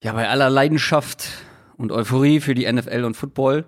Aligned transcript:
Ja, 0.00 0.12
bei 0.12 0.28
aller 0.28 0.48
Leidenschaft 0.48 1.28
und 1.76 1.90
Euphorie 1.90 2.38
für 2.38 2.54
die 2.54 2.70
NFL 2.70 3.02
und 3.02 3.16
Football 3.16 3.64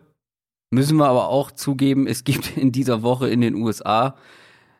müssen 0.70 0.96
wir 0.96 1.08
aber 1.08 1.28
auch 1.28 1.50
zugeben, 1.50 2.06
es 2.06 2.22
gibt 2.22 2.56
in 2.56 2.70
dieser 2.70 3.02
Woche 3.02 3.28
in 3.28 3.40
den 3.40 3.56
USA 3.56 4.14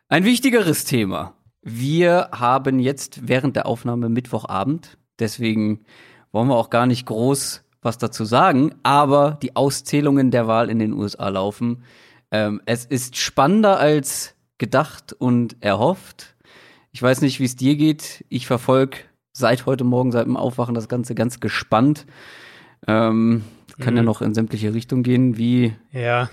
ein 0.07 0.23
wichtigeres 0.23 0.85
Thema. 0.85 1.33
Wir 1.61 2.29
haben 2.31 2.79
jetzt 2.79 3.27
während 3.27 3.57
der 3.57 3.65
Aufnahme 3.65 4.07
Mittwochabend, 4.07 4.97
deswegen 5.19 5.83
wollen 6.31 6.47
wir 6.47 6.55
auch 6.55 6.69
gar 6.69 6.85
nicht 6.85 7.05
groß 7.05 7.65
was 7.81 7.97
dazu 7.97 8.23
sagen, 8.23 8.75
aber 8.83 9.37
die 9.41 9.55
Auszählungen 9.55 10.31
der 10.31 10.47
Wahl 10.47 10.69
in 10.69 10.79
den 10.79 10.93
USA 10.93 11.27
laufen. 11.29 11.83
Ähm, 12.31 12.61
es 12.65 12.85
ist 12.85 13.17
spannender 13.17 13.77
als 13.77 14.35
gedacht 14.57 15.13
und 15.13 15.57
erhofft. 15.61 16.35
Ich 16.91 17.01
weiß 17.01 17.21
nicht, 17.21 17.39
wie 17.39 17.45
es 17.45 17.55
dir 17.55 17.75
geht. 17.75 18.23
Ich 18.29 18.47
verfolge 18.47 18.99
seit 19.31 19.65
heute 19.65 19.83
Morgen, 19.83 20.11
seit 20.11 20.25
dem 20.25 20.37
Aufwachen, 20.37 20.75
das 20.75 20.89
Ganze 20.89 21.15
ganz 21.15 21.39
gespannt. 21.39 22.05
Ähm, 22.87 23.43
kann 23.79 23.93
mhm. 23.93 23.97
ja 23.97 24.03
noch 24.03 24.21
in 24.21 24.33
sämtliche 24.33 24.73
Richtungen 24.73 25.03
gehen. 25.03 25.37
Wie, 25.37 25.73
ja. 25.91 26.29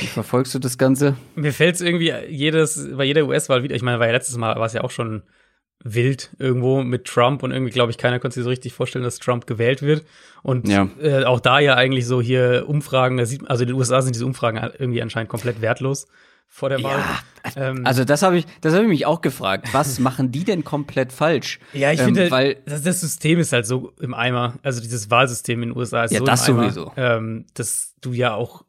wie 0.00 0.06
verfolgst 0.06 0.54
du 0.54 0.58
das 0.58 0.78
Ganze? 0.78 1.16
Mir 1.34 1.52
fällt 1.52 1.76
es 1.76 1.80
irgendwie 1.80 2.12
jedes, 2.28 2.88
bei 2.96 3.04
jeder 3.04 3.26
US-Wahl 3.26 3.62
wieder, 3.62 3.74
ich 3.74 3.82
meine, 3.82 3.98
war 3.98 4.06
ja 4.06 4.12
letztes 4.12 4.36
Mal 4.36 4.56
war 4.56 4.66
es 4.66 4.72
ja 4.72 4.82
auch 4.82 4.90
schon 4.90 5.22
wild 5.84 6.30
irgendwo 6.38 6.82
mit 6.82 7.06
Trump 7.06 7.42
und 7.42 7.50
irgendwie, 7.50 7.72
glaube 7.72 7.90
ich, 7.90 7.98
keiner 7.98 8.20
konnte 8.20 8.34
sich 8.34 8.44
so 8.44 8.50
richtig 8.50 8.72
vorstellen, 8.72 9.04
dass 9.04 9.18
Trump 9.18 9.46
gewählt 9.46 9.82
wird. 9.82 10.04
Und 10.42 10.68
ja. 10.68 10.88
äh, 11.00 11.24
auch 11.24 11.40
da 11.40 11.58
ja 11.58 11.74
eigentlich 11.74 12.06
so 12.06 12.22
hier 12.22 12.64
Umfragen, 12.68 13.18
also 13.18 13.62
in 13.62 13.68
den 13.68 13.72
USA 13.72 14.00
sind 14.00 14.14
diese 14.14 14.26
Umfragen 14.26 14.58
irgendwie 14.78 15.02
anscheinend 15.02 15.28
komplett 15.28 15.60
wertlos 15.60 16.06
vor 16.52 16.68
der 16.68 16.82
Wahl. 16.82 16.98
Ja, 16.98 17.70
ähm, 17.70 17.86
also 17.86 18.04
das 18.04 18.22
habe 18.22 18.36
ich, 18.36 18.46
das 18.60 18.74
habe 18.74 18.82
ich 18.82 18.88
mich 18.90 19.06
auch 19.06 19.22
gefragt. 19.22 19.72
Was 19.72 19.98
machen 19.98 20.32
die 20.32 20.44
denn 20.44 20.64
komplett 20.64 21.10
falsch? 21.10 21.58
Ja, 21.72 21.92
ich 21.92 22.00
ähm, 22.00 22.04
finde, 22.04 22.30
weil 22.30 22.56
das, 22.66 22.82
das, 22.82 23.00
System 23.00 23.38
ist 23.38 23.54
halt 23.54 23.64
so 23.64 23.94
im 24.00 24.12
Eimer. 24.12 24.58
Also 24.62 24.82
dieses 24.82 25.10
Wahlsystem 25.10 25.62
in 25.62 25.70
den 25.70 25.78
USA 25.78 26.04
ist 26.04 26.10
ja, 26.10 26.18
so 26.18 26.26
das 26.26 26.46
im 26.46 26.58
Eimer, 26.58 26.70
sowieso. 26.70 26.92
Ähm, 26.98 27.46
dass 27.54 27.94
du 28.02 28.12
ja 28.12 28.34
auch, 28.34 28.66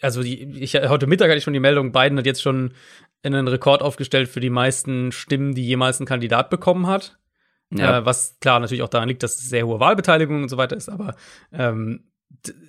also 0.00 0.24
die, 0.24 0.42
ich 0.42 0.74
heute 0.74 1.06
Mittag 1.06 1.28
hatte 1.28 1.38
ich 1.38 1.44
schon 1.44 1.52
die 1.52 1.60
Meldung, 1.60 1.92
Biden 1.92 2.18
hat 2.18 2.26
jetzt 2.26 2.42
schon 2.42 2.74
einen 3.22 3.46
Rekord 3.46 3.82
aufgestellt 3.82 4.28
für 4.28 4.40
die 4.40 4.50
meisten 4.50 5.12
Stimmen, 5.12 5.54
die 5.54 5.64
jemals 5.64 6.00
ein 6.00 6.06
Kandidat 6.06 6.50
bekommen 6.50 6.88
hat. 6.88 7.18
Ja. 7.70 7.98
Äh, 7.98 8.04
was 8.04 8.36
klar 8.40 8.58
natürlich 8.58 8.82
auch 8.82 8.88
daran 8.88 9.08
liegt, 9.08 9.22
dass 9.22 9.36
es 9.36 9.48
sehr 9.48 9.64
hohe 9.64 9.78
Wahlbeteiligung 9.78 10.42
und 10.42 10.48
so 10.48 10.56
weiter 10.56 10.76
ist, 10.76 10.88
aber 10.88 11.14
ähm, 11.52 12.10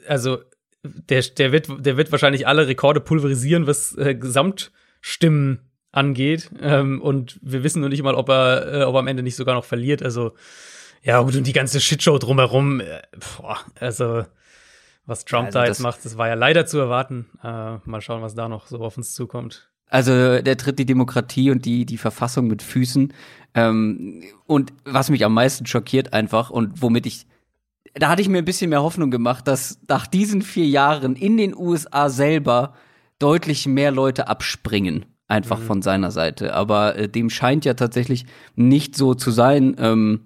also 0.07 0.43
der, 0.83 1.21
der, 1.21 1.51
wird, 1.51 1.67
der 1.79 1.97
wird 1.97 2.11
wahrscheinlich 2.11 2.47
alle 2.47 2.67
Rekorde 2.67 2.99
pulverisieren, 2.99 3.67
was 3.67 3.97
äh, 3.97 4.15
Gesamtstimmen 4.15 5.59
angeht. 5.91 6.49
Ähm, 6.61 7.01
und 7.01 7.39
wir 7.41 7.63
wissen 7.63 7.81
noch 7.81 7.89
nicht 7.89 8.03
mal, 8.03 8.15
ob 8.15 8.29
er, 8.29 8.81
äh, 8.81 8.83
ob 8.83 8.95
er 8.95 8.99
am 8.99 9.07
Ende 9.07 9.23
nicht 9.23 9.35
sogar 9.35 9.55
noch 9.55 9.65
verliert. 9.65 10.03
Also, 10.03 10.33
ja, 11.01 11.21
gut, 11.21 11.35
und 11.35 11.47
die 11.47 11.53
ganze 11.53 11.79
Shitshow 11.79 12.17
drumherum, 12.17 12.81
äh, 12.81 13.01
boah, 13.37 13.59
also, 13.79 14.25
was 15.05 15.25
Trump 15.25 15.47
also 15.47 15.59
da 15.59 15.65
jetzt 15.65 15.79
macht, 15.79 16.03
das 16.05 16.17
war 16.17 16.27
ja 16.27 16.33
leider 16.33 16.65
zu 16.65 16.79
erwarten. 16.79 17.27
Äh, 17.43 17.77
mal 17.85 18.01
schauen, 18.01 18.21
was 18.21 18.35
da 18.35 18.47
noch 18.47 18.67
so 18.67 18.79
auf 18.79 18.97
uns 18.97 19.13
zukommt. 19.13 19.69
Also 19.89 20.41
der 20.41 20.57
tritt 20.57 20.79
die 20.79 20.85
Demokratie 20.85 21.51
und 21.51 21.65
die, 21.65 21.85
die 21.85 21.97
Verfassung 21.97 22.47
mit 22.47 22.63
Füßen. 22.63 23.13
Ähm, 23.53 24.23
und 24.47 24.73
was 24.85 25.09
mich 25.09 25.23
am 25.23 25.33
meisten 25.33 25.67
schockiert 25.67 26.13
einfach 26.13 26.49
und 26.49 26.81
womit 26.81 27.05
ich 27.05 27.27
da 27.93 28.09
hatte 28.09 28.21
ich 28.21 28.29
mir 28.29 28.39
ein 28.39 28.45
bisschen 28.45 28.69
mehr 28.69 28.83
Hoffnung 28.83 29.11
gemacht, 29.11 29.47
dass 29.47 29.79
nach 29.87 30.07
diesen 30.07 30.41
vier 30.41 30.65
Jahren 30.65 31.15
in 31.15 31.37
den 31.37 31.55
USA 31.55 32.09
selber 32.09 32.73
deutlich 33.19 33.67
mehr 33.67 33.91
Leute 33.91 34.27
abspringen, 34.27 35.05
einfach 35.27 35.59
mhm. 35.59 35.63
von 35.63 35.81
seiner 35.81 36.11
Seite. 36.11 36.53
Aber 36.53 36.95
äh, 36.95 37.07
dem 37.07 37.29
scheint 37.29 37.65
ja 37.65 37.73
tatsächlich 37.73 38.25
nicht 38.55 38.95
so 38.95 39.13
zu 39.13 39.31
sein. 39.31 39.75
Ähm, 39.77 40.21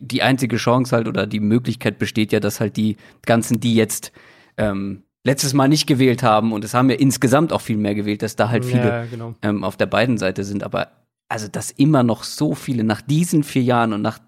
die 0.00 0.22
einzige 0.22 0.56
Chance 0.56 0.94
halt 0.94 1.08
oder 1.08 1.26
die 1.26 1.40
Möglichkeit 1.40 1.98
besteht 1.98 2.32
ja, 2.32 2.40
dass 2.40 2.60
halt 2.60 2.76
die 2.76 2.96
ganzen, 3.24 3.60
die 3.60 3.74
jetzt 3.74 4.12
ähm, 4.56 5.04
letztes 5.24 5.54
Mal 5.54 5.68
nicht 5.68 5.86
gewählt 5.86 6.22
haben 6.22 6.52
und 6.52 6.64
es 6.64 6.74
haben 6.74 6.90
ja 6.90 6.96
insgesamt 6.96 7.52
auch 7.52 7.60
viel 7.60 7.76
mehr 7.76 7.94
gewählt, 7.94 8.22
dass 8.22 8.34
da 8.34 8.48
halt 8.48 8.64
viele 8.64 8.88
ja, 8.88 9.04
genau. 9.04 9.34
ähm, 9.42 9.62
auf 9.62 9.76
der 9.76 9.86
beiden 9.86 10.18
Seite 10.18 10.44
sind. 10.44 10.64
Aber 10.64 10.88
also, 11.28 11.48
dass 11.48 11.70
immer 11.70 12.02
noch 12.02 12.24
so 12.24 12.54
viele 12.54 12.84
nach 12.84 13.02
diesen 13.02 13.42
vier 13.44 13.62
Jahren 13.62 13.92
und 13.92 14.02
nach 14.02 14.18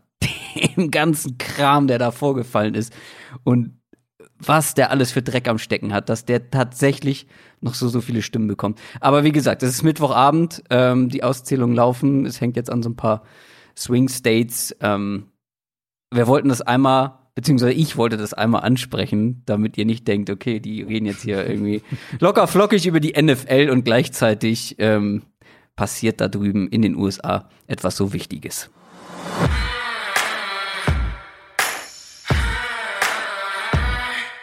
dem 0.76 0.90
ganzen 0.90 1.38
Kram, 1.38 1.86
der 1.86 1.98
da 1.98 2.10
vorgefallen 2.10 2.74
ist 2.74 2.92
und 3.44 3.80
was 4.40 4.74
der 4.74 4.90
alles 4.90 5.12
für 5.12 5.22
Dreck 5.22 5.48
am 5.48 5.58
Stecken 5.58 5.92
hat, 5.92 6.08
dass 6.08 6.24
der 6.24 6.50
tatsächlich 6.50 7.26
noch 7.60 7.74
so, 7.74 7.88
so 7.88 8.00
viele 8.00 8.22
Stimmen 8.22 8.48
bekommt. 8.48 8.78
Aber 9.00 9.22
wie 9.22 9.32
gesagt, 9.32 9.62
es 9.62 9.70
ist 9.70 9.82
Mittwochabend, 9.82 10.62
ähm, 10.70 11.08
die 11.10 11.22
Auszählungen 11.22 11.76
laufen, 11.76 12.24
es 12.24 12.40
hängt 12.40 12.56
jetzt 12.56 12.70
an 12.70 12.82
so 12.82 12.90
ein 12.90 12.96
paar 12.96 13.22
Swing 13.76 14.08
States. 14.08 14.74
Ähm, 14.80 15.26
wir 16.10 16.26
wollten 16.26 16.48
das 16.48 16.62
einmal, 16.62 17.18
beziehungsweise 17.34 17.72
ich 17.72 17.96
wollte 17.96 18.16
das 18.16 18.32
einmal 18.34 18.62
ansprechen, 18.62 19.42
damit 19.46 19.76
ihr 19.76 19.84
nicht 19.84 20.08
denkt, 20.08 20.30
okay, 20.30 20.58
die 20.58 20.82
reden 20.82 21.06
jetzt 21.06 21.22
hier 21.22 21.46
irgendwie 21.46 21.82
locker 22.18 22.46
flockig 22.46 22.86
über 22.86 23.00
die 23.00 23.20
NFL 23.20 23.68
und 23.70 23.84
gleichzeitig 23.84 24.76
ähm, 24.78 25.22
passiert 25.76 26.20
da 26.20 26.28
drüben 26.28 26.68
in 26.68 26.82
den 26.82 26.96
USA 26.96 27.48
etwas 27.66 27.96
so 27.96 28.12
Wichtiges. 28.12 28.70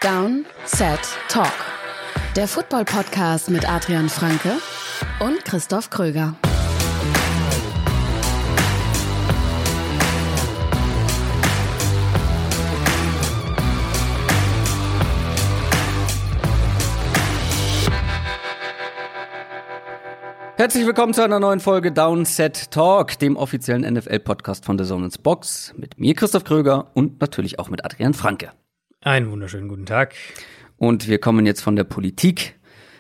Down, 0.02 0.46
Set, 0.66 1.00
Talk. 1.28 1.52
Der 2.36 2.48
Football-Podcast 2.48 3.50
mit 3.50 3.68
Adrian 3.68 4.10
Franke 4.10 4.52
und 5.20 5.44
Christoph 5.44 5.90
Kröger. 5.90 6.36
Herzlich 20.58 20.86
willkommen 20.86 21.16
zu 21.16 21.24
einer 21.24 21.40
neuen 21.40 21.60
Folge 21.60 21.92
Downset 21.92 22.70
Talk, 22.70 23.18
dem 23.18 23.36
offiziellen 23.36 23.82
NFL-Podcast 23.96 24.64
von 24.64 24.78
The 24.78 24.86
Zone 24.86 25.10
Box. 25.24 25.74
Mit 25.76 26.00
mir, 26.00 26.14
Christoph 26.14 26.44
Kröger 26.44 26.92
und 26.94 27.20
natürlich 27.20 27.58
auch 27.58 27.70
mit 27.70 27.84
Adrian 27.84 28.14
Franke. 28.14 28.52
Einen 29.08 29.32
wunderschönen 29.32 29.70
guten 29.70 29.86
Tag. 29.86 30.16
Und 30.76 31.08
wir 31.08 31.18
kommen 31.18 31.46
jetzt 31.46 31.62
von 31.62 31.78
der 31.78 31.86
Politik 31.86 32.56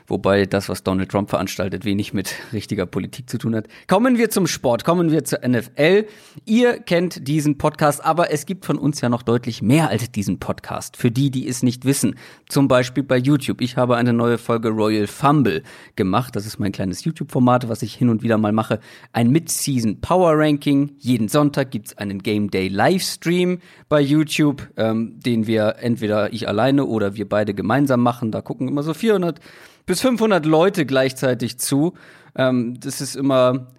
wobei 0.07 0.45
das, 0.45 0.69
was 0.69 0.83
Donald 0.83 1.09
Trump 1.09 1.29
veranstaltet, 1.29 1.85
wenig 1.85 2.13
mit 2.13 2.33
richtiger 2.53 2.85
Politik 2.85 3.29
zu 3.29 3.37
tun 3.37 3.55
hat. 3.55 3.67
Kommen 3.87 4.17
wir 4.17 4.29
zum 4.29 4.47
Sport, 4.47 4.83
kommen 4.83 5.11
wir 5.11 5.23
zur 5.23 5.39
NFL. 5.47 6.05
Ihr 6.45 6.79
kennt 6.79 7.27
diesen 7.27 7.57
Podcast, 7.57 8.03
aber 8.03 8.31
es 8.31 8.45
gibt 8.45 8.65
von 8.65 8.77
uns 8.77 9.01
ja 9.01 9.09
noch 9.09 9.21
deutlich 9.21 9.61
mehr 9.61 9.89
als 9.89 10.11
diesen 10.11 10.39
Podcast. 10.39 10.97
Für 10.97 11.11
die, 11.11 11.29
die 11.29 11.47
es 11.47 11.63
nicht 11.63 11.85
wissen, 11.85 12.15
zum 12.47 12.67
Beispiel 12.67 13.03
bei 13.03 13.17
YouTube. 13.17 13.61
Ich 13.61 13.77
habe 13.77 13.97
eine 13.97 14.13
neue 14.13 14.37
Folge 14.37 14.69
Royal 14.69 15.07
Fumble 15.07 15.63
gemacht. 15.95 16.35
Das 16.35 16.45
ist 16.45 16.59
mein 16.59 16.71
kleines 16.71 17.03
YouTube-Format, 17.03 17.69
was 17.69 17.81
ich 17.81 17.93
hin 17.93 18.09
und 18.09 18.23
wieder 18.23 18.37
mal 18.37 18.51
mache. 18.51 18.79
Ein 19.13 19.29
Mid-Season 19.31 20.01
Power 20.01 20.33
Ranking. 20.37 20.91
Jeden 20.97 21.27
Sonntag 21.27 21.71
gibt's 21.71 21.97
einen 21.97 22.23
Game 22.23 22.49
Day 22.49 22.67
Livestream 22.67 23.59
bei 23.89 24.01
YouTube, 24.01 24.67
ähm, 24.77 25.19
den 25.19 25.47
wir 25.47 25.75
entweder 25.79 26.31
ich 26.33 26.47
alleine 26.47 26.85
oder 26.85 27.15
wir 27.15 27.27
beide 27.27 27.53
gemeinsam 27.53 28.01
machen. 28.01 28.31
Da 28.31 28.41
gucken 28.41 28.67
immer 28.67 28.83
so 28.83 28.93
400 28.93 29.39
bis 29.87 30.01
500 30.01 30.45
Leute 30.45 30.85
gleichzeitig 30.85 31.57
zu. 31.57 31.95
Ähm, 32.35 32.79
das 32.79 33.01
ist 33.01 33.15
immer 33.15 33.73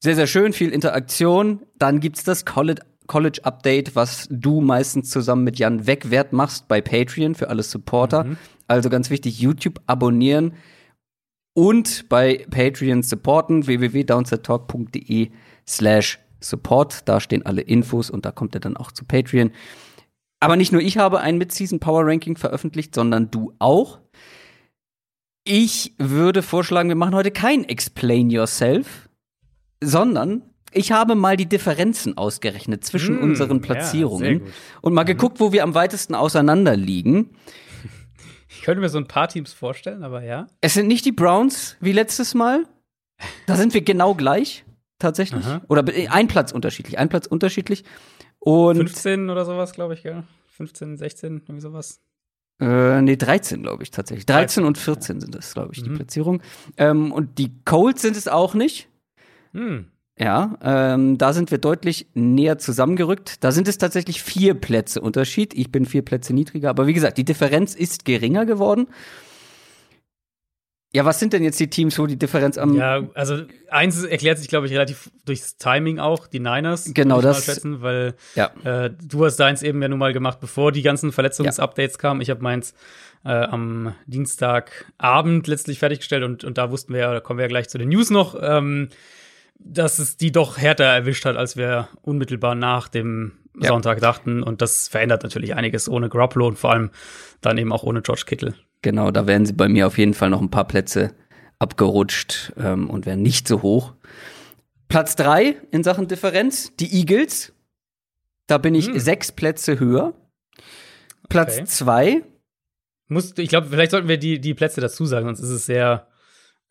sehr, 0.00 0.16
sehr 0.16 0.26
schön, 0.26 0.52
viel 0.52 0.70
Interaktion. 0.70 1.60
Dann 1.78 2.00
gibt's 2.00 2.24
das 2.24 2.44
College 2.44 2.82
College 3.06 3.40
Update, 3.42 3.96
was 3.96 4.28
du 4.30 4.60
meistens 4.60 5.10
zusammen 5.10 5.42
mit 5.42 5.58
Jan 5.58 5.88
Wegwert 5.88 6.32
machst 6.32 6.68
bei 6.68 6.80
Patreon 6.80 7.34
für 7.34 7.48
alle 7.48 7.64
Supporter. 7.64 8.22
Mhm. 8.22 8.36
Also 8.68 8.88
ganz 8.88 9.10
wichtig, 9.10 9.40
YouTube 9.40 9.80
abonnieren 9.88 10.52
und 11.54 12.08
bei 12.08 12.46
Patreon 12.50 13.02
supporten, 13.02 13.66
www.downsettalk.de 13.66 15.30
slash 15.66 16.20
support. 16.38 17.08
Da 17.08 17.18
stehen 17.18 17.44
alle 17.44 17.62
Infos 17.62 18.10
und 18.10 18.24
da 18.24 18.30
kommt 18.30 18.54
er 18.54 18.60
dann 18.60 18.76
auch 18.76 18.92
zu 18.92 19.04
Patreon. 19.04 19.50
Aber 20.38 20.56
nicht 20.56 20.70
nur 20.72 20.80
ich 20.80 20.96
habe 20.96 21.20
ein 21.20 21.36
Mid-Season 21.36 21.80
Power 21.80 22.06
Ranking 22.06 22.36
veröffentlicht, 22.36 22.94
sondern 22.94 23.30
du 23.30 23.52
auch. 23.58 23.98
Ich 25.44 25.94
würde 25.98 26.42
vorschlagen, 26.42 26.88
wir 26.88 26.96
machen 26.96 27.14
heute 27.14 27.30
kein 27.30 27.64
Explain 27.64 28.30
Yourself, 28.30 29.08
sondern 29.82 30.42
ich 30.72 30.92
habe 30.92 31.14
mal 31.14 31.36
die 31.36 31.48
Differenzen 31.48 32.16
ausgerechnet 32.16 32.84
zwischen 32.84 33.16
mm, 33.16 33.22
unseren 33.22 33.60
Platzierungen 33.60 34.46
ja, 34.46 34.52
und 34.82 34.94
mal 34.94 35.02
mhm. 35.02 35.08
geguckt, 35.08 35.40
wo 35.40 35.52
wir 35.52 35.64
am 35.64 35.74
weitesten 35.74 36.14
auseinander 36.14 36.76
liegen. 36.76 37.30
Ich 38.48 38.62
könnte 38.62 38.80
mir 38.80 38.88
so 38.88 38.98
ein 38.98 39.06
paar 39.06 39.28
Teams 39.28 39.52
vorstellen, 39.52 40.02
aber 40.02 40.22
ja. 40.22 40.46
Es 40.60 40.74
sind 40.74 40.86
nicht 40.86 41.04
die 41.04 41.12
Browns 41.12 41.76
wie 41.80 41.92
letztes 41.92 42.34
Mal. 42.34 42.64
Da 43.46 43.56
sind 43.56 43.74
wir 43.74 43.82
genau 43.82 44.14
gleich, 44.14 44.64
tatsächlich. 44.98 45.44
Aha. 45.44 45.62
Oder 45.68 45.84
ein 46.10 46.28
Platz 46.28 46.52
unterschiedlich, 46.52 46.98
ein 46.98 47.08
Platz 47.08 47.26
unterschiedlich. 47.26 47.84
Und 48.38 48.76
15 48.76 49.30
oder 49.30 49.44
sowas, 49.44 49.72
glaube 49.72 49.94
ich, 49.94 50.02
gell? 50.02 50.24
15, 50.48 50.96
16, 50.96 51.42
irgendwie 51.46 51.60
sowas. 51.60 52.00
Äh, 52.60 53.00
nee, 53.02 53.16
13, 53.16 53.62
glaube 53.62 53.82
ich, 53.82 53.90
tatsächlich. 53.90 54.26
13 54.26 54.64
und 54.64 54.76
14 54.76 55.20
sind 55.20 55.34
das, 55.34 55.54
glaube 55.54 55.70
ich, 55.72 55.80
mhm. 55.80 55.84
die 55.84 55.90
Platzierung. 55.90 56.42
Ähm, 56.76 57.12
und 57.12 57.38
die 57.38 57.52
Colts 57.64 58.02
sind 58.02 58.16
es 58.16 58.28
auch 58.28 58.54
nicht. 58.54 58.88
Mhm. 59.52 59.86
Ja, 60.18 60.58
ähm, 60.62 61.16
da 61.16 61.32
sind 61.32 61.50
wir 61.50 61.56
deutlich 61.56 62.06
näher 62.12 62.58
zusammengerückt. 62.58 63.42
Da 63.42 63.52
sind 63.52 63.66
es 63.68 63.78
tatsächlich 63.78 64.22
vier 64.22 64.52
Plätze 64.52 65.00
Unterschied. 65.00 65.54
Ich 65.54 65.72
bin 65.72 65.86
vier 65.86 66.02
Plätze 66.02 66.34
niedriger, 66.34 66.68
aber 66.68 66.86
wie 66.86 66.92
gesagt, 66.92 67.16
die 67.16 67.24
Differenz 67.24 67.74
ist 67.74 68.04
geringer 68.04 68.44
geworden. 68.44 68.88
Ja, 70.92 71.04
was 71.04 71.20
sind 71.20 71.32
denn 71.32 71.44
jetzt 71.44 71.60
die 71.60 71.70
Teams, 71.70 71.98
wo 72.00 72.06
die 72.06 72.18
Differenz 72.18 72.58
am. 72.58 72.74
Ja, 72.74 73.02
also 73.14 73.42
eins 73.68 74.02
erklärt 74.02 74.38
sich, 74.38 74.48
glaube 74.48 74.66
ich, 74.66 74.72
relativ 74.72 75.10
durchs 75.24 75.56
Timing 75.56 76.00
auch, 76.00 76.26
die 76.26 76.40
Niners. 76.40 76.90
Genau 76.92 77.20
das. 77.20 77.44
Schätzen, 77.44 77.80
weil 77.80 78.14
ja. 78.34 78.50
äh, 78.64 78.90
du 79.00 79.24
hast 79.24 79.36
deins 79.36 79.62
eben 79.62 79.80
ja 79.82 79.88
nun 79.88 80.00
mal 80.00 80.12
gemacht, 80.12 80.40
bevor 80.40 80.72
die 80.72 80.82
ganzen 80.82 81.12
Verletzungsupdates 81.12 81.94
ja. 81.94 82.00
kamen. 82.00 82.20
Ich 82.20 82.30
habe 82.30 82.42
meins 82.42 82.74
äh, 83.24 83.30
am 83.30 83.94
Dienstagabend 84.06 85.46
letztlich 85.46 85.78
fertiggestellt 85.78 86.24
und, 86.24 86.42
und 86.42 86.58
da 86.58 86.72
wussten 86.72 86.92
wir 86.92 87.00
ja, 87.00 87.12
da 87.12 87.20
kommen 87.20 87.38
wir 87.38 87.44
ja 87.44 87.48
gleich 87.48 87.68
zu 87.68 87.78
den 87.78 87.90
News 87.90 88.10
noch, 88.10 88.36
ähm, 88.40 88.88
dass 89.60 90.00
es 90.00 90.16
die 90.16 90.32
doch 90.32 90.58
härter 90.58 90.84
erwischt 90.84 91.24
hat, 91.24 91.36
als 91.36 91.56
wir 91.56 91.88
unmittelbar 92.02 92.56
nach 92.56 92.88
dem 92.88 93.32
ja. 93.60 93.68
Sonntag 93.68 94.00
dachten. 94.00 94.42
Und 94.42 94.60
das 94.60 94.88
verändert 94.88 95.22
natürlich 95.22 95.54
einiges 95.54 95.88
ohne 95.88 96.08
Garoppolo 96.08 96.48
und 96.48 96.58
vor 96.58 96.72
allem 96.72 96.90
dann 97.40 97.58
eben 97.58 97.72
auch 97.72 97.84
ohne 97.84 98.02
George 98.02 98.24
Kittle. 98.26 98.54
Genau, 98.82 99.10
da 99.10 99.26
wären 99.26 99.44
sie 99.46 99.52
bei 99.52 99.68
mir 99.68 99.86
auf 99.86 99.98
jeden 99.98 100.14
Fall 100.14 100.30
noch 100.30 100.40
ein 100.40 100.50
paar 100.50 100.66
Plätze 100.66 101.14
abgerutscht 101.58 102.52
ähm, 102.56 102.88
und 102.88 103.06
wären 103.06 103.22
nicht 103.22 103.46
so 103.46 103.62
hoch. 103.62 103.94
Platz 104.88 105.14
drei 105.14 105.56
in 105.70 105.84
Sachen 105.84 106.08
Differenz, 106.08 106.74
die 106.76 106.92
Eagles. 106.92 107.52
Da 108.46 108.58
bin 108.58 108.74
ich 108.74 108.86
hm. 108.86 108.98
sechs 108.98 109.30
Plätze 109.30 109.78
höher. 109.78 110.14
Platz 111.28 111.56
okay. 111.56 111.64
zwei. 111.64 112.22
Ich 113.36 113.48
glaube, 113.48 113.68
vielleicht 113.68 113.90
sollten 113.90 114.08
wir 114.08 114.18
die, 114.18 114.40
die 114.40 114.54
Plätze 114.54 114.80
dazu 114.80 115.04
sagen, 115.04 115.26
sonst 115.26 115.40
ist 115.40 115.50
es 115.50 115.66
sehr, 115.66 116.08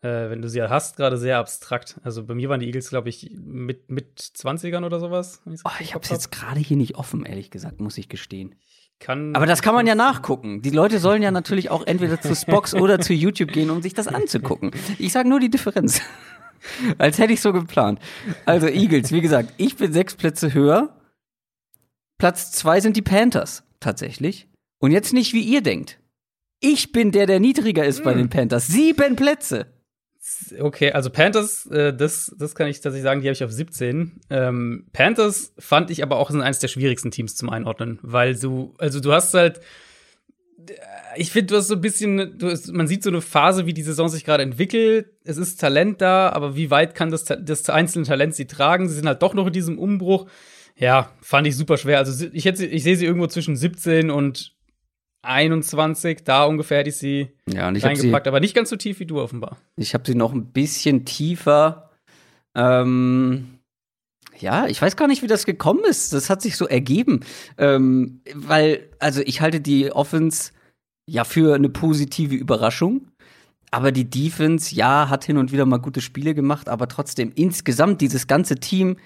äh, 0.02 0.30
wenn 0.30 0.42
du 0.42 0.48
sie 0.48 0.62
hast, 0.62 0.96
gerade 0.96 1.16
sehr 1.16 1.38
abstrakt. 1.38 2.00
Also 2.02 2.24
bei 2.24 2.34
mir 2.34 2.48
waren 2.48 2.60
die 2.60 2.66
Eagles, 2.66 2.90
glaube 2.90 3.08
ich, 3.08 3.30
mit, 3.34 3.90
mit 3.90 4.18
20ern 4.20 4.84
oder 4.84 5.00
sowas. 5.00 5.42
Oh, 5.46 5.70
ich 5.80 5.94
habe 5.94 6.04
es 6.04 6.10
jetzt 6.10 6.32
gerade 6.32 6.60
hier 6.60 6.76
nicht 6.76 6.96
offen, 6.96 7.24
ehrlich 7.24 7.50
gesagt, 7.50 7.80
muss 7.80 7.98
ich 7.98 8.08
gestehen. 8.08 8.56
Kann 9.00 9.34
Aber 9.34 9.46
das 9.46 9.62
kann 9.62 9.74
man 9.74 9.86
ja 9.86 9.94
nachgucken. 9.94 10.60
Die 10.60 10.70
Leute 10.70 10.98
sollen 10.98 11.22
ja 11.22 11.30
natürlich 11.30 11.70
auch 11.70 11.86
entweder 11.86 12.20
zu 12.20 12.36
Spox 12.36 12.74
oder 12.74 13.00
zu 13.00 13.14
YouTube 13.14 13.50
gehen, 13.50 13.70
um 13.70 13.80
sich 13.80 13.94
das 13.94 14.06
anzugucken. 14.06 14.72
Ich 14.98 15.12
sage 15.12 15.28
nur 15.28 15.40
die 15.40 15.48
Differenz. 15.48 16.02
Als 16.98 17.18
hätte 17.18 17.32
ich 17.32 17.40
so 17.40 17.54
geplant. 17.54 17.98
Also 18.44 18.66
Eagles, 18.66 19.10
wie 19.10 19.22
gesagt, 19.22 19.54
ich 19.56 19.76
bin 19.76 19.94
sechs 19.94 20.14
Plätze 20.14 20.52
höher. 20.52 21.00
Platz 22.18 22.52
zwei 22.52 22.80
sind 22.80 22.94
die 22.98 23.02
Panthers, 23.02 23.64
tatsächlich. 23.80 24.48
Und 24.78 24.92
jetzt 24.92 25.14
nicht, 25.14 25.32
wie 25.32 25.42
ihr 25.42 25.62
denkt. 25.62 25.98
Ich 26.60 26.92
bin 26.92 27.10
der, 27.10 27.26
der 27.26 27.40
niedriger 27.40 27.86
ist 27.86 27.98
hm. 27.98 28.04
bei 28.04 28.12
den 28.12 28.28
Panthers. 28.28 28.66
Sieben 28.66 29.16
Plätze. 29.16 29.66
Okay, 30.58 30.92
also 30.92 31.10
Panthers, 31.10 31.66
äh, 31.66 31.94
das, 31.94 32.34
das 32.38 32.54
kann 32.54 32.68
ich 32.68 32.80
tatsächlich 32.80 33.04
sagen, 33.04 33.20
die 33.20 33.28
habe 33.28 33.34
ich 33.34 33.44
auf 33.44 33.52
17. 33.52 34.20
Ähm, 34.30 34.86
Panthers 34.92 35.52
fand 35.58 35.90
ich 35.90 36.02
aber 36.02 36.16
auch 36.16 36.30
sind 36.30 36.42
eines 36.42 36.58
der 36.58 36.68
schwierigsten 36.68 37.10
Teams 37.10 37.36
zum 37.36 37.50
Einordnen, 37.50 37.98
weil 38.02 38.34
du, 38.36 38.74
also 38.78 39.00
du 39.00 39.12
hast 39.12 39.34
halt, 39.34 39.60
ich 41.16 41.32
finde, 41.32 41.46
du 41.48 41.56
hast 41.56 41.68
so 41.68 41.74
ein 41.74 41.80
bisschen, 41.80 42.38
du 42.38 42.54
man 42.72 42.86
sieht 42.86 43.02
so 43.02 43.10
eine 43.10 43.20
Phase, 43.20 43.66
wie 43.66 43.74
die 43.74 43.82
Saison 43.82 44.08
sich 44.08 44.24
gerade 44.24 44.42
entwickelt. 44.42 45.10
Es 45.24 45.36
ist 45.36 45.60
Talent 45.60 46.00
da, 46.00 46.30
aber 46.30 46.56
wie 46.56 46.70
weit 46.70 46.94
kann 46.94 47.10
das, 47.10 47.24
das 47.24 47.68
einzelne 47.68 48.06
Talent 48.06 48.34
sie 48.34 48.46
tragen? 48.46 48.88
Sie 48.88 48.94
sind 48.94 49.06
halt 49.06 49.22
doch 49.22 49.34
noch 49.34 49.46
in 49.46 49.52
diesem 49.52 49.78
Umbruch. 49.78 50.26
Ja, 50.76 51.10
fand 51.20 51.46
ich 51.46 51.56
super 51.56 51.76
schwer. 51.76 51.98
Also 51.98 52.26
ich, 52.32 52.44
hätte, 52.44 52.64
ich 52.64 52.82
sehe 52.82 52.96
sie 52.96 53.04
irgendwo 53.04 53.26
zwischen 53.26 53.56
17 53.56 54.10
und 54.10 54.54
21, 55.22 56.24
da 56.24 56.44
ungefähr 56.44 56.78
hätte 56.78 56.90
ich 56.90 56.96
sie 56.96 57.28
ja, 57.46 57.68
und 57.68 57.76
ich 57.76 57.84
reingepackt, 57.84 58.24
sie, 58.24 58.28
aber 58.28 58.40
nicht 58.40 58.54
ganz 58.54 58.70
so 58.70 58.76
tief 58.76 59.00
wie 59.00 59.06
du 59.06 59.20
offenbar. 59.20 59.58
Ich 59.76 59.94
habe 59.94 60.04
sie 60.06 60.14
noch 60.14 60.32
ein 60.32 60.46
bisschen 60.46 61.04
tiefer. 61.04 61.90
Ähm, 62.54 63.58
ja, 64.38 64.66
ich 64.66 64.80
weiß 64.80 64.96
gar 64.96 65.08
nicht, 65.08 65.22
wie 65.22 65.26
das 65.26 65.44
gekommen 65.44 65.84
ist. 65.84 66.12
Das 66.12 66.30
hat 66.30 66.42
sich 66.42 66.56
so 66.56 66.66
ergeben. 66.66 67.20
Ähm, 67.58 68.22
weil, 68.34 68.88
also 68.98 69.20
ich 69.24 69.40
halte 69.40 69.60
die 69.60 69.92
Offense 69.92 70.52
ja 71.06 71.24
für 71.24 71.54
eine 71.54 71.68
positive 71.68 72.34
Überraschung. 72.34 73.08
Aber 73.70 73.92
die 73.92 74.08
Defense, 74.08 74.74
ja, 74.74 75.08
hat 75.08 75.24
hin 75.24 75.36
und 75.36 75.52
wieder 75.52 75.66
mal 75.66 75.78
gute 75.78 76.00
Spiele 76.00 76.34
gemacht, 76.34 76.68
aber 76.68 76.88
trotzdem 76.88 77.30
insgesamt 77.34 78.00
dieses 78.00 78.26
ganze 78.26 78.56
Team 78.56 78.96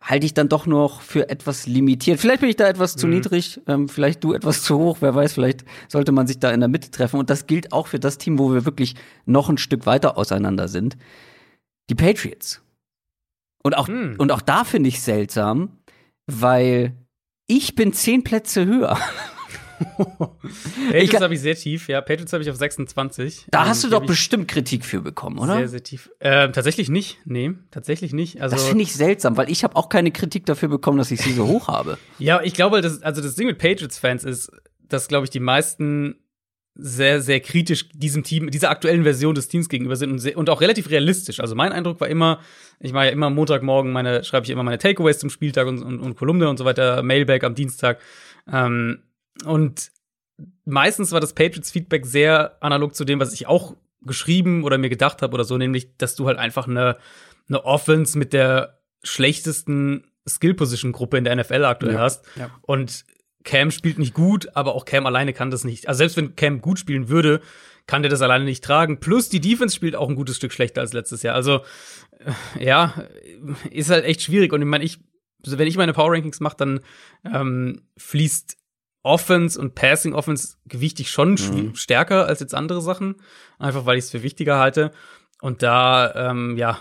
halte 0.00 0.26
ich 0.26 0.34
dann 0.34 0.48
doch 0.48 0.66
noch 0.66 1.02
für 1.02 1.28
etwas 1.28 1.66
limitiert. 1.66 2.20
Vielleicht 2.20 2.40
bin 2.40 2.50
ich 2.50 2.56
da 2.56 2.68
etwas 2.68 2.94
zu 2.96 3.06
mhm. 3.06 3.14
niedrig, 3.14 3.60
ähm, 3.66 3.88
vielleicht 3.88 4.22
du 4.22 4.32
etwas 4.32 4.62
zu 4.62 4.78
hoch, 4.78 4.98
wer 5.00 5.14
weiß, 5.14 5.32
vielleicht 5.32 5.64
sollte 5.88 6.12
man 6.12 6.26
sich 6.26 6.38
da 6.38 6.50
in 6.50 6.60
der 6.60 6.68
Mitte 6.68 6.90
treffen. 6.90 7.18
Und 7.18 7.30
das 7.30 7.46
gilt 7.46 7.72
auch 7.72 7.88
für 7.88 7.98
das 7.98 8.18
Team, 8.18 8.38
wo 8.38 8.52
wir 8.52 8.64
wirklich 8.64 8.94
noch 9.26 9.48
ein 9.48 9.58
Stück 9.58 9.86
weiter 9.86 10.16
auseinander 10.16 10.68
sind. 10.68 10.96
Die 11.90 11.94
Patriots. 11.94 12.62
Und 13.62 13.76
auch, 13.76 13.88
mhm. 13.88 14.14
und 14.18 14.30
auch 14.30 14.40
da 14.40 14.64
finde 14.64 14.88
ich 14.88 15.02
seltsam, 15.02 15.78
weil 16.26 16.94
ich 17.46 17.74
bin 17.74 17.92
zehn 17.92 18.22
Plätze 18.22 18.66
höher. 18.66 18.98
Patriots 20.90 21.20
habe 21.20 21.34
ich 21.34 21.40
sehr 21.40 21.54
tief, 21.54 21.88
ja. 21.88 22.00
Patriots 22.00 22.32
habe 22.32 22.42
ich 22.42 22.50
auf 22.50 22.56
26. 22.56 23.46
Da 23.50 23.66
hast 23.66 23.84
du 23.84 23.88
doch 23.88 24.04
bestimmt 24.04 24.48
Kritik 24.48 24.84
für 24.84 25.00
bekommen, 25.00 25.38
oder? 25.38 25.56
Sehr, 25.56 25.68
sehr 25.68 25.82
tief. 25.82 26.10
Äh, 26.20 26.50
tatsächlich 26.50 26.88
nicht. 26.88 27.18
Nee, 27.24 27.52
tatsächlich 27.70 28.12
nicht. 28.12 28.40
Also, 28.40 28.56
das 28.56 28.66
finde 28.66 28.82
ich 28.82 28.94
seltsam, 28.94 29.36
weil 29.36 29.50
ich 29.50 29.64
habe 29.64 29.76
auch 29.76 29.88
keine 29.88 30.10
Kritik 30.10 30.46
dafür 30.46 30.68
bekommen, 30.68 30.98
dass 30.98 31.10
ich 31.10 31.20
sie 31.20 31.32
so 31.32 31.46
hoch 31.46 31.68
habe. 31.68 31.98
Ja, 32.18 32.40
ich 32.42 32.54
glaube, 32.54 32.80
das, 32.80 33.02
also 33.02 33.22
das 33.22 33.36
Ding 33.36 33.46
mit 33.46 33.58
Patriots-Fans 33.58 34.24
ist, 34.24 34.50
dass, 34.88 35.08
glaube 35.08 35.24
ich, 35.24 35.30
die 35.30 35.40
meisten 35.40 36.16
sehr, 36.80 37.20
sehr 37.20 37.40
kritisch 37.40 37.88
diesem 37.90 38.22
Team, 38.22 38.50
dieser 38.50 38.70
aktuellen 38.70 39.02
Version 39.02 39.34
des 39.34 39.48
Teams 39.48 39.68
gegenüber 39.68 39.96
sind 39.96 40.12
und, 40.12 40.20
sehr, 40.20 40.36
und 40.36 40.48
auch 40.48 40.60
relativ 40.60 40.90
realistisch. 40.90 41.40
Also 41.40 41.56
mein 41.56 41.72
Eindruck 41.72 42.00
war 42.00 42.08
immer, 42.08 42.38
ich 42.78 42.92
mache 42.92 43.06
ja 43.06 43.10
immer 43.10 43.30
Montagmorgen 43.30 43.90
meine, 43.90 44.22
schreibe 44.22 44.44
ich 44.44 44.50
immer 44.50 44.62
meine 44.62 44.78
Takeaways 44.78 45.18
zum 45.18 45.28
Spieltag 45.28 45.66
und, 45.66 45.82
und, 45.82 45.98
und 45.98 46.16
Kolumne 46.16 46.48
und 46.48 46.56
so 46.56 46.64
weiter, 46.64 47.02
Mailback 47.02 47.42
am 47.42 47.56
Dienstag. 47.56 47.98
Ähm, 48.50 49.00
und 49.44 49.90
meistens 50.64 51.12
war 51.12 51.20
das 51.20 51.34
Patriots-Feedback 51.34 52.06
sehr 52.06 52.56
analog 52.60 52.94
zu 52.94 53.04
dem, 53.04 53.20
was 53.20 53.32
ich 53.32 53.46
auch 53.46 53.76
geschrieben 54.02 54.64
oder 54.64 54.78
mir 54.78 54.88
gedacht 54.88 55.22
habe 55.22 55.34
oder 55.34 55.44
so, 55.44 55.56
nämlich, 55.56 55.96
dass 55.96 56.14
du 56.14 56.26
halt 56.26 56.38
einfach 56.38 56.68
eine, 56.68 56.96
eine 57.48 57.64
Offense 57.64 58.16
mit 58.18 58.32
der 58.32 58.80
schlechtesten 59.02 60.04
Skill-Position-Gruppe 60.28 61.18
in 61.18 61.24
der 61.24 61.36
NFL 61.36 61.64
aktuell 61.64 61.94
ja, 61.94 62.00
hast. 62.00 62.24
Ja. 62.36 62.50
Und 62.62 63.04
Cam 63.44 63.70
spielt 63.70 63.98
nicht 63.98 64.14
gut, 64.14 64.54
aber 64.54 64.74
auch 64.74 64.84
Cam 64.84 65.06
alleine 65.06 65.32
kann 65.32 65.50
das 65.50 65.64
nicht. 65.64 65.88
Also 65.88 65.98
selbst 65.98 66.16
wenn 66.16 66.36
Cam 66.36 66.60
gut 66.60 66.78
spielen 66.78 67.08
würde, 67.08 67.40
kann 67.86 68.02
der 68.02 68.10
das 68.10 68.20
alleine 68.20 68.44
nicht 68.44 68.62
tragen. 68.62 69.00
Plus 69.00 69.30
die 69.30 69.40
Defense 69.40 69.74
spielt 69.74 69.96
auch 69.96 70.08
ein 70.08 70.16
gutes 70.16 70.36
Stück 70.36 70.52
schlechter 70.52 70.82
als 70.82 70.92
letztes 70.92 71.22
Jahr. 71.22 71.34
Also 71.34 71.62
äh, 72.18 72.64
ja, 72.64 73.04
ist 73.70 73.90
halt 73.90 74.04
echt 74.04 74.22
schwierig. 74.22 74.52
Und 74.52 74.60
ich 74.60 74.66
meine, 74.66 74.84
ich, 74.84 74.98
wenn 75.44 75.66
ich 75.66 75.76
meine 75.76 75.94
Power 75.94 76.12
Rankings 76.12 76.40
mache, 76.40 76.56
dann 76.58 76.80
ähm, 77.24 77.82
fließt 77.96 78.57
Offense 79.02 79.60
und 79.60 79.74
Passing 79.74 80.14
Offense 80.14 80.56
gewichte 80.66 81.02
ich 81.02 81.10
schon 81.10 81.32
mhm. 81.32 81.74
stärker 81.74 82.26
als 82.26 82.40
jetzt 82.40 82.54
andere 82.54 82.82
Sachen, 82.82 83.16
einfach 83.58 83.86
weil 83.86 83.98
ich 83.98 84.04
es 84.04 84.10
für 84.10 84.22
wichtiger 84.22 84.58
halte. 84.58 84.92
Und 85.40 85.62
da, 85.62 86.30
ähm, 86.30 86.56
ja, 86.56 86.78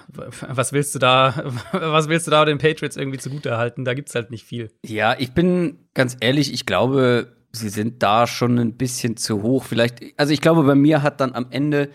was 0.50 0.74
willst 0.74 0.96
du 0.96 1.00
da, 1.00 1.54
was 1.72 2.10
willst 2.10 2.26
du 2.28 2.32
da 2.32 2.44
den 2.44 2.58
Patriots 2.58 2.98
irgendwie 2.98 3.20
zugute 3.20 3.50
erhalten? 3.50 3.86
Da 3.86 3.94
gibt's 3.94 4.16
halt 4.16 4.32
nicht 4.32 4.46
viel. 4.46 4.72
Ja, 4.84 5.16
ich 5.18 5.34
bin 5.34 5.88
ganz 5.94 6.18
ehrlich, 6.20 6.52
ich 6.52 6.66
glaube, 6.66 7.36
sie 7.52 7.70
sind 7.70 8.02
da 8.02 8.26
schon 8.26 8.58
ein 8.58 8.76
bisschen 8.76 9.16
zu 9.16 9.44
hoch. 9.44 9.64
Vielleicht, 9.64 10.02
also 10.18 10.34
ich 10.34 10.42
glaube, 10.42 10.64
bei 10.64 10.76
mir 10.76 11.04
hat 11.04 11.22
dann 11.22 11.34
am 11.34 11.48
Ende 11.52 11.90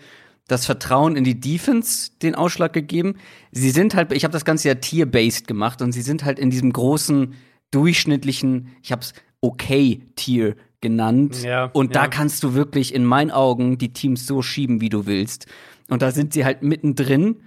das 0.47 0.65
Vertrauen 0.65 1.15
in 1.15 1.23
die 1.23 1.39
Defense 1.39 2.11
den 2.21 2.35
Ausschlag 2.35 2.73
gegeben. 2.73 3.15
Sie 3.51 3.69
sind 3.69 3.95
halt, 3.95 4.11
ich 4.13 4.23
habe 4.23 4.33
das 4.33 4.45
Ganze 4.45 4.69
ja 4.69 4.75
tier-based 4.75 5.47
gemacht 5.47 5.81
und 5.81 5.91
sie 5.91 6.01
sind 6.01 6.25
halt 6.25 6.39
in 6.39 6.49
diesem 6.49 6.71
großen 6.71 7.33
durchschnittlichen, 7.71 8.69
ich 8.81 8.91
habe 8.91 9.01
es 9.01 9.13
okay-Tier 9.43 10.55
genannt. 10.81 11.43
Ja, 11.43 11.65
und 11.73 11.95
da 11.95 12.07
kannst 12.07 12.43
du 12.43 12.53
wirklich 12.53 12.93
in 12.93 13.05
meinen 13.05 13.31
Augen 13.31 13.77
die 13.77 13.93
Teams 13.93 14.25
so 14.25 14.41
schieben, 14.41 14.81
wie 14.81 14.89
du 14.89 15.05
willst. 15.05 15.45
Und 15.89 16.01
da 16.01 16.11
sind 16.11 16.33
sie 16.33 16.45
halt 16.45 16.63
mittendrin, 16.63 17.41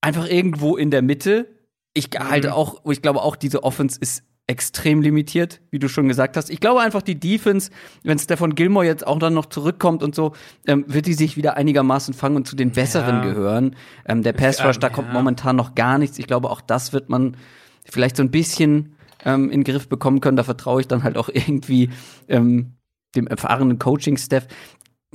einfach 0.00 0.28
irgendwo 0.28 0.76
in 0.76 0.90
der 0.90 1.02
Mitte. 1.02 1.48
Ich 1.94 2.10
mhm. 2.12 2.30
halte 2.30 2.54
auch, 2.54 2.82
ich 2.86 3.02
glaube 3.02 3.22
auch, 3.22 3.36
diese 3.36 3.62
Offense 3.62 3.98
ist 4.00 4.22
extrem 4.46 5.02
limitiert, 5.02 5.60
wie 5.70 5.78
du 5.78 5.88
schon 5.88 6.08
gesagt 6.08 6.36
hast. 6.36 6.48
Ich 6.48 6.58
glaube 6.60 6.80
einfach, 6.80 7.02
die 7.02 7.20
Defense, 7.20 7.70
wenn 8.02 8.18
Stefan 8.18 8.54
Gilmore 8.54 8.86
jetzt 8.86 9.06
auch 9.06 9.18
dann 9.18 9.34
noch 9.34 9.46
zurückkommt 9.46 10.02
und 10.02 10.14
so, 10.14 10.32
ähm, 10.66 10.84
wird 10.88 11.04
die 11.04 11.12
sich 11.14 11.36
wieder 11.36 11.58
einigermaßen 11.58 12.14
fangen 12.14 12.36
und 12.36 12.48
zu 12.48 12.56
den 12.56 12.70
besseren 12.70 13.16
ja. 13.16 13.22
gehören. 13.24 13.76
Ähm, 14.06 14.22
der 14.22 14.32
Pass 14.32 14.64
Rush, 14.64 14.78
da 14.78 14.88
kommt 14.88 15.12
momentan 15.12 15.54
noch 15.54 15.74
gar 15.74 15.98
nichts. 15.98 16.18
Ich 16.18 16.26
glaube, 16.26 16.48
auch 16.48 16.62
das 16.62 16.94
wird 16.94 17.10
man 17.10 17.36
vielleicht 17.84 18.16
so 18.16 18.22
ein 18.22 18.30
bisschen 18.30 18.94
ähm, 19.24 19.50
in 19.50 19.62
den 19.62 19.64
Griff 19.64 19.88
bekommen 19.88 20.20
können. 20.20 20.36
Da 20.36 20.44
vertraue 20.44 20.80
ich 20.80 20.88
dann 20.88 21.02
halt 21.02 21.16
auch 21.16 21.28
irgendwie 21.32 21.90
ähm, 22.28 22.74
dem 23.14 23.26
erfahrenen 23.26 23.78
Coaching-Staff. 23.78 24.46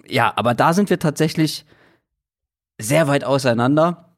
Ja, 0.08 0.34
aber 0.36 0.54
da 0.54 0.74
sind 0.74 0.90
wir 0.90 1.00
tatsächlich 1.00 1.66
sehr 2.80 3.08
weit 3.08 3.24
auseinander. 3.24 4.18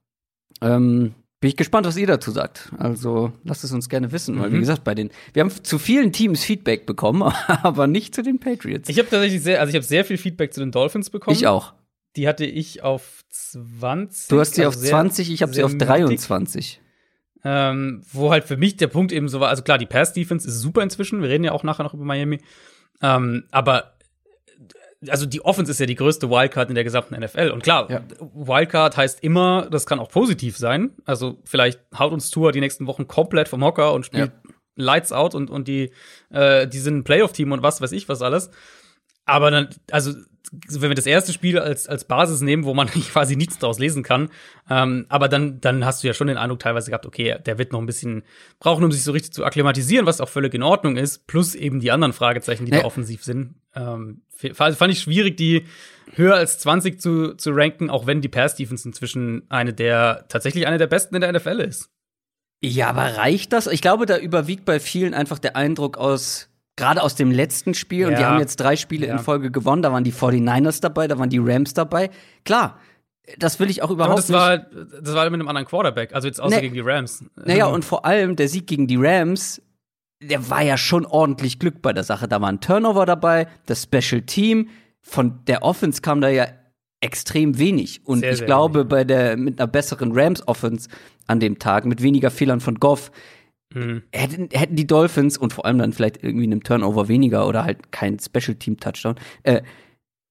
Ähm, 0.61 1.13
bin 1.41 1.49
ich 1.49 1.57
gespannt, 1.57 1.85
was 1.85 1.97
ihr 1.97 2.07
dazu 2.07 2.31
sagt. 2.31 2.71
Also 2.77 3.31
lasst 3.43 3.63
es 3.63 3.71
uns 3.71 3.89
gerne 3.89 4.11
wissen, 4.11 4.39
weil 4.39 4.51
wie 4.51 4.55
mhm. 4.55 4.61
gesagt, 4.61 4.83
bei 4.83 4.95
den 4.95 5.11
wir 5.33 5.41
haben 5.41 5.51
zu 5.51 5.77
vielen 5.77 6.11
Teams 6.11 6.43
Feedback 6.43 6.85
bekommen, 6.85 7.21
aber 7.47 7.87
nicht 7.87 8.15
zu 8.15 8.23
den 8.23 8.39
Patriots. 8.39 8.89
Ich 8.89 8.97
habe 8.97 9.09
tatsächlich 9.09 9.43
sehr, 9.43 9.59
also 9.59 9.69
ich 9.69 9.75
habe 9.75 9.85
sehr 9.85 10.05
viel 10.05 10.17
Feedback 10.17 10.53
zu 10.53 10.61
den 10.61 10.71
Dolphins 10.71 11.09
bekommen. 11.09 11.35
Ich 11.35 11.45
auch. 11.45 11.73
Die 12.15 12.27
hatte 12.27 12.45
ich 12.45 12.81
auf 12.81 13.23
20. 13.29 14.29
Du 14.29 14.39
hast 14.39 14.55
sie 14.55 14.65
also 14.65 14.79
auf 14.79 14.85
20, 14.85 15.29
ich 15.29 15.41
habe 15.41 15.53
sie 15.53 15.63
auf 15.63 15.77
23. 15.77 16.81
Ähm, 17.47 18.01
wo 18.11 18.31
halt 18.31 18.45
für 18.45 18.57
mich 18.57 18.75
der 18.75 18.87
Punkt 18.87 19.11
eben 19.11 19.29
so 19.29 19.39
war, 19.39 19.49
also 19.49 19.61
klar, 19.61 19.77
die 19.77 19.85
Pass-Defense 19.85 20.47
ist 20.47 20.61
super 20.61 20.81
inzwischen, 20.81 21.21
wir 21.21 21.29
reden 21.29 21.43
ja 21.43 21.51
auch 21.51 21.61
nachher 21.61 21.83
noch 21.83 21.93
über 21.93 22.03
Miami, 22.03 22.41
ähm, 23.03 23.43
aber 23.51 23.95
also 25.09 25.27
die 25.27 25.43
Offense 25.45 25.71
ist 25.71 25.79
ja 25.79 25.85
die 25.85 25.95
größte 25.95 26.29
Wildcard 26.29 26.69
in 26.69 26.75
der 26.75 26.83
gesamten 26.83 27.15
NFL. 27.15 27.51
Und 27.51 27.61
klar, 27.61 27.89
ja. 27.91 28.01
Wildcard 28.19 28.97
heißt 28.97 29.23
immer, 29.23 29.67
das 29.69 29.85
kann 29.85 29.99
auch 29.99 30.09
positiv 30.09 30.57
sein. 30.57 30.91
Also 31.05 31.39
vielleicht 31.43 31.79
haut 31.97 32.11
uns 32.11 32.31
Tour 32.31 32.51
die 32.51 32.61
nächsten 32.61 32.87
Wochen 32.87 33.07
komplett 33.07 33.47
vom 33.47 33.63
Hocker 33.63 33.93
und 33.93 34.05
spielt 34.05 34.31
ja. 34.31 34.51
Lights 34.75 35.11
out 35.11 35.35
und, 35.35 35.49
und 35.49 35.67
die, 35.67 35.91
äh, 36.31 36.67
die 36.67 36.79
sind 36.79 36.97
ein 36.97 37.03
Playoff-Team 37.03 37.51
und 37.51 37.61
was 37.61 37.81
weiß 37.81 37.91
ich 37.91 38.09
was 38.09 38.21
alles. 38.21 38.49
Aber 39.25 39.51
dann, 39.51 39.69
also 39.91 40.13
wenn 40.51 40.89
wir 40.89 40.95
das 40.95 41.05
erste 41.05 41.33
Spiel 41.33 41.59
als, 41.59 41.87
als 41.87 42.05
Basis 42.05 42.41
nehmen, 42.41 42.65
wo 42.65 42.73
man 42.73 42.87
quasi 43.11 43.35
nichts 43.35 43.57
daraus 43.57 43.79
lesen 43.79 44.03
kann, 44.03 44.29
ähm, 44.69 45.05
aber 45.09 45.27
dann, 45.27 45.61
dann 45.61 45.85
hast 45.85 46.03
du 46.03 46.07
ja 46.07 46.13
schon 46.13 46.27
den 46.27 46.37
Eindruck 46.37 46.59
teilweise 46.59 46.91
gehabt, 46.91 47.05
okay, 47.05 47.37
der 47.45 47.57
wird 47.57 47.71
noch 47.71 47.79
ein 47.79 47.85
bisschen 47.85 48.23
brauchen, 48.59 48.83
um 48.83 48.91
sich 48.91 49.03
so 49.03 49.11
richtig 49.11 49.33
zu 49.33 49.45
akklimatisieren, 49.45 50.05
was 50.05 50.21
auch 50.21 50.29
völlig 50.29 50.53
in 50.53 50.63
Ordnung 50.63 50.97
ist, 50.97 51.27
plus 51.27 51.55
eben 51.55 51.79
die 51.79 51.91
anderen 51.91 52.13
Fragezeichen, 52.13 52.65
die 52.65 52.71
ja. 52.71 52.79
da 52.79 52.85
offensiv 52.85 53.23
sind. 53.23 53.55
Ähm, 53.75 54.21
fand 54.53 54.91
ich 54.91 54.99
schwierig, 54.99 55.37
die 55.37 55.65
höher 56.13 56.35
als 56.35 56.59
20 56.59 56.99
zu, 56.99 57.33
zu 57.35 57.51
ranken, 57.51 57.89
auch 57.89 58.07
wenn 58.07 58.21
die 58.21 58.29
Pass-Defense 58.29 58.87
inzwischen 58.87 59.43
eine 59.49 59.73
der, 59.73 60.25
tatsächlich 60.29 60.67
eine 60.67 60.77
der 60.77 60.87
besten 60.87 61.15
in 61.15 61.21
der 61.21 61.33
NFL 61.33 61.59
ist. 61.59 61.89
Ja, 62.61 62.89
aber 62.89 63.17
reicht 63.17 63.53
das? 63.53 63.67
Ich 63.67 63.81
glaube, 63.81 64.05
da 64.05 64.17
überwiegt 64.17 64.65
bei 64.65 64.79
vielen 64.79 65.13
einfach 65.13 65.39
der 65.39 65.55
Eindruck 65.55 65.97
aus, 65.97 66.49
gerade 66.75 67.01
aus 67.01 67.15
dem 67.15 67.31
letzten 67.31 67.73
Spiel, 67.73 68.01
ja. 68.01 68.07
und 68.07 68.17
die 68.17 68.25
haben 68.25 68.39
jetzt 68.39 68.57
drei 68.57 68.75
Spiele 68.75 69.07
ja. 69.07 69.13
in 69.13 69.19
Folge 69.19 69.51
gewonnen, 69.51 69.81
da 69.81 69.91
waren 69.91 70.03
die 70.03 70.13
49ers 70.13 70.81
dabei, 70.81 71.07
da 71.07 71.17
waren 71.17 71.29
die 71.29 71.39
Rams 71.39 71.73
dabei. 71.73 72.09
Klar, 72.43 72.79
das 73.37 73.59
will 73.59 73.69
ich 73.69 73.81
auch 73.81 73.91
überhaupt 73.91 74.11
Aber 74.11 74.21
das 74.21 74.29
nicht. 74.29 74.37
War, 74.37 75.01
das 75.01 75.15
war 75.15 75.25
mit 75.25 75.39
einem 75.39 75.47
anderen 75.47 75.67
Quarterback, 75.67 76.13
also 76.13 76.27
jetzt 76.27 76.39
außer 76.39 76.55
nee. 76.55 76.61
gegen 76.61 76.75
die 76.75 76.81
Rams. 76.81 77.23
Naja, 77.35 77.67
und 77.67 77.85
vor 77.85 78.05
allem 78.05 78.35
der 78.35 78.49
Sieg 78.49 78.67
gegen 78.67 78.87
die 78.87 78.97
Rams, 78.97 79.61
der 80.21 80.49
war 80.49 80.61
ja 80.61 80.77
schon 80.77 81.05
ordentlich 81.05 81.59
Glück 81.59 81.81
bei 81.81 81.93
der 81.93 82.03
Sache. 82.03 82.27
Da 82.27 82.41
war 82.41 82.49
ein 82.49 82.61
Turnover 82.61 83.05
dabei, 83.05 83.47
das 83.65 83.83
Special 83.83 84.21
Team. 84.21 84.69
Von 85.01 85.39
der 85.45 85.63
Offense 85.63 86.01
kam 86.01 86.21
da 86.21 86.29
ja 86.29 86.47
extrem 87.01 87.57
wenig. 87.57 88.05
Und 88.05 88.19
sehr, 88.19 88.31
ich 88.31 88.37
sehr 88.39 88.47
glaube, 88.47 88.79
wenig. 88.79 88.89
bei 88.89 89.03
der, 89.03 89.37
mit 89.37 89.59
einer 89.59 89.67
besseren 89.67 90.11
Rams-Offense 90.13 90.89
an 91.27 91.39
dem 91.39 91.59
Tag, 91.59 91.85
mit 91.85 92.01
weniger 92.01 92.31
Fehlern 92.31 92.59
von 92.59 92.75
Goff, 92.75 93.11
Mhm. 93.75 94.03
Hätten, 94.13 94.49
hätten 94.51 94.75
die 94.75 94.87
Dolphins 94.87 95.37
und 95.37 95.53
vor 95.53 95.65
allem 95.65 95.77
dann 95.77 95.93
vielleicht 95.93 96.23
irgendwie 96.23 96.45
einem 96.45 96.63
Turnover 96.63 97.07
weniger 97.07 97.47
oder 97.47 97.65
halt 97.65 97.91
kein 97.91 98.17
Special 98.19 98.55
Team 98.55 98.79
Touchdown, 98.79 99.15
äh, 99.43 99.61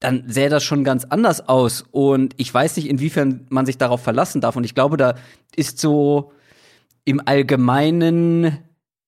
dann 0.00 0.24
sähe 0.26 0.48
das 0.48 0.64
schon 0.64 0.82
ganz 0.82 1.04
anders 1.04 1.48
aus. 1.48 1.84
Und 1.90 2.34
ich 2.38 2.52
weiß 2.52 2.76
nicht, 2.76 2.88
inwiefern 2.88 3.46
man 3.50 3.66
sich 3.66 3.78
darauf 3.78 4.02
verlassen 4.02 4.40
darf. 4.40 4.56
Und 4.56 4.64
ich 4.64 4.74
glaube, 4.74 4.96
da 4.96 5.14
ist 5.54 5.78
so 5.78 6.32
im 7.04 7.20
Allgemeinen 7.24 8.58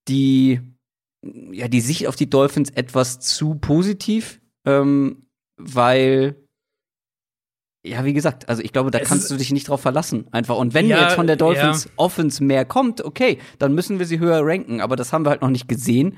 die, 0.09 0.61
ja, 1.51 1.69
die 1.69 1.81
Sicht 1.81 2.07
auf 2.07 2.17
die 2.17 2.31
Dolphins 2.31 2.71
etwas 2.71 3.21
zu 3.21 3.57
positiv, 3.57 4.41
ähm, 4.65 5.27
weil 5.57 6.37
ja, 7.87 8.05
wie 8.05 8.13
gesagt, 8.13 8.49
also 8.49 8.63
ich 8.63 8.73
glaube, 8.73 8.91
da 8.91 8.99
es 8.99 9.09
kannst 9.09 9.31
du 9.31 9.37
dich 9.37 9.53
nicht 9.53 9.69
drauf 9.69 9.81
verlassen. 9.81 10.27
Einfach. 10.31 10.57
Und 10.57 10.75
wenn 10.75 10.89
ja, 10.89 11.03
jetzt 11.03 11.15
von 11.15 11.27
der 11.27 11.37
Dolphins 11.37 11.85
ja. 11.85 11.91
Offense 11.97 12.43
mehr 12.43 12.65
kommt, 12.65 13.05
okay, 13.05 13.39
dann 13.59 13.75
müssen 13.75 13.99
wir 13.99 14.07
sie 14.07 14.19
höher 14.19 14.41
ranken. 14.43 14.81
Aber 14.81 14.97
das 14.97 15.13
haben 15.13 15.25
wir 15.25 15.31
halt 15.31 15.43
noch 15.43 15.51
nicht 15.51 15.69
gesehen. 15.69 16.17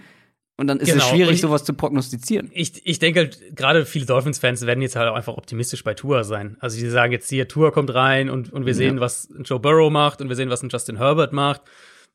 Und 0.57 0.67
dann 0.67 0.81
ist 0.81 0.91
genau. 0.91 1.05
es 1.05 1.11
schwierig, 1.11 1.35
ich, 1.35 1.41
sowas 1.41 1.63
zu 1.63 1.73
prognostizieren. 1.73 2.51
Ich, 2.53 2.85
ich 2.85 2.99
denke 2.99 3.21
halt, 3.21 3.55
gerade 3.55 3.87
viele 3.87 4.07
Dolphins-Fans 4.07 4.67
werden 4.67 4.83
jetzt 4.83 4.97
halt 4.97 5.09
auch 5.09 5.15
einfach 5.15 5.37
optimistisch 5.37 5.85
bei 5.85 5.95
Tour 5.95 6.25
sein. 6.25 6.57
Also 6.59 6.79
die 6.81 6.89
sagen 6.89 7.13
jetzt 7.13 7.29
hier, 7.29 7.47
Tour 7.47 7.71
kommt 7.73 7.95
rein 7.95 8.29
und, 8.29 8.53
und 8.53 8.67
wir 8.67 8.75
sehen, 8.75 8.97
ja. 8.97 9.01
was 9.01 9.29
ein 9.31 9.45
Joe 9.45 9.61
Burrow 9.61 9.91
macht 9.93 10.21
und 10.21 10.29
wir 10.29 10.35
sehen, 10.35 10.51
was 10.51 10.63
ein 10.63 10.69
Justin 10.69 10.97
Herbert 10.97 11.33
macht. 11.33 11.63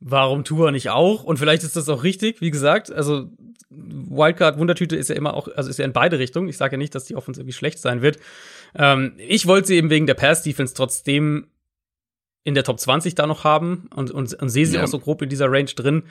Warum 0.02 0.44
Tour 0.44 0.72
nicht 0.72 0.90
auch? 0.90 1.24
Und 1.24 1.40
vielleicht 1.40 1.64
ist 1.64 1.78
das 1.78 1.88
auch 1.88 2.04
richtig, 2.04 2.42
wie 2.42 2.52
gesagt. 2.52 2.92
Also 2.92 3.30
Wildcard 3.70 4.58
Wundertüte 4.60 4.96
ist 4.96 5.10
ja 5.10 5.16
immer 5.16 5.34
auch, 5.34 5.48
also 5.56 5.70
ist 5.70 5.80
ja 5.80 5.86
in 5.86 5.94
beide 5.94 6.20
Richtungen. 6.20 6.50
Ich 6.50 6.58
sage 6.58 6.74
ja 6.74 6.78
nicht, 6.78 6.94
dass 6.96 7.06
die 7.06 7.16
Offense 7.16 7.40
irgendwie 7.40 7.54
schlecht 7.54 7.80
sein 7.80 8.02
wird. 8.02 8.20
Ähm, 8.76 9.14
ich 9.18 9.48
wollte 9.48 9.68
sie 9.68 9.76
eben 9.76 9.90
wegen 9.90 10.08
der 10.08 10.14
Pass-Defense 10.14 10.74
trotzdem 10.74 11.48
in 12.44 12.56
der 12.56 12.64
Top 12.64 12.80
20 12.80 13.16
da 13.16 13.26
noch 13.26 13.44
haben 13.44 13.88
und, 13.96 14.12
und, 14.12 14.34
und 14.34 14.50
sehe 14.50 14.66
sie 14.66 14.76
ja. 14.76 14.84
auch 14.84 14.88
so 14.88 15.00
grob 15.00 15.22
in 15.22 15.30
dieser 15.30 15.52
Range 15.52 15.66
drin. 15.66 16.04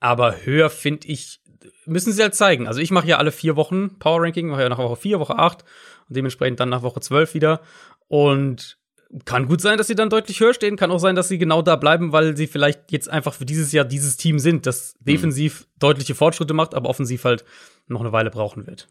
Aber 0.00 0.44
höher 0.44 0.70
finde 0.70 1.08
ich, 1.08 1.40
müssen 1.86 2.12
sie 2.12 2.22
halt 2.22 2.34
zeigen. 2.34 2.66
Also 2.66 2.80
ich 2.80 2.90
mache 2.90 3.06
ja 3.06 3.18
alle 3.18 3.32
vier 3.32 3.56
Wochen 3.56 3.98
Power 3.98 4.22
Ranking, 4.22 4.48
mache 4.48 4.62
ja 4.62 4.68
nach 4.68 4.78
Woche 4.78 4.96
4, 4.96 5.20
Woche 5.20 5.38
8 5.38 5.64
und 6.08 6.16
dementsprechend 6.16 6.60
dann 6.60 6.68
nach 6.68 6.82
Woche 6.82 7.00
12 7.00 7.34
wieder. 7.34 7.60
Und 8.08 8.78
kann 9.24 9.46
gut 9.46 9.60
sein, 9.60 9.78
dass 9.78 9.86
sie 9.86 9.94
dann 9.94 10.10
deutlich 10.10 10.40
höher 10.40 10.52
stehen. 10.52 10.76
Kann 10.76 10.90
auch 10.90 10.98
sein, 10.98 11.16
dass 11.16 11.28
sie 11.28 11.38
genau 11.38 11.62
da 11.62 11.76
bleiben, 11.76 12.12
weil 12.12 12.36
sie 12.36 12.46
vielleicht 12.46 12.92
jetzt 12.92 13.08
einfach 13.08 13.32
für 13.32 13.46
dieses 13.46 13.72
Jahr 13.72 13.84
dieses 13.84 14.16
Team 14.16 14.38
sind, 14.38 14.66
das 14.66 14.96
mhm. 15.00 15.04
defensiv 15.04 15.66
deutliche 15.78 16.14
Fortschritte 16.14 16.54
macht, 16.54 16.74
aber 16.74 16.88
offensiv 16.88 17.24
halt 17.24 17.44
noch 17.86 18.00
eine 18.00 18.12
Weile 18.12 18.30
brauchen 18.30 18.66
wird. 18.66 18.88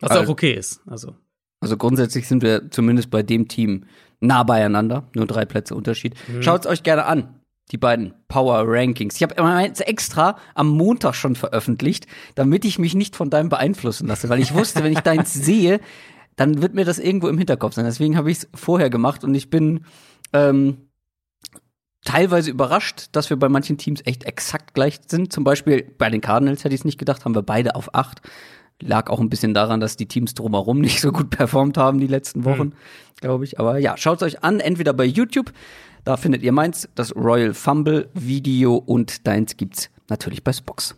Was 0.00 0.10
also, 0.10 0.24
auch 0.24 0.28
okay 0.28 0.52
ist. 0.52 0.82
Also. 0.86 1.16
Also 1.60 1.76
grundsätzlich 1.76 2.28
sind 2.28 2.42
wir 2.42 2.70
zumindest 2.70 3.10
bei 3.10 3.22
dem 3.22 3.48
Team 3.48 3.84
nah 4.20 4.42
beieinander, 4.42 5.08
nur 5.14 5.26
drei 5.26 5.44
Plätze 5.44 5.74
Unterschied. 5.74 6.14
Mhm. 6.28 6.42
Schaut 6.42 6.60
es 6.60 6.70
euch 6.70 6.82
gerne 6.82 7.06
an, 7.06 7.40
die 7.72 7.78
beiden 7.78 8.14
Power 8.28 8.64
Rankings. 8.66 9.16
Ich 9.16 9.22
habe 9.22 9.42
eins 9.42 9.80
extra 9.80 10.36
am 10.54 10.68
Montag 10.68 11.14
schon 11.14 11.34
veröffentlicht, 11.34 12.06
damit 12.34 12.64
ich 12.64 12.78
mich 12.78 12.94
nicht 12.94 13.16
von 13.16 13.30
deinem 13.30 13.48
beeinflussen 13.48 14.06
lasse, 14.06 14.28
weil 14.28 14.40
ich 14.40 14.54
wusste, 14.54 14.84
wenn 14.84 14.92
ich 14.92 15.00
deins 15.00 15.34
sehe, 15.34 15.80
dann 16.36 16.60
wird 16.62 16.74
mir 16.74 16.84
das 16.84 16.98
irgendwo 16.98 17.28
im 17.28 17.38
Hinterkopf 17.38 17.74
sein. 17.74 17.86
Deswegen 17.86 18.16
habe 18.16 18.30
ich 18.30 18.38
es 18.38 18.48
vorher 18.54 18.90
gemacht 18.90 19.24
und 19.24 19.34
ich 19.34 19.50
bin 19.50 19.84
ähm, 20.32 20.88
teilweise 22.04 22.50
überrascht, 22.50 23.08
dass 23.12 23.30
wir 23.30 23.38
bei 23.38 23.48
manchen 23.48 23.78
Teams 23.78 24.02
echt 24.04 24.24
exakt 24.24 24.74
gleich 24.74 25.00
sind. 25.06 25.32
Zum 25.32 25.44
Beispiel 25.44 25.82
bei 25.98 26.10
den 26.10 26.20
Cardinals 26.20 26.64
hätte 26.64 26.74
ich 26.74 26.82
es 26.82 26.84
nicht 26.84 26.98
gedacht, 26.98 27.24
haben 27.24 27.34
wir 27.34 27.42
beide 27.42 27.74
auf 27.74 27.94
acht. 27.94 28.22
Lag 28.82 29.08
auch 29.08 29.20
ein 29.20 29.30
bisschen 29.30 29.54
daran, 29.54 29.80
dass 29.80 29.96
die 29.96 30.06
Teams 30.06 30.34
drumherum 30.34 30.80
nicht 30.80 31.00
so 31.00 31.12
gut 31.12 31.30
performt 31.30 31.78
haben 31.78 31.98
die 31.98 32.06
letzten 32.06 32.44
Wochen, 32.44 32.68
mhm. 32.68 32.72
glaube 33.20 33.44
ich. 33.44 33.58
Aber 33.58 33.78
ja, 33.78 33.96
schaut 33.96 34.22
es 34.22 34.22
euch 34.22 34.44
an, 34.44 34.60
entweder 34.60 34.92
bei 34.92 35.04
YouTube, 35.04 35.52
da 36.04 36.16
findet 36.16 36.42
ihr 36.42 36.52
meins, 36.52 36.88
das 36.94 37.14
Royal 37.16 37.54
Fumble 37.54 38.08
Video 38.14 38.76
und 38.76 39.26
deins 39.26 39.56
gibt's 39.56 39.90
natürlich 40.08 40.44
bei 40.44 40.52
Spox. 40.52 40.94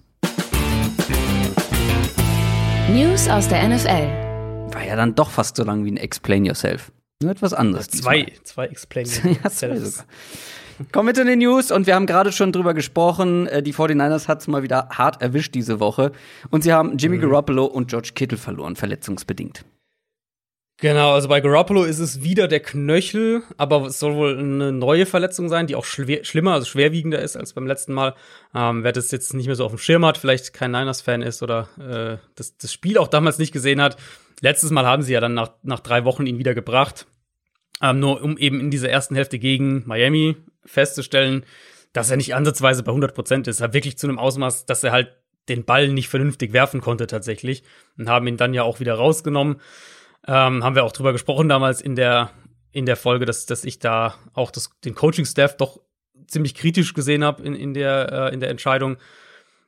News 2.90 3.28
aus 3.28 3.49
der 3.49 3.68
NFL. 3.68 4.75
War 4.75 4.85
ja 4.85 4.97
dann 4.97 5.14
doch 5.14 5.30
fast 5.30 5.56
so 5.56 5.64
lang 5.64 5.85
wie 5.85 5.90
ein 5.90 5.97
Explain 5.97 6.44
Yourself. 6.44 6.92
Nur 7.23 7.32
etwas 7.32 7.52
anderes. 7.52 7.88
Zwei, 7.88 8.32
zwei 8.44 8.66
Explain 8.66 9.06
Yourself. 9.06 9.38
ja, 9.44 9.50
zwei 9.50 9.76
sogar. 9.76 10.04
Kommen 10.92 11.08
wir 11.08 11.14
zu 11.14 11.25
den 11.25 11.40
News 11.40 11.70
und 11.70 11.87
wir 11.87 11.94
haben 11.94 12.06
gerade 12.06 12.32
schon 12.32 12.52
drüber 12.52 12.75
gesprochen. 12.75 13.47
Äh, 13.47 13.62
die 13.62 13.75
49ers 13.75 14.28
hat 14.28 14.40
es 14.40 14.49
mal 14.49 14.62
wieder 14.62 14.88
hart 14.90 15.20
erwischt 15.20 15.54
diese 15.54 15.80
Woche. 15.80 16.12
Und 16.50 16.62
sie 16.62 16.73
haben 16.73 16.97
Jimmy 16.99 17.16
mhm. 17.16 17.23
Garoppolo 17.23 17.64
und 17.64 17.88
George 17.88 18.11
Kittle 18.14 18.38
verloren, 18.38 18.76
verletzungsbedingt. 18.76 19.64
Genau, 20.80 21.14
also 21.14 21.26
bei 21.28 21.40
Garoppolo 21.40 21.82
ist 21.82 21.99
es 21.99 22.23
wieder 22.23 22.47
der 22.47 22.61
Knöchel, 22.61 23.42
aber 23.56 23.87
es 23.87 23.99
soll 23.99 24.14
wohl 24.14 24.38
eine 24.38 24.70
neue 24.70 25.06
Verletzung 25.06 25.49
sein, 25.49 25.66
die 25.66 25.75
auch 25.75 25.85
schwer, 25.85 26.23
schlimmer, 26.23 26.52
also 26.52 26.66
schwerwiegender 26.66 27.18
ist 27.20 27.37
als 27.37 27.52
beim 27.52 27.66
letzten 27.66 27.92
Mal. 27.92 28.14
Ähm, 28.54 28.85
wer 28.85 28.92
das 28.92 29.11
jetzt 29.11 29.35
nicht 29.35 29.47
mehr 29.47 29.56
so 29.56 29.64
auf 29.64 29.73
dem 29.73 29.78
Schirm 29.78 30.06
hat, 30.06 30.18
vielleicht 30.18 30.52
kein 30.52 30.70
Niners-Fan 30.70 31.23
ist 31.23 31.42
oder 31.42 31.68
äh, 31.80 32.25
das, 32.37 32.56
das 32.58 32.73
Spiel 32.73 32.97
auch 32.97 33.08
damals 33.08 33.38
nicht 33.38 33.50
gesehen 33.50 33.82
hat. 33.82 33.97
Letztes 34.40 34.70
Mal 34.70 34.87
haben 34.87 35.02
sie 35.02 35.14
ja 35.14 35.20
dann 35.20 35.35
nach, 35.35 35.50
nach 35.64 35.80
drei 35.80 36.04
Wochen 36.04 36.26
ihn 36.26 36.38
wieder 36.38 36.54
gebracht. 36.54 37.08
Ähm, 37.82 37.99
nur 37.99 38.23
um 38.23 38.38
eben 38.38 38.61
in 38.61 38.70
dieser 38.70 38.88
ersten 38.88 39.16
Hälfte 39.16 39.40
gegen 39.40 39.82
Miami 39.85 40.37
festzustellen, 40.65 41.45
dass 41.93 42.11
er 42.11 42.17
nicht 42.17 42.35
ansatzweise 42.35 42.83
bei 42.83 42.91
100 42.91 43.15
Prozent 43.15 43.49
ist. 43.49 43.61
Er 43.61 43.73
wirklich 43.73 43.99
zu 43.99 44.07
einem 44.07 44.19
Ausmaß, 44.19 44.67
dass 44.67 44.85
er 44.85 44.93
halt 44.93 45.17
den 45.49 45.65
Ball 45.65 45.88
nicht 45.88 46.09
vernünftig 46.09 46.53
werfen 46.53 46.81
konnte 46.81 47.07
tatsächlich 47.07 47.62
und 47.97 48.09
haben 48.09 48.27
ihn 48.27 48.37
dann 48.37 48.55
ja 48.55 48.62
auch 48.62 48.81
wieder 48.81 48.95
rausgenommen. 48.95 49.61
Ähm, 50.27 50.62
haben 50.62 50.75
wir 50.75 50.85
auch 50.85 50.93
drüber 50.93 51.12
gesprochen 51.12 51.49
damals 51.49 51.81
in 51.81 51.97
der 51.97 52.31
in 52.71 52.87
der 52.87 52.97
Folge, 52.97 53.25
dass, 53.25 53.47
dass 53.47 53.65
ich 53.65 53.79
da 53.79 54.15
auch 54.35 54.50
das, 54.50 54.71
den 54.85 54.95
Coaching-Staff 54.95 55.57
doch 55.57 55.81
ziemlich 56.27 56.55
kritisch 56.55 56.95
gesehen 56.95 57.25
habe 57.25 57.43
in, 57.43 57.55
in, 57.55 57.75
der, 57.75 58.12
äh, 58.12 58.35
in 58.35 58.41
der 58.41 58.50
Entscheidung. 58.50 58.99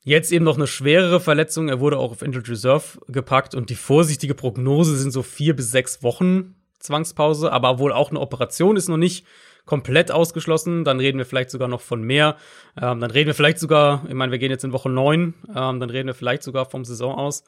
Jetzt 0.03 0.33
eben 0.33 0.45
noch 0.45 0.57
eine 0.57 0.67
schwerere 0.67 1.21
Verletzung. 1.21 1.69
Er 1.69 1.81
wurde 1.81 1.99
auch 1.99 2.13
auf 2.13 2.23
Injured 2.23 2.49
Reserve 2.49 3.01
gepackt 3.09 3.55
und 3.55 3.71
die 3.71 3.75
vorsichtige 3.75 4.35
Prognose 4.35 4.97
sind 4.97 5.11
so 5.11 5.23
vier 5.23 5.57
bis 5.57 5.71
sechs 5.71 6.03
Wochen 6.03 6.55
Zwangspause, 6.79 7.53
aber 7.53 7.79
wohl 7.79 7.93
auch 7.93 8.11
eine 8.11 8.21
Operation 8.21 8.77
ist 8.77 8.89
noch 8.89 8.97
nicht 8.97 9.27
komplett 9.71 10.11
ausgeschlossen. 10.11 10.83
Dann 10.83 10.99
reden 10.99 11.19
wir 11.19 11.25
vielleicht 11.25 11.51
sogar 11.51 11.69
noch 11.69 11.81
von 11.81 12.03
mehr. 12.03 12.37
Ähm, 12.77 12.99
dann 12.99 13.13
reden 13.13 13.29
wir 13.29 13.35
vielleicht 13.35 13.61
sogar, 13.61 14.05
ich 14.09 14.15
meine, 14.15 14.33
wir 14.33 14.41
gehen 14.41 14.51
jetzt 14.51 14.65
in 14.65 14.73
Woche 14.73 14.91
9, 14.91 15.23
ähm, 15.23 15.35
dann 15.55 15.91
reden 15.91 16.09
wir 16.09 16.15
vielleicht 16.15 16.43
sogar 16.43 16.69
vom 16.69 16.85
Saison 16.85 17.15
aus. 17.15 17.45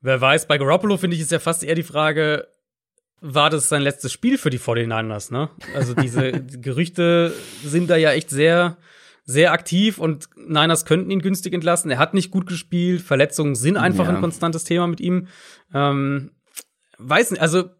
Wer 0.00 0.20
weiß, 0.20 0.48
bei 0.48 0.58
Garoppolo 0.58 0.96
finde 0.96 1.14
ich 1.14 1.22
ist 1.22 1.30
ja 1.30 1.38
fast 1.38 1.62
eher 1.62 1.76
die 1.76 1.84
Frage, 1.84 2.48
war 3.20 3.48
das 3.48 3.68
sein 3.68 3.82
letztes 3.82 4.12
Spiel 4.12 4.38
für 4.38 4.50
die 4.50 4.58
49ers, 4.58 5.32
ne? 5.32 5.48
Also 5.72 5.94
diese 5.94 6.32
Gerüchte 6.60 7.32
sind 7.62 7.90
da 7.90 7.96
ja 7.96 8.10
echt 8.10 8.30
sehr, 8.30 8.76
sehr 9.24 9.52
aktiv 9.52 9.98
und 9.98 10.28
Niners 10.34 10.84
könnten 10.84 11.12
ihn 11.12 11.22
günstig 11.22 11.54
entlassen. 11.54 11.92
Er 11.92 11.98
hat 11.98 12.12
nicht 12.12 12.32
gut 12.32 12.48
gespielt, 12.48 13.02
Verletzungen 13.02 13.54
sind 13.54 13.76
einfach 13.76 14.08
ja. 14.08 14.16
ein 14.16 14.20
konstantes 14.20 14.64
Thema 14.64 14.88
mit 14.88 15.00
ihm. 15.00 15.28
Ähm, 15.72 16.32
weiß 16.98 17.30
nicht, 17.30 17.40
also 17.40 17.70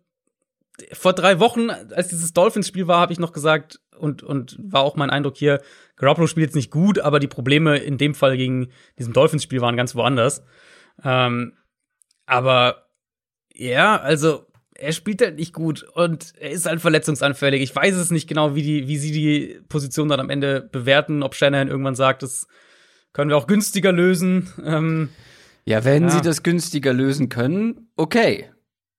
vor 0.92 1.12
drei 1.12 1.40
Wochen, 1.40 1.71
als 1.71 2.09
dieses 2.09 2.33
Dolphins-Spiel 2.33 2.87
war, 2.87 3.00
habe 3.00 3.12
ich 3.12 3.18
noch 3.18 3.33
gesagt, 3.33 3.80
und, 3.99 4.23
und 4.23 4.56
war 4.61 4.83
auch 4.83 4.97
mein 4.97 5.11
Eindruck 5.11 5.37
hier, 5.37 5.61
Garoppolo 5.97 6.26
spielt 6.26 6.49
jetzt 6.49 6.54
nicht 6.54 6.71
gut, 6.71 6.99
aber 6.99 7.18
die 7.18 7.28
Probleme 7.28 7.78
in 7.78 7.99
dem 7.99 8.14
Fall 8.14 8.37
gegen 8.37 8.68
diesem 8.99 9.12
Dolphins-Spiel 9.12 9.61
waren 9.61 9.76
ganz 9.76 9.95
woanders. 9.95 10.42
Ähm, 11.02 11.54
aber 12.26 12.88
ja, 13.54 13.99
also 13.99 14.47
er 14.75 14.92
spielt 14.92 15.23
halt 15.23 15.37
nicht 15.37 15.54
gut 15.54 15.85
und 15.95 16.35
er 16.38 16.50
ist 16.50 16.66
halt 16.66 16.80
verletzungsanfällig. 16.80 17.62
Ich 17.62 17.75
weiß 17.75 17.95
es 17.95 18.11
nicht 18.11 18.28
genau, 18.28 18.54
wie, 18.54 18.62
die, 18.62 18.88
wie 18.88 18.99
sie 18.99 19.12
die 19.12 19.61
Position 19.68 20.09
dann 20.09 20.21
am 20.21 20.28
Ende 20.28 20.61
bewerten, 20.61 21.23
ob 21.23 21.35
Shanahan 21.35 21.68
irgendwann 21.68 21.95
sagt, 21.95 22.23
das 22.23 22.47
können 23.14 23.30
wir 23.30 23.38
auch 23.38 23.47
günstiger 23.47 23.92
lösen. 23.92 24.52
Ähm, 24.62 25.09
ja, 25.64 25.85
wenn 25.85 26.04
ja. 26.04 26.11
sie 26.11 26.21
das 26.21 26.42
günstiger 26.42 26.92
lösen 26.92 27.30
können, 27.30 27.88
okay. 27.97 28.50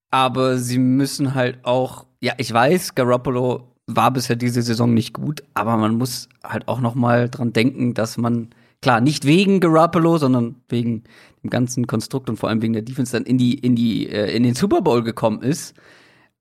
Aber 0.10 0.58
sie 0.58 0.80
müssen 0.80 1.36
halt 1.36 1.60
auch, 1.64 2.06
ja, 2.22 2.34
ich 2.38 2.52
weiß, 2.52 2.96
Garoppolo 2.96 3.68
war 3.88 4.12
bisher 4.12 4.36
diese 4.36 4.62
Saison 4.62 4.94
nicht 4.94 5.14
gut, 5.14 5.44
aber 5.54 5.78
man 5.78 5.96
muss 5.96 6.28
halt 6.44 6.68
auch 6.68 6.82
noch 6.82 6.96
mal 6.96 7.30
dran 7.30 7.54
denken, 7.54 7.94
dass 7.94 8.18
man 8.18 8.50
klar 8.82 9.02
nicht 9.02 9.26
wegen 9.26 9.60
Garoppolo, 9.60 10.18
sondern 10.18 10.56
wegen 10.70 11.04
dem 11.44 11.50
ganzen 11.50 11.88
Konstrukt 11.88 12.30
und 12.30 12.38
vor 12.38 12.50
allem 12.50 12.62
wegen 12.62 12.74
der 12.74 12.82
Defense 12.82 13.14
dann 13.14 13.24
in 13.24 13.38
die 13.38 13.56
in 13.56 13.76
die 13.76 14.10
äh, 14.10 14.36
in 14.36 14.44
den 14.44 14.56
Super 14.56 14.82
Bowl 14.82 15.04
gekommen 15.04 15.42
ist. 15.42 15.74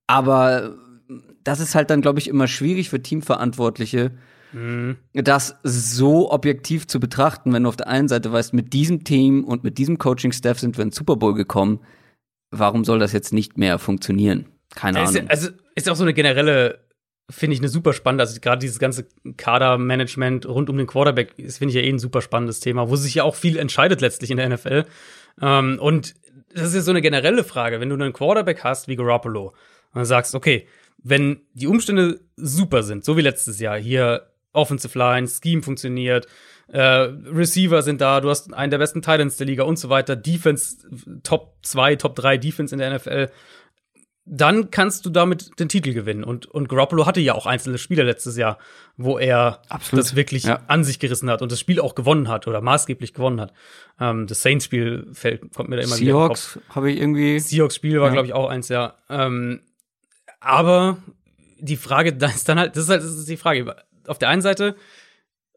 Aber 0.06 0.75
das 1.44 1.61
ist 1.61 1.75
halt 1.75 1.90
dann 1.90 2.02
glaube 2.02 2.18
ich 2.18 2.28
immer 2.28 2.49
schwierig 2.49 2.90
für 2.90 3.00
Teamverantwortliche, 3.00 4.11
mhm. 4.52 4.96
das 5.12 5.56
so 5.62 6.30
objektiv 6.32 6.88
zu 6.88 6.99
betrachten, 7.00 7.52
wenn 7.52 7.62
du 7.62 7.68
auf 7.68 7.76
der 7.76 7.88
einen 7.88 8.08
Seite 8.08 8.32
weißt, 8.32 8.54
mit 8.54 8.73
diesem 8.73 9.04
Team 9.04 9.44
und 9.44 9.64
mit 9.64 9.78
diesem 9.78 9.99
Coaching 9.99 10.32
Staff 10.32 10.58
sind 10.58 10.76
wir 10.76 10.82
in 10.82 10.88
den 10.90 10.94
Super 10.94 11.16
Bowl 11.16 11.35
gekommen. 11.35 11.80
Warum 12.50 12.85
soll 12.85 12.99
das 12.99 13.12
jetzt 13.12 13.33
nicht 13.33 13.59
mehr 13.59 13.79
funktionieren? 13.79 14.47
Keine 14.75 14.99
ja, 14.99 15.05
Ahnung. 15.05 15.23
Ist, 15.23 15.31
also 15.31 15.49
ist 15.75 15.91
auch 15.91 15.97
so 15.97 16.05
eine 16.05 16.15
generelle 16.15 16.87
finde 17.29 17.55
ich 17.55 17.61
eine 17.61 17.69
super 17.69 17.93
spannende, 17.93 18.23
also 18.23 18.41
gerade 18.41 18.61
dieses 18.61 18.79
ganze 18.79 19.09
Kadermanagement 19.37 20.47
rund 20.47 20.71
um 20.71 20.76
den 20.76 20.87
Quarterback, 20.87 21.38
ist 21.38 21.59
finde 21.59 21.71
ich 21.71 21.76
ja 21.76 21.83
eh 21.83 21.93
ein 21.93 21.99
super 21.99 22.23
spannendes 22.23 22.61
Thema, 22.61 22.88
wo 22.88 22.97
sich 22.97 23.17
ja 23.17 23.25
auch 23.25 23.35
viel 23.35 23.59
entscheidet 23.59 24.00
letztlich 24.00 24.31
in 24.31 24.37
der 24.37 24.49
NFL. 24.49 24.85
Ähm, 25.43 25.79
und 25.81 26.15
das 26.55 26.69
ist 26.69 26.75
ja 26.75 26.81
so 26.83 26.93
eine 26.93 27.03
generelle 27.03 27.45
Frage, 27.45 27.81
wenn 27.81 27.88
du 27.88 27.97
einen 27.97 28.12
Quarterback 28.12 28.62
hast 28.62 28.87
wie 28.88 28.97
Garoppolo 28.97 29.55
und 29.93 30.05
sagst, 30.05 30.35
okay, 30.35 30.67
wenn 31.03 31.41
die 31.53 31.67
Umstände 31.67 32.21
super 32.37 32.83
sind, 32.83 33.05
so 33.05 33.17
wie 33.17 33.23
letztes 33.23 33.59
Jahr, 33.59 33.79
hier 33.79 34.31
Offensive 34.53 34.97
Line, 34.97 35.29
Scheme 35.29 35.62
funktioniert, 35.62 36.26
äh, 36.68 36.80
Receiver 36.80 37.82
sind 37.82 38.00
da, 38.00 38.20
du 38.20 38.28
hast 38.28 38.52
einen 38.52 38.70
der 38.70 38.78
besten 38.78 39.02
Titans 39.02 39.37
der 39.37 39.46
Liga 39.46 39.64
und 39.64 39.78
so 39.78 39.88
weiter, 39.88 40.16
Defense, 40.16 40.78
Top 41.23 41.54
2, 41.62 41.96
Top 41.96 42.16
3 42.16 42.38
Defense 42.38 42.75
in 42.75 42.78
der 42.80 42.94
NFL, 42.94 43.28
dann 44.28 44.73
kannst 44.73 45.06
du 45.06 45.11
damit 45.11 45.61
den 45.61 45.68
Titel 45.68 45.92
gewinnen. 45.94 46.25
Und, 46.25 46.46
und 46.46 46.68
Garoppolo 46.68 47.06
hatte 47.06 47.20
ja 47.20 47.35
auch 47.35 47.46
einzelne 47.46 47.78
Spiele 47.78 48.02
letztes 48.02 48.37
Jahr, 48.37 48.58
wo 48.96 49.18
er 49.18 49.62
Absolut. 49.68 50.04
das 50.04 50.16
wirklich 50.16 50.42
ja. 50.42 50.61
an 50.66 50.82
sich 50.82 50.99
gerissen 50.99 51.30
hat 51.30 51.42
und 51.42 51.52
das 51.52 51.61
Spiel 51.61 51.80
auch 51.80 51.94
gewonnen 51.94 52.26
hat 52.26 52.49
oder 52.49 52.61
maßgeblich 52.61 53.14
gewonnen 53.14 53.40
hat. 53.40 53.52
Ähm, 54.00 54.26
das 54.26 54.42
Saints-Spiel 54.42 55.12
kommt 55.54 55.68
mir 55.68 55.76
da 55.76 55.82
immer 55.82 55.94
Seahawks 55.94 56.00
wieder 56.00 56.62
Seahawks 56.64 56.75
habe 56.75 56.90
ich 56.90 56.99
irgendwie. 56.99 57.38
Seahawks-Spiel 57.38 58.00
war, 58.00 58.08
ja. 58.08 58.12
glaube 58.14 58.26
ich, 58.26 58.35
auch 58.35 58.49
eins, 58.49 58.68
ja. 58.68 58.94
Ähm, 59.08 59.61
aber 60.40 60.99
die 61.61 61.76
Frage, 61.76 62.12
da 62.16 62.26
ist 62.26 62.49
dann 62.49 62.58
halt, 62.58 62.75
das 62.75 62.85
ist 62.85 62.90
halt 62.90 63.02
das 63.02 63.14
ist 63.14 63.28
die 63.28 63.37
Frage. 63.37 63.76
Auf 64.08 64.18
der 64.18 64.28
einen 64.28 64.42
Seite, 64.42 64.75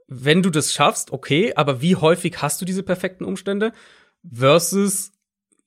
wenn 0.10 0.42
du 0.42 0.50
das 0.50 0.74
schaffst, 0.74 1.12
okay, 1.12 1.54
aber 1.56 1.82
wie 1.82 1.96
häufig 1.96 2.42
hast 2.42 2.60
du 2.60 2.66
diese 2.66 2.84
perfekten 2.84 3.24
Umstände? 3.24 3.72
Versus, 4.30 5.12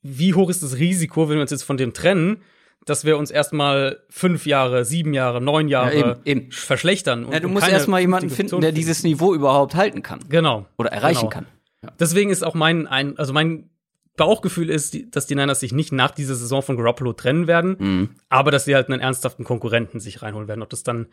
wie 0.03 0.35
hoch 0.35 0.51
ist 0.51 0.63
das 0.63 0.77
Risiko, 0.77 1.29
wenn 1.29 1.37
wir 1.37 1.43
uns 1.43 1.53
jetzt 1.53 1.63
von 1.63 1.77
dem 1.77 1.95
trennen? 1.95 2.43
dass 2.85 3.05
wir 3.05 3.17
uns 3.17 3.31
erstmal 3.31 4.03
fünf 4.09 4.47
Jahre, 4.47 4.85
sieben 4.85 5.15
Jahre, 5.15 5.41
neun 5.41 5.69
Jahre 5.69 5.95
ja, 5.97 6.11
eben, 6.11 6.21
eben. 6.25 6.51
verschlechtern. 6.51 7.31
ja, 7.31 7.41
du 7.41 7.49
musst 7.49 7.69
erstmal 7.69 8.01
jemanden 8.01 8.31
finden, 8.31 8.61
der 8.61 8.73
dieses 8.73 9.05
Niveau 9.05 9.35
überhaupt 9.35 9.75
halten 9.75 10.03
kann. 10.03 10.21
Genau. 10.29 10.67
Oder 10.79 10.91
erreichen 10.91 11.21
genau. 11.21 11.31
kann. 11.31 11.47
Ja. 11.83 11.91
Deswegen 12.01 12.31
ist 12.31 12.43
auch 12.43 12.55
mein, 12.55 12.87
ein, 12.87 13.19
also 13.19 13.33
mein 13.33 13.71
Bauchgefühl 14.17 14.69
ist, 14.69 14.97
dass 15.15 15.27
die 15.27 15.35
Niners 15.35 15.61
sich 15.61 15.73
nicht 15.73 15.93
nach 15.93 16.11
dieser 16.11 16.35
Saison 16.35 16.63
von 16.63 16.77
Garoppolo 16.77 17.13
trennen 17.13 17.47
werden, 17.47 17.77
mhm. 17.79 18.11
aber 18.29 18.51
dass 18.51 18.65
sie 18.65 18.75
halt 18.75 18.89
einen 18.89 19.01
ernsthaften 19.01 19.45
Konkurrenten 19.45 20.01
sich 20.01 20.23
reinholen 20.23 20.49
werden. 20.49 20.63
Ob 20.63 20.71
das 20.71 20.83
dann 20.83 21.07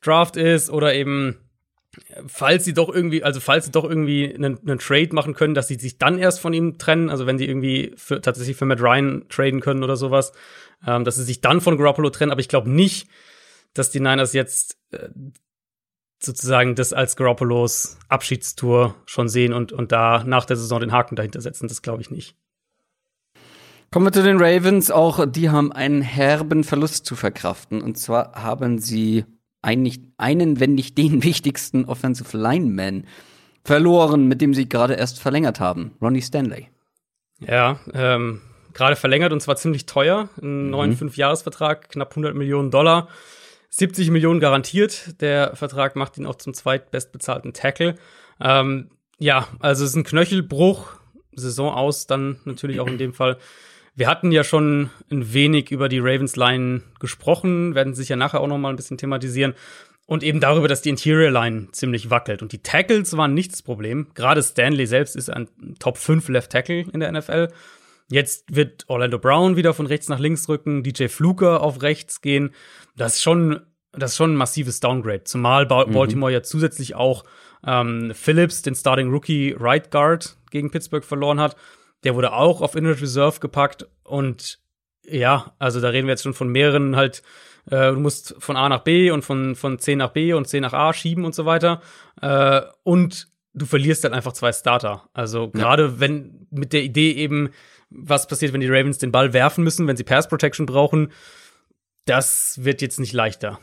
Draft 0.00 0.36
ist 0.36 0.70
oder 0.70 0.94
eben 0.94 1.38
falls 2.26 2.64
sie 2.64 2.74
doch 2.74 2.88
irgendwie, 2.88 3.24
also 3.24 3.40
falls 3.40 3.64
sie 3.64 3.72
doch 3.72 3.84
irgendwie 3.84 4.32
einen, 4.32 4.58
einen, 4.60 4.78
Trade 4.78 5.08
machen 5.12 5.34
können, 5.34 5.54
dass 5.54 5.68
sie 5.68 5.74
sich 5.74 5.98
dann 5.98 6.18
erst 6.18 6.40
von 6.40 6.52
ihm 6.52 6.78
trennen, 6.78 7.10
also 7.10 7.26
wenn 7.26 7.38
sie 7.38 7.46
irgendwie 7.46 7.92
für, 7.96 8.20
tatsächlich 8.20 8.56
für 8.56 8.64
Matt 8.64 8.80
Ryan 8.80 9.26
traden 9.28 9.60
können 9.60 9.82
oder 9.82 9.96
sowas, 9.96 10.32
ähm, 10.86 11.04
dass 11.04 11.16
sie 11.16 11.24
sich 11.24 11.40
dann 11.40 11.60
von 11.60 11.76
Garoppolo 11.76 12.10
trennen, 12.10 12.30
aber 12.30 12.40
ich 12.40 12.48
glaube 12.48 12.70
nicht, 12.70 13.08
dass 13.74 13.90
die 13.90 14.00
Niners 14.00 14.32
jetzt 14.32 14.78
äh, 14.92 15.08
sozusagen 16.22 16.74
das 16.74 16.92
als 16.92 17.16
Garoppolos 17.16 17.98
Abschiedstour 18.08 18.94
schon 19.06 19.28
sehen 19.28 19.52
und, 19.52 19.72
und 19.72 19.90
da 19.90 20.22
nach 20.24 20.44
der 20.44 20.56
Saison 20.56 20.80
den 20.80 20.92
Haken 20.92 21.16
dahinter 21.16 21.40
setzen. 21.40 21.66
Das 21.66 21.82
glaube 21.82 22.02
ich 22.02 22.10
nicht. 22.10 22.36
Kommen 23.90 24.06
wir 24.06 24.12
zu 24.12 24.22
den 24.22 24.40
Ravens. 24.40 24.90
Auch 24.90 25.26
die 25.26 25.50
haben 25.50 25.72
einen 25.72 26.02
herben 26.02 26.62
Verlust 26.62 27.06
zu 27.06 27.16
verkraften. 27.16 27.80
Und 27.80 27.98
zwar 27.98 28.34
haben 28.34 28.78
sie 28.78 29.24
eigentlich 29.62 30.00
einen, 30.16 30.60
wenn 30.60 30.74
nicht 30.74 30.98
den 30.98 31.22
wichtigsten 31.24 31.84
Offensive 31.84 32.36
Lineman 32.36 33.04
verloren, 33.64 34.26
mit 34.26 34.40
dem 34.40 34.54
sie 34.54 34.68
gerade 34.68 34.94
erst 34.94 35.20
verlängert 35.20 35.60
haben. 35.60 35.92
Ronnie 36.00 36.22
Stanley. 36.22 36.68
Ja, 37.40 37.78
ähm, 37.94 38.40
gerade 38.72 38.96
verlängert 38.96 39.32
und 39.32 39.40
zwar 39.40 39.56
ziemlich 39.56 39.86
teuer. 39.86 40.28
Einen 40.40 40.64
mhm. 40.64 40.70
neuen 40.70 40.96
Fünfjahresvertrag, 40.96 41.88
knapp 41.90 42.10
100 42.10 42.34
Millionen 42.34 42.70
Dollar. 42.70 43.08
70 43.70 44.10
Millionen 44.10 44.40
garantiert. 44.40 45.20
Der 45.20 45.54
Vertrag 45.54 45.94
macht 45.96 46.18
ihn 46.18 46.26
auch 46.26 46.34
zum 46.34 46.54
zweitbestbezahlten 46.54 47.52
Tackle. 47.52 47.96
Ähm, 48.40 48.90
ja, 49.18 49.46
also 49.60 49.84
es 49.84 49.90
ist 49.90 49.96
ein 49.96 50.04
Knöchelbruch. 50.04 50.94
Saison 51.32 51.72
aus, 51.72 52.06
dann 52.06 52.40
natürlich 52.44 52.80
auch 52.80 52.88
in 52.88 52.98
dem 52.98 53.14
Fall. 53.14 53.38
Wir 53.94 54.06
hatten 54.08 54.32
ja 54.32 54.44
schon 54.44 54.90
ein 55.10 55.32
wenig 55.32 55.70
über 55.70 55.88
die 55.88 55.98
Ravens 55.98 56.36
Line 56.36 56.82
gesprochen, 57.00 57.74
werden 57.74 57.94
sich 57.94 58.08
ja 58.08 58.16
nachher 58.16 58.40
auch 58.40 58.46
noch 58.46 58.58
mal 58.58 58.70
ein 58.70 58.76
bisschen 58.76 58.98
thematisieren. 58.98 59.54
Und 60.06 60.24
eben 60.24 60.40
darüber, 60.40 60.66
dass 60.66 60.82
die 60.82 60.88
Interior 60.88 61.30
Line 61.30 61.68
ziemlich 61.70 62.10
wackelt. 62.10 62.42
Und 62.42 62.50
die 62.50 62.62
Tackles 62.62 63.16
waren 63.16 63.32
nicht 63.32 63.52
das 63.52 63.62
Problem. 63.62 64.08
Gerade 64.14 64.42
Stanley 64.42 64.86
selbst 64.86 65.14
ist 65.14 65.30
ein 65.30 65.48
Top 65.78 65.98
5 65.98 66.28
Left 66.30 66.50
Tackle 66.50 66.86
in 66.92 66.98
der 66.98 67.12
NFL. 67.12 67.48
Jetzt 68.10 68.54
wird 68.54 68.86
Orlando 68.88 69.20
Brown 69.20 69.54
wieder 69.54 69.72
von 69.72 69.86
rechts 69.86 70.08
nach 70.08 70.18
links 70.18 70.48
rücken, 70.48 70.82
DJ 70.82 71.06
Fluker 71.06 71.62
auf 71.62 71.80
rechts 71.82 72.20
gehen. 72.20 72.50
Das 72.96 73.14
ist 73.14 73.22
schon, 73.22 73.60
das 73.92 74.12
ist 74.12 74.16
schon 74.16 74.32
ein 74.32 74.36
massives 74.36 74.80
Downgrade. 74.80 75.22
Zumal 75.24 75.64
ba 75.64 75.86
mhm. 75.86 75.92
Baltimore 75.92 76.32
ja 76.32 76.42
zusätzlich 76.42 76.96
auch 76.96 77.22
ähm, 77.64 78.10
Phillips, 78.12 78.62
den 78.62 78.74
Starting 78.74 79.10
Rookie 79.10 79.54
Right 79.56 79.92
Guard, 79.92 80.36
gegen 80.50 80.72
Pittsburgh 80.72 81.04
verloren 81.04 81.38
hat. 81.38 81.54
Der 82.04 82.14
wurde 82.14 82.32
auch 82.32 82.60
auf 82.60 82.74
Injured 82.74 83.02
Reserve 83.02 83.40
gepackt. 83.40 83.86
Und 84.04 84.58
ja, 85.06 85.54
also 85.58 85.80
da 85.80 85.88
reden 85.88 86.06
wir 86.06 86.12
jetzt 86.12 86.22
schon 86.22 86.34
von 86.34 86.48
mehreren 86.48 86.96
halt, 86.96 87.22
äh, 87.66 87.92
du 87.92 88.00
musst 88.00 88.34
von 88.38 88.56
A 88.56 88.68
nach 88.68 88.80
B 88.80 89.10
und 89.10 89.22
von, 89.22 89.54
von 89.54 89.78
C 89.78 89.96
nach 89.96 90.10
B 90.10 90.32
und 90.32 90.46
C 90.46 90.60
nach 90.60 90.72
A 90.72 90.92
schieben 90.92 91.24
und 91.24 91.34
so 91.34 91.46
weiter. 91.46 91.82
Äh, 92.20 92.62
und 92.82 93.28
du 93.52 93.66
verlierst 93.66 94.04
dann 94.04 94.14
einfach 94.14 94.32
zwei 94.32 94.52
Starter. 94.52 95.08
Also 95.12 95.50
gerade 95.50 95.84
ja. 95.84 96.00
wenn 96.00 96.46
mit 96.50 96.72
der 96.72 96.82
Idee 96.82 97.12
eben, 97.12 97.50
was 97.90 98.26
passiert, 98.26 98.52
wenn 98.52 98.60
die 98.60 98.68
Ravens 98.68 98.98
den 98.98 99.12
Ball 99.12 99.32
werfen 99.32 99.64
müssen, 99.64 99.86
wenn 99.86 99.96
sie 99.96 100.04
Pass 100.04 100.28
Protection 100.28 100.66
brauchen. 100.66 101.12
Das 102.06 102.64
wird 102.64 102.82
jetzt 102.82 103.00
nicht 103.00 103.12
leichter. 103.12 103.58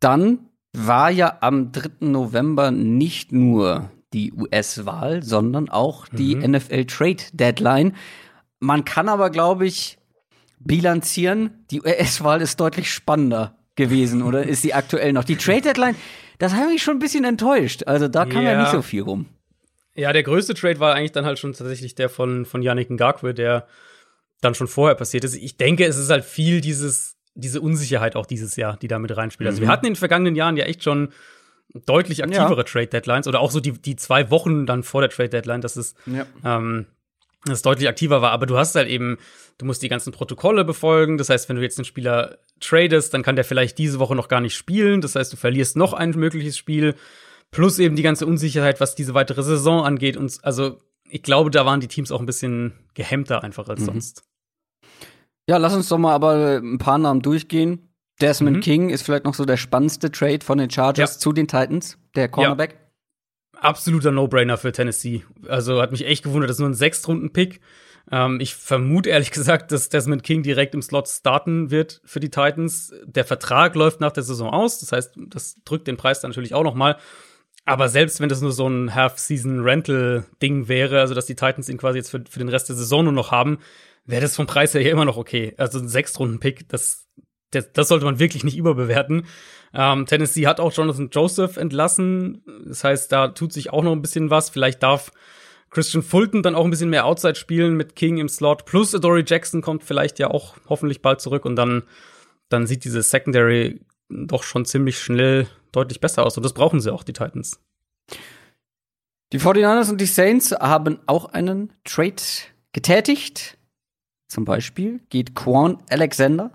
Dann 0.00 0.50
war 0.72 1.10
ja 1.10 1.38
am 1.40 1.72
3. 1.72 1.90
November 2.00 2.70
nicht 2.70 3.32
nur 3.32 3.90
die 4.14 4.32
US-Wahl, 4.32 5.22
sondern 5.22 5.68
auch 5.68 6.06
die 6.08 6.36
mhm. 6.36 6.52
NFL 6.52 6.84
Trade 6.86 7.22
Deadline. 7.32 7.94
Man 8.60 8.84
kann 8.84 9.08
aber, 9.08 9.28
glaube 9.28 9.66
ich, 9.66 9.98
bilanzieren, 10.60 11.64
die 11.70 11.82
US-Wahl 11.82 12.40
ist 12.40 12.60
deutlich 12.60 12.90
spannender 12.90 13.58
gewesen, 13.74 14.22
oder 14.22 14.44
ist 14.48 14.62
sie 14.62 14.72
aktuell 14.72 15.12
noch? 15.12 15.24
Die 15.24 15.36
Trade 15.36 15.62
Deadline, 15.62 15.96
das 16.38 16.54
hat 16.54 16.68
mich 16.68 16.82
schon 16.82 16.96
ein 16.96 17.00
bisschen 17.00 17.24
enttäuscht. 17.24 17.82
Also 17.86 18.08
da 18.08 18.24
kam 18.24 18.44
ja, 18.44 18.52
ja 18.52 18.60
nicht 18.60 18.70
so 18.70 18.82
viel 18.82 19.02
rum. 19.02 19.26
Ja, 19.96 20.12
der 20.12 20.22
größte 20.22 20.54
Trade 20.54 20.80
war 20.80 20.94
eigentlich 20.94 21.12
dann 21.12 21.24
halt 21.24 21.38
schon 21.38 21.52
tatsächlich 21.52 21.94
der 21.94 22.08
von, 22.08 22.46
von 22.46 22.62
Yannick 22.62 22.90
Ngakwe, 22.90 23.34
der 23.34 23.66
dann 24.40 24.54
schon 24.54 24.68
vorher 24.68 24.96
passiert 24.96 25.24
ist. 25.24 25.34
Ich 25.34 25.56
denke, 25.56 25.84
es 25.84 25.96
ist 25.96 26.10
halt 26.10 26.24
viel 26.24 26.60
dieses, 26.60 27.16
diese 27.34 27.60
Unsicherheit 27.60 28.16
auch 28.16 28.26
dieses 28.26 28.56
Jahr, 28.56 28.76
die 28.76 28.88
da 28.88 28.98
mit 28.98 29.16
reinspielt. 29.16 29.48
Also 29.48 29.60
wir 29.60 29.68
mhm. 29.68 29.72
hatten 29.72 29.86
in 29.86 29.92
den 29.92 29.98
vergangenen 29.98 30.36
Jahren 30.36 30.56
ja 30.56 30.64
echt 30.64 30.82
schon 30.82 31.10
deutlich 31.86 32.22
aktivere 32.22 32.56
ja. 32.56 32.62
Trade 32.62 32.86
Deadlines 32.86 33.26
oder 33.26 33.40
auch 33.40 33.50
so 33.50 33.60
die, 33.60 33.72
die 33.72 33.96
zwei 33.96 34.30
Wochen 34.30 34.66
dann 34.66 34.82
vor 34.82 35.00
der 35.00 35.10
Trade 35.10 35.28
Deadline, 35.28 35.60
dass 35.60 35.76
es, 35.76 35.94
ja. 36.06 36.26
ähm, 36.44 36.86
dass 37.44 37.56
es 37.56 37.62
deutlich 37.62 37.88
aktiver 37.88 38.22
war. 38.22 38.30
Aber 38.30 38.46
du 38.46 38.56
hast 38.56 38.74
halt 38.74 38.88
eben, 38.88 39.18
du 39.58 39.66
musst 39.66 39.82
die 39.82 39.88
ganzen 39.88 40.12
Protokolle 40.12 40.64
befolgen. 40.64 41.18
Das 41.18 41.28
heißt, 41.28 41.48
wenn 41.48 41.56
du 41.56 41.62
jetzt 41.62 41.78
einen 41.78 41.84
Spieler 41.84 42.38
tradest, 42.60 43.12
dann 43.12 43.22
kann 43.22 43.36
der 43.36 43.44
vielleicht 43.44 43.78
diese 43.78 43.98
Woche 43.98 44.14
noch 44.14 44.28
gar 44.28 44.40
nicht 44.40 44.56
spielen. 44.56 45.00
Das 45.00 45.16
heißt, 45.16 45.32
du 45.32 45.36
verlierst 45.36 45.76
noch 45.76 45.92
ein 45.92 46.10
mögliches 46.10 46.56
Spiel. 46.56 46.94
Plus 47.50 47.78
eben 47.78 47.96
die 47.96 48.02
ganze 48.02 48.26
Unsicherheit, 48.26 48.80
was 48.80 48.94
diese 48.94 49.14
weitere 49.14 49.42
Saison 49.42 49.84
angeht. 49.84 50.16
Und 50.16 50.38
also 50.42 50.78
ich 51.08 51.22
glaube, 51.22 51.50
da 51.50 51.66
waren 51.66 51.80
die 51.80 51.88
Teams 51.88 52.12
auch 52.12 52.20
ein 52.20 52.26
bisschen 52.26 52.72
gehemmter 52.94 53.42
einfach 53.42 53.68
als 53.68 53.80
mhm. 53.80 53.84
sonst. 53.84 54.24
Ja, 55.48 55.58
lass 55.58 55.74
uns 55.74 55.88
doch 55.88 55.98
mal 55.98 56.14
aber 56.14 56.56
ein 56.56 56.78
paar 56.78 56.98
Namen 56.98 57.20
durchgehen. 57.20 57.93
Desmond 58.20 58.58
mhm. 58.58 58.60
King 58.60 58.90
ist 58.90 59.02
vielleicht 59.02 59.24
noch 59.24 59.34
so 59.34 59.44
der 59.44 59.56
spannendste 59.56 60.10
Trade 60.10 60.44
von 60.44 60.58
den 60.58 60.70
Chargers 60.70 61.14
ja. 61.14 61.20
zu 61.20 61.32
den 61.32 61.48
Titans, 61.48 61.98
der 62.14 62.28
Cornerback. 62.28 62.72
Ja. 62.72 63.60
Absoluter 63.60 64.12
No-Brainer 64.12 64.58
für 64.58 64.72
Tennessee. 64.72 65.24
Also 65.48 65.80
hat 65.80 65.90
mich 65.90 66.06
echt 66.06 66.24
gewundert, 66.24 66.50
das 66.50 66.56
ist 66.56 66.60
nur 66.60 66.68
ein 66.68 66.74
Sechstrunden-Pick. 66.74 67.60
Ähm, 68.10 68.38
ich 68.40 68.54
vermute 68.54 69.10
ehrlich 69.10 69.30
gesagt, 69.32 69.72
dass 69.72 69.88
Desmond 69.88 70.22
King 70.22 70.42
direkt 70.42 70.74
im 70.74 70.82
Slot 70.82 71.08
starten 71.08 71.70
wird 71.70 72.00
für 72.04 72.20
die 72.20 72.30
Titans. 72.30 72.92
Der 73.04 73.24
Vertrag 73.24 73.74
läuft 73.74 74.00
nach 74.00 74.12
der 74.12 74.22
Saison 74.22 74.50
aus, 74.50 74.80
das 74.80 74.92
heißt, 74.92 75.14
das 75.28 75.56
drückt 75.64 75.86
den 75.86 75.96
Preis 75.96 76.20
dann 76.20 76.30
natürlich 76.30 76.54
auch 76.54 76.64
noch 76.64 76.74
mal. 76.74 76.96
Aber 77.66 77.88
selbst 77.88 78.20
wenn 78.20 78.28
das 78.28 78.42
nur 78.42 78.52
so 78.52 78.68
ein 78.68 78.94
Half-Season-Rental-Ding 78.94 80.68
wäre, 80.68 81.00
also 81.00 81.14
dass 81.14 81.26
die 81.26 81.34
Titans 81.34 81.68
ihn 81.70 81.78
quasi 81.78 81.98
jetzt 81.98 82.10
für, 82.10 82.22
für 82.28 82.38
den 82.38 82.50
Rest 82.50 82.68
der 82.68 82.76
Saison 82.76 83.04
nur 83.04 83.12
noch 83.12 83.30
haben, 83.30 83.58
wäre 84.04 84.20
das 84.20 84.36
vom 84.36 84.46
Preis 84.46 84.74
her 84.74 84.82
ja 84.82 84.90
immer 84.90 85.06
noch 85.06 85.16
okay. 85.16 85.54
Also 85.56 85.78
ein 85.78 85.88
Sechstrunden-Pick, 85.88 86.68
das, 86.68 87.06
das, 87.50 87.72
das 87.72 87.88
sollte 87.88 88.04
man 88.04 88.18
wirklich 88.18 88.44
nicht 88.44 88.56
überbewerten. 88.56 89.26
Ähm, 89.72 90.06
Tennessee 90.06 90.46
hat 90.46 90.60
auch 90.60 90.72
Jonathan 90.72 91.10
Joseph 91.10 91.56
entlassen. 91.56 92.42
Das 92.66 92.84
heißt, 92.84 93.10
da 93.10 93.28
tut 93.28 93.52
sich 93.52 93.72
auch 93.72 93.82
noch 93.82 93.92
ein 93.92 94.02
bisschen 94.02 94.30
was. 94.30 94.50
Vielleicht 94.50 94.82
darf 94.82 95.10
Christian 95.70 96.02
Fulton 96.02 96.42
dann 96.42 96.54
auch 96.54 96.64
ein 96.64 96.70
bisschen 96.70 96.90
mehr 96.90 97.04
Outside 97.04 97.34
spielen 97.34 97.74
mit 97.74 97.96
King 97.96 98.18
im 98.18 98.28
Slot. 98.28 98.64
Plus 98.64 98.94
Adoree 98.94 99.24
Jackson 99.26 99.60
kommt 99.60 99.82
vielleicht 99.82 100.18
ja 100.18 100.30
auch 100.30 100.56
hoffentlich 100.68 101.02
bald 101.02 101.20
zurück 101.20 101.44
und 101.44 101.56
dann, 101.56 101.82
dann 102.48 102.66
sieht 102.66 102.84
diese 102.84 103.02
Secondary 103.02 103.80
doch 104.08 104.44
schon 104.44 104.64
ziemlich 104.64 104.98
schnell 104.98 105.48
deutlich 105.72 106.00
besser 106.00 106.24
aus. 106.24 106.36
Und 106.36 106.44
das 106.44 106.54
brauchen 106.54 106.80
sie 106.80 106.92
auch, 106.92 107.02
die 107.02 107.12
Titans. 107.12 107.60
Die 109.32 109.40
49ers 109.40 109.90
und 109.90 110.00
die 110.00 110.06
Saints 110.06 110.52
haben 110.52 111.00
auch 111.06 111.26
einen 111.26 111.72
Trade 111.82 112.22
getätigt. 112.72 113.58
Zum 114.28 114.44
Beispiel 114.44 115.00
geht 115.10 115.34
Quan 115.34 115.82
Alexander 115.90 116.52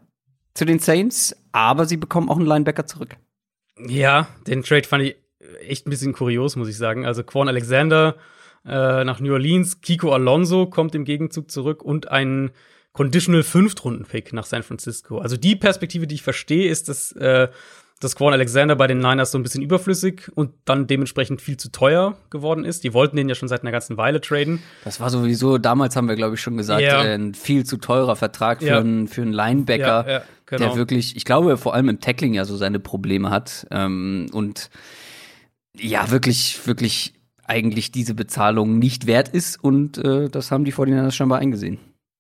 zu 0.60 0.66
den 0.66 0.80
Saints, 0.80 1.36
aber 1.54 1.86
sie 1.86 1.96
bekommen 1.96 2.30
auch 2.30 2.36
einen 2.36 2.46
Linebacker 2.46 2.86
zurück. 2.86 3.16
Ja, 3.88 4.28
den 4.46 4.62
Trade 4.62 4.84
fand 4.84 5.04
ich 5.04 5.16
echt 5.62 5.88
ein 5.88 5.90
bisschen 5.90 6.12
kurios, 6.12 6.58
muss 6.58 6.68
ich 6.68 6.78
sagen. 6.78 7.06
Also 7.06 7.24
Quan 7.24 7.48
Alexander 7.48 8.18
äh, 8.66 9.06
nach 9.06 9.22
New 9.22 9.32
Orleans, 9.32 9.80
Kiko 9.80 10.12
Alonso 10.12 10.68
kommt 10.68 10.96
im 10.96 11.06
Gegenzug 11.06 11.50
zurück 11.50 11.82
und 11.82 12.10
ein 12.10 12.52
Conditional 12.92 13.44
Fünftrunden-Pick 13.44 14.34
nach 14.34 14.46
San 14.46 14.64
Francisco. 14.64 15.20
Also 15.20 15.38
die 15.38 15.56
Perspektive, 15.56 16.08
die 16.08 16.16
ich 16.16 16.24
verstehe, 16.24 16.70
ist, 16.70 16.90
dass 16.90 17.14
äh, 17.14 17.48
dass 18.00 18.16
Quan 18.16 18.32
Alexander 18.32 18.76
bei 18.76 18.88
den 18.88 19.00
Niners 19.00 19.32
so 19.32 19.38
ein 19.38 19.44
bisschen 19.44 19.62
überflüssig 19.62 20.32
und 20.34 20.54
dann 20.66 20.88
dementsprechend 20.88 21.42
viel 21.42 21.58
zu 21.58 21.70
teuer 21.70 22.16
geworden 22.30 22.64
ist. 22.64 22.84
Die 22.86 22.94
wollten 22.94 23.18
den 23.18 23.28
ja 23.28 23.36
schon 23.36 23.50
seit 23.50 23.62
einer 23.62 23.72
ganzen 23.72 23.98
Weile 23.98 24.22
traden. 24.22 24.64
Das 24.86 25.02
war 25.02 25.10
sowieso, 25.10 25.58
damals 25.58 25.98
haben 25.98 26.08
wir, 26.08 26.16
glaube 26.16 26.36
ich, 26.36 26.42
schon 26.42 26.56
gesagt, 26.56 26.82
ja. 26.82 27.04
äh, 27.04 27.16
ein 27.16 27.34
viel 27.34 27.66
zu 27.66 27.78
teurer 27.78 28.16
Vertrag 28.16 28.60
für, 28.60 28.68
ja. 28.68 28.80
einen, 28.80 29.10
für 29.10 29.22
einen 29.22 29.34
Linebacker, 29.34 30.10
ja, 30.10 30.22
genau. 30.50 30.68
der 30.68 30.76
wirklich, 30.76 31.16
ich 31.16 31.26
glaube, 31.26 31.58
vor 31.58 31.74
allem 31.74 31.90
im 31.90 32.00
Tackling 32.00 32.34
ja 32.34 32.46
so 32.46 32.58
seine 32.58 32.80
Probleme 32.80 33.30
hat. 33.30 33.68
Ähm, 33.72 34.28
und 34.34 34.70
ja, 35.78 36.12
wirklich, 36.12 36.60
wirklich 36.66 37.14
eigentlich 37.46 37.92
diese 37.92 38.14
Bezahlung 38.14 38.78
nicht 38.80 39.08
wert 39.08 39.30
ist. 39.30 39.64
Und 39.64 39.98
äh, 39.98 40.30
das 40.30 40.52
haben 40.52 40.66
die 40.66 40.74
49ers 40.74 41.12
scheinbar 41.12 41.40
eingesehen. 41.40 41.80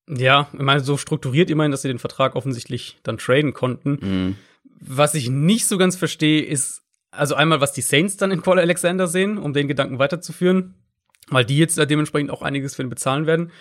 Ja, 0.10 0.50
ich 0.54 0.60
meine, 0.60 0.80
so 0.80 0.98
strukturiert 0.98 1.50
immerhin, 1.52 1.72
dass 1.72 1.84
sie 1.84 1.88
den 1.88 2.00
Vertrag 2.00 2.36
offensichtlich 2.36 2.98
dann 3.04 3.18
traden 3.20 3.54
konnten. 3.54 4.00
Mhm. 4.02 4.36
Was 4.80 5.14
ich 5.14 5.30
nicht 5.30 5.68
so 5.68 5.78
ganz 5.78 5.96
verstehe, 5.96 6.42
ist, 6.42 6.82
also 7.12 7.36
einmal, 7.36 7.62
was 7.62 7.74
die 7.74 7.82
Saints 7.82 8.18
dann 8.18 8.32
in 8.32 8.42
Cole 8.42 8.62
Alexander 8.62 9.08
sehen, 9.08 9.38
um 9.38 9.54
den 9.54 9.68
Gedanken 9.68 10.00
weiterzuführen, 10.00 10.74
weil 11.28 11.46
die 11.46 11.58
jetzt 11.58 11.78
dementsprechend 11.78 12.32
auch 12.32 12.42
einiges 12.42 12.76
für 12.76 12.84
ihn 12.84 12.90
bezahlen 12.90 13.28
werden. 13.28 13.52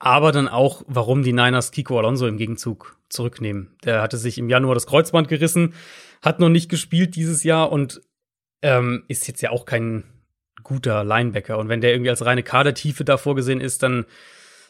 Aber 0.00 0.32
dann 0.32 0.48
auch, 0.48 0.82
warum 0.88 1.22
die 1.22 1.34
Niners 1.34 1.70
Kiko 1.70 1.98
Alonso 1.98 2.26
im 2.26 2.38
Gegenzug 2.38 2.96
zurücknehmen. 3.10 3.76
Der 3.84 4.00
hatte 4.00 4.16
sich 4.16 4.38
im 4.38 4.48
Januar 4.48 4.74
das 4.74 4.86
Kreuzband 4.86 5.28
gerissen, 5.28 5.74
hat 6.22 6.40
noch 6.40 6.48
nicht 6.48 6.70
gespielt 6.70 7.14
dieses 7.16 7.44
Jahr 7.44 7.70
und 7.70 8.00
ähm, 8.62 9.04
ist 9.08 9.28
jetzt 9.28 9.42
ja 9.42 9.50
auch 9.50 9.66
kein 9.66 10.04
guter 10.62 11.04
Linebacker. 11.04 11.58
Und 11.58 11.68
wenn 11.68 11.80
der 11.80 11.92
irgendwie 11.92 12.10
als 12.10 12.24
reine 12.24 12.42
Kadertiefe 12.42 13.04
da 13.04 13.18
vorgesehen 13.18 13.60
ist, 13.60 13.82
dann 13.82 14.06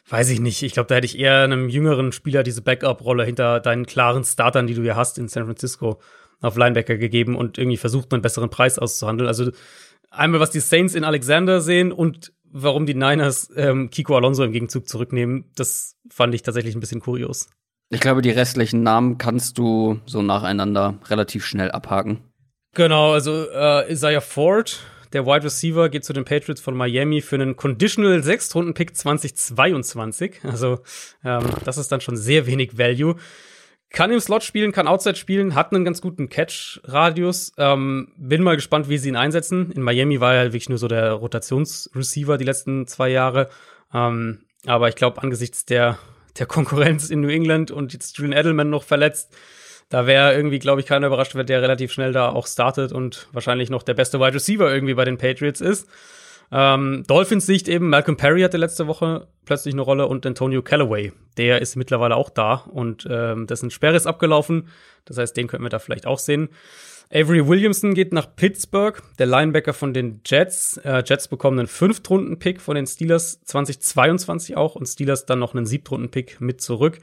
weiß 0.09 0.31
ich 0.31 0.41
nicht. 0.41 0.63
Ich 0.63 0.73
glaube, 0.73 0.89
da 0.89 0.97
hätte 0.97 1.07
ich 1.07 1.19
eher 1.19 1.45
einem 1.45 1.69
jüngeren 1.69 2.11
Spieler 2.11 2.43
diese 2.43 2.63
Backup-Rolle 2.63 3.25
hinter 3.25 3.61
deinen 3.61 3.87
klaren 3.87 4.25
Startern, 4.25 4.67
die 4.67 4.75
du 4.75 4.83
ja 4.83 4.97
hast 4.97 5.19
in 5.19 5.29
San 5.29 5.45
Francisco, 5.45 6.01
auf 6.41 6.57
Linebacker 6.57 6.97
gegeben 6.97 7.37
und 7.37 7.59
irgendwie 7.59 7.77
versucht, 7.77 8.13
einen 8.13 8.23
besseren 8.23 8.51
Preis 8.51 8.79
auszuhandeln. 8.79 9.29
Also 9.29 9.53
einmal, 10.11 10.41
was 10.41 10.51
die 10.51 10.61
Saints 10.61 10.95
in 10.95 11.05
Alexander 11.05 11.61
sehen 11.61 11.93
und 11.93 12.33
warum 12.53 12.87
die 12.87 12.95
Niners 12.95 13.51
ähm, 13.57 13.91
Kiko 13.91 14.17
Alonso 14.17 14.45
im 14.45 14.53
Gegenzug 14.53 14.89
zurücknehmen, 14.89 15.51
das 15.55 15.97
fand 16.11 16.35
ich 16.35 16.43
tatsächlich 16.43 16.75
ein 16.75 16.81
bisschen 16.81 17.01
kurios. 17.01 17.49
Ich 17.91 18.01
glaube, 18.01 18.23
die 18.23 18.31
restlichen 18.31 18.83
Namen 18.83 19.19
kannst 19.19 19.59
du 19.59 20.01
so 20.07 20.23
nacheinander 20.23 20.99
relativ 21.09 21.45
schnell 21.45 21.71
abhaken. 21.71 22.21
Genau, 22.75 23.13
also 23.13 23.47
äh, 23.51 23.93
Isaiah 23.93 24.21
Ford 24.21 24.81
der 25.13 25.27
Wide 25.27 25.45
Receiver 25.45 25.89
geht 25.89 26.05
zu 26.05 26.13
den 26.13 26.25
Patriots 26.25 26.61
von 26.61 26.77
Miami 26.77 27.21
für 27.21 27.35
einen 27.35 27.57
Conditional 27.57 28.23
Sechstrunden-Pick 28.23 28.97
2022. 28.97 30.41
Also 30.45 30.81
ähm, 31.25 31.45
das 31.65 31.79
ist 31.79 31.91
dann 31.91 32.01
schon 32.01 32.17
sehr 32.17 32.47
wenig 32.47 32.79
Value. 32.79 33.17
Kann 33.93 34.13
im 34.13 34.21
Slot 34.21 34.45
spielen, 34.45 34.71
kann 34.71 34.87
Outside 34.87 35.17
spielen, 35.17 35.57
hat 35.57 35.73
einen 35.73 35.85
ganz 35.85 36.01
guten 36.01 36.29
Catch-Radius. 36.29 37.53
Ähm, 37.59 38.13
bin 38.17 38.43
mal 38.43 38.55
gespannt, 38.55 38.89
wie 38.89 38.99
sie 38.99 39.09
ihn 39.09 39.17
einsetzen. 39.17 39.73
In 39.73 39.83
Miami 39.83 40.21
war 40.21 40.35
er 40.35 40.45
wirklich 40.47 40.69
nur 40.69 40.79
so 40.79 40.87
der 40.87 41.13
Rotationsreceiver 41.13 42.39
die 42.39 42.45
letzten 42.45 42.87
zwei 42.87 43.09
Jahre. 43.09 43.49
Ähm, 43.93 44.43
aber 44.65 44.89
ich 44.89 44.95
glaube, 44.95 45.21
angesichts 45.23 45.65
der, 45.65 45.99
der 46.39 46.47
Konkurrenz 46.47 47.11
in 47.11 47.21
New 47.21 47.29
England 47.29 47.73
und 47.73 47.93
jetzt 47.93 48.17
Julian 48.17 48.39
Edelman 48.39 48.71
noch 48.71 48.85
verletzt, 48.85 49.35
da 49.89 50.07
wäre 50.07 50.35
irgendwie, 50.37 50.61
glaube 50.61 50.81
ich, 50.81 50.87
keiner 50.87 51.09
überrascht, 51.09 51.35
wenn 51.35 51.47
der 51.47 51.61
relativ 51.61 51.93
schnell 51.93 52.13
da 52.13 52.31
auch 52.31 52.47
startet 52.47 52.93
und 52.93 53.27
wahrscheinlich 53.33 53.71
noch 53.71 53.83
der 53.83 53.95
beste 53.95 54.21
Wide 54.21 54.35
Receiver 54.35 54.73
irgendwie 54.73 54.95
bei 54.95 55.05
den 55.05 55.19
Patriots 55.19 55.61
ist. 55.61 55.89
Ähm, 56.53 57.05
Dolphins 57.07 57.47
Sicht 57.47 57.69
eben, 57.69 57.89
Malcolm 57.89 58.17
Perry 58.17 58.43
hatte 58.43 58.57
letzte 58.57 58.87
Woche 58.87 59.29
plötzlich 59.45 59.75
eine 59.75 59.83
Rolle 59.83 60.07
und 60.07 60.27
Antonio 60.27 60.63
Callaway, 60.63 61.13
der 61.37 61.61
ist 61.61 61.77
mittlerweile 61.77 62.17
auch 62.17 62.31
da 62.31 62.55
und 62.55 63.07
ähm, 63.09 63.47
dessen 63.47 63.71
Sperre 63.71 63.97
ist 63.97 64.07
abgelaufen. 64.07 64.69
Das 65.05 65.17
heißt, 65.17 65.37
den 65.37 65.47
könnten 65.47 65.65
wir 65.65 65.71
da 65.71 65.79
vielleicht 65.79 66.07
auch 66.07 66.19
sehen. 66.19 66.49
Avery 67.13 67.47
Williamson 67.47 67.95
geht 67.95 68.13
nach 68.13 68.37
Pittsburgh, 68.37 69.03
der 69.19 69.27
Linebacker 69.27 69.73
von 69.73 69.93
den 69.93 70.21
Jets. 70.25 70.77
Äh, 70.79 71.03
Jets 71.05 71.27
bekommen 71.27 71.59
einen 71.59 71.69
Fünftrunden-Pick 71.69 72.61
von 72.61 72.77
den 72.77 72.87
Steelers 72.87 73.43
2022 73.45 74.57
auch 74.57 74.77
und 74.77 74.87
Steelers 74.87 75.27
dann 75.27 75.41
noch 75.41 75.55
einen 75.55 75.67
Siebtrunden-Pick 75.67 76.41
mit 76.41 76.61
zurück. 76.61 76.99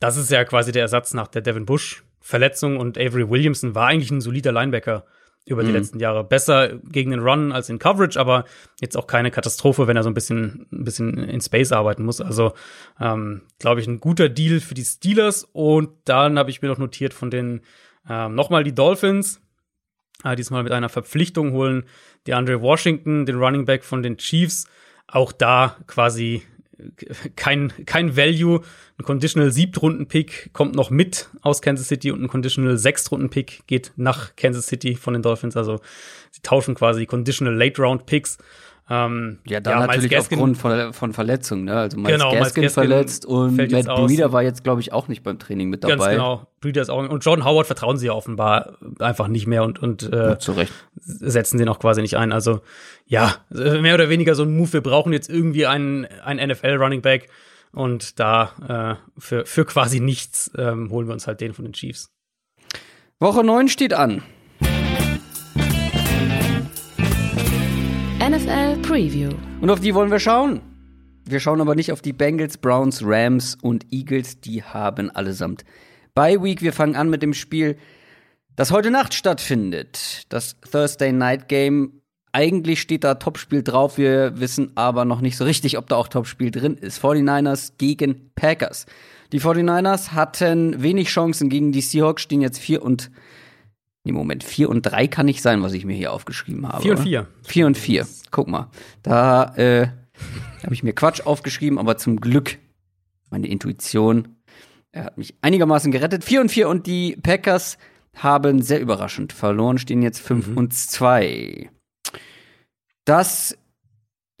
Das 0.00 0.16
ist 0.16 0.30
ja 0.30 0.44
quasi 0.44 0.72
der 0.72 0.82
Ersatz 0.82 1.14
nach 1.14 1.28
der 1.28 1.42
Devin 1.42 1.66
Bush 1.66 2.02
Verletzung 2.20 2.78
und 2.78 2.96
Avery 2.98 3.28
Williamson 3.28 3.74
war 3.74 3.88
eigentlich 3.88 4.10
ein 4.10 4.22
solider 4.22 4.50
Linebacker 4.50 5.04
über 5.46 5.62
die 5.62 5.68
mhm. 5.68 5.74
letzten 5.74 6.00
Jahre. 6.00 6.24
Besser 6.24 6.78
gegen 6.78 7.10
den 7.10 7.20
Run 7.20 7.52
als 7.52 7.68
in 7.68 7.78
Coverage, 7.78 8.18
aber 8.18 8.44
jetzt 8.80 8.96
auch 8.96 9.06
keine 9.06 9.30
Katastrophe, 9.30 9.86
wenn 9.86 9.96
er 9.96 10.02
so 10.02 10.10
ein 10.10 10.14
bisschen, 10.14 10.66
ein 10.72 10.84
bisschen 10.84 11.18
in 11.18 11.40
Space 11.40 11.72
arbeiten 11.72 12.04
muss. 12.04 12.20
Also, 12.20 12.54
ähm, 13.00 13.42
glaube 13.58 13.80
ich, 13.80 13.86
ein 13.86 14.00
guter 14.00 14.28
Deal 14.28 14.60
für 14.60 14.74
die 14.74 14.84
Steelers. 14.84 15.44
Und 15.52 15.90
dann 16.04 16.38
habe 16.38 16.50
ich 16.50 16.62
mir 16.62 16.68
noch 16.68 16.78
notiert 16.78 17.12
von 17.12 17.30
den 17.30 17.60
ähm, 18.08 18.34
nochmal 18.34 18.64
die 18.64 18.74
Dolphins. 18.74 19.40
Äh, 20.22 20.36
diesmal 20.36 20.62
mit 20.62 20.72
einer 20.72 20.88
Verpflichtung 20.88 21.52
holen 21.52 21.84
die 22.26 22.34
Andre 22.34 22.60
Washington, 22.62 23.26
den 23.26 23.36
Running 23.36 23.66
Back 23.66 23.84
von 23.84 24.02
den 24.02 24.16
Chiefs. 24.16 24.66
Auch 25.06 25.32
da 25.32 25.76
quasi 25.86 26.42
kein, 27.36 27.72
kein 27.86 28.16
Value. 28.16 28.60
Ein 28.98 29.04
Conditional 29.04 29.50
Siebtrunden-Pick 29.50 30.50
kommt 30.52 30.74
noch 30.74 30.90
mit 30.90 31.28
aus 31.42 31.62
Kansas 31.62 31.88
City 31.88 32.10
und 32.10 32.22
ein 32.22 32.28
Conditional 32.28 32.78
Sechstrunden-Pick 32.78 33.66
geht 33.66 33.92
nach 33.96 34.36
Kansas 34.36 34.66
City 34.66 34.94
von 34.94 35.14
den 35.14 35.22
Dolphins. 35.22 35.56
Also 35.56 35.80
sie 36.30 36.42
tauschen 36.42 36.74
quasi 36.74 37.06
Conditional 37.06 37.54
Late-Round-Picks 37.54 38.38
ähm, 38.90 39.38
ja, 39.46 39.60
dann 39.60 39.80
ja, 39.80 39.86
natürlich 39.86 40.10
Gaskin, 40.10 40.38
aufgrund 40.38 40.58
von, 40.58 40.92
von 40.92 41.12
Verletzungen, 41.14 41.64
ne? 41.64 41.74
Also 41.74 41.96
Miles, 41.96 42.18
genau, 42.18 42.32
Gaskin, 42.32 42.64
Gaskin 42.64 42.70
verletzt 42.70 43.24
und 43.24 43.56
Matt 43.56 43.86
Breeder 43.86 44.32
war 44.32 44.42
jetzt, 44.42 44.62
glaube 44.62 44.82
ich, 44.82 44.92
auch 44.92 45.08
nicht 45.08 45.22
beim 45.22 45.38
Training 45.38 45.70
mit 45.70 45.84
dabei. 45.84 45.96
Ganz 45.96 46.10
genau, 46.10 46.46
Breeder 46.60 46.82
ist 46.82 46.90
auch 46.90 47.08
und 47.08 47.24
John 47.24 47.46
Howard 47.46 47.66
vertrauen 47.66 47.96
sie 47.96 48.06
ja 48.06 48.12
offenbar 48.12 48.76
einfach 48.98 49.28
nicht 49.28 49.46
mehr 49.46 49.64
und, 49.64 49.82
und 49.82 50.02
äh, 50.12 50.36
ja, 50.36 50.66
setzen 50.96 51.56
den 51.56 51.70
auch 51.70 51.78
quasi 51.78 52.02
nicht 52.02 52.18
ein. 52.18 52.30
Also 52.32 52.60
ja, 53.06 53.36
mehr 53.48 53.94
oder 53.94 54.10
weniger 54.10 54.34
so 54.34 54.42
ein 54.42 54.54
Move. 54.54 54.74
Wir 54.74 54.82
brauchen 54.82 55.14
jetzt 55.14 55.30
irgendwie 55.30 55.64
einen, 55.64 56.04
einen 56.22 56.50
NFL-Running 56.50 57.00
Back 57.00 57.28
und 57.72 58.20
da 58.20 58.98
äh, 58.98 59.20
für, 59.20 59.46
für 59.46 59.64
quasi 59.64 60.00
nichts 60.00 60.50
ähm, 60.58 60.90
holen 60.90 61.06
wir 61.06 61.14
uns 61.14 61.26
halt 61.26 61.40
den 61.40 61.54
von 61.54 61.64
den 61.64 61.72
Chiefs. 61.72 62.10
Woche 63.18 63.42
9 63.42 63.68
steht 63.68 63.94
an. 63.94 64.22
NFL 68.44 68.76
Preview. 68.82 69.30
Und 69.62 69.70
auf 69.70 69.80
die 69.80 69.94
wollen 69.94 70.10
wir 70.10 70.18
schauen. 70.18 70.60
Wir 71.24 71.40
schauen 71.40 71.62
aber 71.62 71.74
nicht 71.74 71.92
auf 71.92 72.02
die 72.02 72.12
Bengals, 72.12 72.58
Browns, 72.58 73.00
Rams 73.02 73.56
und 73.62 73.86
Eagles. 73.90 74.40
Die 74.40 74.62
haben 74.62 75.10
allesamt 75.10 75.64
Bye 76.14 76.42
Week. 76.42 76.60
Wir 76.60 76.74
fangen 76.74 76.94
an 76.94 77.08
mit 77.08 77.22
dem 77.22 77.32
Spiel, 77.32 77.76
das 78.54 78.70
heute 78.70 78.90
Nacht 78.90 79.14
stattfindet. 79.14 80.24
Das 80.28 80.56
Thursday 80.70 81.12
Night 81.12 81.48
Game 81.48 82.02
eigentlich 82.32 82.82
steht 82.82 83.04
da 83.04 83.14
Topspiel 83.14 83.62
drauf. 83.62 83.96
Wir 83.96 84.38
wissen 84.38 84.72
aber 84.74 85.06
noch 85.06 85.22
nicht 85.22 85.38
so 85.38 85.44
richtig, 85.44 85.78
ob 85.78 85.88
da 85.88 85.96
auch 85.96 86.08
Topspiel 86.08 86.50
drin 86.50 86.76
ist. 86.76 87.02
49ers 87.02 87.72
gegen 87.78 88.30
Packers. 88.34 88.84
Die 89.32 89.40
49ers 89.40 90.10
hatten 90.10 90.82
wenig 90.82 91.08
Chancen 91.08 91.48
gegen 91.48 91.72
die 91.72 91.80
Seahawks, 91.80 92.22
stehen 92.22 92.42
jetzt 92.42 92.58
4 92.58 92.82
und 92.82 93.10
Nee, 94.04 94.12
Moment, 94.12 94.44
4 94.44 94.68
und 94.68 94.82
3 94.82 95.08
kann 95.08 95.26
nicht 95.26 95.42
sein, 95.42 95.62
was 95.62 95.72
ich 95.72 95.84
mir 95.84 95.96
hier 95.96 96.12
aufgeschrieben 96.12 96.68
habe. 96.68 96.82
4 96.82 96.92
und 96.92 97.02
4. 97.02 97.26
4 97.42 97.66
und 97.66 97.78
4. 97.78 98.06
Guck 98.30 98.48
mal. 98.48 98.70
Da 99.02 99.54
äh, 99.56 99.88
habe 100.62 100.74
ich 100.74 100.82
mir 100.82 100.92
Quatsch 100.92 101.22
aufgeschrieben, 101.22 101.78
aber 101.78 101.96
zum 101.96 102.20
Glück 102.20 102.58
meine 103.30 103.48
Intuition 103.48 104.34
er 104.94 105.04
hat 105.04 105.18
mich 105.18 105.34
einigermaßen 105.42 105.90
gerettet. 105.90 106.24
4 106.24 106.40
und 106.40 106.50
4 106.50 106.68
und 106.68 106.86
die 106.86 107.16
Packers 107.16 107.78
haben 108.14 108.62
sehr 108.62 108.80
überraschend 108.80 109.32
verloren, 109.32 109.78
stehen 109.78 110.02
jetzt 110.02 110.20
5 110.20 110.48
mhm. 110.48 110.56
und 110.56 110.72
2. 110.72 111.68
Das, 113.04 113.58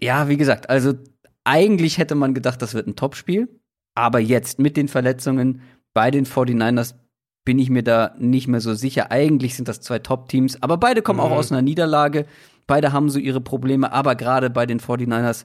ja, 0.00 0.28
wie 0.28 0.36
gesagt, 0.36 0.70
also 0.70 0.94
eigentlich 1.42 1.98
hätte 1.98 2.14
man 2.14 2.34
gedacht, 2.34 2.62
das 2.62 2.72
wird 2.72 2.86
ein 2.86 2.94
Topspiel. 2.94 3.48
Aber 3.96 4.20
jetzt 4.20 4.58
mit 4.60 4.76
den 4.76 4.88
Verletzungen 4.88 5.60
bei 5.92 6.10
den 6.10 6.24
49ers 6.24 6.94
bin 7.44 7.58
ich 7.58 7.70
mir 7.70 7.82
da 7.82 8.14
nicht 8.18 8.48
mehr 8.48 8.60
so 8.60 8.74
sicher. 8.74 9.10
Eigentlich 9.10 9.54
sind 9.54 9.68
das 9.68 9.80
zwei 9.80 9.98
Top-Teams, 9.98 10.62
aber 10.62 10.76
beide 10.76 11.02
kommen 11.02 11.18
mhm. 11.18 11.26
auch 11.26 11.32
aus 11.32 11.52
einer 11.52 11.62
Niederlage. 11.62 12.26
Beide 12.66 12.92
haben 12.92 13.10
so 13.10 13.18
ihre 13.18 13.40
Probleme, 13.40 13.92
aber 13.92 14.14
gerade 14.14 14.48
bei 14.50 14.66
den 14.66 14.80
49ers. 14.80 15.44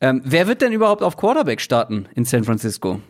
Ähm, 0.00 0.22
wer 0.24 0.46
wird 0.46 0.62
denn 0.62 0.72
überhaupt 0.72 1.02
auf 1.02 1.16
Quarterback 1.16 1.60
starten 1.60 2.06
in 2.14 2.24
San 2.24 2.44
Francisco? 2.44 3.00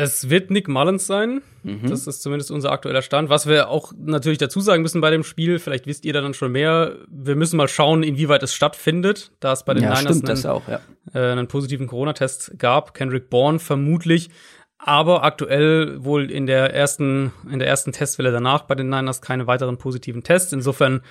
Es 0.00 0.30
wird 0.30 0.50
Nick 0.50 0.68
Mullins 0.68 1.06
sein. 1.06 1.42
Mhm. 1.64 1.90
Das 1.90 2.06
ist 2.06 2.22
zumindest 2.22 2.50
unser 2.50 2.70
aktueller 2.70 3.02
Stand. 3.02 3.30
Was 3.30 3.48
wir 3.48 3.68
auch 3.68 3.92
natürlich 3.98 4.38
dazu 4.38 4.60
sagen 4.60 4.82
müssen 4.82 5.00
bei 5.00 5.10
dem 5.10 5.24
Spiel, 5.24 5.58
vielleicht 5.58 5.86
wisst 5.86 6.04
ihr 6.04 6.12
da 6.12 6.20
dann 6.20 6.34
schon 6.34 6.52
mehr. 6.52 6.98
Wir 7.08 7.34
müssen 7.34 7.56
mal 7.56 7.68
schauen, 7.68 8.02
inwieweit 8.02 8.42
es 8.42 8.54
stattfindet, 8.54 9.32
da 9.40 9.52
es 9.52 9.64
bei 9.64 9.74
den 9.74 9.82
ja, 9.82 9.98
Niners 9.98 10.22
einen, 10.22 10.46
auch, 10.46 10.68
ja. 10.68 10.80
äh, 11.14 11.32
einen 11.32 11.48
positiven 11.48 11.86
Corona-Test 11.86 12.58
gab. 12.58 12.94
Kendrick 12.94 13.28
Bourne 13.28 13.58
vermutlich. 13.58 14.30
Aber 14.78 15.24
aktuell 15.24 16.04
wohl 16.04 16.30
in 16.30 16.46
der 16.46 16.72
ersten, 16.72 17.32
in 17.50 17.58
der 17.58 17.68
ersten 17.68 17.92
Testwelle 17.92 18.30
danach 18.30 18.62
bei 18.62 18.74
den 18.74 18.88
Niners 18.88 19.20
keine 19.20 19.46
weiteren 19.46 19.76
positiven 19.76 20.22
Tests. 20.22 20.52
Insofern 20.52 21.02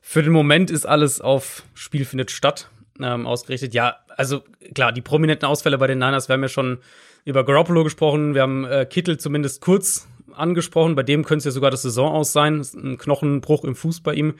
für 0.00 0.22
den 0.22 0.32
Moment 0.32 0.70
ist 0.70 0.86
alles 0.86 1.20
auf 1.20 1.62
Spiel 1.74 2.04
findet 2.04 2.30
statt 2.30 2.68
ähm, 3.00 3.26
ausgerichtet. 3.26 3.74
Ja, 3.74 3.96
also 4.16 4.42
klar, 4.74 4.92
die 4.92 5.02
prominenten 5.02 5.46
Ausfälle 5.46 5.78
bei 5.78 5.86
den 5.86 5.98
Niners, 5.98 6.28
wir 6.28 6.34
haben 6.34 6.42
ja 6.42 6.48
schon 6.48 6.78
über 7.24 7.44
Garoppolo 7.44 7.84
gesprochen, 7.84 8.34
wir 8.34 8.42
haben 8.42 8.64
äh, 8.64 8.86
Kittel 8.86 9.18
zumindest 9.18 9.60
kurz 9.60 10.08
angesprochen, 10.34 10.94
bei 10.94 11.02
dem 11.02 11.24
könnte 11.24 11.40
es 11.40 11.44
ja 11.44 11.50
sogar 11.50 11.70
das 11.70 11.82
Saison 11.82 12.12
aus 12.12 12.32
sein, 12.32 12.60
ist 12.60 12.74
ein 12.74 12.98
Knochenbruch 12.98 13.64
im 13.64 13.74
Fuß 13.74 14.00
bei 14.00 14.14
ihm. 14.14 14.34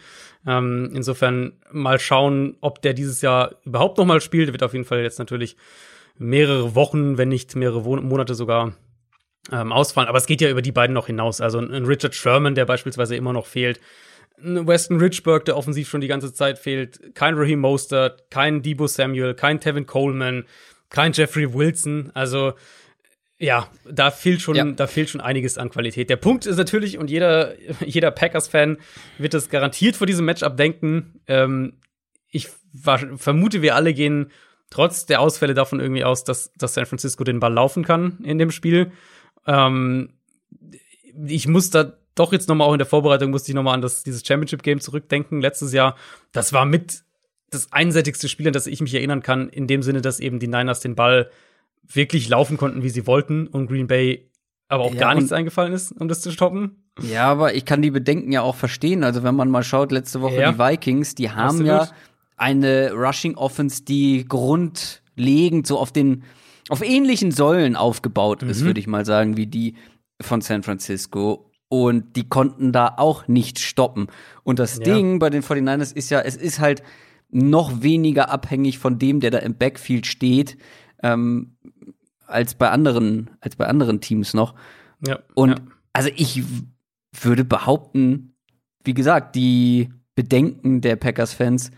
Ähm, 0.47 0.91
insofern 0.95 1.53
mal 1.71 2.01
schauen, 2.01 2.57
ob 2.61 2.83
der 2.83 2.95
dieses 2.95 3.21
Jahr 3.23 3.57
überhaupt 3.65 3.99
noch 3.99 4.07
mal 4.07 4.21
spielt. 4.21 4.51
Wird 4.51 4.63
auf 4.63 4.73
jeden 4.73 4.85
Fall 4.85 5.03
jetzt 5.03 5.19
natürlich 5.19 5.57
mehrere 6.19 6.75
Wochen, 6.75 7.19
wenn 7.19 7.29
nicht 7.29 7.57
mehrere 7.57 7.83
Monate 8.01 8.35
sogar 8.35 8.75
ähm, 9.51 9.73
ausfallen. 9.73 10.09
Aber 10.09 10.19
es 10.19 10.27
geht 10.27 10.41
ja 10.41 10.51
über 10.51 10.63
die 10.63 10.73
beiden 10.73 10.95
noch 10.95 11.07
hinaus. 11.07 11.41
Also 11.41 11.59
ein 11.59 11.85
Richard 11.85 12.15
Sherman, 12.15 12.55
der 12.55 12.67
beispielsweise 12.67 13.17
immer 13.17 13.33
noch 13.33 13.47
fehlt. 13.47 13.81
Ein 14.39 14.67
Weston 14.67 14.99
Richburg, 14.99 15.45
der 15.45 15.57
offensiv 15.57 15.89
schon 15.89 16.01
die 16.01 16.09
ganze 16.09 16.33
Zeit 16.33 16.59
fehlt. 16.59 17.15
Kein 17.15 17.35
Raheem 17.35 17.61
Mostert, 17.61 18.31
kein 18.31 18.63
Debo 18.63 18.87
Samuel, 18.87 19.35
kein 19.35 19.61
Tevin 19.61 19.87
Coleman, 19.87 20.45
kein 20.91 21.13
Jeffrey 21.13 21.53
Wilson. 21.53 22.11
Also 22.15 22.55
ja, 23.39 23.69
da 23.91 24.13
fehlt 24.13 24.41
schon, 24.41 24.55
ja. 24.55 24.65
da 24.65 24.87
fehlt 24.87 25.11
schon 25.11 25.21
einiges 25.21 25.59
an 25.59 25.71
Qualität. 25.71 26.09
Der 26.09 26.17
Punkt 26.17 26.47
ist 26.47 26.59
natürlich, 26.59 26.99
und 26.99 27.11
jeder, 27.11 27.55
jeder 27.85 28.13
Packers-Fan 28.13 28.79
wird 29.19 29.35
es 29.35 29.49
garantiert 29.49 29.97
vor 29.97 30.07
diesem 30.07 30.25
Matchup 30.25 30.57
denken. 30.57 31.21
Ähm, 31.27 31.81
ich 32.31 32.49
war, 32.73 33.01
vermute, 33.19 33.61
wir 33.61 33.75
alle 33.75 33.95
gehen 33.95 34.31
trotz 34.73 35.07
der 35.07 35.21
Ausfälle 35.21 35.55
davon 35.55 35.81
irgendwie 35.81 36.05
aus, 36.05 36.25
dass, 36.25 36.53
dass 36.55 36.75
San 36.75 36.87
Francisco 36.87 37.25
den 37.25 37.41
Ball 37.41 37.53
laufen 37.53 37.85
kann 37.85 38.19
in 38.25 38.39
dem 38.39 38.51
Spiel. 38.51 38.91
Ähm, 39.47 40.15
ich 41.27 41.47
muss 41.47 41.71
da 41.71 41.93
doch 42.15 42.33
jetzt 42.33 42.49
noch 42.49 42.55
mal 42.55 42.65
auch 42.65 42.73
in 42.73 42.79
der 42.79 42.87
Vorbereitung 42.87 43.31
musste 43.31 43.51
ich 43.51 43.55
noch 43.55 43.63
mal 43.63 43.75
an 43.75 43.83
das 43.83 44.03
dieses 44.03 44.27
Championship 44.27 44.63
Game 44.63 44.81
zurückdenken 44.81 45.41
letztes 45.41 45.73
Jahr. 45.73 45.97
Das 46.33 46.53
war 46.53 46.65
mit 46.65 47.03
das 47.51 47.73
einseitigste 47.73 48.29
Spiel, 48.29 48.47
an 48.47 48.53
das 48.55 48.67
ich 48.67 48.81
mich 48.81 48.95
erinnern 48.95 49.23
kann, 49.23 49.51
in 49.51 49.67
dem 49.67 49.83
Sinne, 49.83 50.01
dass 50.01 50.21
eben 50.21 50.39
die 50.39 50.49
Niners 50.49 50.81
den 50.81 50.95
Ball 50.95 51.31
wirklich 51.87 52.29
laufen 52.29 52.57
konnten, 52.57 52.83
wie 52.83 52.89
sie 52.89 53.07
wollten 53.07 53.47
und 53.47 53.67
Green 53.67 53.87
Bay 53.87 54.31
aber 54.69 54.85
auch 54.85 54.95
ja, 54.95 55.01
gar 55.01 55.15
nichts 55.15 55.33
eingefallen 55.33 55.75
ist, 55.75 55.93
um 55.93 56.09
das 56.09 56.23
zu 56.23 56.31
stoppen. 56.31 56.87
Ja, 57.03 57.25
aber 57.25 57.55
ich 57.55 57.67
kann 57.67 57.83
die 57.83 57.91
Bedenken 57.91 58.33
ja 58.33 58.41
auch 58.41 58.57
verstehen. 58.57 59.05
Also 59.05 59.23
wenn 59.23 59.35
man 59.35 59.51
mal 59.51 59.63
schaut, 59.63 59.93
letzte 59.93 60.23
Woche 60.23 60.41
ja. 60.41 60.53
die 60.53 60.59
Vikings, 60.59 61.15
die 61.15 61.31
haben 61.31 61.61
Absolut. 61.61 61.67
ja 61.67 61.89
eine 62.43 62.93
Rushing 62.93 63.37
Offense, 63.37 63.85
die 63.85 64.27
grundlegend 64.29 65.65
so 65.65 65.79
auf 65.79 65.93
den 65.93 66.25
auf 66.69 66.83
ähnlichen 66.83 67.31
Säulen 67.31 67.77
aufgebaut 67.77 68.43
mhm. 68.43 68.51
ist, 68.51 68.65
würde 68.65 68.81
ich 68.81 68.89
mal 68.89 69.07
sagen, 69.07 69.37
wie 69.37 69.47
die 69.47 69.77
von 70.21 70.41
San 70.41 70.63
Francisco. 70.63 71.51
Und 71.69 72.17
die 72.17 72.29
konnten 72.29 72.73
da 72.73 72.95
auch 72.99 73.29
nicht 73.29 73.59
stoppen. 73.59 74.09
Und 74.43 74.59
das 74.59 74.79
ja. 74.79 74.85
Ding 74.85 75.19
bei 75.19 75.31
den 75.31 75.43
49ers 75.43 75.95
ist 75.95 76.11
ja, 76.11 76.21
es 76.21 76.37
ist 76.37 76.59
halt 76.59 76.83
noch 77.31 77.83
weniger 77.83 78.29
abhängig 78.29 78.79
von 78.79 78.99
dem, 78.99 79.21
der 79.21 79.31
da 79.31 79.39
im 79.39 79.55
Backfield 79.55 80.07
steht, 80.07 80.59
ähm, 81.03 81.57
als 82.27 82.55
bei 82.55 82.71
anderen, 82.71 83.31
als 83.41 83.57
bei 83.57 83.67
anderen 83.67 84.01
Teams 84.01 84.35
noch. 84.35 84.55
Ja. 85.07 85.21
Und 85.35 85.51
ja. 85.51 85.57
also 85.93 86.11
ich 86.15 86.43
würde 87.13 87.45
behaupten, 87.45 88.35
wie 88.85 88.95
gesagt, 88.95 89.35
die 89.37 89.91
Bedenken 90.15 90.83
der 90.83 90.97
Packers-Fans 90.97 91.71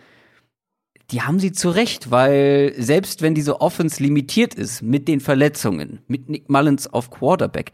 die 1.11 1.23
haben 1.23 1.38
sie 1.38 1.53
zu 1.53 1.71
Recht, 1.71 2.11
weil 2.11 2.75
selbst 2.79 3.23
wenn 3.23 3.35
diese 3.35 3.61
Offense 3.61 4.03
limitiert 4.03 4.55
ist 4.55 4.83
mit 4.83 5.07
den 5.09 5.21
Verletzungen, 5.21 6.01
mit 6.07 6.29
Nick 6.29 6.49
Mullins 6.49 6.87
auf 6.87 7.11
Quarterback, 7.11 7.73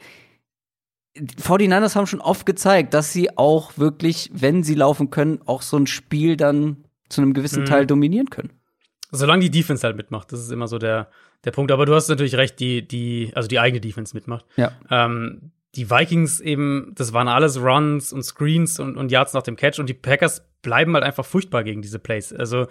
die 1.17 1.43
49ers 1.43 1.97
haben 1.97 2.07
schon 2.07 2.21
oft 2.21 2.47
gezeigt, 2.47 2.95
dass 2.95 3.13
sie 3.13 3.37
auch 3.37 3.79
wirklich, 3.79 4.31
wenn 4.33 4.63
sie 4.63 4.75
laufen 4.75 5.11
können, 5.11 5.41
auch 5.47 5.63
so 5.63 5.77
ein 5.77 5.87
Spiel 5.87 6.37
dann 6.37 6.85
zu 7.09 7.21
einem 7.21 7.35
gewissen 7.35 7.63
mhm. 7.63 7.67
Teil 7.67 7.87
dominieren 7.87 8.31
können. 8.31 8.53
Solange 9.11 9.43
die 9.43 9.51
Defense 9.51 9.85
halt 9.85 9.97
mitmacht, 9.97 10.33
das 10.33 10.41
ist 10.41 10.53
immer 10.53 10.69
so 10.69 10.79
der, 10.79 11.11
der 11.45 11.51
Punkt. 11.51 11.73
Aber 11.73 11.85
du 11.85 11.95
hast 11.95 12.09
natürlich 12.09 12.37
recht, 12.37 12.61
die, 12.61 12.87
die, 12.87 13.33
also 13.35 13.49
die 13.49 13.59
eigene 13.59 13.81
Defense 13.81 14.15
mitmacht. 14.15 14.45
Ja. 14.57 14.73
Ähm, 14.89 15.51
die 15.75 15.91
Vikings 15.91 16.41
eben, 16.41 16.93
das 16.97 17.13
waren 17.13 17.29
alles 17.29 17.61
Runs 17.61 18.13
und 18.13 18.23
Screens 18.23 18.79
und, 18.81 18.97
und 18.97 19.11
Yards 19.11 19.35
nach 19.35 19.43
dem 19.43 19.57
Catch 19.57 19.79
und 19.79 19.89
die 19.89 19.95
Packers 19.95 20.45
bleiben 20.63 20.95
halt 20.95 21.05
einfach 21.05 21.25
furchtbar 21.25 21.65
gegen 21.65 21.83
diese 21.83 21.99
Plays. 21.99 22.33
Also 22.33 22.67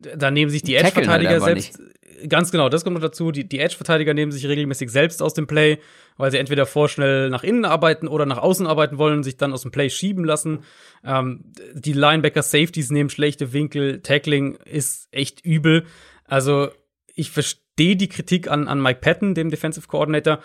da 0.00 0.30
nehmen 0.30 0.50
sich 0.50 0.62
die 0.62 0.74
Edge-Verteidiger 0.74 1.30
halt 1.30 1.42
selbst. 1.42 1.78
Nicht. 1.78 2.28
Ganz 2.28 2.50
genau, 2.50 2.68
das 2.68 2.82
kommt 2.82 2.94
noch 2.94 3.02
dazu. 3.02 3.30
Die, 3.30 3.48
die 3.48 3.60
Edge-Verteidiger 3.60 4.12
nehmen 4.12 4.32
sich 4.32 4.46
regelmäßig 4.46 4.90
selbst 4.90 5.22
aus 5.22 5.34
dem 5.34 5.46
Play, 5.46 5.78
weil 6.16 6.32
sie 6.32 6.38
entweder 6.38 6.66
vorschnell 6.66 7.30
nach 7.30 7.44
innen 7.44 7.64
arbeiten 7.64 8.08
oder 8.08 8.26
nach 8.26 8.38
außen 8.38 8.66
arbeiten 8.66 8.98
wollen, 8.98 9.22
sich 9.22 9.36
dann 9.36 9.52
aus 9.52 9.62
dem 9.62 9.70
Play 9.70 9.88
schieben 9.88 10.24
lassen. 10.24 10.64
Ähm, 11.04 11.52
die 11.74 11.92
Linebacker-Safeties 11.92 12.90
nehmen 12.90 13.10
schlechte 13.10 13.52
Winkel. 13.52 14.00
Tackling 14.02 14.56
ist 14.64 15.08
echt 15.12 15.44
übel. 15.44 15.84
Also, 16.24 16.70
ich 17.14 17.30
verstehe 17.30 17.96
die 17.96 18.08
Kritik 18.08 18.50
an, 18.50 18.66
an 18.66 18.82
Mike 18.82 19.00
Patton, 19.00 19.34
dem 19.34 19.50
Defensive 19.50 19.86
Coordinator. 19.86 20.40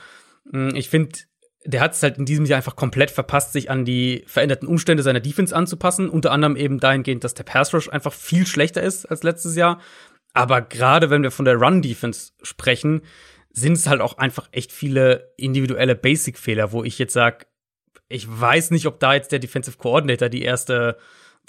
Hm, 0.52 0.76
ich 0.76 0.90
finde, 0.90 1.20
der 1.66 1.82
hat 1.82 1.94
es 1.94 2.04
halt 2.04 2.18
in 2.18 2.26
diesem 2.26 2.46
Jahr 2.46 2.58
einfach 2.58 2.76
komplett 2.76 3.12
verpasst, 3.12 3.54
sich 3.54 3.70
an 3.70 3.86
die 3.86 4.24
veränderten 4.28 4.68
Umstände 4.68 5.04
seiner 5.04 5.20
Defense 5.20 5.56
anzupassen. 5.56 6.10
Unter 6.10 6.32
anderem 6.32 6.56
eben 6.56 6.80
dahingehend, 6.80 7.24
dass 7.24 7.34
der 7.34 7.44
Pass 7.44 7.74
Rush 7.74 7.90
einfach 7.90 8.14
viel 8.14 8.46
schlechter 8.46 8.82
ist 8.82 9.06
als 9.06 9.24
letztes 9.24 9.56
Jahr. 9.56 9.80
Aber 10.34 10.62
gerade 10.62 11.10
wenn 11.10 11.24
wir 11.24 11.32
von 11.32 11.46
der 11.46 11.56
Run 11.56 11.82
Defense 11.82 12.32
sprechen, 12.42 13.02
sind 13.52 13.74
es 13.74 13.88
halt 13.88 14.02
auch 14.02 14.18
einfach 14.18 14.50
echt 14.52 14.72
viele 14.72 15.34
individuelle 15.38 15.96
Basic-Fehler, 15.96 16.72
wo 16.72 16.84
ich 16.84 16.98
jetzt 17.00 17.14
sag, 17.14 17.48
ich 18.10 18.28
weiß 18.28 18.72
nicht, 18.72 18.88
ob 18.88 19.00
da 19.00 19.14
jetzt 19.14 19.32
der 19.32 19.40
Defensive 19.40 19.78
Coordinator 19.78 20.30
die 20.30 20.42
erste 20.42 20.98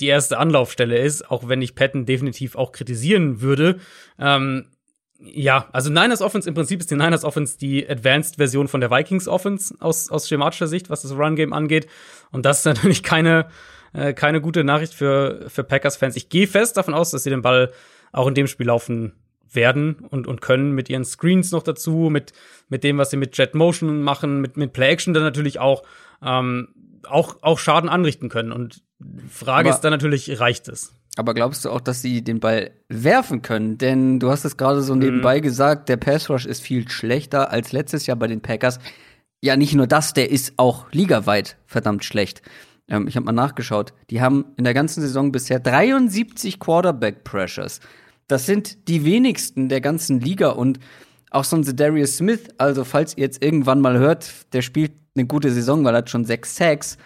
die 0.01 0.07
erste 0.09 0.39
Anlaufstelle 0.39 0.99
ist, 0.99 1.31
auch 1.31 1.49
wenn 1.49 1.63
ich 1.63 1.75
Patton 1.75 2.05
definitiv 2.05 2.57
auch 2.57 2.73
kritisieren 2.73 3.41
würde. 3.41 3.79
Ähm, 4.19 4.67
ja, 5.21 5.69
also 5.73 5.91
Niners 5.91 6.21
Offense 6.21 6.49
im 6.49 6.55
Prinzip 6.55 6.81
ist 6.81 6.91
die 6.91 6.97
Niners 6.97 7.25
Offense 7.25 7.57
die 7.59 7.89
Advanced-Version 7.89 8.69
von 8.69 8.81
der 8.81 8.91
Vikings 8.91 9.29
Offense 9.29 9.75
aus, 9.81 10.11
aus 10.11 10.29
schematischer 10.29 10.67
Sicht, 10.67 10.91
was 10.91 11.03
das 11.03 11.13
Run-Game 11.13 11.53
angeht. 11.53 11.87
Und 12.31 12.45
das 12.45 12.59
ist 12.59 12.65
natürlich 12.65 13.03
keine, 13.03 13.49
äh, 13.93 14.13
keine 14.13 14.41
gute 14.41 14.65
Nachricht 14.65 14.95
für, 14.95 15.45
für 15.49 15.65
Packers-Fans. 15.65 16.17
Ich 16.17 16.29
gehe 16.29 16.47
fest 16.47 16.77
davon 16.77 16.95
aus, 16.95 17.11
dass 17.11 17.23
sie 17.23 17.31
den 17.31 17.43
Ball 17.43 17.73
auch 18.13 18.27
in 18.27 18.35
dem 18.35 18.47
Spiel 18.47 18.67
laufen 18.67 19.13
werden 19.51 20.07
und, 20.11 20.27
und 20.27 20.41
können 20.41 20.73
mit 20.73 20.91
ihren 20.91 21.05
Screens 21.05 21.53
noch 21.53 21.63
dazu, 21.63 22.09
mit, 22.11 22.33
mit 22.69 22.83
dem, 22.83 22.99
was 22.99 23.11
sie 23.11 23.17
mit 23.17 23.37
Jet 23.37 23.55
Motion 23.55 24.03
machen, 24.03 24.41
mit, 24.41 24.57
mit 24.57 24.73
Play 24.73 24.91
Action 24.91 25.15
dann 25.15 25.23
natürlich 25.23 25.61
auch, 25.61 25.85
ähm, 26.23 26.69
auch, 27.05 27.37
auch 27.43 27.59
Schaden 27.59 27.89
anrichten 27.89 28.29
können. 28.29 28.53
Und 28.53 28.83
Frage 29.31 29.69
Aber 29.69 29.77
ist 29.77 29.83
dann 29.83 29.93
natürlich, 29.93 30.41
reicht 30.41 30.69
es? 30.69 30.93
Aber 31.17 31.35
glaubst 31.35 31.65
du 31.65 31.71
auch, 31.71 31.81
dass 31.81 32.03
sie 32.03 32.23
den 32.23 32.41
Ball 32.41 32.73
werfen 32.89 33.43
können? 33.43 33.79
Denn 33.79 34.19
du 34.19 34.31
hast 34.31 34.45
es 34.45 34.57
gerade 34.57 34.83
so 34.83 34.95
nebenbei 34.95 35.39
mhm. 35.39 35.43
gesagt, 35.43 35.89
der 35.89 35.97
Pass 35.97 36.29
Rush 36.29 36.47
ist 36.47 36.61
viel 36.61 36.89
schlechter 36.89 37.51
als 37.51 37.73
letztes 37.73 38.07
Jahr 38.07 38.17
bei 38.17 38.27
den 38.27 38.41
Packers. 38.41 38.79
Ja, 39.41 39.57
nicht 39.57 39.75
nur 39.75 39.87
das, 39.87 40.13
der 40.13 40.31
ist 40.31 40.55
auch 40.57 40.91
ligaweit 40.93 41.57
verdammt 41.67 42.05
schlecht. 42.05 42.43
Ähm, 42.89 43.07
ich 43.07 43.17
habe 43.17 43.27
mal 43.27 43.33
nachgeschaut. 43.33 43.93
Die 44.11 44.21
haben 44.21 44.47
in 44.57 44.65
der 44.65 44.75
ganzen 44.75 45.01
Saison 45.03 45.31
bisher 45.31 45.61
73 45.61 46.59
Quarterback 46.59 47.23
Pressures. 47.25 47.81
Das 48.27 48.47
sind 48.47 48.89
die 48.89 49.05
wenigsten 49.05 49.69
der 49.69 49.81
ganzen 49.81 50.21
Liga 50.21 50.51
und 50.51 50.81
auch 51.31 51.45
so 51.45 51.57
ein 51.57 51.77
Darius 51.77 52.17
Smith, 52.17 52.49
also 52.59 52.85
falls 52.85 53.17
ihr 53.17 53.25
jetzt 53.25 53.43
irgendwann 53.43 53.81
mal 53.81 53.99
hört, 53.99 54.53
der 54.53 54.63
spielt 54.63 54.93
eine 55.17 55.27
gute 55.27 55.51
Saison, 55.51 55.85
weil 55.85 55.95
er 55.95 55.99
hat 55.99 56.11
schon 56.11 56.25
sechs 56.25 56.57
Sacks. 56.57 56.97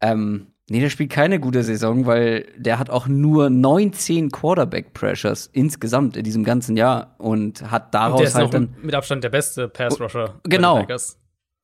Ähm, 0.00 0.48
nee, 0.68 0.80
der 0.80 0.90
spielt 0.90 1.10
keine 1.10 1.40
gute 1.40 1.62
Saison, 1.62 2.06
weil 2.06 2.46
der 2.56 2.78
hat 2.78 2.90
auch 2.90 3.06
nur 3.06 3.50
19 3.50 4.30
Quarterback 4.30 4.92
Pressures 4.94 5.48
insgesamt 5.52 6.16
in 6.16 6.24
diesem 6.24 6.44
ganzen 6.44 6.76
Jahr 6.76 7.14
und 7.18 7.70
hat 7.70 7.94
daraus 7.94 8.34
und 8.34 8.34
halt 8.34 8.54
dann 8.54 8.74
mit 8.82 8.94
Abstand 8.94 9.24
der 9.24 9.30
beste 9.30 9.68
Pass 9.68 10.00
Rusher. 10.00 10.40
Genau. 10.44 10.86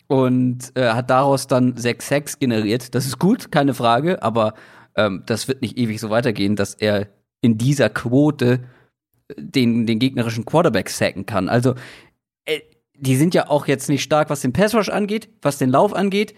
Und 0.09 0.73
äh, 0.75 0.91
hat 0.91 1.09
daraus 1.11 1.47
dann 1.47 1.77
sechs 1.77 2.09
Sacks 2.09 2.39
generiert. 2.39 2.95
Das 2.95 3.07
ist 3.07 3.19
gut, 3.19 3.51
keine 3.51 3.73
Frage, 3.73 4.23
aber 4.23 4.55
ähm, 4.95 5.23
das 5.27 5.49
wird 5.49 5.63
nicht 5.63 5.79
ewig 5.79 6.01
so 6.01 6.11
weitergehen, 6.11 6.55
dass 6.55 6.75
er 6.75 7.09
in 7.41 7.57
dieser 7.57 7.89
Quote 7.89 8.61
den, 9.37 9.87
den 9.87 9.99
gegnerischen 9.99 10.45
Quarterback 10.45 10.91
sacken 10.91 11.27
kann. 11.27 11.49
Also, 11.49 11.75
äh, 12.45 12.61
die 12.95 13.17
sind 13.17 13.35
ja 13.35 13.49
auch 13.49 13.67
jetzt 13.67 13.89
nicht 13.89 14.03
stark, 14.03 14.31
was 14.31 14.43
den 14.43 14.53
Pass 14.53 14.75
Rush 14.75 14.91
angeht, 14.91 15.29
was 15.41 15.59
den 15.59 15.71
Lauf 15.71 15.95
angeht. 15.95 16.35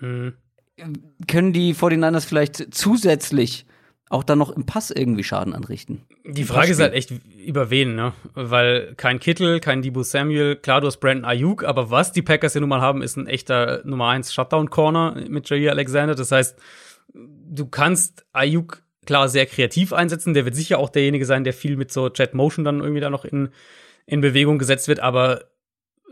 Mhm. 0.00 0.34
Können 1.28 1.52
die 1.52 1.74
49ers 1.74 2.26
vielleicht 2.26 2.74
zusätzlich 2.74 3.66
auch 4.08 4.24
dann 4.24 4.38
noch 4.38 4.50
im 4.50 4.66
Pass 4.66 4.90
irgendwie 4.90 5.24
Schaden 5.24 5.54
anrichten? 5.54 6.02
Die 6.24 6.44
Frage 6.44 6.72
ist 6.72 6.80
halt 6.80 6.92
echt, 6.92 7.12
über 7.44 7.70
wen, 7.70 7.94
ne? 7.94 8.12
Weil 8.34 8.94
kein 8.96 9.18
Kittel, 9.18 9.58
kein 9.60 9.80
Debo 9.82 10.02
Samuel, 10.02 10.56
klar, 10.56 10.80
du 10.80 10.86
hast 10.86 10.98
Brandon 10.98 11.24
Ayuk, 11.24 11.64
aber 11.64 11.90
was 11.90 12.12
die 12.12 12.22
Packers 12.22 12.54
ja 12.54 12.60
nun 12.60 12.68
mal 12.68 12.80
haben, 12.80 13.02
ist 13.02 13.16
ein 13.16 13.26
echter 13.26 13.82
Nummer 13.84 14.08
1 14.08 14.32
Shutdown-Corner 14.32 15.24
mit 15.28 15.48
Jair 15.48 15.72
Alexander. 15.72 16.14
Das 16.14 16.30
heißt, 16.30 16.58
du 17.14 17.66
kannst 17.66 18.26
Ayuk 18.32 18.82
klar 19.06 19.28
sehr 19.28 19.46
kreativ 19.46 19.92
einsetzen. 19.92 20.34
Der 20.34 20.44
wird 20.44 20.54
sicher 20.54 20.78
auch 20.78 20.90
derjenige 20.90 21.24
sein, 21.24 21.44
der 21.44 21.52
viel 21.52 21.76
mit 21.76 21.92
so 21.92 22.08
Jet 22.08 22.34
Motion 22.34 22.64
dann 22.64 22.80
irgendwie 22.80 23.00
da 23.00 23.10
noch 23.10 23.24
in, 23.24 23.48
in 24.06 24.20
Bewegung 24.20 24.58
gesetzt 24.58 24.88
wird. 24.88 25.00
Aber 25.00 25.44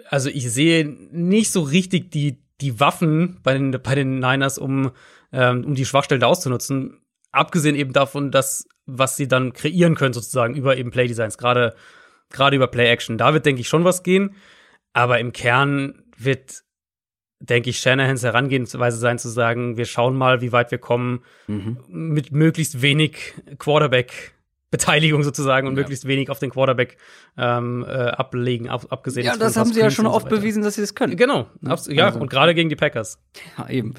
also 0.09 0.29
ich 0.29 0.51
sehe 0.51 0.89
nicht 1.13 1.53
so 1.53 1.61
richtig 1.61 2.11
die, 2.11 2.39
die 2.61 2.81
Waffen 2.81 3.39
bei 3.43 3.55
den, 3.55 3.71
bei 3.71 3.95
den 3.95 4.19
Niners, 4.19 4.59
um, 4.59 4.91
ähm, 5.33 5.65
um 5.65 5.75
die 5.75 5.87
Schwachstellen 5.87 6.21
da 6.21 6.27
auszunutzen. 6.27 7.01
Abgesehen 7.33 7.77
eben 7.77 7.93
davon, 7.93 8.31
dass, 8.31 8.67
was 8.87 9.17
sie 9.17 9.29
dann 9.29 9.53
kreieren 9.53 9.95
können, 9.95 10.13
sozusagen, 10.13 10.55
über 10.55 10.77
eben 10.77 10.91
Playdesigns, 10.91 11.39
gerade 11.39 11.75
gerade 12.31 12.57
über 12.57 12.69
Play 12.69 12.89
Action. 12.89 13.19
Da 13.19 13.35
wird, 13.35 13.45
denke 13.45 13.61
ich, 13.61 13.69
schon 13.69 13.85
was 13.85 14.03
gehen. 14.03 14.35
Aber 14.93 15.19
im 15.19 15.33
Kern 15.33 16.05
wird 16.17 16.63
denke 17.41 17.71
ich, 17.71 17.79
Shanahans 17.79 18.23
Herangehensweise 18.23 18.99
sein 18.99 19.19
zu 19.19 19.29
sagen, 19.29 19.77
wir 19.79 19.87
schauen 19.87 20.15
mal, 20.15 20.43
wie 20.43 20.53
weit 20.53 20.71
wir 20.71 20.79
kommen, 20.79 21.25
mhm. 21.47 21.79
mit 21.89 22.33
möglichst 22.33 22.83
wenig 22.83 23.35
Quarterback. 23.59 24.35
Beteiligung 24.71 25.23
sozusagen 25.25 25.67
und 25.67 25.75
ja. 25.75 25.81
möglichst 25.81 26.07
wenig 26.07 26.31
auf 26.31 26.39
den 26.39 26.51
Quarterback 26.51 26.97
ähm, 27.37 27.85
äh, 27.89 27.93
ablegen, 27.93 28.69
ab, 28.69 28.87
abgesehen. 28.91 29.27
Ja, 29.27 29.37
das 29.37 29.57
haben 29.57 29.73
sie 29.73 29.81
ja 29.81 29.91
schon 29.91 30.07
oft 30.07 30.31
so 30.31 30.37
bewiesen, 30.37 30.63
dass 30.63 30.77
sie 30.77 30.81
das 30.81 30.95
können. 30.95 31.17
Genau, 31.17 31.49
ja, 31.63 31.77
ja 31.89 32.07
also. 32.07 32.21
und 32.21 32.31
gerade 32.31 32.55
gegen 32.55 32.69
die 32.69 32.77
Packers. 32.77 33.19
Ja, 33.59 33.69
eben. 33.69 33.95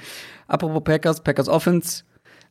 Apropos 0.48 0.84
Packers, 0.84 1.24
Packers 1.24 1.50
Offense, 1.50 2.04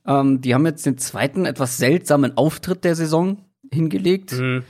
ähm, 0.06 0.40
die 0.40 0.54
haben 0.54 0.66
jetzt 0.66 0.84
den 0.84 0.98
zweiten 0.98 1.46
etwas 1.46 1.78
seltsamen 1.78 2.36
Auftritt 2.36 2.84
der 2.84 2.94
Saison 2.94 3.44
hingelegt. 3.72 4.32
Mhm. 4.32 4.64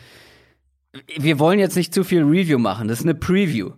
Wir 1.19 1.39
wollen 1.39 1.59
jetzt 1.59 1.77
nicht 1.77 1.93
zu 1.93 2.05
viel 2.05 2.23
Review 2.23 2.59
machen, 2.59 2.89
das 2.89 3.01
ist 3.01 3.05
eine 3.05 3.15
Preview. 3.15 3.73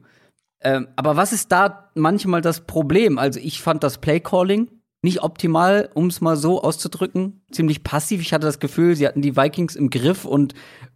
Ähm, 0.61 0.89
aber 0.97 1.17
was 1.17 1.33
ist 1.33 1.51
da 1.51 1.91
manchmal 1.95 2.41
das 2.41 2.61
Problem? 2.61 3.19
Also 3.19 3.41
ich 3.41 3.61
fand 3.61 3.83
das 3.83 3.99
Playcalling 3.99 4.69
nicht 5.03 5.23
optimal, 5.23 5.91
um 5.95 6.07
es 6.07 6.21
mal 6.21 6.37
so 6.37 6.63
auszudrücken. 6.63 7.43
Ziemlich 7.51 7.83
passiv. 7.83 8.21
Ich 8.21 8.33
hatte 8.33 8.47
das 8.47 8.61
Gefühl, 8.61 8.95
sie 8.97 9.07
hatten 9.07 9.21
die 9.21 9.37
Vikings 9.37 9.77
im 9.77 9.91
Griff 9.91 10.25
und 10.25 10.55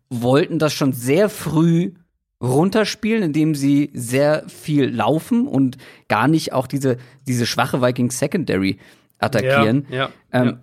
wollten 0.09 0.59
das 0.59 0.73
schon 0.73 0.93
sehr 0.93 1.29
früh 1.29 1.93
runterspielen, 2.41 3.23
indem 3.23 3.55
sie 3.55 3.91
sehr 3.95 4.49
viel 4.49 4.89
laufen 4.89 5.49
und 5.49 5.79
gar 6.09 6.29
nicht 6.29 6.53
auch 6.53 6.67
diese, 6.67 6.99
diese 7.27 7.47
schwache 7.47 7.83
Vikings 7.83 8.19
Secondary 8.19 8.79
attackieren. 9.19 9.87
Ja, 9.89 9.97
ja, 9.97 10.11
ähm, 10.33 10.47
ja. 10.47 10.61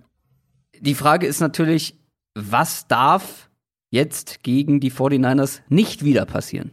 Die 0.79 0.95
Frage 0.95 1.27
ist 1.27 1.39
natürlich, 1.39 1.99
was 2.35 2.87
darf 2.87 3.49
jetzt 3.89 4.43
gegen 4.43 4.79
die 4.79 4.91
49ers 4.91 5.61
nicht 5.67 6.03
wieder 6.03 6.25
passieren? 6.25 6.71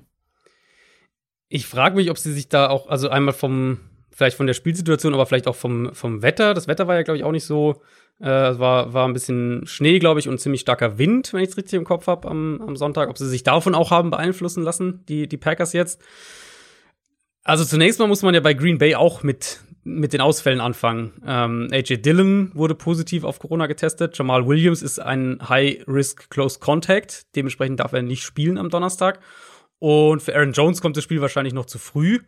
Ich 1.49 1.67
frage 1.67 1.97
mich, 1.97 2.11
ob 2.11 2.19
sie 2.19 2.33
sich 2.33 2.49
da 2.49 2.69
auch, 2.69 2.89
also 2.89 3.09
einmal 3.09 3.35
vom, 3.35 3.81
vielleicht 4.11 4.37
von 4.37 4.47
der 4.47 4.55
Spielsituation, 4.55 5.15
aber 5.15 5.27
vielleicht 5.27 5.49
auch 5.49 5.57
vom, 5.57 5.95
vom 5.95 6.23
Wetter. 6.23 6.55
Das 6.55 6.69
Wetter 6.69 6.87
war 6.87 6.97
ja, 6.97 7.03
glaube 7.03 7.19
ich, 7.19 7.25
auch 7.25 7.33
nicht 7.33 7.45
so. 7.45 7.83
Äh, 8.21 8.27
war, 8.27 8.93
war 8.93 9.09
ein 9.09 9.15
bisschen 9.15 9.67
Schnee, 9.67 9.99
glaube 9.99 10.21
ich, 10.21 10.29
und 10.29 10.39
ziemlich 10.39 10.61
starker 10.61 10.99
Wind, 10.99 11.33
wenn 11.33 11.43
ich 11.43 11.51
es 11.51 11.57
richtig 11.57 11.79
im 11.79 11.85
Kopf 11.85 12.07
habe, 12.07 12.29
am, 12.29 12.61
am 12.61 12.77
Sonntag. 12.77 13.09
Ob 13.09 13.17
sie 13.17 13.27
sich 13.27 13.45
davon 13.45 13.75
auch 13.75 13.91
haben 13.91 14.11
beeinflussen 14.11 14.63
lassen, 14.63 15.05
die, 15.09 15.27
die 15.27 15.39
Packers 15.39 15.73
jetzt. 15.73 16.03
Also 17.45 17.65
zunächst 17.65 17.99
mal 17.99 18.09
muss 18.09 18.23
man 18.23 18.35
ja 18.35 18.41
bei 18.41 18.53
Green 18.53 18.77
Bay 18.77 18.95
auch 18.95 19.23
mit, 19.23 19.61
mit 19.85 20.13
den 20.13 20.21
Ausfällen 20.21 20.61
anfangen. 20.61 21.13
Ähm, 21.27 21.69
AJ 21.73 22.03
Dillon 22.03 22.51
wurde 22.55 22.75
positiv 22.75 23.25
auf 23.25 23.39
Corona 23.39 23.67
getestet. 23.67 24.19
Jamal 24.19 24.47
Williams 24.47 24.83
ist 24.83 24.99
ein 24.99 25.39
High-Risk 25.49 26.29
Close 26.29 26.59
Contact. 26.59 27.35
Dementsprechend 27.37 27.81
darf 27.81 27.95
er 27.95 28.03
nicht 28.03 28.23
spielen 28.23 28.59
am 28.59 28.69
Donnerstag. 28.69 29.21
Und 29.79 30.21
für 30.23 30.35
Aaron 30.37 30.53
Jones 30.53 30.83
kommt 30.83 30.99
das 30.99 31.05
Spiel 31.05 31.23
wahrscheinlich 31.23 31.55
noch 31.55 31.65
zu 31.65 31.79
früh. 31.79 32.19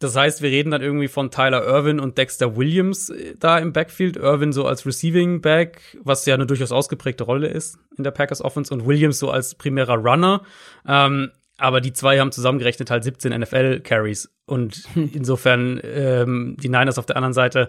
Das 0.00 0.16
heißt, 0.16 0.40
wir 0.42 0.50
reden 0.50 0.70
dann 0.70 0.82
irgendwie 0.82 1.08
von 1.08 1.30
Tyler 1.30 1.62
Irvin 1.62 2.00
und 2.00 2.18
Dexter 2.18 2.56
Williams 2.56 3.10
äh, 3.10 3.34
da 3.38 3.58
im 3.58 3.72
Backfield. 3.72 4.16
Irvin 4.16 4.52
so 4.52 4.66
als 4.66 4.84
Receiving 4.84 5.40
Back, 5.40 5.96
was 6.02 6.26
ja 6.26 6.34
eine 6.34 6.46
durchaus 6.46 6.72
ausgeprägte 6.72 7.24
Rolle 7.24 7.48
ist 7.48 7.78
in 7.96 8.02
der 8.02 8.10
Packers 8.10 8.42
Offense 8.42 8.72
und 8.74 8.86
Williams 8.86 9.18
so 9.18 9.30
als 9.30 9.54
primärer 9.54 9.96
Runner. 9.96 10.42
Ähm, 10.88 11.30
aber 11.58 11.82
die 11.82 11.92
zwei 11.92 12.18
haben 12.18 12.32
zusammengerechnet 12.32 12.90
halt 12.90 13.04
17 13.04 13.38
NFL 13.38 13.80
Carries 13.80 14.30
und 14.46 14.84
insofern 14.94 15.78
ähm, 15.84 16.56
die 16.58 16.70
Niners 16.70 16.98
auf 16.98 17.06
der 17.06 17.16
anderen 17.16 17.34
Seite 17.34 17.68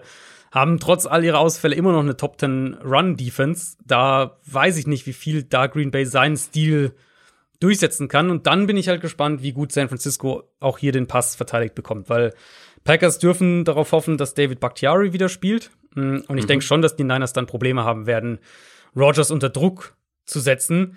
haben 0.50 0.80
trotz 0.80 1.06
all 1.06 1.24
ihrer 1.24 1.38
Ausfälle 1.38 1.74
immer 1.74 1.92
noch 1.92 2.00
eine 2.00 2.16
Top 2.16 2.38
10 2.40 2.78
Run 2.82 3.16
Defense. 3.16 3.76
Da 3.86 4.38
weiß 4.46 4.78
ich 4.78 4.86
nicht, 4.86 5.06
wie 5.06 5.12
viel 5.12 5.44
da 5.44 5.66
Green 5.66 5.90
Bay 5.90 6.04
seinen 6.06 6.36
Stil 6.36 6.94
durchsetzen 7.62 8.08
kann. 8.08 8.30
Und 8.30 8.46
dann 8.46 8.66
bin 8.66 8.76
ich 8.76 8.88
halt 8.88 9.00
gespannt, 9.00 9.42
wie 9.42 9.52
gut 9.52 9.72
San 9.72 9.88
Francisco 9.88 10.44
auch 10.60 10.78
hier 10.78 10.92
den 10.92 11.06
Pass 11.06 11.36
verteidigt 11.36 11.74
bekommt, 11.74 12.08
weil 12.08 12.32
Packers 12.84 13.18
dürfen 13.18 13.64
darauf 13.64 13.92
hoffen, 13.92 14.16
dass 14.16 14.34
David 14.34 14.60
Bakhtiari 14.60 15.12
wieder 15.12 15.28
spielt. 15.28 15.70
Mm, 15.94 16.18
und 16.26 16.38
ich 16.38 16.44
mhm. 16.44 16.48
denke 16.48 16.64
schon, 16.64 16.82
dass 16.82 16.96
die 16.96 17.04
Niners 17.04 17.32
dann 17.32 17.46
Probleme 17.46 17.84
haben 17.84 18.06
werden, 18.06 18.38
Rogers 18.96 19.30
unter 19.30 19.50
Druck 19.50 19.96
zu 20.24 20.40
setzen. 20.40 20.96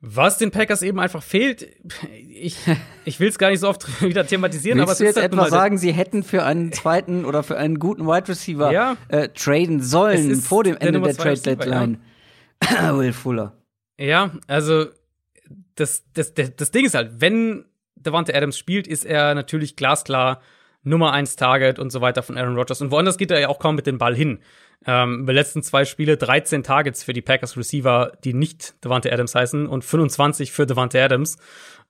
Was 0.00 0.36
den 0.36 0.50
Packers 0.50 0.82
eben 0.82 1.00
einfach 1.00 1.22
fehlt, 1.22 1.66
ich, 2.12 2.58
ich 3.04 3.18
will 3.18 3.28
es 3.28 3.38
gar 3.38 3.50
nicht 3.50 3.60
so 3.60 3.68
oft 3.68 4.02
wieder 4.02 4.26
thematisieren, 4.26 4.78
Willst 4.78 4.88
aber 4.88 4.92
es 4.92 4.98
du 4.98 5.04
jetzt 5.04 5.16
halt 5.16 5.32
etwa 5.32 5.48
sagen, 5.48 5.78
sie 5.78 5.92
hätten 5.92 6.22
für 6.22 6.44
einen 6.44 6.72
zweiten 6.72 7.24
oder 7.24 7.42
für 7.42 7.56
einen 7.56 7.78
guten 7.78 8.06
Wide 8.06 8.28
Receiver 8.28 8.70
ja, 8.70 8.96
äh, 9.08 9.28
traden 9.30 9.82
sollen 9.82 10.36
vor 10.36 10.64
dem 10.64 10.76
Ende 10.76 11.00
der, 11.00 11.12
der 11.12 11.16
Trade 11.16 11.40
Deadline? 11.40 11.98
Ja. 12.62 12.96
Will 12.98 13.12
Fuller. 13.12 13.56
Ja, 13.98 14.32
also 14.46 14.86
das, 15.76 16.04
das, 16.14 16.34
das, 16.34 16.56
das 16.56 16.70
Ding 16.70 16.84
ist 16.84 16.94
halt, 16.94 17.20
wenn 17.20 17.64
Devante 17.94 18.34
Adams 18.34 18.58
spielt, 18.58 18.86
ist 18.86 19.04
er 19.04 19.34
natürlich 19.34 19.76
glasklar 19.76 20.40
Nummer 20.82 21.12
1 21.12 21.36
Target 21.36 21.78
und 21.78 21.90
so 21.90 22.00
weiter 22.00 22.22
von 22.22 22.36
Aaron 22.38 22.56
Rodgers. 22.56 22.80
Und 22.80 22.90
woanders 22.90 23.18
geht 23.18 23.30
er 23.30 23.40
ja 23.40 23.48
auch 23.48 23.58
kaum 23.58 23.74
mit 23.74 23.86
dem 23.86 23.98
Ball 23.98 24.14
hin. 24.14 24.38
Ähm, 24.86 25.22
über 25.22 25.32
die 25.32 25.38
letzten 25.38 25.62
zwei 25.62 25.84
Spiele 25.84 26.16
13 26.16 26.62
Targets 26.62 27.02
für 27.02 27.12
die 27.12 27.22
Packers 27.22 27.56
Receiver, 27.56 28.12
die 28.22 28.34
nicht 28.34 28.84
Devante 28.84 29.12
Adams 29.12 29.34
heißen, 29.34 29.66
und 29.66 29.84
25 29.84 30.52
für 30.52 30.66
Devante 30.66 31.02
Adams. 31.02 31.38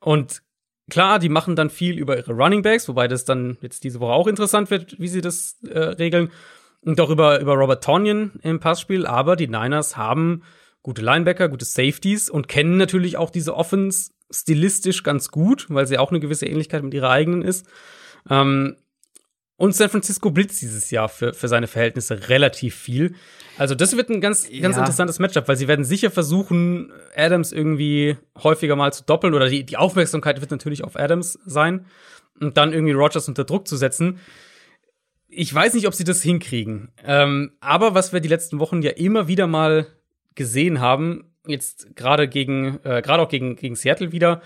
Und 0.01 0.43
klar, 0.89 1.19
die 1.19 1.29
machen 1.29 1.57
dann 1.57 1.69
viel 1.69 1.99
über 1.99 2.17
ihre 2.17 2.33
Running 2.33 2.63
Backs, 2.63 2.89
wobei 2.89 3.07
das 3.07 3.25
dann 3.25 3.59
jetzt 3.61 3.85
diese 3.85 4.01
Woche 4.01 4.13
auch 4.13 4.27
interessant 4.27 4.71
wird, 4.71 4.99
wie 4.99 5.09
sie 5.09 5.21
das 5.21 5.59
äh, 5.69 5.79
regeln. 5.79 6.31
Und 6.81 7.01
auch 7.01 7.11
über, 7.11 7.41
über 7.41 7.55
Robert 7.55 7.85
Tonyan 7.85 8.33
im 8.43 8.61
Passspiel. 8.61 9.07
Aber 9.07 9.37
die 9.37 9.49
Niners 9.49 9.97
haben 9.97 10.43
gute 10.87 11.03
Linebacker, 11.03 11.49
gute 11.49 11.65
Safeties 11.65 12.31
und 12.31 12.47
kennen 12.47 12.77
natürlich 12.77 13.17
auch 13.17 13.31
diese 13.31 13.57
Offense 13.57 14.13
stilistisch 14.31 15.03
ganz 15.03 15.33
gut, 15.33 15.67
weil 15.69 15.85
sie 15.85 15.99
auch 15.99 16.11
eine 16.11 16.21
gewisse 16.21 16.47
Ähnlichkeit 16.47 16.85
mit 16.85 16.95
ihrer 16.95 17.11
eigenen 17.11 17.43
ist. 17.43 17.67
Ähm, 18.31 18.77
und 19.57 19.75
San 19.75 19.89
Francisco 19.91 20.31
blitzt 20.31 20.63
dieses 20.63 20.93
Jahr 20.93 21.09
für, 21.09 21.35
für 21.35 21.49
seine 21.49 21.67
Verhältnisse 21.67 22.29
relativ 22.29 22.77
viel. 22.77 23.17
Also, 23.59 23.75
das 23.75 23.97
wird 23.97 24.11
ein 24.11 24.21
ganz, 24.21 24.45
ganz 24.45 24.77
ja. 24.77 24.79
interessantes 24.79 25.19
Matchup, 25.19 25.49
weil 25.49 25.57
sie 25.57 25.67
werden 25.67 25.85
sicher 25.85 26.13
versuchen, 26.13 26.93
Adams 27.17 27.51
irgendwie 27.51 28.17
häufiger 28.41 28.77
mal 28.77 28.93
zu 28.93 29.03
doppeln 29.03 29.35
oder 29.35 29.49
die, 29.49 29.67
die 29.67 29.77
Aufmerksamkeit 29.77 30.41
wird 30.41 30.53
natürlich 30.53 30.85
auf 30.85 30.95
Adams 30.95 31.37
sein 31.47 31.87
und 32.39 32.57
dann 32.57 32.73
irgendwie 32.73 32.93
Rogers 32.93 33.27
unter 33.27 33.43
Druck 33.43 33.67
zu 33.67 33.77
setzen. 33.77 34.21
Ich 35.27 35.53
weiß 35.53 35.75
nicht, 35.75 35.89
ob 35.89 35.95
sie 35.95 36.05
das 36.05 36.23
hinkriegen. 36.23 36.93
Ähm, 37.05 37.55
aber 37.59 37.95
was 37.95 38.13
wir 38.13 38.21
die 38.21 38.29
letzten 38.29 38.61
Wochen 38.61 38.83
ja 38.83 38.93
immer 38.93 39.27
wieder 39.27 39.49
mal 39.49 39.89
gesehen 40.37 40.81
haben, 40.81 41.33
jetzt 41.47 41.97
gerade 41.97 42.29
gegen, 42.29 42.79
äh, 42.85 43.03
gerade 43.03 43.23
auch 43.23 43.29
gegen, 43.29 43.57
gegen 43.57 43.75
Seattle 43.75 44.13
wieder, 44.13 44.43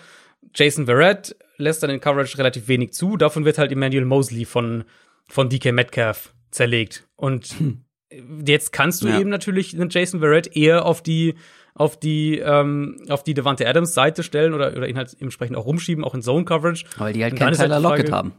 Jason 0.55 0.86
Verrett 0.86 1.36
lässt 1.59 1.82
dann 1.82 1.91
in 1.91 2.01
Coverage 2.01 2.38
relativ 2.38 2.68
wenig 2.68 2.95
zu. 2.95 3.16
Davon 3.16 3.45
wird 3.45 3.59
halt 3.59 3.70
Emmanuel 3.70 4.07
Mosley 4.07 4.47
von, 4.47 4.84
von 5.28 5.49
DK 5.51 5.72
Metcalf 5.72 6.32
zerlegt. 6.51 7.07
Und 7.16 7.47
hm. 7.59 7.84
Jetzt 8.47 8.72
kannst 8.72 9.03
du 9.03 9.09
ja. 9.09 9.20
eben 9.20 9.30
natürlich 9.30 9.74
einen 9.74 9.91
Jason 9.91 10.20
Verrett 10.20 10.57
eher 10.57 10.84
auf 10.84 11.03
die 11.03 11.34
auf 11.74 11.99
die 11.99 12.38
ähm, 12.38 13.05
auf 13.09 13.22
die 13.22 13.34
Devante 13.34 13.66
Adams 13.66 13.95
Seite 13.95 14.22
stellen 14.22 14.53
oder 14.53 14.76
oder 14.76 14.88
ihn 14.88 14.97
halt 14.97 15.16
entsprechend 15.20 15.57
auch 15.57 15.66
rumschieben, 15.66 16.05
auch 16.05 16.14
in 16.14 16.22
Zone 16.22 16.45
Coverage. 16.45 16.86
Weil 16.99 17.12
die 17.12 17.22
halt 17.22 17.36
keinen 17.36 17.55
Tyler 17.55 17.76
halt 17.76 17.82
Lockett 17.82 18.12
haben. 18.12 18.32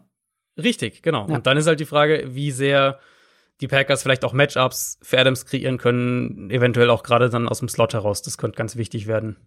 Richtig, 0.61 1.01
genau. 1.01 1.27
Ja. 1.27 1.35
Und 1.35 1.47
dann 1.47 1.57
ist 1.57 1.67
halt 1.67 1.79
die 1.79 1.85
Frage, 1.85 2.27
wie 2.31 2.51
sehr 2.51 2.99
die 3.61 3.67
Packers 3.67 4.03
vielleicht 4.03 4.25
auch 4.25 4.33
Matchups 4.33 4.97
für 5.01 5.19
Adams 5.19 5.45
kreieren 5.45 5.77
können, 5.77 6.49
eventuell 6.49 6.89
auch 6.89 7.03
gerade 7.03 7.29
dann 7.29 7.47
aus 7.47 7.59
dem 7.59 7.69
Slot 7.69 7.93
heraus. 7.93 8.21
Das 8.21 8.37
könnte 8.37 8.57
ganz 8.57 8.75
wichtig 8.75 9.07
werden. 9.07 9.37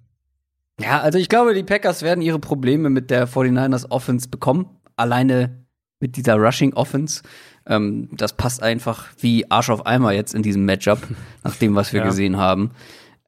Ja, 0.80 1.00
also 1.00 1.18
ich 1.18 1.28
glaube, 1.28 1.54
die 1.54 1.62
Packers 1.62 2.02
werden 2.02 2.22
ihre 2.22 2.38
Probleme 2.38 2.90
mit 2.90 3.10
der 3.10 3.28
49ers 3.28 3.90
Offense 3.90 4.28
bekommen. 4.28 4.66
Alleine 4.96 5.64
mit 6.00 6.16
dieser 6.16 6.36
Rushing 6.36 6.74
Offense. 6.74 7.22
Ähm, 7.66 8.08
das 8.12 8.36
passt 8.36 8.62
einfach 8.62 9.08
wie 9.18 9.50
Arsch 9.50 9.70
auf 9.70 9.86
Eimer 9.86 10.12
jetzt 10.12 10.34
in 10.34 10.42
diesem 10.42 10.64
Matchup, 10.64 10.98
nach 11.44 11.56
dem, 11.56 11.74
was 11.74 11.92
wir 11.92 12.00
ja. 12.00 12.06
gesehen 12.06 12.36
haben. 12.36 12.72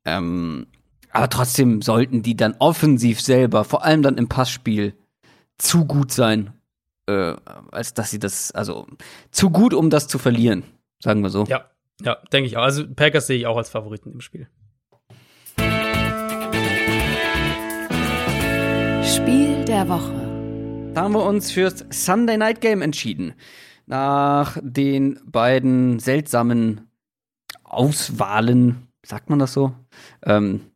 Ähm, 0.05 0.67
aber 1.11 1.31
trotzdem 1.31 1.83
sollten 1.83 2.23
die 2.23 2.37
dann 2.37 2.55
offensiv 2.59 3.21
selber, 3.21 3.65
vor 3.65 3.85
allem 3.85 4.03
dann 4.03 4.19
im 4.19 4.29
Passspiel, 4.29 4.95
zu 5.57 5.87
gut 5.87 6.13
sein, 6.13 6.53
äh, 7.07 7.35
als 7.71 7.95
dass 7.95 8.11
sie 8.11 8.19
das, 8.19 8.51
also 8.53 8.87
zu 9.31 9.51
gut, 9.51 9.73
um 9.73 9.89
das 9.89 10.09
zu 10.09 10.19
verlieren, 10.19 10.65
sagen 11.01 11.23
wir 11.23 11.31
so. 11.31 11.45
Ja, 11.45 11.71
ja, 12.03 12.17
denke 12.33 12.49
ich 12.49 12.57
auch. 12.57 12.63
Also 12.63 12.85
Packers 12.87 13.27
sehe 13.27 13.39
ich 13.39 13.47
auch 13.47 13.57
als 13.57 13.71
Favoriten 13.71 14.13
im 14.13 14.21
Spiel. 14.21 14.49
Spiel 19.03 19.65
der 19.65 19.89
Woche. 19.89 20.93
Da 20.95 21.03
haben 21.03 21.15
wir 21.15 21.25
uns 21.25 21.51
fürs 21.51 21.85
Sunday 21.91 22.37
Night 22.37 22.61
Game 22.61 22.83
entschieden. 22.83 23.35
Nach 23.87 24.59
den 24.61 25.21
beiden 25.27 25.99
seltsamen 25.99 26.89
Auswahlen, 27.65 28.89
sagt 29.05 29.31
man 29.31 29.39
das 29.39 29.53
so? 29.53 29.75
Ähm, 30.25 30.73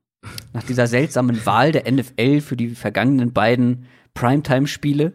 nach 0.52 0.62
dieser 0.62 0.86
seltsamen 0.86 1.44
Wahl 1.46 1.72
der 1.72 1.90
NFL 1.90 2.40
für 2.40 2.56
die 2.56 2.70
vergangenen 2.70 3.32
beiden 3.32 3.86
Primetime-Spiele 4.14 5.12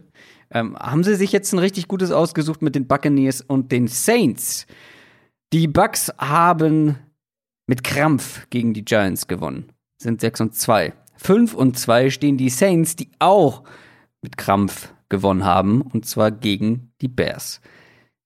ähm, 0.51 0.75
haben 0.77 1.03
sie 1.03 1.15
sich 1.15 1.31
jetzt 1.31 1.53
ein 1.53 1.59
richtig 1.59 1.87
gutes 1.87 2.11
ausgesucht 2.11 2.61
mit 2.61 2.75
den 2.75 2.87
Buccaneers 2.87 3.41
und 3.41 3.71
den 3.71 3.87
Saints. 3.87 4.67
Die 5.55 5.69
Bucks 5.69 6.11
haben 6.17 6.97
mit 7.65 7.85
Krampf 7.85 8.45
gegen 8.49 8.73
die 8.73 8.83
Giants 8.83 9.25
gewonnen, 9.25 9.71
sind 10.01 10.19
6 10.19 10.41
und 10.41 10.53
2. 10.53 10.91
5 11.15 11.53
und 11.53 11.79
2 11.79 12.09
stehen 12.09 12.35
die 12.35 12.49
Saints, 12.49 12.97
die 12.97 13.09
auch 13.19 13.63
mit 14.21 14.35
Krampf 14.35 14.93
gewonnen 15.07 15.45
haben, 15.45 15.81
und 15.81 16.05
zwar 16.05 16.31
gegen 16.31 16.91
die 16.99 17.07
Bears. 17.07 17.61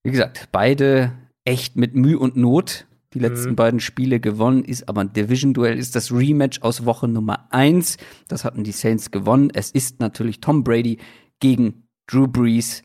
Wie 0.02 0.10
gesagt, 0.10 0.50
beide 0.52 1.12
echt 1.46 1.76
mit 1.76 1.94
Mühe 1.94 2.18
und 2.18 2.36
Not 2.36 2.88
die 3.14 3.20
letzten 3.20 3.52
mhm. 3.52 3.58
beiden 3.58 3.80
Spiele 3.80 4.20
gewonnen, 4.20 4.64
ist 4.66 4.90
aber 4.90 5.02
ein 5.02 5.14
Division-Duell, 5.14 5.78
ist 5.78 5.96
das 5.96 6.12
Rematch 6.12 6.64
aus 6.64 6.86
Woche 6.86 7.08
Nummer 7.08 7.46
1. 7.52 7.98
Das 8.28 8.44
hatten 8.44 8.64
die 8.64 8.72
Saints 8.72 9.12
gewonnen. 9.12 9.52
Es 9.54 9.70
ist 9.70 10.00
natürlich 10.00 10.42
Tom 10.42 10.64
Brady 10.64 10.98
gegen 11.40 11.84
Drew 12.08 12.28
Brees, 12.28 12.82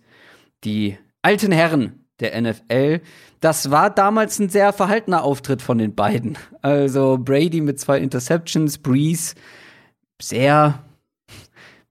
die 0.64 0.98
alten 1.22 1.50
Herren 1.50 2.03
der 2.20 2.40
NFL. 2.40 3.00
Das 3.40 3.70
war 3.70 3.90
damals 3.90 4.38
ein 4.38 4.48
sehr 4.48 4.72
verhaltener 4.72 5.24
Auftritt 5.24 5.62
von 5.62 5.78
den 5.78 5.94
beiden. 5.94 6.38
Also 6.62 7.18
Brady 7.18 7.60
mit 7.60 7.80
zwei 7.80 7.98
Interceptions, 7.98 8.78
Brees 8.78 9.34
sehr 10.20 10.84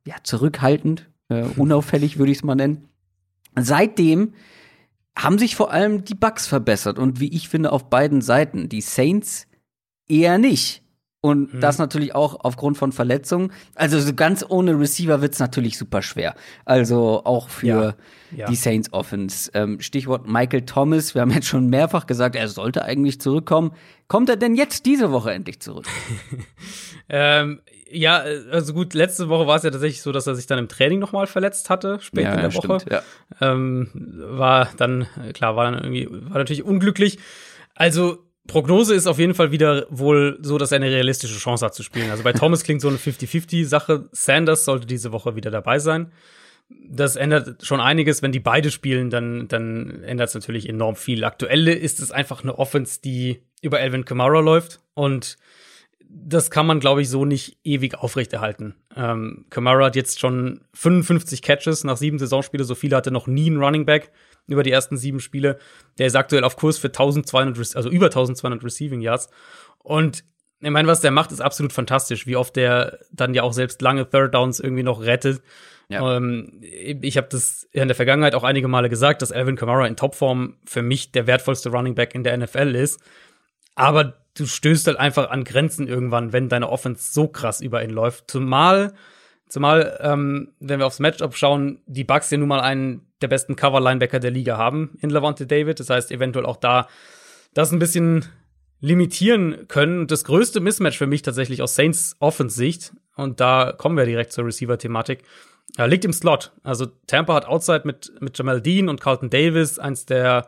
ja, 0.05 0.15
zurückhaltend, 0.23 1.09
äh, 1.29 1.43
unauffällig 1.57 2.17
würde 2.17 2.31
ich 2.31 2.39
es 2.39 2.43
mal 2.43 2.55
nennen. 2.55 2.87
Seitdem 3.55 4.33
haben 5.17 5.37
sich 5.37 5.55
vor 5.55 5.71
allem 5.71 6.05
die 6.05 6.15
Bugs 6.15 6.47
verbessert 6.47 6.97
und 6.97 7.19
wie 7.19 7.33
ich 7.33 7.49
finde 7.49 7.71
auf 7.71 7.89
beiden 7.89 8.21
Seiten. 8.21 8.67
Die 8.69 8.81
Saints 8.81 9.47
eher 10.07 10.37
nicht. 10.37 10.82
Und 11.25 11.53
mhm. 11.53 11.61
das 11.61 11.77
natürlich 11.77 12.13
auch 12.15 12.43
aufgrund 12.43 12.77
von 12.77 12.91
Verletzungen. 12.91 13.53
Also 13.75 13.97
so 13.97 14.13
ganz 14.13 14.45
ohne 14.45 14.77
Receiver 14.77 15.21
wird's 15.21 15.39
natürlich 15.39 15.77
super 15.77 16.01
schwer. 16.01 16.35
Also 16.65 17.21
auch 17.23 17.47
für 17.47 17.95
ja, 18.31 18.39
ja. 18.39 18.47
die 18.47 18.57
Saints 18.57 18.91
Offense. 18.91 19.49
Ähm, 19.53 19.79
Stichwort 19.79 20.27
Michael 20.27 20.63
Thomas. 20.65 21.15
Wir 21.15 21.21
haben 21.21 21.31
jetzt 21.31 21.47
schon 21.47 21.69
mehrfach 21.69 22.07
gesagt, 22.07 22.35
er 22.35 22.49
sollte 22.49 22.83
eigentlich 22.83 23.21
zurückkommen. 23.21 23.71
Kommt 24.09 24.27
er 24.27 24.35
denn 24.35 24.53
jetzt 24.53 24.85
diese 24.85 25.13
Woche 25.13 25.31
endlich 25.31 25.61
zurück? 25.61 25.85
ähm, 27.07 27.61
ja, 27.89 28.17
also 28.51 28.73
gut, 28.73 28.93
letzte 28.93 29.29
Woche 29.29 29.47
war 29.47 29.55
es 29.55 29.63
ja 29.63 29.71
tatsächlich 29.71 30.01
so, 30.01 30.11
dass 30.11 30.27
er 30.27 30.35
sich 30.35 30.47
dann 30.47 30.59
im 30.59 30.67
Training 30.67 30.99
nochmal 30.99 31.27
verletzt 31.27 31.69
hatte, 31.69 31.99
später 32.01 32.31
ja, 32.31 32.35
in 32.35 32.41
der 32.41 32.53
Woche. 32.53 32.81
Stimmt, 32.81 32.91
ja. 32.91 33.01
ähm, 33.39 33.89
war 33.93 34.67
dann, 34.75 35.07
klar, 35.33 35.55
war 35.55 35.71
dann 35.71 35.75
irgendwie, 35.75 36.09
war 36.11 36.39
natürlich 36.39 36.63
unglücklich. 36.63 37.19
Also, 37.75 38.19
Prognose 38.47 38.93
ist 38.93 39.07
auf 39.07 39.19
jeden 39.19 39.33
Fall 39.33 39.51
wieder 39.51 39.85
wohl 39.89 40.37
so, 40.41 40.57
dass 40.57 40.71
er 40.71 40.77
eine 40.77 40.91
realistische 40.91 41.37
Chance 41.37 41.65
hat 41.65 41.73
zu 41.73 41.83
spielen. 41.83 42.11
Also 42.11 42.23
bei 42.23 42.33
Thomas 42.33 42.63
klingt 42.63 42.81
so 42.81 42.89
eine 42.89 42.97
50-50-Sache. 42.97 44.09
Sanders 44.11 44.65
sollte 44.65 44.85
diese 44.85 45.11
Woche 45.11 45.35
wieder 45.35 45.49
dabei 45.49 45.79
sein. 45.79 46.11
Das 46.69 47.15
ändert 47.15 47.65
schon 47.65 47.79
einiges. 47.79 48.21
Wenn 48.21 48.31
die 48.31 48.39
beide 48.39 48.71
spielen, 48.71 49.09
dann, 49.09 49.47
dann 49.47 50.03
ändert 50.03 50.29
es 50.29 50.35
natürlich 50.35 50.67
enorm 50.67 50.95
viel. 50.95 51.23
Aktuell 51.23 51.67
ist 51.67 51.99
es 51.99 52.11
einfach 52.11 52.43
eine 52.43 52.57
Offense, 52.57 52.99
die 53.01 53.41
über 53.61 53.79
Elvin 53.79 54.05
Kamara 54.05 54.39
läuft. 54.39 54.81
Und 54.93 55.37
das 56.09 56.51
kann 56.51 56.67
man, 56.67 56.79
glaube 56.79 57.01
ich, 57.01 57.09
so 57.09 57.23
nicht 57.25 57.57
ewig 57.63 57.95
aufrechterhalten. 57.95 58.75
Ähm, 58.95 59.45
Kamara 59.49 59.85
hat 59.85 59.95
jetzt 59.95 60.19
schon 60.19 60.61
55 60.73 61.41
Catches 61.41 61.85
nach 61.85 61.97
sieben 61.97 62.19
Saisonspielen. 62.19 62.65
So 62.65 62.75
viele 62.75 62.97
hatte 62.97 63.11
noch 63.11 63.27
nie 63.27 63.49
ein 63.49 63.57
Running 63.57 63.85
Back 63.85 64.11
über 64.47 64.63
die 64.63 64.71
ersten 64.71 64.97
sieben 64.97 65.19
Spiele. 65.19 65.57
Der 65.97 66.07
ist 66.07 66.15
aktuell 66.15 66.43
auf 66.43 66.55
Kurs 66.55 66.77
für 66.77 66.87
1200, 66.87 67.75
also 67.75 67.89
über 67.89 68.07
1200 68.07 68.63
Receiving 68.63 69.01
Yards. 69.01 69.29
Und 69.79 70.23
ich 70.59 70.69
meine, 70.69 70.87
was 70.87 71.01
der 71.01 71.11
macht, 71.11 71.31
ist 71.31 71.41
absolut 71.41 71.73
fantastisch. 71.73 72.25
Wie 72.25 72.37
oft 72.37 72.55
der 72.55 72.99
dann 73.11 73.33
ja 73.33 73.43
auch 73.43 73.53
selbst 73.53 73.81
lange 73.81 74.09
Third 74.09 74.33
Downs 74.33 74.59
irgendwie 74.59 74.83
noch 74.83 75.01
rettet. 75.01 75.41
Ja. 75.89 76.17
Ähm, 76.17 76.59
ich 76.61 77.17
habe 77.17 77.27
das 77.29 77.67
in 77.71 77.87
der 77.87 77.95
Vergangenheit 77.95 78.33
auch 78.35 78.43
einige 78.43 78.67
Male 78.67 78.89
gesagt, 78.89 79.21
dass 79.21 79.31
Alvin 79.31 79.57
Kamara 79.57 79.85
in 79.85 79.97
Topform 79.97 80.57
für 80.65 80.81
mich 80.81 81.11
der 81.11 81.27
wertvollste 81.27 81.69
Running 81.69 81.95
Back 81.95 82.15
in 82.15 82.23
der 82.23 82.37
NFL 82.37 82.75
ist. 82.75 83.01
Aber 83.75 84.13
du 84.35 84.45
stößt 84.45 84.87
halt 84.87 84.97
einfach 84.97 85.29
an 85.29 85.43
Grenzen 85.43 85.87
irgendwann, 85.87 86.33
wenn 86.33 86.49
deine 86.49 86.69
Offense 86.69 87.11
so 87.11 87.27
krass 87.27 87.61
über 87.61 87.83
ihn 87.83 87.89
läuft. 87.89 88.29
Zumal, 88.31 88.93
zumal, 89.49 89.99
ähm, 90.01 90.53
wenn 90.59 90.79
wir 90.79 90.87
aufs 90.87 90.99
Matchup 90.99 91.35
schauen, 91.35 91.81
die 91.85 92.03
Bucks 92.03 92.31
ja 92.31 92.37
nun 92.37 92.47
mal 92.47 92.61
einen 92.61 93.12
der 93.23 93.27
besten 93.29 93.55
Cover-Linebacker 93.55 94.19
der 94.19 94.31
Liga 94.31 94.57
haben 94.57 94.97
in 95.01 95.09
Levante 95.09 95.47
David. 95.47 95.79
Das 95.79 95.89
heißt, 95.89 96.11
eventuell 96.11 96.45
auch 96.45 96.57
da 96.57 96.87
das 97.53 97.71
ein 97.71 97.79
bisschen 97.79 98.25
limitieren 98.79 99.67
können. 99.67 100.07
Das 100.07 100.25
größte 100.25 100.59
Mismatch 100.59 100.97
für 100.97 101.07
mich 101.07 101.21
tatsächlich 101.21 101.61
aus 101.61 101.75
Saints 101.75 102.15
Offense-Sicht, 102.19 102.93
und 103.15 103.39
da 103.39 103.73
kommen 103.77 103.95
wir 103.95 104.05
direkt 104.05 104.33
zur 104.33 104.45
Receiver-Thematik, 104.45 105.23
äh, 105.77 105.87
liegt 105.87 106.05
im 106.05 106.13
Slot. 106.13 106.51
Also 106.63 106.87
Tampa 107.07 107.33
hat 107.33 107.45
Outside 107.45 107.83
mit, 107.85 108.11
mit 108.19 108.37
Jamal 108.37 108.61
Dean 108.61 108.89
und 108.89 108.99
Carlton 108.99 109.29
Davis 109.29 109.79
eins 109.79 110.05
der 110.05 110.47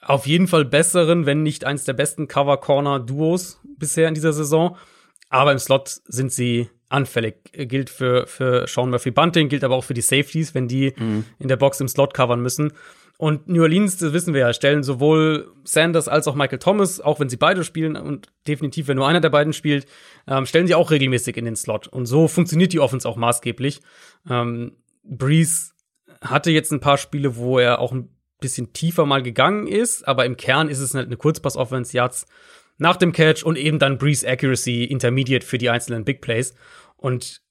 auf 0.00 0.26
jeden 0.26 0.48
Fall 0.48 0.64
besseren, 0.64 1.26
wenn 1.26 1.42
nicht 1.42 1.64
eins 1.64 1.84
der 1.84 1.94
besten 1.94 2.28
Cover-Corner-Duos 2.28 3.60
bisher 3.78 4.08
in 4.08 4.14
dieser 4.14 4.32
Saison. 4.32 4.76
Aber 5.28 5.52
im 5.52 5.58
Slot 5.58 6.00
sind 6.06 6.32
sie 6.32 6.70
anfällig. 6.94 7.36
Gilt 7.52 7.90
für, 7.90 8.26
für 8.26 8.66
Sean 8.66 8.90
Murphy 8.90 9.10
Bunting, 9.10 9.48
gilt 9.48 9.64
aber 9.64 9.74
auch 9.74 9.84
für 9.84 9.94
die 9.94 10.00
Safeties, 10.00 10.54
wenn 10.54 10.68
die 10.68 10.94
mhm. 10.96 11.24
in 11.38 11.48
der 11.48 11.56
Box 11.56 11.80
im 11.80 11.88
Slot 11.88 12.14
covern 12.14 12.40
müssen. 12.40 12.72
Und 13.16 13.48
New 13.48 13.62
Orleans, 13.62 13.96
das 13.98 14.12
wissen 14.12 14.34
wir 14.34 14.40
ja, 14.40 14.52
stellen 14.52 14.82
sowohl 14.82 15.52
Sanders 15.62 16.08
als 16.08 16.26
auch 16.26 16.34
Michael 16.34 16.58
Thomas, 16.58 17.00
auch 17.00 17.20
wenn 17.20 17.28
sie 17.28 17.36
beide 17.36 17.62
spielen 17.62 17.96
und 17.96 18.32
definitiv, 18.48 18.88
wenn 18.88 18.96
nur 18.96 19.06
einer 19.06 19.20
der 19.20 19.30
beiden 19.30 19.52
spielt, 19.52 19.86
ähm, 20.26 20.46
stellen 20.46 20.66
sie 20.66 20.74
auch 20.74 20.90
regelmäßig 20.90 21.36
in 21.36 21.44
den 21.44 21.54
Slot. 21.54 21.86
Und 21.86 22.06
so 22.06 22.26
funktioniert 22.26 22.72
die 22.72 22.80
Offense 22.80 23.08
auch 23.08 23.16
maßgeblich. 23.16 23.80
Ähm, 24.28 24.72
Breeze 25.04 25.72
hatte 26.20 26.50
jetzt 26.50 26.72
ein 26.72 26.80
paar 26.80 26.98
Spiele, 26.98 27.36
wo 27.36 27.58
er 27.58 27.78
auch 27.78 27.92
ein 27.92 28.08
bisschen 28.40 28.72
tiefer 28.72 29.06
mal 29.06 29.22
gegangen 29.22 29.68
ist, 29.68 30.06
aber 30.08 30.26
im 30.26 30.36
Kern 30.36 30.68
ist 30.68 30.80
es 30.80 30.94
halt 30.94 31.06
eine 31.06 31.16
Kurzpass-Offense, 31.16 31.96
Yards 31.96 32.26
nach 32.78 32.96
dem 32.96 33.12
Catch 33.12 33.44
und 33.44 33.56
eben 33.56 33.78
dann 33.78 33.98
Breeze 33.98 34.28
Accuracy 34.28 34.84
Intermediate 34.84 35.46
für 35.46 35.58
die 35.58 35.70
einzelnen 35.70 36.04
Big 36.04 36.20
Plays. 36.20 36.54
Und 37.04 37.42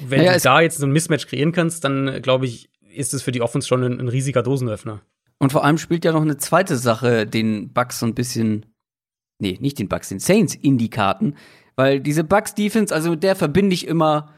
wenn 0.00 0.20
naja, 0.20 0.32
du 0.32 0.40
da 0.40 0.60
jetzt 0.62 0.78
so 0.78 0.86
ein 0.86 0.90
Mismatch 0.90 1.26
kreieren 1.26 1.52
kannst, 1.52 1.84
dann 1.84 2.22
glaube 2.22 2.46
ich, 2.46 2.70
ist 2.80 3.12
es 3.12 3.20
für 3.20 3.30
die 3.30 3.42
Offense 3.42 3.68
schon 3.68 3.84
ein, 3.84 4.00
ein, 4.00 4.08
riesiger 4.08 4.42
Dosenöffner. 4.42 5.02
Und 5.38 5.52
vor 5.52 5.64
allem 5.64 5.76
spielt 5.76 6.06
ja 6.06 6.12
noch 6.12 6.22
eine 6.22 6.38
zweite 6.38 6.76
Sache 6.76 7.26
den 7.26 7.74
Bucks 7.74 7.98
so 7.98 8.06
ein 8.06 8.14
bisschen, 8.14 8.64
nee, 9.38 9.58
nicht 9.60 9.78
den 9.78 9.90
Bucks, 9.90 10.08
den 10.08 10.18
Saints 10.18 10.54
in 10.54 10.78
die 10.78 10.88
Karten, 10.88 11.34
weil 11.74 12.00
diese 12.00 12.24
Bucks 12.24 12.54
Defense, 12.54 12.94
also 12.94 13.10
mit 13.10 13.22
der 13.22 13.36
verbinde 13.36 13.74
ich 13.74 13.86
immer 13.86 14.32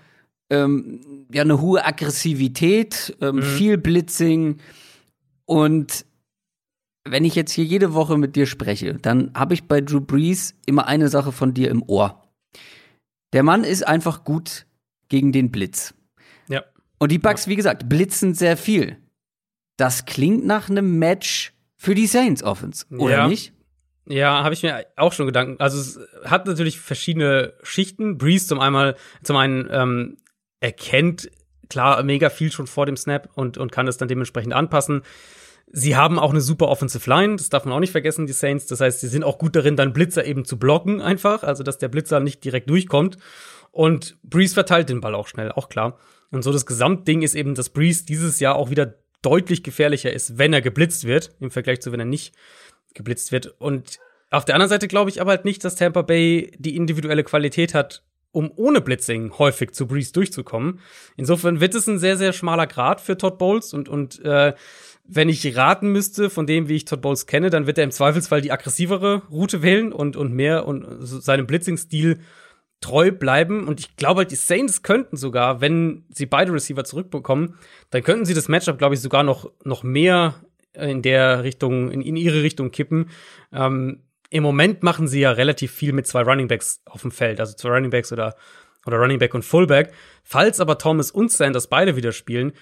ähm, 0.51 1.29
ja 1.33 1.43
eine 1.43 1.61
hohe 1.61 1.85
Aggressivität, 1.85 3.17
ähm, 3.21 3.37
mhm. 3.37 3.43
viel 3.43 3.79
Blitzing 3.79 4.57
und 5.45 6.05
wenn 7.05 7.25
ich 7.25 7.37
jetzt 7.37 7.53
hier 7.53 7.65
jede 7.65 7.95
Woche 7.95 8.19
mit 8.19 8.35
dir 8.35 8.47
spreche, 8.47 8.95
dann 8.95 9.31
habe 9.35 9.55
ich 9.55 9.69
bei 9.69 9.81
Drew 9.81 10.01
Brees 10.01 10.57
immer 10.67 10.89
eine 10.89 11.09
Sache 11.09 11.31
von 11.31 11.55
dir 11.55 11.71
im 11.71 11.85
Ohr. 11.87 12.28
Der 13.33 13.43
Mann 13.43 13.65
ist 13.65 13.87
einfach 13.87 14.25
gut 14.25 14.67
gegen 15.09 15.33
den 15.33 15.51
Blitz. 15.51 15.95
Ja. 16.49 16.65
Und 16.99 17.13
die 17.13 17.19
Bucks, 17.19 17.47
ja. 17.47 17.51
wie 17.51 17.57
gesagt, 17.57 17.89
blitzen 17.89 18.35
sehr 18.35 18.57
viel. 18.57 18.99
Das 19.77 20.07
klingt 20.07 20.45
nach 20.45 20.69
einem 20.69 20.99
Match 20.99 21.53
für 21.77 21.95
die 21.95 22.07
Saints 22.07 22.43
Offense, 22.43 22.87
oder 22.91 23.11
ja. 23.11 23.29
nicht? 23.29 23.53
Ja, 24.07 24.43
habe 24.43 24.55
ich 24.55 24.63
mir 24.63 24.87
auch 24.97 25.13
schon 25.13 25.27
Gedanken. 25.27 25.61
Also 25.61 25.79
es 25.79 26.01
hat 26.25 26.47
natürlich 26.47 26.81
verschiedene 26.81 27.53
Schichten. 27.63 28.17
Breeze 28.17 28.47
zum 28.47 28.59
einmal, 28.59 28.97
zum 29.23 29.37
einen 29.37 29.69
ähm, 29.71 30.17
erkennt 30.61 31.31
klar 31.69 32.03
mega 32.03 32.31
viel 32.31 32.51
schon 32.51 32.67
vor 32.67 32.87
dem 32.87 32.97
Snap 32.97 33.29
und 33.35 33.59
und 33.59 33.71
kann 33.71 33.87
es 33.87 33.99
dann 33.99 34.09
dementsprechend 34.09 34.55
anpassen. 34.55 35.03
Sie 35.71 35.97
haben 35.97 36.19
auch 36.19 36.31
eine 36.31 36.41
super 36.41 36.69
Offensive 36.69 37.09
Line, 37.09 37.37
das 37.37 37.51
darf 37.51 37.65
man 37.65 37.75
auch 37.75 37.81
nicht 37.81 37.93
vergessen, 37.93 38.27
die 38.27 38.33
Saints. 38.33 38.67
Das 38.67 38.81
heißt, 38.81 39.01
sie 39.01 39.09
sind 39.09 39.23
auch 39.23 39.39
gut 39.39 39.55
darin, 39.55 39.77
dann 39.77 39.93
Blitzer 39.93 40.25
eben 40.25 40.45
zu 40.45 40.59
blocken 40.59 41.01
einfach, 41.01 41.43
also 41.43 41.63
dass 41.63 41.79
der 41.79 41.89
Blitzer 41.89 42.21
nicht 42.21 42.43
direkt 42.45 42.71
durchkommt. 42.71 43.19
Und 43.71 44.17
Breeze 44.23 44.55
verteilt 44.55 44.89
den 44.89 45.01
Ball 45.01 45.15
auch 45.15 45.29
schnell, 45.29 45.53
auch 45.53 45.69
klar. 45.69 45.99
Und 46.31 46.43
so 46.43 46.53
das 46.53 46.67
Gesamtding 46.67 47.23
ist 47.23 47.35
eben, 47.35 47.55
dass 47.55 47.69
Breeze 47.69 48.07
dieses 48.07 48.41
Jahr 48.41 48.57
auch 48.57 48.71
wieder 48.71 48.95
deutlich 49.23 49.63
gefährlicher 49.63 50.13
ist, 50.13 50.39
wenn 50.39 50.53
er 50.53 50.63
geblitzt 50.63 51.05
wird, 51.05 51.35
im 51.41 51.51
Vergleich 51.51 51.81
zu 51.81 51.93
wenn 51.93 52.01
er 52.01 52.07
nicht 52.07 52.35
geblitzt 52.95 53.33
wird. 53.33 53.55
Und 53.59 53.99
auf 54.31 54.45
der 54.45 54.55
anderen 54.55 54.71
Seite 54.71 54.89
glaube 54.89 55.11
ich 55.11 55.21
aber 55.21 55.31
halt 55.33 55.45
nicht, 55.45 55.65
dass 55.65 55.77
Tampa 55.77 56.03
Bay 56.03 56.53
die 56.59 56.77
individuelle 56.77 57.25
Qualität 57.25 57.75
hat, 57.75 58.03
um 58.33 58.51
ohne 58.55 58.81
Blitzing 58.81 59.39
häufig 59.39 59.73
zu 59.73 59.87
Breeze 59.87 60.13
durchzukommen. 60.13 60.81
Insofern 61.17 61.61
wird 61.61 61.75
es 61.75 61.89
ein 61.89 61.99
sehr, 61.99 62.17
sehr 62.17 62.33
schmaler 62.33 62.67
Grad 62.67 63.01
für 63.01 63.17
Todd 63.17 63.39
Bowles 63.39 63.73
und, 63.73 63.89
und 63.89 64.25
äh, 64.25 64.55
wenn 65.11 65.31
ich 65.31 65.57
raten 65.57 65.89
müsste 65.91 66.29
von 66.29 66.47
dem, 66.47 66.69
wie 66.69 66.77
ich 66.77 66.85
Todd 66.85 67.01
Bowles 67.01 67.27
kenne, 67.27 67.49
dann 67.49 67.67
wird 67.67 67.79
er 67.79 67.85
im 67.85 67.91
Zweifelsfall 67.91 68.43
die 68.43 68.53
aggressivere 68.53 69.23
Route 69.31 69.63
wählen 69.63 69.93
und, 69.93 70.17
und 70.17 70.35
mehr 70.35 70.67
und 70.67 70.87
seinem 71.01 71.47
Blitzing-Stil 71.47 72.21
treu 72.81 73.11
bleiben. 73.11 73.67
Und 73.67 73.81
ich 73.81 73.97
glaube 73.97 74.27
die 74.27 74.37
Saints 74.37 74.83
könnten 74.83 75.17
sogar, 75.17 75.63
wenn 75.63 76.05
sie 76.11 76.27
beide 76.27 76.53
Receiver 76.53 76.85
zurückbekommen, 76.85 77.55
dann 77.91 78.03
könnten 78.03 78.27
sie 78.27 78.35
das 78.35 78.49
Matchup, 78.49 78.79
glaube 78.79 78.95
ich, 78.95 79.01
sogar 79.01 79.23
noch, 79.23 79.51
noch 79.65 79.83
mehr 79.83 80.35
in 80.75 81.03
der 81.03 81.43
Richtung, 81.43 81.91
in, 81.91 82.03
in 82.03 82.17
ihre 82.17 82.43
Richtung 82.43 82.71
kippen. 82.71 83.09
Ähm, 83.53 84.03
Im 84.31 84.43
Moment 84.43 84.83
machen 84.83 85.09
sie 85.09 85.21
ja 85.21 85.33
relativ 85.33 85.73
viel 85.73 85.93
mit 85.93 86.07
zwei 86.07 86.23
Runningbacks 86.23 86.83
auf 86.85 87.03
dem 87.03 87.11
Feld, 87.11 87.41
also 87.41 87.55
zwei 87.55 87.71
Runningbacks 87.71 88.13
oder, 88.13 88.37
oder 88.87 88.99
Runningback 88.99 89.35
und 89.35 89.45
Fullback. 89.45 89.93
Falls 90.23 90.61
aber 90.61 90.79
Thomas 90.79 91.11
und 91.11 91.33
Sanders 91.33 91.69
beide 91.69 91.97
wieder 91.97 92.13
spielen, 92.13 92.53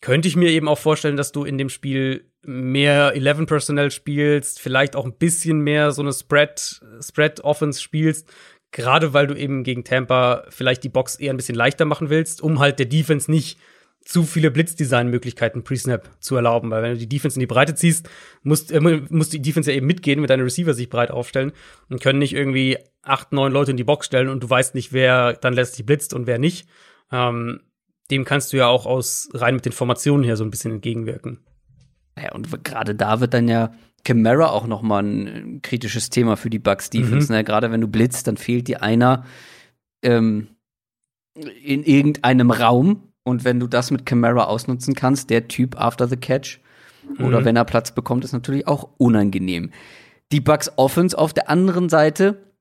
könnte 0.00 0.28
ich 0.28 0.36
mir 0.36 0.50
eben 0.50 0.68
auch 0.68 0.78
vorstellen, 0.78 1.16
dass 1.16 1.32
du 1.32 1.44
in 1.44 1.56
dem 1.56 1.70
Spiel 1.70 2.30
mehr 2.42 3.12
11 3.14 3.46
Personnel 3.46 3.90
spielst, 3.90 4.60
vielleicht 4.60 4.96
auch 4.96 5.06
ein 5.06 5.16
bisschen 5.16 5.60
mehr 5.60 5.92
so 5.92 6.02
eine 6.02 6.12
Spread, 6.12 6.82
Spread 7.00 7.40
Offense 7.42 7.80
spielst, 7.80 8.30
gerade 8.70 9.14
weil 9.14 9.26
du 9.26 9.34
eben 9.34 9.64
gegen 9.64 9.84
Tampa 9.84 10.44
vielleicht 10.50 10.84
die 10.84 10.90
Box 10.90 11.16
eher 11.16 11.32
ein 11.32 11.38
bisschen 11.38 11.54
leichter 11.54 11.86
machen 11.86 12.10
willst, 12.10 12.42
um 12.42 12.58
halt 12.58 12.78
der 12.78 12.86
Defense 12.86 13.30
nicht 13.30 13.58
zu 14.04 14.24
viele 14.24 14.50
Blitzdesign-Möglichkeiten 14.50 15.64
pre-Snap 15.64 16.10
zu 16.20 16.36
erlauben, 16.36 16.70
weil 16.70 16.82
wenn 16.82 16.92
du 16.92 16.98
die 16.98 17.08
Defense 17.08 17.36
in 17.36 17.40
die 17.40 17.46
Breite 17.46 17.74
ziehst, 17.74 18.08
muss, 18.42 18.70
äh, 18.70 18.80
muss 19.08 19.30
die 19.30 19.40
Defense 19.40 19.70
ja 19.70 19.76
eben 19.76 19.86
mitgehen, 19.86 20.20
mit 20.20 20.30
deine 20.30 20.44
Receiver 20.44 20.74
sich 20.74 20.90
breit 20.90 21.10
aufstellen 21.10 21.52
und 21.88 22.02
können 22.02 22.18
nicht 22.18 22.34
irgendwie 22.34 22.76
acht, 23.02 23.32
neun 23.32 23.52
Leute 23.52 23.70
in 23.70 23.76
die 23.76 23.84
Box 23.84 24.06
stellen 24.06 24.28
und 24.28 24.42
du 24.42 24.50
weißt 24.50 24.74
nicht, 24.74 24.92
wer 24.92 25.32
dann 25.32 25.54
letztlich 25.54 25.86
blitzt 25.86 26.12
und 26.12 26.26
wer 26.26 26.38
nicht. 26.38 26.68
Ähm, 27.10 27.60
dem 28.10 28.24
kannst 28.24 28.52
du 28.52 28.58
ja 28.58 28.66
auch 28.66 28.84
aus 28.84 29.28
rein 29.32 29.54
mit 29.54 29.64
den 29.64 29.72
Formationen 29.72 30.24
her 30.24 30.36
so 30.36 30.44
ein 30.44 30.50
bisschen 30.50 30.72
entgegenwirken. 30.72 31.40
Ja, 32.22 32.32
und 32.32 32.64
gerade 32.64 32.94
da 32.94 33.20
wird 33.20 33.34
dann 33.34 33.48
ja 33.48 33.72
Camara 34.04 34.50
auch 34.50 34.66
noch 34.66 34.82
mal 34.82 35.02
ein 35.02 35.62
kritisches 35.62 36.10
Thema 36.10 36.36
für 36.36 36.50
die 36.50 36.58
Bucks 36.58 36.90
Defense. 36.90 37.32
Mhm. 37.32 37.38
Ne? 37.38 37.44
Gerade 37.44 37.70
wenn 37.70 37.80
du 37.80 37.88
blitzt, 37.88 38.26
dann 38.26 38.36
fehlt 38.36 38.68
dir 38.68 38.82
einer 38.82 39.24
ähm, 40.02 40.48
in 41.34 41.82
irgendeinem 41.82 42.50
Raum. 42.50 43.13
Und 43.24 43.44
wenn 43.44 43.58
du 43.58 43.66
das 43.66 43.90
mit 43.90 44.06
Camara 44.06 44.44
ausnutzen 44.44 44.94
kannst, 44.94 45.30
der 45.30 45.48
Typ 45.48 45.80
after 45.80 46.06
the 46.06 46.16
catch, 46.16 46.60
mhm. 47.18 47.24
oder 47.24 47.44
wenn 47.44 47.56
er 47.56 47.64
Platz 47.64 47.92
bekommt, 47.92 48.24
ist 48.24 48.32
natürlich 48.32 48.68
auch 48.68 48.90
unangenehm. 48.98 49.70
Die 50.30 50.40
Bucks 50.40 50.70
Offense 50.76 51.16
auf 51.16 51.32
der 51.32 51.48
anderen 51.50 51.88
Seite, 51.88 52.52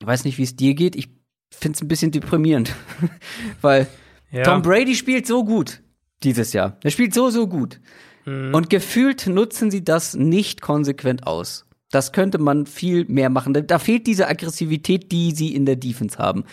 ich 0.00 0.06
weiß 0.06 0.24
nicht, 0.24 0.38
wie 0.38 0.44
es 0.44 0.56
dir 0.56 0.74
geht, 0.74 0.96
ich 0.96 1.08
finde 1.50 1.76
es 1.76 1.82
ein 1.82 1.88
bisschen 1.88 2.12
deprimierend, 2.12 2.74
weil 3.60 3.86
ja. 4.30 4.42
Tom 4.42 4.62
Brady 4.62 4.94
spielt 4.94 5.26
so 5.26 5.44
gut 5.44 5.82
dieses 6.22 6.52
Jahr. 6.52 6.78
Er 6.82 6.90
spielt 6.90 7.14
so, 7.14 7.30
so 7.30 7.46
gut. 7.46 7.80
Mhm. 8.24 8.54
Und 8.54 8.70
gefühlt 8.70 9.26
nutzen 9.26 9.70
sie 9.70 9.84
das 9.84 10.14
nicht 10.14 10.60
konsequent 10.60 11.26
aus. 11.26 11.66
Das 11.90 12.12
könnte 12.12 12.38
man 12.38 12.66
viel 12.66 13.04
mehr 13.06 13.30
machen. 13.30 13.54
Da 13.66 13.78
fehlt 13.78 14.06
diese 14.06 14.26
Aggressivität, 14.28 15.12
die 15.12 15.32
sie 15.32 15.54
in 15.54 15.66
der 15.66 15.76
Defense 15.76 16.18
haben. 16.18 16.44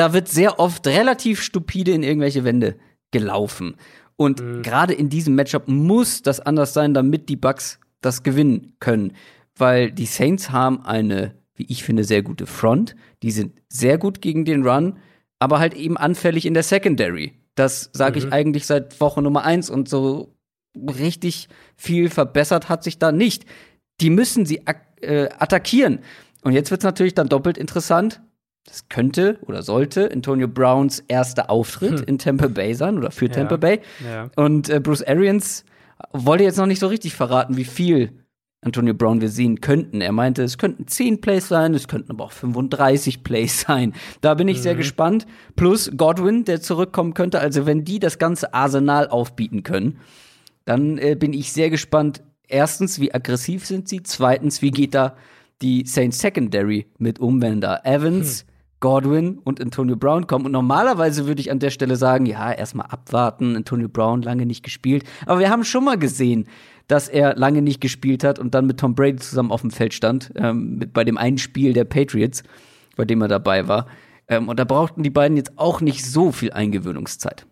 Da 0.00 0.12
wird 0.12 0.28
sehr 0.28 0.58
oft 0.58 0.86
relativ 0.86 1.42
stupide 1.42 1.92
in 1.92 2.02
irgendwelche 2.02 2.44
Wände 2.44 2.76
gelaufen. 3.10 3.76
Und 4.16 4.40
mhm. 4.40 4.62
gerade 4.62 4.94
in 4.94 5.08
diesem 5.08 5.34
Matchup 5.34 5.68
muss 5.68 6.22
das 6.22 6.40
anders 6.40 6.72
sein, 6.72 6.94
damit 6.94 7.28
die 7.28 7.36
Bucks 7.36 7.78
das 8.00 8.22
gewinnen 8.22 8.74
können. 8.80 9.12
Weil 9.56 9.92
die 9.92 10.06
Saints 10.06 10.50
haben 10.50 10.84
eine, 10.84 11.34
wie 11.54 11.66
ich 11.68 11.84
finde, 11.84 12.04
sehr 12.04 12.22
gute 12.22 12.46
Front. 12.46 12.96
Die 13.22 13.30
sind 13.30 13.60
sehr 13.68 13.98
gut 13.98 14.20
gegen 14.22 14.44
den 14.44 14.66
Run 14.66 14.94
aber 15.40 15.58
halt 15.58 15.74
eben 15.74 15.96
anfällig 15.96 16.46
in 16.46 16.54
der 16.54 16.62
Secondary. 16.62 17.32
Das 17.56 17.90
sage 17.92 18.20
mhm. 18.20 18.26
ich 18.26 18.32
eigentlich 18.32 18.66
seit 18.66 19.00
Woche 19.00 19.20
Nummer 19.20 19.44
eins 19.44 19.68
und 19.68 19.88
so 19.88 20.36
richtig 20.76 21.48
viel 21.76 22.10
verbessert 22.10 22.68
hat 22.68 22.84
sich 22.84 22.98
da 22.98 23.10
nicht. 23.10 23.44
Die 24.00 24.10
müssen 24.10 24.46
sie 24.46 24.62
äh, 25.00 25.28
attackieren. 25.38 26.00
Und 26.42 26.52
jetzt 26.52 26.70
wird 26.70 26.82
es 26.82 26.84
natürlich 26.84 27.14
dann 27.14 27.28
doppelt 27.28 27.58
interessant. 27.58 28.20
Das 28.64 28.88
könnte 28.88 29.38
oder 29.42 29.62
sollte 29.62 30.10
Antonio 30.12 30.46
Browns 30.46 31.02
erster 31.08 31.50
Auftritt 31.50 32.00
hm. 32.00 32.04
in 32.06 32.18
Tampa 32.18 32.48
Bay 32.48 32.74
sein 32.74 32.98
oder 32.98 33.10
für 33.10 33.26
ja. 33.26 33.32
Tampa 33.32 33.56
Bay. 33.56 33.80
Ja. 34.04 34.30
Und 34.36 34.68
äh, 34.68 34.80
Bruce 34.80 35.02
Arians 35.02 35.64
wollte 36.12 36.44
jetzt 36.44 36.56
noch 36.56 36.66
nicht 36.66 36.80
so 36.80 36.86
richtig 36.86 37.14
verraten, 37.14 37.56
wie 37.56 37.64
viel 37.64 38.12
Antonio 38.62 38.92
Brown 38.92 39.22
wir 39.22 39.30
sehen 39.30 39.62
könnten. 39.62 40.02
Er 40.02 40.12
meinte, 40.12 40.42
es 40.42 40.58
könnten 40.58 40.86
10 40.86 41.22
Plays 41.22 41.48
sein, 41.48 41.74
es 41.74 41.88
könnten 41.88 42.10
aber 42.10 42.24
auch 42.24 42.32
35 42.32 43.22
Plays 43.22 43.60
sein. 43.66 43.94
Da 44.20 44.34
bin 44.34 44.48
ich 44.48 44.58
mhm. 44.58 44.62
sehr 44.62 44.74
gespannt. 44.74 45.26
Plus 45.56 45.90
Godwin, 45.96 46.44
der 46.44 46.60
zurückkommen 46.60 47.14
könnte. 47.14 47.40
Also 47.40 47.64
wenn 47.64 47.84
die 47.84 47.98
das 47.98 48.18
ganze 48.18 48.52
Arsenal 48.52 49.08
aufbieten 49.08 49.62
können, 49.62 49.98
dann 50.66 50.98
äh, 50.98 51.16
bin 51.18 51.32
ich 51.32 51.52
sehr 51.52 51.70
gespannt. 51.70 52.22
Erstens, 52.46 53.00
wie 53.00 53.14
aggressiv 53.14 53.64
sind 53.64 53.88
sie? 53.88 54.02
Zweitens, 54.02 54.60
wie 54.60 54.70
geht 54.72 54.94
da 54.94 55.16
die 55.62 55.84
Saints 55.86 56.18
Secondary 56.18 56.86
mit 56.98 57.18
um, 57.18 57.40
wenn 57.40 57.60
da 57.60 57.80
Evans, 57.84 58.40
hm. 58.40 58.49
Godwin 58.80 59.38
und 59.38 59.60
Antonio 59.60 59.96
Brown 59.96 60.26
kommen. 60.26 60.46
Und 60.46 60.52
normalerweise 60.52 61.26
würde 61.26 61.40
ich 61.40 61.50
an 61.50 61.58
der 61.58 61.70
Stelle 61.70 61.96
sagen, 61.96 62.26
ja, 62.26 62.50
erstmal 62.50 62.86
abwarten, 62.86 63.56
Antonio 63.56 63.88
Brown 63.88 64.22
lange 64.22 64.46
nicht 64.46 64.64
gespielt. 64.64 65.04
Aber 65.26 65.38
wir 65.38 65.50
haben 65.50 65.64
schon 65.64 65.84
mal 65.84 65.98
gesehen, 65.98 66.48
dass 66.88 67.08
er 67.08 67.36
lange 67.36 67.62
nicht 67.62 67.80
gespielt 67.80 68.24
hat 68.24 68.38
und 68.38 68.54
dann 68.54 68.66
mit 68.66 68.80
Tom 68.80 68.94
Brady 68.94 69.16
zusammen 69.16 69.52
auf 69.52 69.60
dem 69.60 69.70
Feld 69.70 69.94
stand, 69.94 70.32
ähm, 70.34 70.76
mit, 70.76 70.92
bei 70.92 71.04
dem 71.04 71.18
einen 71.18 71.38
Spiel 71.38 71.72
der 71.72 71.84
Patriots, 71.84 72.42
bei 72.96 73.04
dem 73.04 73.22
er 73.22 73.28
dabei 73.28 73.68
war. 73.68 73.86
Ähm, 74.26 74.48
und 74.48 74.58
da 74.58 74.64
brauchten 74.64 75.02
die 75.02 75.10
beiden 75.10 75.36
jetzt 75.36 75.56
auch 75.56 75.80
nicht 75.80 76.04
so 76.04 76.32
viel 76.32 76.52
Eingewöhnungszeit. 76.52 77.46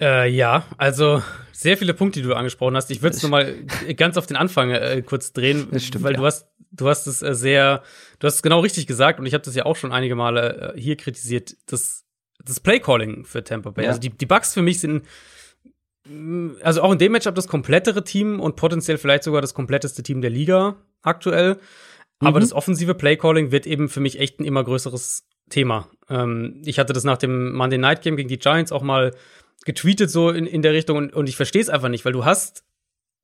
Äh, 0.00 0.30
ja, 0.30 0.64
also 0.78 1.22
sehr 1.52 1.76
viele 1.76 1.94
Punkte, 1.94 2.20
die 2.20 2.26
du 2.26 2.34
angesprochen 2.34 2.76
hast. 2.76 2.90
Ich 2.90 3.02
würde 3.02 3.14
es 3.14 3.22
nochmal 3.22 3.54
ganz 3.96 4.16
auf 4.16 4.26
den 4.26 4.36
Anfang 4.36 4.70
äh, 4.70 5.02
kurz 5.02 5.32
drehen, 5.32 5.68
stimmt, 5.78 6.02
weil 6.02 6.12
ja. 6.12 6.18
du 6.18 6.26
hast, 6.26 6.48
du 6.72 6.88
hast 6.88 7.06
es 7.06 7.22
äh, 7.22 7.34
sehr, 7.34 7.82
du 8.18 8.26
hast 8.26 8.36
es 8.36 8.42
genau 8.42 8.60
richtig 8.60 8.86
gesagt 8.86 9.20
und 9.20 9.26
ich 9.26 9.34
habe 9.34 9.44
das 9.44 9.54
ja 9.54 9.64
auch 9.64 9.76
schon 9.76 9.92
einige 9.92 10.16
Male 10.16 10.74
äh, 10.74 10.80
hier 10.80 10.96
kritisiert. 10.96 11.56
Das, 11.66 12.04
das 12.44 12.60
Playcalling 12.60 13.24
für 13.24 13.44
Tampa 13.44 13.70
Bay. 13.70 13.84
Ja. 13.84 13.90
Also 13.90 14.00
die, 14.00 14.10
die 14.10 14.26
Bugs 14.26 14.54
für 14.54 14.62
mich 14.62 14.80
sind 14.80 15.04
also 16.62 16.82
auch 16.82 16.92
in 16.92 16.98
dem 16.98 17.12
Matchup 17.12 17.34
das 17.34 17.46
komplettere 17.46 18.02
Team 18.02 18.40
und 18.40 18.56
potenziell 18.56 18.98
vielleicht 18.98 19.22
sogar 19.22 19.40
das 19.40 19.54
kompletteste 19.54 20.02
Team 20.02 20.20
der 20.20 20.30
Liga 20.30 20.76
aktuell. 21.02 21.54
Mhm. 22.20 22.26
Aber 22.26 22.40
das 22.40 22.52
offensive 22.52 22.94
Playcalling 22.94 23.52
wird 23.52 23.66
eben 23.66 23.88
für 23.88 24.00
mich 24.00 24.18
echt 24.18 24.40
ein 24.40 24.44
immer 24.44 24.64
größeres 24.64 25.28
Thema. 25.48 25.88
Ähm, 26.08 26.60
ich 26.64 26.78
hatte 26.78 26.92
das 26.92 27.04
nach 27.04 27.18
dem 27.18 27.52
Monday 27.52 27.78
Night 27.78 28.02
Game 28.02 28.16
gegen 28.16 28.28
die 28.28 28.38
Giants 28.38 28.72
auch 28.72 28.82
mal 28.82 29.12
getweetet 29.64 30.10
so 30.10 30.30
in, 30.30 30.46
in 30.46 30.62
der 30.62 30.72
Richtung 30.72 30.96
und, 30.96 31.14
und 31.14 31.28
ich 31.28 31.36
verstehe 31.36 31.62
es 31.62 31.68
einfach 31.68 31.88
nicht, 31.88 32.04
weil 32.04 32.12
du 32.12 32.24
hast 32.24 32.64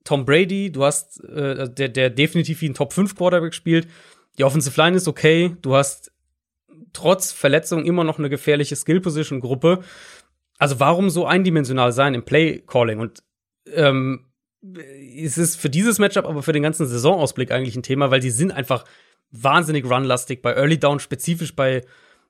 Tom 0.03 0.25
Brady, 0.25 0.71
du 0.71 0.83
hast 0.83 1.23
äh, 1.23 1.69
der, 1.69 1.89
der 1.89 2.09
definitiv 2.09 2.61
wie 2.61 2.69
ein 2.69 2.73
Top 2.73 2.93
5 2.93 3.15
Quarterback 3.15 3.53
spielt. 3.53 3.87
Die 4.37 4.43
Offensive 4.43 4.79
Line 4.81 4.95
ist 4.95 5.07
okay. 5.07 5.55
Du 5.61 5.75
hast 5.75 6.11
trotz 6.93 7.31
Verletzung 7.31 7.85
immer 7.85 8.03
noch 8.03 8.19
eine 8.19 8.29
gefährliche 8.29 8.75
Skill 8.75 9.01
Position 9.01 9.41
Gruppe. 9.41 9.83
Also 10.57 10.79
warum 10.79 11.09
so 11.09 11.25
eindimensional 11.25 11.91
sein 11.91 12.13
im 12.13 12.23
Play 12.23 12.59
Calling? 12.65 12.99
Und 12.99 13.23
ähm, 13.73 14.25
es 15.15 15.37
ist 15.37 15.55
für 15.55 15.69
dieses 15.69 15.99
Matchup, 15.99 16.25
aber 16.25 16.43
für 16.43 16.53
den 16.53 16.63
ganzen 16.63 16.85
Saisonausblick 16.85 17.51
eigentlich 17.51 17.75
ein 17.75 17.83
Thema, 17.83 18.11
weil 18.11 18.19
die 18.19 18.29
sind 18.29 18.51
einfach 18.51 18.85
wahnsinnig 19.31 19.85
runlastig 19.85 20.41
bei 20.41 20.53
Early 20.53 20.79
Down, 20.79 20.99
spezifisch 20.99 21.55
bei, 21.55 21.85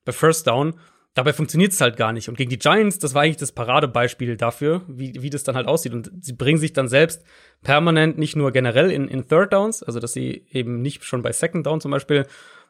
bei 0.06 0.12
First 0.12 0.48
Down. 0.48 0.76
Dabei 1.16 1.34
funktioniert 1.34 1.72
es 1.72 1.82
halt 1.82 1.98
gar 1.98 2.14
nicht. 2.14 2.30
Und 2.30 2.38
gegen 2.38 2.50
die 2.50 2.60
Giants, 2.60 3.00
das 3.00 3.14
war 3.14 3.24
eigentlich 3.24 3.38
das 3.38 3.52
Paradebeispiel 3.52 4.38
dafür, 4.38 4.84
wie, 4.88 5.14
wie 5.22 5.30
das 5.30 5.44
dann 5.44 5.56
halt 5.56 5.68
aussieht. 5.68 5.94
Und 5.94 6.12
sie 6.22 6.34
bringen 6.34 6.60
sich 6.60 6.72
dann 6.72 6.88
selbst 6.88 7.24
permanent 7.64 8.18
nicht 8.18 8.36
nur 8.36 8.52
generell 8.52 8.92
in, 8.92 9.08
in 9.08 9.28
Third 9.28 9.52
Downs, 9.52 9.84
also 9.84 10.00
dass 10.00 10.14
sie 10.14 10.46
eben 10.52 10.82
nicht 10.82 11.04
schon 11.04 11.22
bei 11.22 11.32
Second 11.32 11.66
Down 11.66 11.82
zum 11.82 11.92
Beispiel 11.92 12.26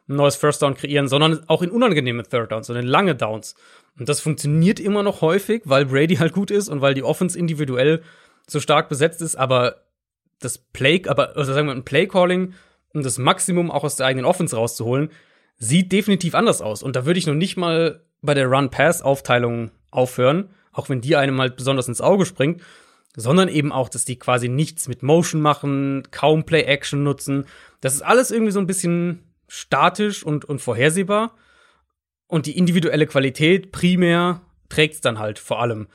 ein 0.08 0.16
neues 0.16 0.36
First 0.36 0.62
Down 0.62 0.74
kreieren, 0.74 1.06
sondern 1.06 1.48
auch 1.48 1.62
in 1.62 1.70
unangenehme 1.70 2.22
Third 2.22 2.50
Downs 2.50 2.70
und 2.70 2.76
in 2.76 2.86
lange 2.86 3.14
Downs. 3.14 3.54
Und 3.98 4.08
das 4.08 4.20
funktioniert 4.20 4.80
immer 4.80 5.02
noch 5.02 5.20
häufig, 5.20 5.62
weil 5.66 5.86
Brady 5.86 6.16
halt 6.16 6.32
gut 6.32 6.50
ist 6.50 6.68
und 6.68 6.80
weil 6.80 6.94
die 6.94 7.04
Offense 7.04 7.38
individuell 7.38 8.02
so 8.46 8.58
stark 8.58 8.88
besetzt 8.88 9.20
ist, 9.22 9.36
aber 9.36 9.82
das 10.40 10.58
Play, 10.58 11.02
aber 11.06 11.36
also 11.36 11.52
sagen 11.52 11.68
wir 11.68 11.74
ein 11.74 11.84
Play 11.84 12.06
Calling 12.06 12.54
um 12.92 13.02
das 13.02 13.18
Maximum 13.18 13.70
auch 13.70 13.84
aus 13.84 13.96
der 13.96 14.06
eigenen 14.06 14.24
Offense 14.24 14.56
rauszuholen, 14.56 15.10
sieht 15.56 15.92
definitiv 15.92 16.34
anders 16.34 16.60
aus. 16.60 16.82
Und 16.82 16.96
da 16.96 17.06
würde 17.06 17.18
ich 17.18 17.26
noch 17.26 17.34
nicht 17.34 17.56
mal 17.56 18.02
bei 18.22 18.34
der 18.34 18.46
Run-Pass-Aufteilung 18.46 19.70
aufhören, 19.90 20.50
auch 20.72 20.88
wenn 20.88 21.00
die 21.00 21.16
einem 21.16 21.40
halt 21.40 21.56
besonders 21.56 21.88
ins 21.88 22.00
Auge 22.00 22.26
springt, 22.26 22.62
sondern 23.16 23.48
eben 23.48 23.72
auch, 23.72 23.88
dass 23.88 24.04
die 24.04 24.18
quasi 24.18 24.48
nichts 24.48 24.88
mit 24.88 25.02
Motion 25.02 25.40
machen, 25.40 26.04
kaum 26.10 26.44
Play-Action 26.44 27.02
nutzen. 27.02 27.46
Das 27.80 27.94
ist 27.94 28.02
alles 28.02 28.30
irgendwie 28.30 28.52
so 28.52 28.60
ein 28.60 28.66
bisschen 28.66 29.24
statisch 29.48 30.22
und, 30.24 30.44
und 30.44 30.60
vorhersehbar. 30.60 31.34
Und 32.28 32.46
die 32.46 32.56
individuelle 32.56 33.06
Qualität 33.06 33.72
primär 33.72 34.42
trägt 34.68 34.94
es 34.94 35.00
dann 35.00 35.18
halt 35.18 35.40
vor 35.40 35.60
allem. 35.60 35.88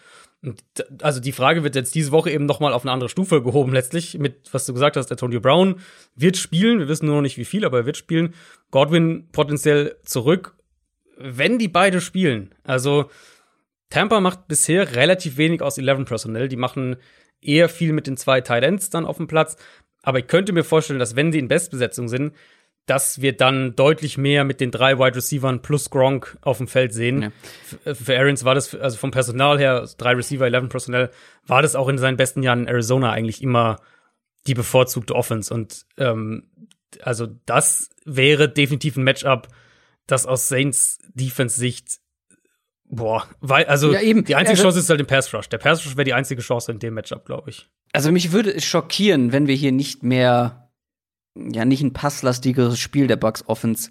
Und 0.46 0.62
also 1.02 1.20
die 1.20 1.32
Frage 1.32 1.64
wird 1.64 1.76
jetzt 1.76 1.96
diese 1.96 2.12
Woche 2.12 2.30
eben 2.30 2.46
noch 2.46 2.60
mal 2.60 2.74
auf 2.74 2.84
eine 2.84 2.92
andere 2.92 3.10
Stufe 3.10 3.42
gehoben 3.42 3.74
letztlich 3.74 4.18
mit 4.20 4.54
was 4.54 4.66
du 4.66 4.74
gesagt 4.74 4.96
hast, 4.96 5.10
Antonio 5.10 5.40
Brown 5.40 5.80
wird 6.16 6.38
spielen, 6.38 6.80
wir 6.80 6.88
wissen 6.88 7.08
nur 7.08 7.16
noch 7.16 7.22
nicht 7.22 7.38
wie 7.38 7.46
viel, 7.46 7.66
aber 7.66 7.80
er 7.80 7.86
wird 7.86 7.98
spielen. 7.98 8.36
Godwin 8.70 9.30
potenziell 9.32 9.96
zurück, 10.04 10.55
wenn 11.18 11.59
die 11.59 11.68
beide 11.68 12.01
spielen. 12.01 12.53
Also 12.63 13.09
Tampa 13.89 14.20
macht 14.20 14.47
bisher 14.47 14.95
relativ 14.95 15.38
wenig 15.38 15.61
aus 15.61 15.78
11 15.78 16.05
Personnel, 16.05 16.47
die 16.47 16.55
machen 16.55 16.97
eher 17.41 17.70
viel 17.70 17.93
mit 17.93 18.07
den 18.07 18.18
zwei 18.18 18.41
Tight 18.41 18.63
Ends 18.63 18.89
dann 18.89 19.05
auf 19.05 19.18
dem 19.18 19.28
Platz, 19.28 19.57
aber 20.01 20.20
ich 20.20 20.28
könnte 20.28 20.53
mir 20.53 20.63
vorstellen, 20.63 20.99
dass 20.99 21.16
wenn 21.16 21.32
sie 21.32 21.39
in 21.39 21.47
Bestbesetzung 21.47 22.07
sind, 22.07 22.34
dass 22.86 23.22
wir 23.22 23.36
dann 23.36 23.76
deutlich 23.76 24.18
mehr 24.18 24.43
mit 24.43 24.61
den 24.61 24.70
drei 24.70 24.99
Wide 24.99 25.16
Receivern 25.16 25.61
plus 25.61 25.89
Gronk 25.89 26.38
auf 26.41 26.59
dem 26.59 26.68
Feld 26.68 26.93
sehen. 26.93 27.34
Ja. 27.84 27.93
Für, 27.95 28.18
Arians 28.18 28.45
war 28.45 28.53
das, 28.53 28.76
also 28.76 28.97
vom 28.97 29.09
Personal 29.09 29.57
her, 29.57 29.89
drei 29.97 30.13
Receiver, 30.13 30.45
11 30.45 30.70
Personal, 30.70 31.11
war 31.47 31.63
das 31.63 31.76
auch 31.76 31.89
in 31.89 31.97
seinen 31.97 32.18
besten 32.18 32.43
Jahren 32.43 32.61
in 32.61 32.68
Arizona 32.68 33.11
eigentlich 33.11 33.41
immer 33.41 33.78
die 34.45 34.53
bevorzugte 34.53 35.16
Offense. 35.16 35.51
Und 35.51 35.86
ähm, 35.97 36.51
also 37.01 37.28
das 37.47 37.89
wäre 38.05 38.47
definitiv 38.49 38.97
ein 38.97 39.03
Matchup, 39.03 39.47
das 40.08 40.26
aus 40.26 40.47
Saints 40.47 40.99
Defense-Sicht 41.14 41.99
Boah, 42.88 43.26
weil, 43.41 43.66
also 43.66 43.91
ja, 43.91 44.01
eben. 44.01 44.24
die 44.24 44.36
einzige 44.36 44.62
Chance 44.62 44.78
ist 44.80 44.89
halt 44.89 44.99
im 44.99 45.08
Pass 45.08 45.34
Rush. 45.34 45.49
Der 45.49 45.58
Pass 45.58 45.84
Rush 45.86 45.95
wäre 45.95 46.06
die 46.06 46.14
einzige 46.14 46.41
Chance 46.41 46.72
in 46.72 46.80
dem 46.80 46.93
Matchup, 46.93 47.26
glaube 47.26 47.49
ich. 47.49 47.68
Also 47.93 48.12
mich 48.12 48.32
würde 48.32 48.53
es 48.53 48.64
schockieren, 48.64 49.32
wenn 49.32 49.47
wir 49.47 49.56
hier 49.56 49.72
nicht 49.72 50.03
mehr 50.03 50.70
ja 51.36 51.66
nicht 51.66 51.82
ein 51.82 51.93
passlastigeres 51.93 52.80
Spiel 52.80 53.08
der 53.08 53.18
Bucks 53.18 53.43
Offense 53.47 53.89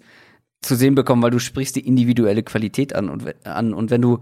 zu 0.61 0.75
sehen 0.75 0.95
bekommen, 0.95 1.21
weil 1.21 1.31
du 1.31 1.39
sprichst 1.39 1.75
die 1.75 1.85
individuelle 1.85 2.41
Qualität 2.41 2.95
an 2.95 3.09
und 3.09 3.45
an 3.45 3.73
und 3.73 3.91
wenn 3.91 4.01
du 4.01 4.19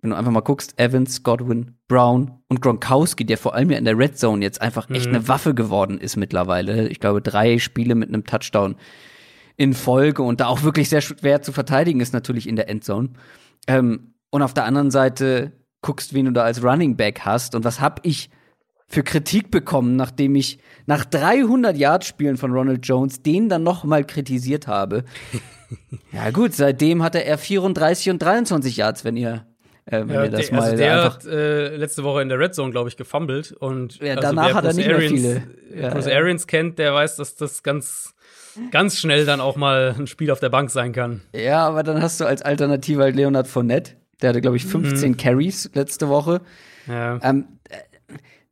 wenn 0.00 0.10
du 0.10 0.16
einfach 0.16 0.32
mal 0.32 0.40
guckst, 0.40 0.78
Evans, 0.78 1.22
Godwin, 1.22 1.78
Brown 1.88 2.42
und 2.48 2.60
Gronkowski, 2.60 3.24
der 3.24 3.38
vor 3.38 3.54
allem 3.54 3.70
ja 3.70 3.78
in 3.78 3.86
der 3.86 3.98
Red 3.98 4.18
Zone 4.18 4.44
jetzt 4.44 4.60
einfach 4.60 4.90
echt 4.90 5.08
mhm. 5.08 5.14
eine 5.14 5.28
Waffe 5.28 5.54
geworden 5.54 5.98
ist 5.98 6.16
mittlerweile. 6.16 6.88
Ich 6.88 7.00
glaube, 7.00 7.22
drei 7.22 7.58
Spiele 7.58 7.94
mit 7.94 8.10
einem 8.10 8.24
Touchdown 8.24 8.76
in 9.56 9.74
Folge 9.74 10.22
und 10.22 10.40
da 10.40 10.46
auch 10.46 10.62
wirklich 10.62 10.88
sehr 10.88 11.00
schwer 11.00 11.42
zu 11.42 11.52
verteidigen 11.52 12.00
ist 12.00 12.12
natürlich 12.12 12.48
in 12.48 12.56
der 12.56 12.68
Endzone. 12.68 13.10
Ähm, 13.66 14.14
und 14.30 14.42
auf 14.42 14.54
der 14.54 14.64
anderen 14.64 14.90
Seite 14.90 15.52
guckst, 15.80 16.14
wen 16.14 16.26
du 16.26 16.32
da 16.32 16.42
als 16.42 16.62
Running 16.62 16.96
Back 16.96 17.20
hast 17.20 17.54
und 17.54 17.64
was 17.64 17.80
hab 17.80 18.00
ich 18.04 18.30
für 18.86 19.02
Kritik 19.02 19.50
bekommen, 19.50 19.96
nachdem 19.96 20.34
ich 20.34 20.58
nach 20.86 21.04
300 21.04 21.76
Yard 21.76 22.04
Spielen 22.04 22.36
von 22.36 22.52
Ronald 22.52 22.86
Jones 22.86 23.22
den 23.22 23.48
dann 23.48 23.62
noch 23.62 23.84
mal 23.84 24.04
kritisiert 24.04 24.66
habe. 24.66 25.04
ja 26.12 26.30
gut, 26.30 26.54
seitdem 26.54 27.02
hatte 27.02 27.24
er 27.24 27.38
34 27.38 28.10
und 28.10 28.22
23 28.22 28.76
Yards, 28.76 29.04
wenn 29.04 29.16
ihr 29.16 29.46
äh, 29.86 30.00
wenn 30.00 30.10
ja, 30.10 30.24
ihr 30.24 30.30
das 30.30 30.46
der, 30.48 30.56
mal 30.56 30.62
also 30.62 30.76
der 30.76 31.04
hat 31.04 31.24
äh, 31.26 31.76
letzte 31.76 32.04
Woche 32.04 32.22
in 32.22 32.28
der 32.28 32.38
Red 32.38 32.54
Zone, 32.54 32.70
glaube 32.70 32.88
ich, 32.88 32.96
gefummelt 32.96 33.52
und 33.52 33.98
ja, 33.98 34.14
also 34.14 34.22
danach 34.22 34.54
hat 34.54 34.64
er 34.64 34.72
nicht 34.72 34.88
Arians, 34.88 35.20
mehr 35.20 35.42
viele. 35.68 35.82
Ja, 35.82 35.90
Bruce 35.90 36.06
ja. 36.06 36.16
Arians 36.16 36.46
kennt, 36.46 36.78
der 36.78 36.94
weiß, 36.94 37.16
dass 37.16 37.36
das 37.36 37.62
ganz 37.62 38.13
ganz 38.70 38.98
schnell 38.98 39.26
dann 39.26 39.40
auch 39.40 39.56
mal 39.56 39.94
ein 39.98 40.06
Spiel 40.06 40.30
auf 40.30 40.40
der 40.40 40.48
Bank 40.48 40.70
sein 40.70 40.92
kann. 40.92 41.20
Ja, 41.34 41.66
aber 41.66 41.82
dann 41.82 42.02
hast 42.02 42.20
du 42.20 42.24
als 42.24 42.42
Alternative 42.42 43.02
halt 43.02 43.16
Leonard 43.16 43.46
Fournette, 43.46 43.92
der 44.22 44.30
hatte 44.30 44.40
glaube 44.40 44.56
ich 44.56 44.64
15 44.64 45.12
mhm. 45.12 45.16
Carries 45.16 45.70
letzte 45.74 46.08
Woche. 46.08 46.40
Ja. 46.86 47.18
Ähm, 47.22 47.46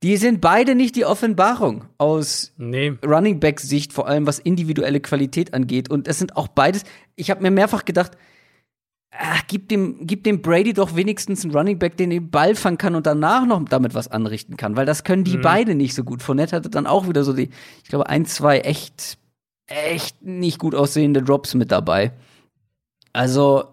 die 0.03 0.17
sind 0.17 0.41
beide 0.41 0.75
nicht 0.75 0.97
die 0.97 1.05
Offenbarung 1.05 1.85
aus 1.97 2.53
nee. 2.57 2.93
Running 3.07 3.39
Back 3.39 3.61
Sicht, 3.61 3.93
vor 3.93 4.09
allem 4.09 4.27
was 4.27 4.41
individuelle 4.41 5.01
Qualität 5.01 5.55
angeht. 5.55 5.91
Und 5.91 6.09
es 6.09 6.19
sind 6.19 6.37
auch 6.37 6.49
beides. 6.49 6.83
Ich 7.15 7.31
habe 7.31 7.41
mir 7.41 7.53
mehrfach 7.53 7.85
gedacht, 7.85 8.17
ach, 9.13 9.43
gib 9.47 9.69
dem, 9.69 10.07
gib 10.07 10.25
dem 10.25 10.43
Brady 10.43 10.73
doch 10.73 10.97
wenigstens 10.97 11.45
einen 11.45 11.55
Running 11.55 11.79
Back, 11.79 11.97
den 11.97 12.11
den 12.11 12.31
Ball 12.31 12.57
fangen 12.57 12.79
kann 12.79 12.97
und 12.97 13.07
danach 13.07 13.47
noch 13.47 13.65
damit 13.69 13.95
was 13.95 14.09
anrichten 14.09 14.57
kann, 14.57 14.75
weil 14.77 14.87
das 14.87 15.05
können 15.05 15.23
die 15.23 15.37
mhm. 15.37 15.43
beide 15.43 15.75
nicht 15.75 15.95
so 15.95 16.03
gut. 16.03 16.23
Fournette 16.23 16.57
hatte 16.57 16.71
dann 16.71 16.87
auch 16.87 17.09
wieder 17.09 17.23
so 17.23 17.33
die, 17.33 17.51
ich 17.85 17.89
glaube, 17.89 18.09
ein, 18.09 18.27
zwei 18.27 18.59
echt, 18.61 19.19
echt 19.73 20.23
nicht 20.23 20.59
gut 20.59 20.75
aussehende 20.75 21.23
Drops 21.23 21.55
mit 21.55 21.73
dabei. 21.73 22.13
Also, 23.13 23.65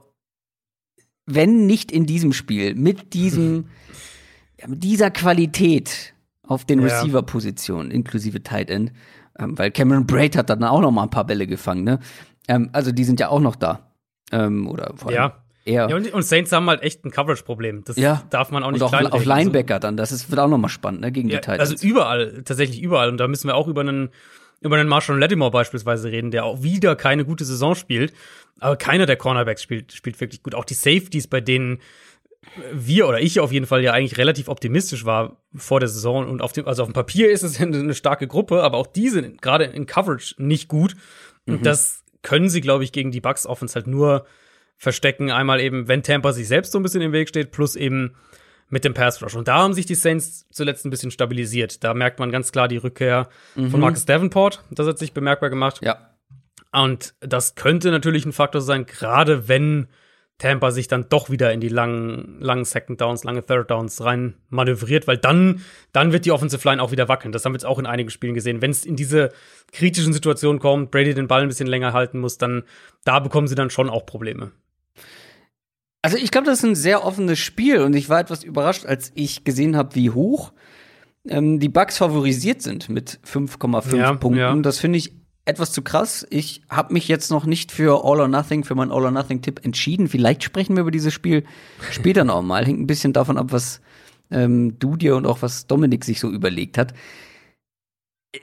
wenn 1.26 1.66
nicht 1.66 1.92
in 1.92 2.06
diesem 2.06 2.34
Spiel, 2.34 2.76
mit 2.76 3.14
diesem, 3.14 3.68
ja, 4.60 4.68
mit 4.68 4.84
dieser 4.84 5.12
Qualität, 5.12 6.14
auf 6.44 6.66
den 6.66 6.80
ja. 6.80 6.88
Receiver-Positionen, 6.88 7.92
inklusive 7.92 8.42
Tight 8.42 8.70
End. 8.70 8.92
Ähm, 9.38 9.58
weil 9.58 9.72
Cameron 9.72 10.06
Braid 10.06 10.36
hat 10.36 10.50
dann 10.50 10.64
auch 10.64 10.82
noch 10.82 10.92
mal 10.92 11.04
ein 11.04 11.10
paar 11.10 11.26
Bälle 11.26 11.48
gefangen, 11.48 11.84
ne? 11.84 12.00
Ähm, 12.48 12.70
also 12.74 12.92
die 12.92 13.04
sind 13.04 13.20
ja 13.20 13.30
auch 13.30 13.40
noch 13.40 13.56
da. 13.56 13.94
Ähm, 14.32 14.68
oder 14.68 14.94
vor 14.96 15.10
allem 15.10 15.16
ja. 15.16 15.44
Eher. 15.66 15.88
Ja, 15.90 15.96
und, 15.96 16.12
und 16.14 16.24
Saints 16.24 16.52
haben 16.52 16.68
halt 16.68 16.82
echt 16.82 17.06
ein 17.06 17.12
Coverage-Problem. 17.12 17.84
Das 17.86 17.96
ja. 17.98 18.24
darf 18.32 18.50
man 18.50 18.64
auch 18.64 18.72
nicht 18.72 18.82
und 18.82 18.94
auch 18.94 19.12
auf 19.12 19.26
Linebacker 19.26 19.80
dann. 19.80 19.98
Das 19.98 20.12
ist, 20.12 20.32
wird 20.32 20.40
auch 20.40 20.48
noch 20.48 20.58
mal 20.58 20.70
spannend, 20.70 21.02
ne? 21.02 21.12
Gegen 21.12 21.30
die 21.30 21.36
Titans. 21.36 21.60
Also 21.60 21.88
überall, 21.88 22.42
tatsächlich 22.44 22.82
überall. 22.82 23.10
Und 23.10 23.18
da 23.18 23.28
müssen 23.28 23.48
wir 23.48 23.56
auch 23.56 23.68
über 23.68 23.82
einen 23.82 24.10
über 24.62 24.78
einen 24.78 24.90
Marshall 24.90 25.20
Lattimore 25.20 25.52
beispielsweise 25.52 26.12
reden, 26.12 26.32
der 26.32 26.46
auch 26.46 26.62
wieder 26.64 26.96
keine 26.96 27.26
gute 27.26 27.46
Saison 27.46 27.76
spielt. 27.76 28.14
Aber 28.60 28.76
keiner 28.76 29.06
der 29.06 29.16
Cornerbacks 29.16 29.64
spielt, 29.64 29.94
spielt 29.94 30.20
wirklich 30.20 30.44
gut. 30.44 30.56
Auch 30.56 30.66
die 30.66 30.74
Safeties, 30.74 31.28
bei 31.28 31.42
denen 31.42 31.80
wir 32.74 33.08
oder 33.08 33.20
ich 33.20 33.40
auf 33.40 33.52
jeden 33.52 33.66
Fall 33.66 33.84
ja 33.84 33.94
eigentlich 33.94 34.18
relativ 34.18 34.48
optimistisch 34.48 35.06
war 35.06 35.38
vor 35.56 35.80
der 35.80 35.90
Saison 35.90 36.28
und 36.28 36.42
auf 36.42 36.54
dem, 36.54 36.68
also 36.68 36.84
auf 36.84 36.90
dem 36.90 36.94
Papier 36.94 37.30
ist 37.30 37.44
es 37.44 37.60
eine 37.62 37.94
starke 37.94 38.28
Gruppe, 38.28 38.64
aber 38.64 38.78
auch 38.78 38.88
die 38.88 39.10
sind 39.10 39.42
gerade 39.42 39.66
in 39.66 39.86
Coverage 39.86 40.36
nicht 40.38 40.68
gut. 40.68 40.96
Und 41.46 41.60
mhm. 41.60 41.64
das 41.64 42.04
können 42.22 42.50
sie, 42.50 42.62
glaube 42.62 42.84
ich, 42.84 42.92
gegen 42.92 43.12
die 43.12 43.22
Bucks 43.22 43.46
Offense 43.46 43.76
halt 43.76 43.88
nur 43.88 44.26
verstecken. 44.78 45.32
Einmal 45.32 45.60
eben, 45.60 45.88
wenn 45.88 46.04
Tampa 46.04 46.32
sich 46.32 46.48
selbst 46.48 46.72
so 46.72 46.80
ein 46.80 46.84
bisschen 46.84 47.02
im 47.02 47.12
Weg 47.12 47.30
steht, 47.30 47.52
plus 47.52 47.76
eben 47.76 48.16
mit 48.70 48.86
dem 48.86 48.94
Pass 48.94 49.22
Rush. 49.22 49.36
Und 49.36 49.48
da 49.48 49.56
haben 49.58 49.74
sich 49.74 49.86
die 49.86 49.96
Saints 49.96 50.48
zuletzt 50.52 50.86
ein 50.86 50.90
bisschen 50.90 51.12
stabilisiert. 51.12 51.84
Da 51.84 51.94
merkt 51.94 52.20
man 52.20 52.32
ganz 52.32 52.52
klar 52.52 52.68
die 52.68 52.78
Rückkehr 52.78 53.30
mhm. 53.56 53.72
von 53.72 53.80
Marcus 53.80 54.06
Davenport. 54.06 54.64
Das 54.70 54.88
hat 54.88 55.00
sich 55.00 55.14
bemerkbar 55.14 55.50
gemacht. 55.50 55.80
Ja. 55.82 56.16
Und 56.72 57.16
das 57.20 57.56
könnte 57.56 57.90
natürlich 57.92 58.26
ein 58.26 58.34
Faktor 58.34 58.62
sein, 58.62 58.86
gerade 58.86 59.48
wenn 59.48 59.88
Tampa 60.40 60.72
sich 60.72 60.88
dann 60.88 61.08
doch 61.10 61.30
wieder 61.30 61.52
in 61.52 61.60
die 61.60 61.68
langen, 61.68 62.38
langen 62.40 62.64
Second 62.64 63.02
Downs, 63.02 63.26
lange 63.26 63.46
Third 63.46 63.70
Downs 63.70 64.02
rein 64.04 64.36
manövriert, 64.50 65.06
weil 65.06 65.18
dann, 65.18 65.62
dann 65.92 66.14
wird 66.14 66.26
die 66.26 66.32
Offensive 66.32 66.66
Line 66.68 66.82
auch 66.82 66.92
wieder 66.92 67.10
wackeln. 67.10 67.34
Das 67.34 67.44
haben 67.44 67.52
wir 67.52 67.58
jetzt 67.58 67.66
auch 67.66 67.78
in 67.78 67.86
einigen 67.86 68.10
Spielen 68.10 68.36
gesehen. 68.36 68.62
Wenn 68.62 68.72
es 68.72 68.86
in 68.86 68.96
diese 68.96 69.32
kritischen 69.74 70.14
Situationen 70.14 70.60
kommt, 70.60 70.92
Brady 70.92 71.14
den 71.14 71.28
Ball 71.28 71.42
ein 71.42 71.50
bisschen 71.50 71.68
länger 71.68 71.92
halten 71.92 72.20
muss, 72.20 72.38
dann 72.38 72.64
da 73.04 73.20
bekommen 73.20 73.48
sie 73.48 73.56
dann 73.56 73.70
schon 73.70 73.90
auch 73.90 74.06
Probleme. 74.06 74.52
Also 76.02 76.18
ich 76.18 76.32
glaube, 76.32 76.48
das 76.48 76.60
ist 76.60 76.66
ein 76.66 76.76
sehr 76.76 77.06
offenes 77.06 77.40
Spiel 77.40 77.82
und 77.82 77.96
ich 77.96 78.10
war 78.10 78.20
etwas 78.20 78.44
überrascht, 78.44 78.86
als 78.86 79.12
ich 79.16 79.44
gesehen 79.44 79.76
habe, 79.76 79.96
wie 79.96 80.12
hoch 80.12 80.54
ähm, 81.28 81.60
die 81.60 81.70
Bucks 81.70 81.98
favorisiert 81.98 82.62
sind 82.62 82.90
mit 82.90 83.20
5,5 83.26 83.96
ja, 83.96 84.14
Punkten. 84.14 84.40
Ja. 84.40 84.56
Das 84.56 84.80
finde 84.80 84.98
ich 84.98 85.14
etwas 85.46 85.72
zu 85.72 85.82
krass. 85.82 86.26
Ich 86.30 86.62
habe 86.70 86.94
mich 86.94 87.08
jetzt 87.08 87.32
noch 87.32 87.46
nicht 87.46 87.72
für 87.72 88.06
All 88.06 88.22
or 88.22 88.28
Nothing, 88.28 88.64
für 88.64 88.76
meinen 88.76 88.92
All 88.92 89.04
or 89.04 89.12
Nothing 89.12 89.42
Tipp 89.42 89.62
entschieden. 89.64 90.08
Vielleicht 90.08 90.44
sprechen 90.44 90.76
wir 90.76 90.82
über 90.82 90.92
dieses 90.92 91.14
Spiel 91.14 91.44
später 91.92 92.24
noch 92.24 92.42
mal. 92.42 92.66
Hängt 92.66 92.80
ein 92.80 92.88
bisschen 92.88 93.14
davon 93.14 93.38
ab, 93.38 93.48
was 93.50 93.82
ähm, 94.32 94.78
du 94.80 94.96
dir 94.96 95.16
und 95.16 95.26
auch 95.26 95.42
was 95.42 95.68
Dominik 95.68 96.06
sich 96.06 96.20
so 96.20 96.30
überlegt 96.30 96.78
hat. 96.78 96.94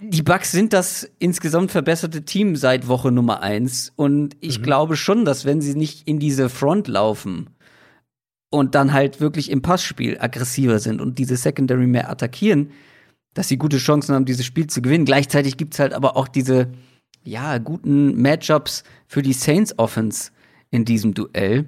Die 0.00 0.22
Bucks 0.22 0.50
sind 0.50 0.72
das 0.72 1.08
insgesamt 1.18 1.70
verbesserte 1.70 2.24
Team 2.24 2.56
seit 2.56 2.88
Woche 2.88 3.12
Nummer 3.12 3.40
eins 3.42 3.92
und 3.94 4.36
ich 4.40 4.58
mhm. 4.58 4.62
glaube 4.64 4.96
schon, 4.96 5.24
dass 5.24 5.44
wenn 5.44 5.60
sie 5.60 5.76
nicht 5.76 6.08
in 6.08 6.18
diese 6.18 6.48
Front 6.48 6.88
laufen 6.88 7.50
und 8.50 8.74
dann 8.74 8.92
halt 8.92 9.20
wirklich 9.20 9.50
im 9.50 9.62
Passspiel 9.62 10.18
aggressiver 10.18 10.80
sind 10.80 11.00
und 11.00 11.18
diese 11.18 11.36
Secondary 11.36 11.86
mehr 11.86 12.10
attackieren, 12.10 12.72
dass 13.34 13.48
sie 13.48 13.58
gute 13.58 13.78
Chancen 13.78 14.14
haben, 14.14 14.24
dieses 14.24 14.46
Spiel 14.46 14.66
zu 14.66 14.82
gewinnen. 14.82 15.04
Gleichzeitig 15.04 15.56
gibt's 15.56 15.78
halt 15.78 15.92
aber 15.92 16.16
auch 16.16 16.26
diese 16.26 16.72
ja, 17.22 17.58
guten 17.58 18.20
Matchups 18.20 18.82
für 19.06 19.22
die 19.22 19.32
Saints 19.32 19.78
Offense 19.78 20.30
in 20.70 20.84
diesem 20.84 21.12
Duell. 21.12 21.66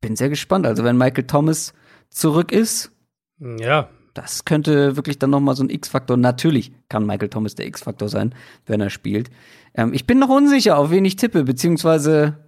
Bin 0.00 0.16
sehr 0.16 0.28
gespannt. 0.28 0.66
Also, 0.66 0.84
wenn 0.84 0.96
Michael 0.96 1.26
Thomas 1.26 1.72
zurück 2.10 2.52
ist, 2.52 2.92
ja. 3.38 3.88
Das 4.14 4.44
könnte 4.44 4.96
wirklich 4.96 5.18
dann 5.18 5.30
noch 5.30 5.40
mal 5.40 5.54
so 5.54 5.62
ein 5.62 5.70
X-Faktor. 5.70 6.16
Natürlich 6.16 6.72
kann 6.88 7.06
Michael 7.06 7.28
Thomas 7.28 7.54
der 7.54 7.66
X-Faktor 7.66 8.08
sein, 8.08 8.34
wenn 8.66 8.80
er 8.80 8.90
spielt. 8.90 9.30
Ähm, 9.74 9.92
ich 9.94 10.06
bin 10.06 10.18
noch 10.18 10.28
unsicher, 10.28 10.78
auf 10.78 10.90
wen 10.90 11.04
ich 11.04 11.16
tippe, 11.16 11.44
beziehungsweise 11.44 12.38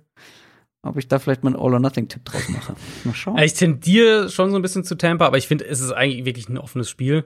ob 0.82 0.96
ich 0.96 1.06
da 1.06 1.20
vielleicht 1.20 1.44
mal 1.44 1.54
einen 1.54 1.62
All-or-Nothing-Tipp 1.62 2.24
draus 2.24 2.48
mache. 2.48 2.74
Mal 3.04 3.14
schauen. 3.14 3.38
Ich 3.38 3.54
tendiere 3.54 4.28
schon 4.28 4.50
so 4.50 4.56
ein 4.56 4.62
bisschen 4.62 4.82
zu 4.82 4.96
Tampa, 4.96 5.26
aber 5.26 5.38
ich 5.38 5.46
finde, 5.46 5.64
es 5.64 5.80
ist 5.80 5.92
eigentlich 5.92 6.24
wirklich 6.24 6.48
ein 6.48 6.58
offenes 6.58 6.90
Spiel. 6.90 7.24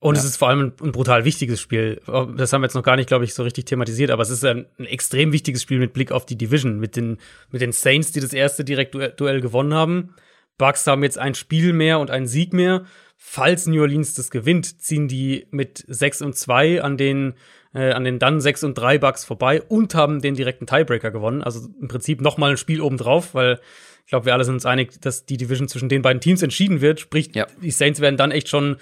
Und 0.00 0.16
ja. 0.16 0.20
es 0.20 0.26
ist 0.26 0.36
vor 0.36 0.48
allem 0.48 0.60
ein, 0.60 0.86
ein, 0.86 0.92
brutal 0.92 1.24
wichtiges 1.24 1.60
Spiel. 1.60 2.00
Das 2.36 2.52
haben 2.52 2.62
wir 2.62 2.66
jetzt 2.66 2.74
noch 2.74 2.82
gar 2.82 2.96
nicht, 2.96 3.06
glaube 3.06 3.24
ich, 3.24 3.34
so 3.34 3.42
richtig 3.42 3.66
thematisiert, 3.66 4.10
aber 4.10 4.22
es 4.22 4.30
ist 4.30 4.44
ein, 4.44 4.66
ein, 4.78 4.86
extrem 4.86 5.32
wichtiges 5.32 5.62
Spiel 5.62 5.78
mit 5.78 5.92
Blick 5.92 6.12
auf 6.12 6.26
die 6.26 6.36
Division, 6.36 6.78
mit 6.78 6.96
den, 6.96 7.18
mit 7.50 7.62
den 7.62 7.72
Saints, 7.72 8.12
die 8.12 8.20
das 8.20 8.32
erste 8.32 8.64
Direktduell 8.64 9.40
gewonnen 9.40 9.74
haben. 9.74 10.14
Bucks 10.58 10.86
haben 10.86 11.02
jetzt 11.02 11.18
ein 11.18 11.34
Spiel 11.34 11.72
mehr 11.72 12.00
und 12.00 12.10
einen 12.10 12.26
Sieg 12.26 12.52
mehr. 12.52 12.84
Falls 13.26 13.66
New 13.66 13.80
Orleans 13.80 14.12
das 14.12 14.30
gewinnt, 14.30 14.82
ziehen 14.82 15.08
die 15.08 15.46
mit 15.50 15.82
6 15.88 16.20
und 16.20 16.36
2 16.36 16.82
an 16.82 16.98
den, 16.98 17.32
äh, 17.72 17.90
an 17.90 18.04
den 18.04 18.18
dann 18.18 18.38
6 18.38 18.64
und 18.64 18.74
3 18.74 18.98
Bucks 18.98 19.24
vorbei 19.24 19.62
und 19.62 19.94
haben 19.94 20.20
den 20.20 20.34
direkten 20.34 20.66
Tiebreaker 20.66 21.10
gewonnen. 21.10 21.42
Also 21.42 21.66
im 21.80 21.88
Prinzip 21.88 22.20
noch 22.20 22.36
mal 22.36 22.50
ein 22.50 22.58
Spiel 22.58 22.82
obendrauf, 22.82 23.34
weil 23.34 23.60
ich 24.04 24.10
glaube, 24.10 24.26
wir 24.26 24.34
alle 24.34 24.44
sind 24.44 24.54
uns 24.54 24.66
einig, 24.66 25.00
dass 25.00 25.24
die 25.24 25.38
Division 25.38 25.68
zwischen 25.68 25.88
den 25.88 26.02
beiden 26.02 26.20
Teams 26.20 26.42
entschieden 26.42 26.82
wird. 26.82 27.00
Sprich, 27.00 27.30
ja. 27.34 27.46
die 27.62 27.70
Saints 27.70 28.00
werden 28.00 28.18
dann 28.18 28.30
echt 28.30 28.50
schon 28.50 28.76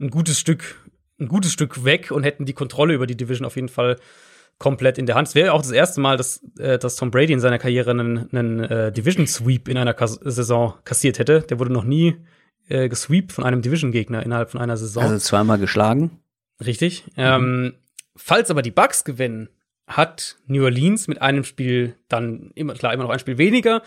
ein 0.00 0.10
gutes 0.10 0.38
Stück, 0.38 0.76
ein 1.18 1.26
gutes 1.26 1.52
Stück 1.52 1.84
weg 1.84 2.12
und 2.12 2.22
hätten 2.22 2.46
die 2.46 2.54
Kontrolle 2.54 2.94
über 2.94 3.08
die 3.08 3.16
Division 3.16 3.46
auf 3.46 3.56
jeden 3.56 3.68
Fall 3.68 3.96
komplett 4.58 4.96
in 4.96 5.06
der 5.06 5.16
Hand. 5.16 5.26
Es 5.26 5.34
wäre 5.34 5.52
auch 5.52 5.62
das 5.62 5.72
erste 5.72 6.00
Mal, 6.00 6.16
dass, 6.16 6.40
äh, 6.60 6.78
dass 6.78 6.94
Tom 6.94 7.10
Brady 7.10 7.32
in 7.32 7.40
seiner 7.40 7.58
Karriere 7.58 7.90
einen, 7.90 8.32
einen 8.32 8.60
äh, 8.60 8.92
Division 8.92 9.26
Sweep 9.26 9.68
in 9.68 9.76
einer 9.76 9.92
Kas 9.92 10.14
Saison 10.22 10.74
kassiert 10.84 11.18
hätte. 11.18 11.40
Der 11.42 11.58
wurde 11.58 11.72
noch 11.72 11.84
nie 11.84 12.14
äh, 12.68 12.88
gesweept 12.88 13.32
von 13.32 13.44
einem 13.44 13.62
Division-Gegner 13.62 14.22
innerhalb 14.22 14.50
von 14.50 14.60
einer 14.60 14.76
Saison. 14.76 15.02
Also 15.02 15.18
zweimal 15.18 15.58
geschlagen. 15.58 16.20
Richtig. 16.64 17.06
Mhm. 17.08 17.12
Ähm, 17.16 17.74
falls 18.16 18.50
aber 18.50 18.62
die 18.62 18.70
Bucks 18.70 19.04
gewinnen, 19.04 19.48
hat 19.86 20.36
New 20.46 20.64
Orleans 20.64 21.08
mit 21.08 21.22
einem 21.22 21.44
Spiel 21.44 21.96
dann 22.08 22.50
immer, 22.54 22.74
klar, 22.74 22.92
immer 22.92 23.04
noch 23.04 23.10
ein 23.10 23.18
Spiel 23.18 23.38
weniger, 23.38 23.82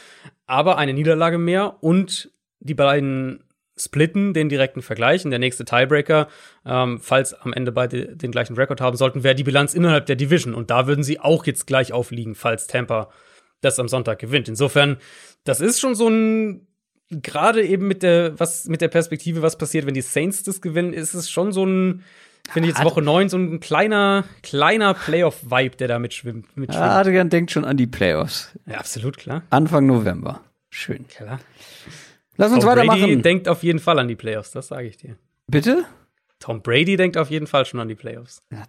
aber 0.47 0.77
eine 0.77 0.93
Niederlage 0.93 1.37
mehr 1.37 1.83
und 1.83 2.31
die 2.59 2.73
beiden 2.73 3.43
splitten, 3.77 4.33
den 4.33 4.49
direkten 4.49 4.81
Vergleich. 4.81 5.25
Und 5.25 5.31
der 5.31 5.39
nächste 5.39 5.65
Tiebreaker, 5.65 6.27
ähm, 6.65 6.99
falls 6.99 7.33
am 7.33 7.53
Ende 7.53 7.71
beide 7.71 8.15
den 8.15 8.31
gleichen 8.31 8.55
Rekord 8.55 8.81
haben 8.81 8.97
sollten, 8.97 9.23
wäre 9.23 9.35
die 9.35 9.43
Bilanz 9.43 9.73
innerhalb 9.73 10.05
der 10.05 10.15
Division. 10.15 10.53
Und 10.53 10.69
da 10.69 10.87
würden 10.87 11.03
sie 11.03 11.19
auch 11.19 11.45
jetzt 11.45 11.67
gleich 11.67 11.93
aufliegen, 11.93 12.35
falls 12.35 12.67
Tampa 12.67 13.09
das 13.61 13.79
am 13.79 13.87
Sonntag 13.87 14.19
gewinnt. 14.19 14.47
Insofern, 14.47 14.97
das 15.43 15.61
ist 15.61 15.79
schon 15.79 15.95
so 15.95 16.07
ein, 16.07 16.67
gerade 17.11 17.65
eben 17.65 17.87
mit 17.87 18.03
der, 18.03 18.39
was, 18.39 18.65
mit 18.65 18.81
der 18.81 18.87
Perspektive, 18.87 19.41
was 19.41 19.57
passiert, 19.57 19.85
wenn 19.85 19.93
die 19.93 20.01
Saints 20.01 20.43
das 20.43 20.61
gewinnen, 20.61 20.93
ist 20.93 21.13
es 21.13 21.29
schon 21.29 21.51
so 21.51 21.65
ein, 21.65 22.03
finde 22.49 22.69
ich 22.69 22.75
jetzt 22.75 22.85
Woche 22.85 23.01
9 23.01 23.29
so 23.29 23.37
ein 23.37 23.59
kleiner, 23.59 24.25
kleiner 24.41 24.93
Playoff-Vibe, 24.93 25.75
der 25.77 25.87
da 25.87 25.99
mitschwimmt. 25.99 26.57
mitschwimmt. 26.57 26.83
Adrian 26.83 27.29
denkt 27.29 27.51
schon 27.51 27.65
an 27.65 27.77
die 27.77 27.87
Playoffs. 27.87 28.51
Ja, 28.65 28.77
absolut, 28.77 29.17
klar. 29.17 29.43
Anfang 29.49 29.85
November. 29.85 30.41
Schön. 30.69 31.07
Klar. 31.07 31.39
Lass 32.37 32.51
uns 32.51 32.63
Tom 32.63 32.71
weitermachen. 32.71 33.01
Brady 33.01 33.21
denkt 33.21 33.47
auf 33.47 33.61
jeden 33.63 33.79
Fall 33.79 33.99
an 33.99 34.07
die 34.07 34.15
Playoffs, 34.15 34.51
das 34.51 34.69
sage 34.69 34.87
ich 34.87 34.97
dir. 34.97 35.17
Bitte? 35.47 35.85
Tom 36.39 36.61
Brady 36.61 36.95
denkt 36.95 37.17
auf 37.17 37.29
jeden 37.29 37.47
Fall 37.47 37.65
schon 37.65 37.79
an 37.79 37.87
die 37.87 37.95
Playoffs. 37.95 38.41
Ja, 38.51 38.65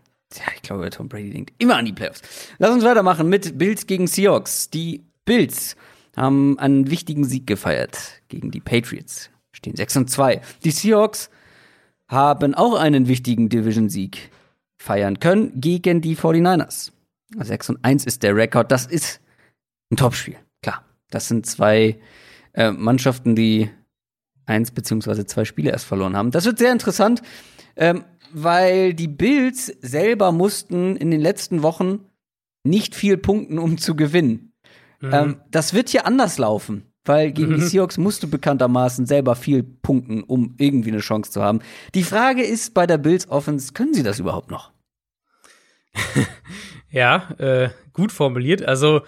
ich 0.55 0.63
glaube, 0.63 0.91
Tom 0.91 1.09
Brady 1.09 1.31
denkt 1.31 1.53
immer 1.59 1.77
an 1.77 1.85
die 1.85 1.93
Playoffs. 1.93 2.23
Lass 2.59 2.71
uns 2.71 2.85
weitermachen 2.85 3.29
mit 3.29 3.57
Bills 3.59 3.87
gegen 3.87 4.07
Seahawks. 4.07 4.71
Die 4.71 5.05
Bills 5.25 5.77
haben 6.17 6.59
einen 6.59 6.91
wichtigen 6.91 7.25
Sieg 7.25 7.47
gefeiert 7.47 8.23
gegen 8.29 8.51
die 8.51 8.61
Patriots. 8.61 9.31
Stehen 9.53 9.77
6 9.77 9.97
und 9.99 10.11
2. 10.11 10.41
Die 10.65 10.71
Seahawks 10.71 11.31
haben 12.09 12.55
auch 12.55 12.75
einen 12.75 13.09
wichtigen 13.09 13.49
Division-Sieg 13.49 14.31
feiern 14.79 15.21
können 15.21 15.61
gegen 15.61 16.01
die 16.01 16.17
49ers. 16.17 16.93
6 17.39 17.71
und 17.71 17.85
1 17.85 18.05
ist 18.05 18.23
der 18.23 18.37
Rekord. 18.37 18.71
Das 18.71 18.87
ist 18.87 19.21
ein 19.91 19.97
Topspiel. 19.97 20.37
Klar. 20.63 20.85
Das 21.11 21.29
sind 21.29 21.47
zwei 21.47 21.99
äh, 22.55 22.71
Mannschaften, 22.71 23.37
die 23.37 23.71
eins 24.47 24.71
beziehungsweise 24.71 25.25
zwei 25.27 25.45
Spiele 25.45 25.71
erst 25.71 25.85
verloren 25.85 26.17
haben. 26.17 26.31
Das 26.31 26.45
wird 26.45 26.59
sehr 26.59 26.73
interessant, 26.73 27.23
ähm, 27.77 28.05
weil 28.33 28.95
die 28.95 29.09
Bills 29.09 29.67
selber 29.81 30.33
mussten 30.33 30.97
in 30.97 31.11
den 31.11 31.21
letzten 31.21 31.63
Wochen 31.63 32.01
nicht 32.65 32.95
viel 32.95 33.17
punkten, 33.17 33.59
um 33.59 33.79
zu 33.79 33.95
gewinnen. 33.95 34.52
Mhm. 35.03 35.13
Ähm, 35.13 35.41
das 35.51 35.75
wird 35.75 35.91
hier 35.91 36.07
anders 36.07 36.39
laufen, 36.39 36.93
weil 37.05 37.33
gegen 37.33 37.51
mhm. 37.51 37.57
die 37.57 37.63
Seahawks 37.63 37.99
musst 37.99 38.23
du 38.23 38.31
bekanntermaßen 38.31 39.05
selber 39.05 39.35
viel 39.35 39.63
punkten, 39.65 40.23
um 40.23 40.55
irgendwie 40.59 40.91
eine 40.91 41.01
Chance 41.01 41.33
zu 41.33 41.43
haben. 41.43 41.61
Die 41.95 42.05
Frage 42.05 42.43
ist 42.43 42.73
bei 42.73 42.87
der 42.87 42.99
Bills 42.99 43.29
Offense, 43.29 43.73
können 43.73 43.95
sie 43.95 44.05
das 44.05 44.21
überhaupt 44.21 44.51
noch? 44.51 44.73
ja, 46.91 47.35
äh, 47.39 47.71
gut 47.93 48.13
formuliert. 48.13 48.63
Also 48.63 49.03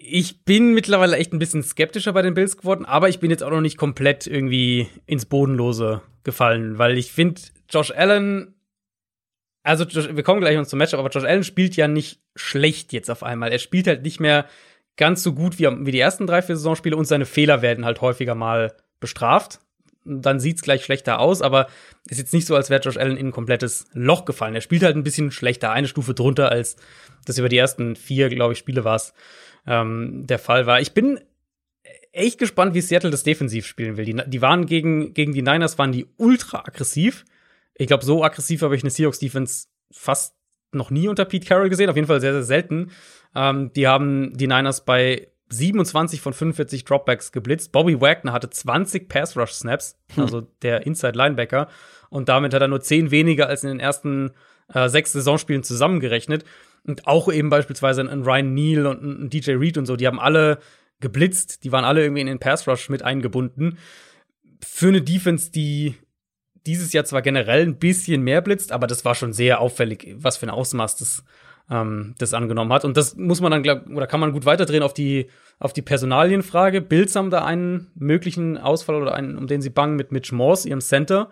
ich 0.00 0.44
bin 0.44 0.74
mittlerweile 0.74 1.16
echt 1.16 1.32
ein 1.32 1.38
bisschen 1.38 1.62
skeptischer 1.62 2.12
bei 2.12 2.22
den 2.22 2.34
Bills 2.34 2.56
geworden, 2.56 2.84
aber 2.84 3.08
ich 3.08 3.20
bin 3.20 3.30
jetzt 3.30 3.44
auch 3.44 3.50
noch 3.50 3.60
nicht 3.60 3.76
komplett 3.76 4.26
irgendwie 4.26 4.88
ins 5.06 5.26
Bodenlose 5.26 6.02
gefallen, 6.24 6.78
weil 6.78 6.98
ich 6.98 7.12
finde, 7.12 7.40
Josh 7.70 7.92
Allen, 7.92 8.54
also 9.68 9.86
wir 10.16 10.22
kommen 10.22 10.40
gleich 10.40 10.56
uns 10.56 10.70
zum 10.70 10.78
Matchup, 10.78 10.98
aber 10.98 11.10
Josh 11.10 11.24
Allen 11.24 11.44
spielt 11.44 11.76
ja 11.76 11.88
nicht 11.88 12.20
schlecht 12.34 12.92
jetzt 12.92 13.10
auf 13.10 13.22
einmal. 13.22 13.52
Er 13.52 13.58
spielt 13.58 13.86
halt 13.86 14.02
nicht 14.02 14.18
mehr 14.18 14.46
ganz 14.96 15.22
so 15.22 15.34
gut 15.34 15.58
wie, 15.58 15.66
wie 15.86 15.92
die 15.92 16.00
ersten 16.00 16.26
drei, 16.26 16.42
vier 16.42 16.56
Saisonspiele 16.56 16.96
und 16.96 17.04
seine 17.04 17.26
Fehler 17.26 17.62
werden 17.62 17.84
halt 17.84 18.00
häufiger 18.00 18.34
mal 18.34 18.74
bestraft. 18.98 19.60
Dann 20.04 20.40
sieht's 20.40 20.62
gleich 20.62 20.84
schlechter 20.84 21.20
aus, 21.20 21.42
aber 21.42 21.66
ist 22.08 22.18
jetzt 22.18 22.32
nicht 22.32 22.46
so, 22.46 22.56
als 22.56 22.70
wäre 22.70 22.80
Josh 22.80 22.96
Allen 22.96 23.18
in 23.18 23.26
ein 23.26 23.32
komplettes 23.32 23.88
Loch 23.92 24.24
gefallen. 24.24 24.54
Er 24.54 24.62
spielt 24.62 24.82
halt 24.82 24.96
ein 24.96 25.04
bisschen 25.04 25.30
schlechter, 25.30 25.70
eine 25.70 25.86
Stufe 25.86 26.14
drunter, 26.14 26.50
als 26.50 26.76
das 27.26 27.36
über 27.36 27.50
die 27.50 27.58
ersten 27.58 27.94
vier, 27.94 28.30
glaube 28.30 28.54
ich, 28.54 28.58
Spiele 28.58 28.84
war 28.84 29.00
ähm, 29.66 30.26
der 30.26 30.38
Fall 30.38 30.66
war. 30.66 30.80
Ich 30.80 30.94
bin 30.94 31.20
echt 32.12 32.38
gespannt, 32.38 32.74
wie 32.74 32.80
Seattle 32.80 33.10
das 33.10 33.22
defensiv 33.22 33.66
spielen 33.66 33.96
will. 33.96 34.04
Die, 34.04 34.16
die 34.26 34.42
waren 34.42 34.66
gegen, 34.66 35.14
gegen 35.14 35.32
die 35.32 35.42
Niners 35.42 35.78
waren 35.78 35.92
die 35.92 36.06
ultra 36.16 36.60
aggressiv. 36.60 37.24
Ich 37.78 37.86
glaube, 37.86 38.04
so 38.04 38.22
aggressiv 38.22 38.62
habe 38.62 38.76
ich 38.76 38.82
eine 38.82 38.90
Seahawks 38.90 39.18
Defense 39.18 39.68
fast 39.90 40.34
noch 40.72 40.90
nie 40.90 41.08
unter 41.08 41.24
Pete 41.24 41.46
Carroll 41.46 41.70
gesehen, 41.70 41.88
auf 41.88 41.96
jeden 41.96 42.08
Fall 42.08 42.20
sehr, 42.20 42.32
sehr 42.32 42.42
selten. 42.42 42.90
Ähm, 43.34 43.72
die 43.72 43.86
haben 43.86 44.36
die 44.36 44.46
Niners 44.46 44.84
bei 44.84 45.28
27 45.50 46.20
von 46.20 46.34
45 46.34 46.84
Dropbacks 46.84 47.32
geblitzt. 47.32 47.72
Bobby 47.72 48.00
Wagner 48.00 48.32
hatte 48.32 48.50
20 48.50 49.08
Pass 49.08 49.36
Rush 49.36 49.52
Snaps, 49.52 49.98
hm. 50.14 50.24
also 50.24 50.40
der 50.62 50.86
Inside 50.86 51.16
Linebacker. 51.16 51.68
Und 52.10 52.28
damit 52.28 52.52
hat 52.52 52.60
er 52.60 52.68
nur 52.68 52.80
10 52.80 53.10
weniger 53.10 53.48
als 53.48 53.62
in 53.62 53.70
den 53.70 53.80
ersten 53.80 54.32
äh, 54.72 54.88
sechs 54.88 55.12
Saisonspielen 55.12 55.62
zusammengerechnet. 55.62 56.44
Und 56.84 57.06
auch 57.06 57.32
eben 57.32 57.48
beispielsweise 57.48 58.02
ein 58.02 58.22
Ryan 58.22 58.54
Neal 58.54 58.86
und 58.86 59.02
ein 59.02 59.30
DJ 59.30 59.52
Reed 59.52 59.78
und 59.78 59.86
so, 59.86 59.96
die 59.96 60.06
haben 60.06 60.20
alle 60.20 60.58
geblitzt, 61.00 61.64
die 61.64 61.72
waren 61.72 61.84
alle 61.84 62.02
irgendwie 62.02 62.20
in 62.20 62.26
den 62.26 62.38
Pass 62.38 62.66
Rush 62.66 62.88
mit 62.88 63.02
eingebunden. 63.02 63.78
Für 64.60 64.88
eine 64.88 65.02
Defense, 65.02 65.50
die 65.50 65.94
dieses 66.68 66.92
Jahr 66.92 67.04
zwar 67.04 67.22
generell 67.22 67.62
ein 67.62 67.78
bisschen 67.78 68.22
mehr 68.22 68.42
blitzt, 68.42 68.72
aber 68.72 68.86
das 68.86 69.04
war 69.04 69.14
schon 69.14 69.32
sehr 69.32 69.60
auffällig, 69.60 70.14
was 70.18 70.36
für 70.36 70.46
ein 70.46 70.50
Ausmaß 70.50 70.96
das, 70.98 71.24
ähm, 71.70 72.14
das 72.18 72.34
angenommen 72.34 72.72
hat. 72.72 72.84
Und 72.84 72.96
das 72.96 73.16
muss 73.16 73.40
man 73.40 73.50
dann, 73.50 73.62
glaub, 73.62 73.88
oder 73.88 74.06
kann 74.06 74.20
man 74.20 74.32
gut 74.32 74.44
weiterdrehen 74.44 74.82
auf 74.82 74.92
die, 74.92 75.28
auf 75.58 75.72
die 75.72 75.82
Personalienfrage. 75.82 76.82
Bills 76.82 77.16
haben 77.16 77.30
da 77.30 77.44
einen 77.44 77.90
möglichen 77.94 78.58
Ausfall 78.58 78.96
oder 78.96 79.14
einen, 79.14 79.38
um 79.38 79.46
den 79.46 79.62
sie 79.62 79.70
bangen 79.70 79.96
mit 79.96 80.12
Mitch 80.12 80.34
Morse, 80.34 80.68
ihrem 80.68 80.82
Center. 80.82 81.30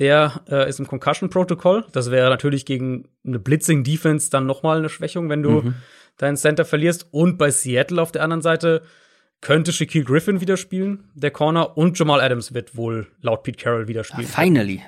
Der 0.00 0.40
äh, 0.50 0.68
ist 0.68 0.80
im 0.80 0.88
Concussion-Protokoll. 0.88 1.84
Das 1.92 2.10
wäre 2.10 2.28
natürlich 2.28 2.64
gegen 2.64 3.08
eine 3.24 3.38
Blitzing-Defense 3.38 4.30
dann 4.30 4.46
nochmal 4.46 4.78
eine 4.78 4.88
Schwächung, 4.88 5.28
wenn 5.28 5.44
du 5.44 5.62
mhm. 5.62 5.74
deinen 6.16 6.36
Center 6.36 6.64
verlierst. 6.64 7.06
Und 7.12 7.38
bei 7.38 7.50
Seattle 7.50 8.02
auf 8.02 8.10
der 8.10 8.24
anderen 8.24 8.42
Seite 8.42 8.82
könnte 9.42 9.72
Shaquille 9.72 10.04
Griffin 10.04 10.40
wieder 10.40 10.56
spielen, 10.56 11.10
der 11.14 11.30
Corner. 11.30 11.76
Und 11.76 11.98
Jamal 11.98 12.22
Adams 12.22 12.54
wird 12.54 12.74
wohl 12.76 13.08
laut 13.20 13.42
Pete 13.42 13.62
Carroll 13.62 13.88
wieder 13.88 14.04
spielen. 14.04 14.28
Ah, 14.32 14.40
finally. 14.40 14.82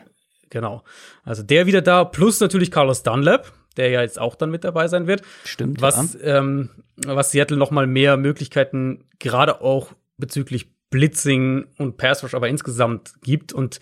Genau. 0.48 0.82
Also 1.24 1.42
der 1.42 1.66
wieder 1.66 1.82
da. 1.82 2.05
Plus 2.05 2.40
natürlich 2.40 2.70
Carlos 2.70 3.02
Dunlap, 3.02 3.52
der 3.76 3.90
ja 3.90 4.00
jetzt 4.00 4.18
auch 4.18 4.36
dann 4.36 4.50
mit 4.50 4.64
dabei 4.64 4.88
sein 4.88 5.07
wird. 5.07 5.22
Stimmt. 5.44 5.82
Was, 5.82 6.14
ja. 6.14 6.38
ähm, 6.38 6.70
was 6.96 7.32
Seattle 7.32 7.57
nochmal 7.57 7.86
mehr 7.86 8.16
Möglichkeiten, 8.16 9.05
gerade 9.18 9.61
auch 9.61 9.92
bezüglich 10.16 10.70
Blitzing 10.90 11.66
und 11.76 11.96
Pass 11.96 12.22
Rush 12.22 12.34
aber 12.34 12.48
insgesamt 12.48 13.14
gibt. 13.22 13.52
Und 13.52 13.80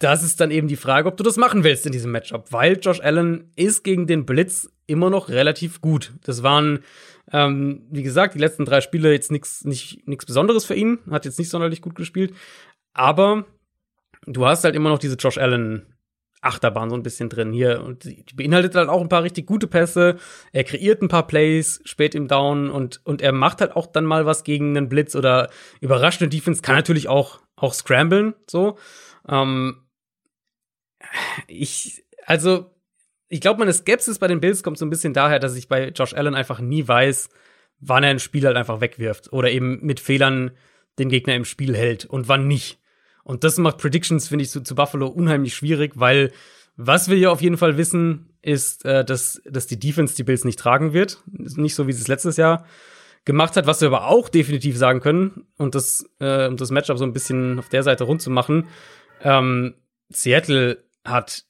das 0.00 0.22
ist 0.22 0.40
dann 0.40 0.50
eben 0.50 0.68
die 0.68 0.76
Frage, 0.76 1.08
ob 1.08 1.16
du 1.16 1.24
das 1.24 1.38
machen 1.38 1.64
willst 1.64 1.86
in 1.86 1.92
diesem 1.92 2.10
Matchup, 2.10 2.52
weil 2.52 2.78
Josh 2.78 3.00
Allen 3.00 3.52
ist 3.56 3.84
gegen 3.84 4.06
den 4.06 4.26
Blitz 4.26 4.68
immer 4.86 5.08
noch 5.08 5.30
relativ 5.30 5.80
gut. 5.80 6.12
Das 6.24 6.42
waren, 6.42 6.80
ähm, 7.32 7.86
wie 7.90 8.02
gesagt, 8.02 8.34
die 8.34 8.38
letzten 8.38 8.64
drei 8.64 8.80
Spiele 8.80 9.12
jetzt 9.12 9.30
nichts 9.30 9.64
nicht 9.64 10.06
nichts 10.06 10.26
Besonderes 10.26 10.64
für 10.64 10.74
ihn, 10.74 10.98
hat 11.10 11.24
jetzt 11.24 11.38
nicht 11.38 11.50
sonderlich 11.50 11.82
gut 11.82 11.94
gespielt, 11.94 12.34
aber 12.92 13.46
du 14.26 14.46
hast 14.46 14.64
halt 14.64 14.74
immer 14.74 14.90
noch 14.90 14.98
diese 14.98 15.16
Josh 15.16 15.38
Allen 15.38 15.86
Achterbahn 16.42 16.88
so 16.88 16.96
ein 16.96 17.02
bisschen 17.02 17.28
drin 17.28 17.52
hier. 17.52 17.82
Und 17.82 18.04
die 18.04 18.34
beinhaltet 18.34 18.74
halt 18.74 18.88
auch 18.88 19.02
ein 19.02 19.10
paar 19.10 19.22
richtig 19.22 19.46
gute 19.46 19.66
Pässe. 19.66 20.16
Er 20.52 20.64
kreiert 20.64 21.02
ein 21.02 21.08
paar 21.08 21.26
Plays 21.26 21.82
spät 21.84 22.14
im 22.14 22.28
Down 22.28 22.70
und 22.70 23.00
und 23.04 23.20
er 23.20 23.32
macht 23.32 23.60
halt 23.60 23.76
auch 23.76 23.86
dann 23.86 24.06
mal 24.06 24.24
was 24.24 24.42
gegen 24.42 24.76
einen 24.76 24.88
Blitz 24.88 25.14
oder 25.14 25.50
überrascht 25.80 26.22
eine 26.22 26.30
Defense. 26.30 26.62
Kann 26.62 26.76
natürlich 26.76 27.08
auch 27.08 27.40
auch 27.56 27.74
scramblen 27.74 28.34
so. 28.46 28.78
Ähm, 29.28 29.82
ich, 31.46 32.04
also, 32.24 32.70
ich 33.30 33.40
glaube, 33.40 33.60
meine 33.60 33.72
Skepsis 33.72 34.18
bei 34.18 34.26
den 34.26 34.40
Bills 34.40 34.62
kommt 34.62 34.76
so 34.76 34.84
ein 34.84 34.90
bisschen 34.90 35.14
daher, 35.14 35.38
dass 35.38 35.56
ich 35.56 35.68
bei 35.68 35.88
Josh 35.88 36.14
Allen 36.14 36.34
einfach 36.34 36.58
nie 36.58 36.86
weiß, 36.86 37.30
wann 37.78 38.02
er 38.02 38.10
ein 38.10 38.18
Spiel 38.18 38.44
halt 38.44 38.56
einfach 38.56 38.80
wegwirft 38.80 39.32
oder 39.32 39.50
eben 39.50 39.78
mit 39.82 40.00
Fehlern 40.00 40.50
den 40.98 41.08
Gegner 41.08 41.36
im 41.36 41.44
Spiel 41.44 41.76
hält 41.76 42.04
und 42.04 42.28
wann 42.28 42.48
nicht. 42.48 42.80
Und 43.22 43.44
das 43.44 43.56
macht 43.58 43.78
Predictions, 43.78 44.28
finde 44.28 44.42
ich, 44.42 44.50
zu, 44.50 44.62
zu, 44.62 44.74
Buffalo 44.74 45.06
unheimlich 45.06 45.54
schwierig, 45.54 45.92
weil 45.94 46.32
was 46.76 47.08
wir 47.08 47.16
ja 47.16 47.30
auf 47.30 47.40
jeden 47.40 47.56
Fall 47.56 47.76
wissen, 47.76 48.30
ist, 48.42 48.84
äh, 48.84 49.04
dass, 49.04 49.40
dass 49.44 49.68
die 49.68 49.78
Defense 49.78 50.16
die 50.16 50.24
Bills 50.24 50.44
nicht 50.44 50.58
tragen 50.58 50.92
wird. 50.92 51.22
Nicht 51.26 51.76
so, 51.76 51.86
wie 51.86 51.92
sie 51.92 52.02
es 52.02 52.08
letztes 52.08 52.36
Jahr 52.36 52.66
gemacht 53.24 53.56
hat. 53.56 53.66
Was 53.66 53.80
wir 53.80 53.88
aber 53.88 54.08
auch 54.08 54.28
definitiv 54.28 54.76
sagen 54.76 55.00
können, 55.00 55.46
und 55.56 55.76
das, 55.76 56.04
äh, 56.18 56.48
um 56.48 56.56
das 56.56 56.72
Matchup 56.72 56.98
so 56.98 57.04
ein 57.04 57.12
bisschen 57.12 57.60
auf 57.60 57.68
der 57.68 57.84
Seite 57.84 58.04
rund 58.04 58.22
zu 58.22 58.30
machen, 58.30 58.66
ähm, 59.22 59.74
Seattle 60.08 60.82
hat 61.04 61.44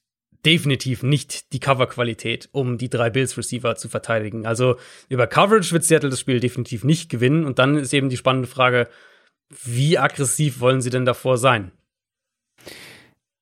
definitiv 0.45 1.03
nicht 1.03 1.53
die 1.53 1.59
Coverqualität, 1.59 2.49
um 2.51 2.77
die 2.77 2.89
drei 2.89 3.09
Bills-Receiver 3.09 3.75
zu 3.75 3.89
verteidigen. 3.89 4.45
Also 4.45 4.77
über 5.09 5.27
Coverage 5.27 5.71
wird 5.71 5.83
Seattle 5.83 6.09
das 6.09 6.19
Spiel 6.19 6.39
definitiv 6.39 6.83
nicht 6.83 7.09
gewinnen. 7.09 7.45
Und 7.45 7.59
dann 7.59 7.77
ist 7.77 7.93
eben 7.93 8.09
die 8.09 8.17
spannende 8.17 8.47
Frage, 8.47 8.87
wie 9.63 9.97
aggressiv 9.97 10.59
wollen 10.59 10.81
sie 10.81 10.89
denn 10.89 11.05
davor 11.05 11.37
sein? 11.37 11.71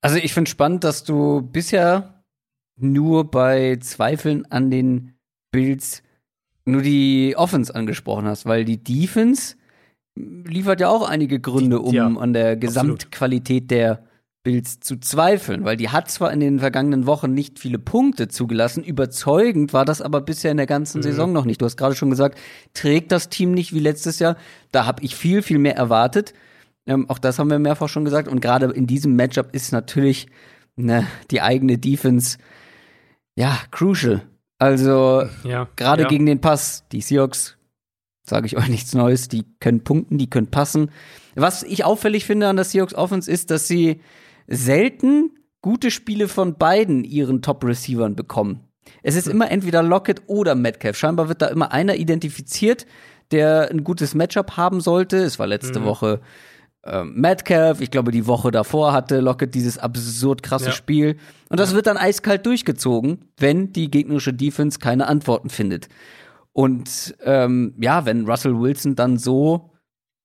Also 0.01 0.17
ich 0.17 0.33
finde 0.33 0.49
spannend, 0.49 0.83
dass 0.83 1.03
du 1.03 1.41
bisher 1.41 2.23
nur 2.77 3.29
bei 3.29 3.77
Zweifeln 3.81 4.45
an 4.45 4.71
den 4.71 5.15
Bills 5.51 6.03
nur 6.65 6.81
die 6.81 7.35
Offense 7.35 7.73
angesprochen 7.73 8.25
hast, 8.27 8.45
weil 8.45 8.63
die 8.63 8.81
Defense 8.81 9.55
liefert 10.15 10.81
ja 10.81 10.89
auch 10.89 11.07
einige 11.07 11.39
Gründe, 11.39 11.79
um 11.79 11.93
ja, 11.93 12.07
an 12.07 12.33
der 12.33 12.55
Gesamtqualität 12.55 13.63
absolut. 13.63 13.71
der 13.71 14.08
Bills 14.43 14.79
zu 14.79 14.97
zweifeln, 14.99 15.65
weil 15.65 15.75
die 15.75 15.89
hat 15.89 16.09
zwar 16.09 16.31
in 16.31 16.39
den 16.39 16.59
vergangenen 16.59 17.05
Wochen 17.05 17.33
nicht 17.33 17.59
viele 17.59 17.77
Punkte 17.77 18.29
zugelassen, 18.29 18.83
überzeugend 18.83 19.73
war 19.73 19.83
das 19.83 20.01
aber 20.01 20.21
bisher 20.21 20.51
in 20.51 20.57
der 20.57 20.65
ganzen 20.65 20.99
mhm. 20.99 21.03
Saison 21.03 21.33
noch 21.33 21.45
nicht. 21.45 21.61
Du 21.61 21.65
hast 21.65 21.75
gerade 21.75 21.95
schon 21.95 22.09
gesagt, 22.09 22.39
trägt 22.73 23.11
das 23.11 23.29
Team 23.29 23.51
nicht 23.51 23.73
wie 23.73 23.79
letztes 23.79 24.19
Jahr. 24.19 24.37
Da 24.71 24.85
habe 24.85 25.03
ich 25.03 25.15
viel, 25.15 25.41
viel 25.41 25.59
mehr 25.59 25.75
erwartet. 25.75 26.33
Ähm, 26.85 27.09
auch 27.09 27.19
das 27.19 27.37
haben 27.37 27.49
wir 27.49 27.59
mehrfach 27.59 27.89
schon 27.89 28.05
gesagt. 28.05 28.27
Und 28.27 28.39
gerade 28.39 28.67
in 28.67 28.87
diesem 28.87 29.15
Matchup 29.15 29.53
ist 29.53 29.73
natürlich 29.73 30.27
ne, 30.77 31.05
die 31.31 31.41
eigene 31.41 31.77
Defense 31.77 32.37
ja 33.35 33.57
crucial. 33.71 34.21
Also 34.57 35.23
ja, 35.43 35.67
gerade 35.75 36.03
ja. 36.03 36.07
gegen 36.07 36.25
den 36.25 36.41
Pass, 36.41 36.85
die 36.91 37.01
Seahawks, 37.01 37.57
sage 38.23 38.45
ich 38.45 38.57
euch 38.57 38.69
nichts 38.69 38.93
Neues, 38.93 39.27
die 39.27 39.45
können 39.59 39.83
punkten, 39.83 40.17
die 40.17 40.29
können 40.29 40.47
passen. 40.47 40.91
Was 41.35 41.63
ich 41.63 41.83
auffällig 41.83 42.25
finde 42.25 42.47
an 42.47 42.55
der 42.55 42.65
Seahawks 42.65 42.93
Offense 42.93 43.31
ist, 43.31 43.51
dass 43.51 43.67
sie 43.67 44.01
selten 44.49 45.31
gute 45.61 45.91
Spiele 45.91 46.27
von 46.27 46.55
beiden 46.57 47.03
ihren 47.03 47.41
Top-Receivern 47.41 48.15
bekommen. 48.15 48.61
Es 49.03 49.15
ist 49.15 49.27
immer 49.27 49.51
entweder 49.51 49.83
Lockett 49.83 50.23
oder 50.27 50.55
Metcalf. 50.55 50.97
Scheinbar 50.97 51.29
wird 51.29 51.41
da 51.41 51.47
immer 51.47 51.71
einer 51.71 51.95
identifiziert, 51.95 52.85
der 53.31 53.69
ein 53.69 53.83
gutes 53.83 54.15
Matchup 54.15 54.57
haben 54.57 54.81
sollte. 54.81 55.17
Es 55.17 55.37
war 55.37 55.47
letzte 55.47 55.81
mhm. 55.81 55.85
Woche 55.85 56.21
äh, 56.83 57.03
Metcalf. 57.03 57.81
Ich 57.81 57.91
glaube, 57.91 58.11
die 58.11 58.25
Woche 58.25 58.51
davor 58.51 58.93
hatte 58.93 59.19
Lockett 59.19 59.53
dieses 59.53 59.77
absurd 59.77 60.41
krasse 60.41 60.67
ja. 60.67 60.71
Spiel. 60.71 61.17
Und 61.49 61.59
das 61.59 61.75
wird 61.75 61.87
dann 61.87 61.97
eiskalt 61.97 62.45
durchgezogen, 62.45 63.25
wenn 63.37 63.71
die 63.71 63.91
gegnerische 63.91 64.33
Defense 64.33 64.79
keine 64.79 65.07
Antworten 65.07 65.49
findet. 65.49 65.87
Und 66.51 67.15
ähm, 67.23 67.75
ja, 67.79 68.05
wenn 68.05 68.25
Russell 68.25 68.59
Wilson 68.59 68.95
dann 68.95 69.17
so 69.17 69.71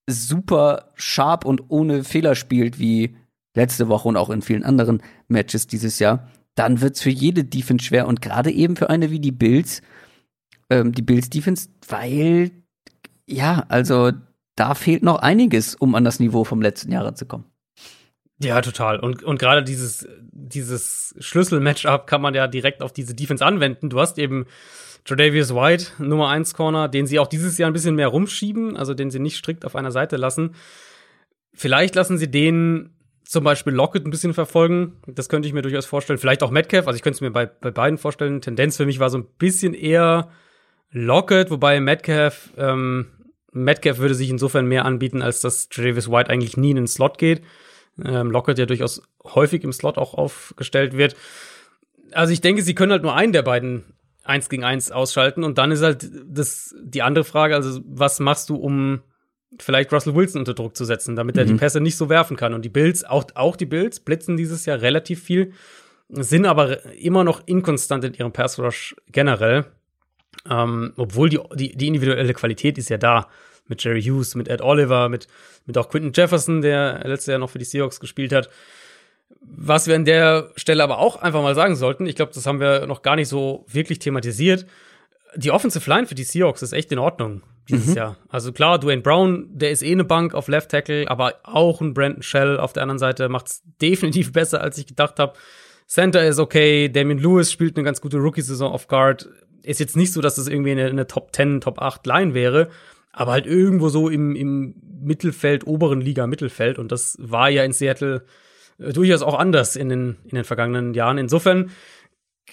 super 0.09 0.91
sharp 0.95 1.45
und 1.45 1.63
ohne 1.69 2.05
Fehler 2.05 2.35
spielt 2.35 2.79
wie 2.79 3.17
letzte 3.55 3.89
Woche 3.89 4.09
und 4.09 4.17
auch 4.17 4.31
in 4.31 4.43
vielen 4.43 4.65
anderen 4.65 5.03
Matches 5.29 5.67
dieses 5.67 5.99
Jahr, 5.99 6.29
dann 6.55 6.81
wird's 6.81 7.01
für 7.01 7.11
jede 7.11 7.45
Defense 7.45 7.85
schwer 7.85 8.07
und 8.07 8.21
gerade 8.21 8.51
eben 8.51 8.77
für 8.77 8.91
eine 8.91 9.11
wie 9.11 9.21
die 9.21 9.33
Bills, 9.33 9.83
ähm, 10.71 10.93
die 10.93 11.03
Bills 11.03 11.31
Defense, 11.31 11.69
weil 11.89 12.51
ja, 13.27 13.65
also 13.69 14.13
da 14.57 14.75
fehlt 14.75 15.03
noch 15.03 15.19
einiges, 15.19 15.75
um 15.75 15.95
an 15.95 16.05
das 16.05 16.21
Niveau 16.21 16.45
vom 16.45 16.63
letzten 16.63 16.93
Jahr 16.93 17.15
zu 17.15 17.27
kommen. 17.27 17.47
Ja, 18.41 18.61
total. 18.61 19.01
Und, 19.01 19.23
und 19.23 19.39
gerade 19.39 19.63
dieses, 19.63 20.07
dieses 20.33 21.15
Schlüssel-Matchup 21.19 22.07
kann 22.07 22.21
man 22.21 22.35
ja 22.35 22.47
direkt 22.47 22.83
auf 22.83 22.93
diese 22.93 23.15
Defense 23.15 23.45
anwenden. 23.45 23.91
Du 23.91 24.01
hast 24.01 24.19
eben 24.19 24.47
Tredavious 25.05 25.55
White, 25.55 25.87
Nummer 25.99 26.29
1 26.29 26.55
Corner, 26.55 26.89
den 26.89 27.07
sie 27.07 27.19
auch 27.19 27.27
dieses 27.27 27.59
Jahr 27.59 27.71
ein 27.71 27.73
bisschen 27.73 27.95
mehr 27.95 28.09
rumschieben, 28.09 28.77
also 28.77 28.95
den 28.95 29.11
sie 29.11 29.21
nicht 29.21 29.37
strikt 29.37 29.65
auf 29.65 29.77
einer 29.77 29.93
Seite 29.93 30.17
lassen. 30.17 30.55
Vielleicht 31.53 31.95
lassen 31.95 32.19
sie 32.19 32.31
den 32.31 32.94
zum 33.25 33.45
Beispiel 33.45 33.73
Lockett 33.73 34.07
ein 34.07 34.11
bisschen 34.11 34.35
verfolgen. 34.35 34.97
Das 35.07 35.29
könnte 35.29 35.49
ich 35.49 35.55
mir 35.55 35.63
durchaus 35.63 35.87
vorstellen. 35.87 36.19
Vielleicht 36.19 36.43
auch 36.43 36.51
Metcalf. 36.51 36.87
Also 36.87 36.97
ich 36.97 37.03
könnte 37.03 37.17
es 37.17 37.21
mir 37.21 37.31
bei, 37.31 37.47
bei 37.47 37.71
beiden 37.71 37.99
vorstellen. 37.99 38.41
Tendenz 38.41 38.77
für 38.77 38.87
mich 38.87 39.01
war 39.01 39.11
so 39.11 39.19
ein 39.19 39.27
bisschen 39.39 39.75
eher 39.75 40.31
Lockett, 40.91 41.51
wobei 41.51 41.81
Metcalf, 41.81 42.51
ähm, 42.57 43.07
Metcalf 43.53 43.99
würde 43.99 44.15
sich 44.15 44.31
insofern 44.31 44.67
mehr 44.67 44.85
anbieten, 44.85 45.23
als 45.23 45.41
dass 45.41 45.69
Travis 45.69 46.11
White 46.11 46.31
eigentlich 46.31 46.57
nie 46.57 46.71
in 46.71 46.77
den 46.77 46.87
Slot 46.87 47.19
geht. 47.19 47.43
Ähm, 48.05 48.31
Lockett 48.31 48.59
ja 48.59 48.67
durchaus 48.67 49.03
häufig 49.25 49.65
im 49.65 49.73
Slot 49.73 49.99
auch 49.99 50.15
aufgestellt 50.15 50.97
wird. 50.97 51.17
Also 52.13 52.33
ich 52.33 52.41
denke, 52.41 52.63
sie 52.63 52.75
können 52.75 52.93
halt 52.93 53.03
nur 53.03 53.15
einen 53.15 53.33
der 53.33 53.43
beiden 53.43 53.85
eins 54.23 54.49
gegen 54.49 54.65
eins 54.65 54.91
ausschalten 54.91 55.45
und 55.45 55.59
dann 55.59 55.71
ist 55.71 55.83
halt 55.83 56.11
das 56.27 56.75
die 56.81 57.03
andere 57.03 57.25
Frage, 57.25 57.55
also 57.55 57.81
was 57.87 58.21
machst 58.21 58.49
du, 58.49 58.57
um 58.57 59.03
vielleicht 59.59 59.93
Russell 59.93 60.15
Wilson 60.15 60.41
unter 60.41 60.55
Druck 60.55 60.77
zu 60.77 60.85
setzen, 60.85 61.17
damit 61.17 61.37
er 61.37 61.45
die 61.45 61.55
mhm. 61.55 61.59
Pässe 61.59 61.81
nicht 61.81 61.97
so 61.97 62.09
werfen 62.09 62.37
kann. 62.37 62.55
Und 62.55 62.65
die 62.65 62.71
Bills, 62.71 63.05
auch, 63.05 63.25
auch 63.35 63.57
die 63.57 63.67
Bills, 63.67 64.01
blitzen 64.01 64.37
dieses 64.37 64.67
Jahr 64.67 64.81
relativ 64.81 65.23
viel, 65.23 65.53
sind 66.09 66.47
aber 66.47 66.85
immer 66.95 67.25
noch 67.25 67.43
inkonstant 67.47 68.05
in 68.05 68.15
ihrem 68.15 68.33
Pass 68.33 68.59
Rush 68.59 68.95
generell. 69.11 69.67
Ähm, 70.49 70.93
obwohl 70.97 71.29
die, 71.29 71.41
die, 71.55 71.77
die 71.77 71.87
individuelle 71.87 72.35
Qualität 72.35 72.79
ist 72.79 72.91
ja 72.91 72.99
da. 72.99 73.29
Mit 73.67 73.83
Jerry 73.83 74.03
Hughes, 74.03 74.35
mit 74.35 74.49
Ed 74.49 74.61
Oliver, 74.61 75.09
mit, 75.09 75.27
mit 75.65 75.79
auch 75.79 75.89
Quinton 75.89 76.13
Jefferson, 76.15 76.61
der 76.61 77.01
letztes 77.05 77.29
Jahr 77.29 77.39
noch 77.39 77.49
für 77.49 77.59
die 77.59 77.65
Seahawks 77.65 77.99
gespielt 77.99 78.33
hat. 78.33 78.51
Was 79.41 79.87
wir 79.87 79.95
an 79.95 80.05
der 80.05 80.51
Stelle 80.57 80.83
aber 80.83 80.99
auch 80.99 81.17
einfach 81.17 81.43
mal 81.43 81.55
sagen 81.55 81.75
sollten, 81.75 82.07
ich 82.07 82.15
glaube, 82.15 82.33
das 82.35 82.45
haben 82.45 82.61
wir 82.61 82.87
noch 82.87 83.01
gar 83.01 83.17
nicht 83.17 83.29
so 83.29 83.65
wirklich 83.69 84.01
thematisiert. 84.01 84.67
Die 85.37 85.51
Offensive 85.51 85.89
Line 85.89 86.07
für 86.07 86.15
die 86.15 86.25
Seahawks 86.25 86.63
ist 86.63 86.73
echt 86.73 86.93
in 86.93 86.99
Ordnung 86.99 87.43
dieses 87.69 87.89
mhm. 87.89 87.95
Jahr. 87.95 88.17
Also 88.29 88.53
klar, 88.53 88.79
Dwayne 88.79 89.03
Brown, 89.03 89.49
der 89.51 89.71
ist 89.71 89.83
eh 89.83 89.93
eine 89.93 90.05
Bank 90.05 90.35
auf 90.35 90.49
Left 90.49 90.71
Tackle, 90.71 91.09
aber 91.09 91.37
auch 91.45 91.81
ein 91.81 91.95
Brandon 91.95 92.23
Shell 92.23 92.59
auf 92.59 92.73
der 92.73 92.83
anderen 92.83 92.99
Seite 92.99 93.29
macht 93.29 93.49
es 93.49 93.63
definitiv 93.81 94.33
besser, 94.33 94.61
als 94.61 94.79
ich 94.79 94.87
gedacht 94.87 95.19
habe. 95.19 95.35
Center 95.87 96.27
ist 96.27 96.39
okay, 96.39 96.89
Damien 96.89 97.19
Lewis 97.19 97.53
spielt 97.53 97.77
eine 97.77 97.85
ganz 97.85 98.01
gute 98.01 98.19
Rookie-Saison 98.19 98.73
auf 98.73 98.89
Guard. 98.89 99.29
Ist 99.63 99.81
jetzt 99.81 99.97
nicht 99.97 100.13
so, 100.13 100.21
dass 100.21 100.39
es 100.39 100.45
das 100.45 100.53
irgendwie 100.53 100.73
eine, 100.73 100.87
eine, 100.87 101.07
Top 101.07 101.35
10, 101.35 101.61
Top 101.61 101.81
8 101.81 102.07
Line 102.07 102.35
wäre, 102.35 102.71
aber 103.13 103.33
halt 103.33 103.47
irgendwo 103.47 103.89
so 103.89 104.09
im, 104.09 104.35
im 104.35 104.75
Mittelfeld, 105.03 105.67
oberen 105.67 106.01
Liga 106.01 106.27
Mittelfeld. 106.27 106.79
Und 106.79 106.91
das 106.91 107.17
war 107.21 107.51
ja 107.51 107.65
in 107.65 107.73
Seattle 107.73 108.25
äh, 108.79 108.93
durchaus 108.93 109.23
auch 109.23 109.39
anders 109.39 109.77
in 109.77 109.89
den, 109.89 110.17
in 110.25 110.37
den 110.37 110.45
vergangenen 110.45 110.95
Jahren. 110.95 111.19
Insofern, 111.19 111.71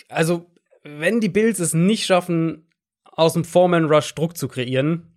also, 0.10 0.48
wenn 0.84 1.22
die 1.22 1.30
Bills 1.30 1.60
es 1.60 1.74
nicht 1.74 2.06
schaffen, 2.06 2.68
aus 3.12 3.34
dem 3.34 3.43
Foreman-Rush 3.43 4.16
Druck 4.16 4.38
zu 4.38 4.47
kreieren, 4.47 5.12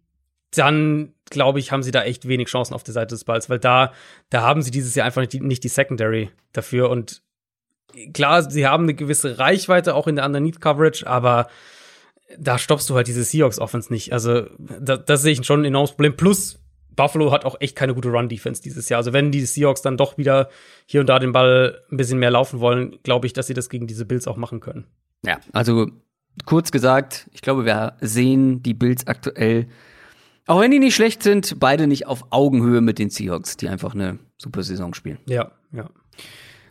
dann 0.56 1.14
glaube 1.30 1.58
ich, 1.58 1.72
haben 1.72 1.82
sie 1.82 1.90
da 1.90 2.02
echt 2.02 2.28
wenig 2.28 2.48
Chancen 2.48 2.74
auf 2.74 2.82
der 2.82 2.94
Seite 2.94 3.14
des 3.14 3.24
Balls, 3.24 3.48
weil 3.48 3.58
da, 3.58 3.92
da 4.30 4.42
haben 4.42 4.62
sie 4.62 4.70
dieses 4.70 4.94
Jahr 4.94 5.06
einfach 5.06 5.20
nicht 5.20 5.32
die, 5.32 5.40
nicht 5.40 5.64
die 5.64 5.68
Secondary 5.68 6.30
dafür. 6.52 6.90
Und 6.90 7.22
klar, 8.12 8.48
sie 8.48 8.66
haben 8.66 8.84
eine 8.84 8.94
gewisse 8.94 9.38
Reichweite 9.38 9.94
auch 9.94 10.06
in 10.06 10.16
der 10.16 10.26
Underneath 10.26 10.60
Coverage, 10.60 11.06
aber 11.06 11.48
da 12.38 12.58
stoppst 12.58 12.88
du 12.90 12.94
halt 12.94 13.06
diese 13.06 13.24
Seahawks 13.24 13.58
Offense 13.58 13.92
nicht. 13.92 14.12
Also, 14.12 14.46
da, 14.58 14.96
das 14.96 15.22
sehe 15.22 15.32
ich 15.32 15.44
schon 15.44 15.62
ein 15.62 15.66
enormes 15.66 15.92
Problem. 15.92 16.16
Plus, 16.16 16.60
Buffalo 16.96 17.32
hat 17.32 17.44
auch 17.44 17.56
echt 17.60 17.76
keine 17.76 17.94
gute 17.94 18.10
Run-Defense 18.10 18.62
dieses 18.62 18.88
Jahr. 18.88 18.98
Also, 18.98 19.12
wenn 19.12 19.30
die 19.30 19.44
Seahawks 19.44 19.82
dann 19.82 19.96
doch 19.96 20.18
wieder 20.18 20.48
hier 20.86 21.00
und 21.00 21.08
da 21.08 21.18
den 21.18 21.32
Ball 21.32 21.82
ein 21.90 21.96
bisschen 21.96 22.18
mehr 22.18 22.30
laufen 22.30 22.60
wollen, 22.60 22.98
glaube 23.02 23.26
ich, 23.26 23.32
dass 23.32 23.46
sie 23.46 23.54
das 23.54 23.68
gegen 23.68 23.86
diese 23.86 24.06
Bills 24.06 24.26
auch 24.26 24.36
machen 24.36 24.60
können. 24.60 24.86
Ja, 25.24 25.38
also 25.52 25.90
kurz 26.44 26.70
gesagt, 26.70 27.28
ich 27.32 27.42
glaube, 27.42 27.64
wir 27.64 27.94
sehen 28.00 28.62
die 28.62 28.74
Bills 28.74 29.06
aktuell, 29.06 29.66
auch 30.46 30.60
wenn 30.60 30.70
die 30.70 30.78
nicht 30.78 30.94
schlecht 30.94 31.22
sind, 31.22 31.58
beide 31.58 31.86
nicht 31.86 32.06
auf 32.06 32.26
Augenhöhe 32.30 32.80
mit 32.80 32.98
den 32.98 33.10
Seahawks, 33.10 33.56
die 33.56 33.68
einfach 33.68 33.94
eine 33.94 34.18
super 34.36 34.62
Saison 34.62 34.92
spielen. 34.92 35.18
Ja, 35.26 35.52
ja. 35.72 35.88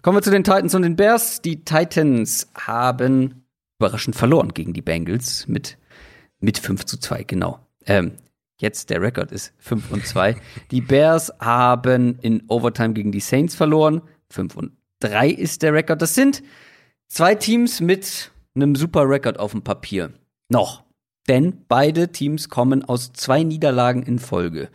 Kommen 0.04 0.18
wir 0.18 0.22
zu 0.22 0.32
den 0.32 0.44
Titans 0.44 0.76
und 0.76 0.84
den 0.84 0.96
Bears. 0.96 1.42
Die 1.42 1.64
Titans 1.64 2.52
haben 2.56 3.46
überraschend 3.80 4.16
verloren 4.16 4.54
gegen 4.54 4.74
die 4.74 4.82
Bengals 4.82 5.48
mit, 5.48 5.78
mit 6.40 6.60
5 6.60 6.86
zu 6.86 7.00
2, 7.00 7.24
genau. 7.24 7.60
Ähm, 7.86 8.14
jetzt 8.58 8.90
der 8.90 9.02
Rekord 9.02 9.32
ist 9.32 9.54
5 9.60 9.92
und 9.92 10.06
2. 10.06 10.36
die 10.72 10.82
Bears 10.82 11.32
haben 11.40 12.20
in 12.22 12.44
Overtime 12.48 12.94
gegen 12.94 13.12
die 13.12 13.22
Saints 13.22 13.56
verloren. 13.56 14.02
5 14.30 14.56
und 14.56 14.72
3 15.00 15.30
ist 15.30 15.64
der 15.64 15.74
Rekord. 15.74 16.02
Das 16.02 16.14
sind 16.16 16.44
zwei 17.08 17.36
Teams 17.36 17.82
mit 17.82 18.32
einem 18.56 18.76
super 18.76 19.08
Rekord 19.08 19.40
auf 19.40 19.52
dem 19.52 19.64
Papier. 19.64 20.14
Noch. 20.50 20.84
Denn 21.28 21.66
beide 21.68 22.12
Teams 22.12 22.50
kommen 22.50 22.84
aus 22.84 23.14
zwei 23.14 23.44
Niederlagen 23.44 24.04
in 24.04 24.20
Folge. 24.20 24.70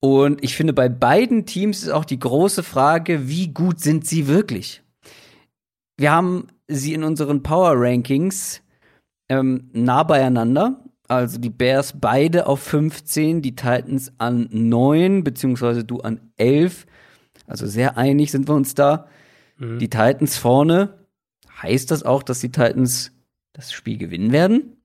Und 0.00 0.42
ich 0.44 0.56
finde, 0.56 0.72
bei 0.72 0.88
beiden 0.88 1.46
Teams 1.46 1.82
ist 1.82 1.90
auch 1.90 2.04
die 2.04 2.18
große 2.18 2.62
Frage, 2.62 3.28
wie 3.28 3.48
gut 3.48 3.80
sind 3.80 4.06
sie 4.06 4.26
wirklich? 4.26 4.82
Wir 5.96 6.12
haben 6.12 6.48
sie 6.68 6.92
in 6.92 7.04
unseren 7.04 7.42
Power 7.42 7.72
Rankings 7.74 8.62
ähm, 9.28 9.70
nah 9.72 10.02
beieinander. 10.02 10.84
Also 11.08 11.38
die 11.38 11.50
Bears 11.50 11.94
beide 12.00 12.46
auf 12.46 12.60
15, 12.60 13.42
die 13.42 13.54
Titans 13.54 14.12
an 14.18 14.48
9, 14.50 15.22
beziehungsweise 15.24 15.84
du 15.84 16.00
an 16.00 16.20
11. 16.36 16.86
Also 17.46 17.66
sehr 17.66 17.96
einig 17.98 18.30
sind 18.30 18.48
wir 18.48 18.54
uns 18.54 18.74
da. 18.74 19.08
Mhm. 19.58 19.78
Die 19.78 19.90
Titans 19.90 20.36
vorne. 20.38 21.03
Heißt 21.64 21.90
das 21.90 22.02
auch, 22.02 22.22
dass 22.22 22.40
die 22.40 22.52
Titans 22.52 23.10
das 23.54 23.72
Spiel 23.72 23.96
gewinnen 23.96 24.32
werden? 24.32 24.76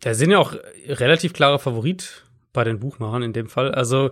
Da 0.00 0.12
sind 0.12 0.30
ja 0.30 0.38
auch 0.38 0.54
relativ 0.86 1.32
klarer 1.32 1.58
Favorit 1.58 2.24
bei 2.52 2.62
den 2.62 2.78
Buchmachern 2.78 3.22
in 3.22 3.32
dem 3.32 3.48
Fall. 3.48 3.72
Also 3.72 4.10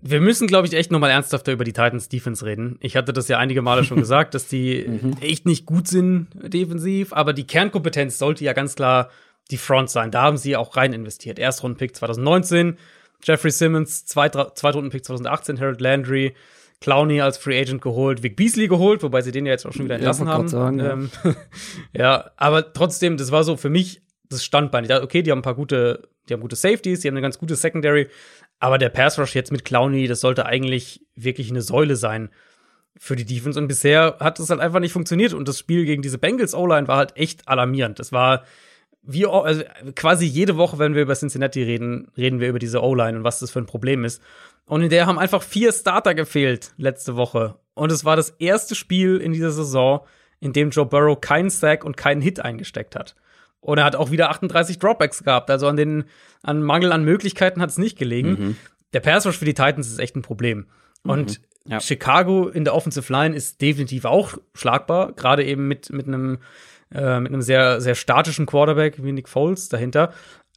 wir 0.00 0.22
müssen, 0.22 0.46
glaube 0.46 0.66
ich, 0.66 0.72
echt 0.72 0.90
noch 0.90 1.00
mal 1.00 1.10
ernsthafter 1.10 1.52
über 1.52 1.64
die 1.64 1.74
Titans 1.74 2.08
Defense 2.08 2.46
reden. 2.46 2.78
Ich 2.80 2.96
hatte 2.96 3.12
das 3.12 3.28
ja 3.28 3.38
einige 3.38 3.60
Male 3.60 3.84
schon 3.84 3.98
gesagt, 4.00 4.32
dass 4.32 4.48
die 4.48 4.86
mhm. 4.88 5.16
echt 5.20 5.44
nicht 5.44 5.66
gut 5.66 5.86
sind 5.86 6.28
defensiv, 6.34 7.12
aber 7.12 7.34
die 7.34 7.46
Kernkompetenz 7.46 8.16
sollte 8.16 8.42
ja 8.44 8.54
ganz 8.54 8.74
klar 8.74 9.10
die 9.50 9.58
Front 9.58 9.90
sein. 9.90 10.10
Da 10.10 10.22
haben 10.22 10.38
sie 10.38 10.56
auch 10.56 10.76
rein 10.76 10.94
investiert. 10.94 11.38
Erstrundenpick 11.38 11.94
2019, 11.94 12.78
Jeffrey 13.22 13.50
Simmons, 13.50 14.06
Zweitrundenpick 14.06 15.04
2018, 15.04 15.60
Harold 15.60 15.82
Landry, 15.82 16.34
Clowney 16.82 17.20
als 17.20 17.38
Free 17.38 17.58
Agent 17.58 17.80
geholt, 17.80 18.22
Vic 18.22 18.36
Beasley 18.36 18.68
geholt, 18.68 19.02
wobei 19.02 19.22
sie 19.22 19.32
den 19.32 19.46
ja 19.46 19.52
jetzt 19.52 19.64
auch 19.64 19.72
schon 19.72 19.86
wieder 19.86 19.94
entlassen 19.94 20.26
ja, 20.26 20.32
haben. 20.32 20.48
Sagen, 20.48 20.80
ähm, 20.80 21.10
ja. 21.96 22.30
aber 22.36 22.72
trotzdem, 22.72 23.16
das 23.16 23.32
war 23.32 23.44
so 23.44 23.56
für 23.56 23.70
mich 23.70 24.02
das 24.28 24.44
Standbein. 24.44 24.84
Ich 24.84 24.88
dachte, 24.88 25.04
okay, 25.04 25.22
die 25.22 25.30
haben 25.30 25.38
ein 25.38 25.42
paar 25.42 25.54
gute, 25.54 26.08
die 26.28 26.34
haben 26.34 26.40
gute 26.40 26.56
Safeties, 26.56 27.00
die 27.00 27.08
haben 27.08 27.14
eine 27.14 27.22
ganz 27.22 27.38
gute 27.38 27.56
Secondary, 27.56 28.08
aber 28.58 28.78
der 28.78 28.88
Pass 28.90 29.18
Rush 29.18 29.34
jetzt 29.34 29.52
mit 29.52 29.64
Clowney, 29.64 30.06
das 30.06 30.20
sollte 30.20 30.46
eigentlich 30.46 31.04
wirklich 31.16 31.50
eine 31.50 31.62
Säule 31.62 31.96
sein 31.96 32.30
für 32.98 33.16
die 33.16 33.24
Defense. 33.24 33.58
Und 33.58 33.68
bisher 33.68 34.16
hat 34.20 34.38
es 34.38 34.50
halt 34.50 34.60
einfach 34.60 34.80
nicht 34.80 34.92
funktioniert. 34.92 35.32
Und 35.32 35.48
das 35.48 35.58
Spiel 35.58 35.84
gegen 35.84 36.02
diese 36.02 36.18
Bengals 36.18 36.54
O-Line 36.54 36.88
war 36.88 36.98
halt 36.98 37.16
echt 37.16 37.48
alarmierend. 37.48 37.98
Das 37.98 38.12
war 38.12 38.44
wie 39.02 39.26
also 39.26 39.62
quasi 39.96 40.26
jede 40.26 40.56
Woche, 40.56 40.78
wenn 40.78 40.94
wir 40.94 41.02
über 41.02 41.14
Cincinnati 41.14 41.62
reden, 41.62 42.08
reden 42.16 42.38
wir 42.38 42.48
über 42.48 42.60
diese 42.60 42.82
O-Line 42.82 43.18
und 43.18 43.24
was 43.24 43.40
das 43.40 43.50
für 43.50 43.58
ein 43.58 43.66
Problem 43.66 44.04
ist. 44.04 44.22
Und 44.66 44.82
in 44.82 44.90
der 44.90 45.06
haben 45.06 45.18
einfach 45.18 45.42
vier 45.42 45.72
Starter 45.72 46.14
gefehlt 46.14 46.72
letzte 46.76 47.16
Woche. 47.16 47.56
Und 47.74 47.90
es 47.90 48.04
war 48.04 48.16
das 48.16 48.30
erste 48.30 48.74
Spiel 48.74 49.18
in 49.18 49.32
dieser 49.32 49.50
Saison, 49.50 50.00
in 50.40 50.52
dem 50.52 50.70
Joe 50.70 50.86
Burrow 50.86 51.20
keinen 51.20 51.50
Sack 51.50 51.84
und 51.84 51.96
keinen 51.96 52.20
Hit 52.20 52.40
eingesteckt 52.40 52.96
hat. 52.96 53.14
Und 53.60 53.78
er 53.78 53.84
hat 53.84 53.96
auch 53.96 54.10
wieder 54.10 54.30
38 54.30 54.78
Dropbacks 54.78 55.22
gehabt. 55.22 55.50
Also 55.50 55.68
an 55.68 55.76
den 55.76 56.04
an 56.42 56.62
Mangel 56.62 56.92
an 56.92 57.04
Möglichkeiten 57.04 57.62
hat 57.62 57.70
es 57.70 57.78
nicht 57.78 57.96
gelegen. 57.96 58.30
Mhm. 58.30 58.56
Der 58.92 59.00
Pass 59.00 59.24
Rush 59.24 59.38
für 59.38 59.44
die 59.44 59.54
Titans 59.54 59.88
ist 59.88 59.98
echt 59.98 60.16
ein 60.16 60.22
Problem. 60.22 60.66
Mhm. 61.04 61.10
Und 61.10 61.40
ja. 61.64 61.80
Chicago 61.80 62.48
in 62.48 62.64
der 62.64 62.74
Offensive 62.74 63.10
Line 63.12 63.36
ist 63.36 63.60
definitiv 63.60 64.04
auch 64.04 64.36
schlagbar, 64.54 65.12
gerade 65.12 65.44
eben 65.44 65.68
mit 65.68 65.92
mit 65.92 66.08
einem 66.08 66.38
äh, 66.92 67.20
mit 67.20 67.32
einem 67.32 67.42
sehr 67.42 67.80
sehr 67.80 67.94
statischen 67.94 68.46
Quarterback 68.46 69.02
wie 69.02 69.12
Nick 69.12 69.28
Foles 69.28 69.68
dahinter. 69.68 70.12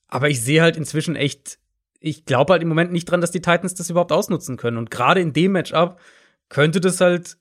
Aber 0.07 0.29
ich 0.29 0.41
sehe 0.41 0.61
halt 0.61 0.77
inzwischen 0.77 1.15
echt, 1.15 1.59
ich 1.99 2.25
glaube 2.25 2.53
halt 2.53 2.61
im 2.61 2.69
Moment 2.69 2.91
nicht 2.91 3.05
dran, 3.05 3.21
dass 3.21 3.31
die 3.31 3.41
Titans 3.41 3.75
das 3.75 3.89
überhaupt 3.89 4.11
ausnutzen 4.11 4.57
können. 4.57 4.77
Und 4.77 4.91
gerade 4.91 5.21
in 5.21 5.33
dem 5.33 5.53
Matchup 5.53 5.99
könnte 6.49 6.79
das 6.79 7.01
halt 7.01 7.37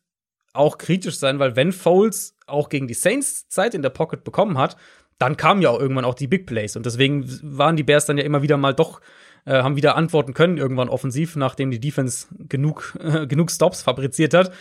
auch 0.52 0.78
kritisch 0.78 1.18
sein, 1.18 1.38
weil 1.38 1.56
wenn 1.56 1.72
Foles 1.72 2.36
auch 2.46 2.68
gegen 2.68 2.86
die 2.86 2.94
Saints 2.94 3.48
Zeit 3.48 3.74
in 3.74 3.82
der 3.82 3.90
Pocket 3.90 4.24
bekommen 4.24 4.56
hat, 4.56 4.76
dann 5.18 5.36
kamen 5.36 5.62
ja 5.62 5.70
auch 5.70 5.80
irgendwann 5.80 6.04
auch 6.04 6.14
die 6.14 6.26
Big 6.26 6.46
Plays. 6.46 6.76
Und 6.76 6.86
deswegen 6.86 7.24
waren 7.42 7.76
die 7.76 7.82
Bears 7.82 8.06
dann 8.06 8.18
ja 8.18 8.24
immer 8.24 8.42
wieder 8.42 8.56
mal 8.56 8.74
doch, 8.74 9.00
äh, 9.44 9.62
haben 9.62 9.76
wieder 9.76 9.96
antworten 9.96 10.34
können, 10.34 10.58
irgendwann 10.58 10.88
offensiv, 10.88 11.36
nachdem 11.36 11.70
die 11.70 11.80
Defense 11.80 12.28
genug, 12.38 12.96
äh, 13.00 13.26
genug 13.28 13.50
Stops 13.50 13.82
fabriziert 13.82 14.34
hat. 14.34 14.52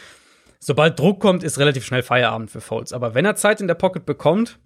Sobald 0.59 0.97
Druck 0.97 1.19
kommt, 1.19 1.43
ist 1.43 1.59
relativ 1.59 1.85
schnell 1.85 2.03
Feierabend 2.03 2.49
für 2.49 2.61
Foles. 2.61 2.93
Aber 2.93 3.15
wenn 3.15 3.25
er 3.25 3.35
Zeit 3.35 3.61
in 3.61 3.67
der 3.67 3.75
Pocket 3.75 4.05
bekommt, 4.05 4.59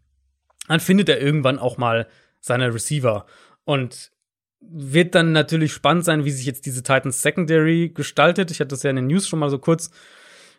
dann 0.68 0.80
findet 0.80 1.10
er 1.10 1.20
irgendwann 1.20 1.60
auch 1.60 1.78
mal 1.78 2.08
seine 2.40 2.74
Receiver. 2.74 3.26
Und 3.64 4.12
wird 4.60 5.16
dann 5.16 5.32
natürlich 5.32 5.74
spannend 5.74 6.06
sein, 6.06 6.26
wie 6.26 6.32
sich 6.32 6.46
jetzt 6.46 6.66
diese 6.66 6.84
Titans 6.84 7.22
Secondary 7.22 7.90
gestaltet. 7.90 8.52
Ich 8.52 8.60
hatte 8.60 8.70
das 8.70 8.84
ja 8.84 8.90
in 8.90 8.96
den 8.96 9.08
News 9.08 9.28
schon 9.28 9.40
mal 9.40 9.50
so 9.50 9.60
kurz 9.60 9.92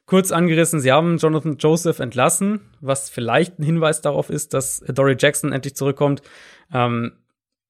kurz 0.09 0.33
angerissen, 0.33 0.81
sie 0.81 0.91
haben 0.91 1.19
Jonathan 1.19 1.59
Joseph 1.59 1.99
entlassen, 1.99 2.63
was 2.81 3.11
vielleicht 3.11 3.59
ein 3.59 3.63
Hinweis 3.63 4.01
darauf 4.01 4.31
ist, 4.31 4.55
dass 4.55 4.81
Dory 4.89 5.17
Jackson 5.19 5.53
endlich 5.53 5.77
zurückkommt. 5.77 6.23
Ähm, 6.73 7.13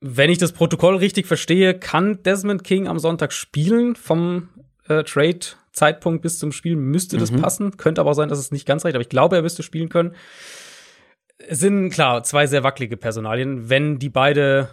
wenn 0.00 0.30
ich 0.30 0.38
das 0.38 0.52
Protokoll 0.52 0.96
richtig 0.96 1.26
verstehe, 1.26 1.74
kann 1.74 2.22
Desmond 2.22 2.62
King 2.62 2.86
am 2.86 3.00
Sonntag 3.00 3.32
spielen 3.32 3.96
vom 3.96 4.50
äh, 4.88 5.02
Trade-Zeitpunkt 5.02 6.22
bis 6.22 6.38
zum 6.38 6.52
Spiel 6.52 6.76
müsste 6.76 7.18
das 7.18 7.32
mhm. 7.32 7.42
passen. 7.42 7.76
Könnte 7.76 8.00
aber 8.00 8.10
auch 8.10 8.14
sein, 8.14 8.28
dass 8.28 8.38
es 8.38 8.52
nicht 8.52 8.66
ganz 8.66 8.84
reicht, 8.84 8.94
aber 8.94 9.02
ich 9.02 9.08
glaube, 9.08 9.34
er 9.34 9.42
müsste 9.42 9.64
spielen 9.64 9.88
können. 9.88 10.14
Es 11.38 11.58
sind 11.58 11.90
klar 11.90 12.22
zwei 12.22 12.46
sehr 12.46 12.62
wackelige 12.62 12.96
Personalien. 12.96 13.68
Wenn 13.68 13.98
die 13.98 14.10
beide 14.10 14.70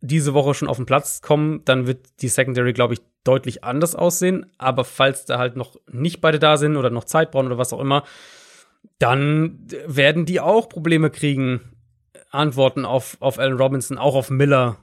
diese 0.00 0.34
Woche 0.34 0.54
schon 0.54 0.68
auf 0.68 0.76
den 0.76 0.86
Platz 0.86 1.22
kommen, 1.22 1.62
dann 1.64 1.86
wird 1.86 2.06
die 2.20 2.28
Secondary, 2.28 2.72
glaube 2.72 2.94
ich, 2.94 3.00
deutlich 3.24 3.64
anders 3.64 3.94
aussehen. 3.94 4.46
Aber 4.58 4.84
falls 4.84 5.24
da 5.24 5.38
halt 5.38 5.56
noch 5.56 5.76
nicht 5.90 6.20
beide 6.20 6.38
da 6.38 6.56
sind 6.56 6.76
oder 6.76 6.90
noch 6.90 7.04
Zeit 7.04 7.30
brauchen 7.30 7.46
oder 7.46 7.58
was 7.58 7.72
auch 7.72 7.80
immer, 7.80 8.04
dann 8.98 9.58
werden 9.86 10.26
die 10.26 10.40
auch 10.40 10.68
Probleme 10.68 11.10
kriegen, 11.10 11.72
Antworten 12.30 12.84
auf, 12.84 13.16
auf 13.20 13.38
Allen 13.38 13.56
Robinson, 13.56 13.98
auch 13.98 14.14
auf 14.14 14.30
Miller 14.30 14.76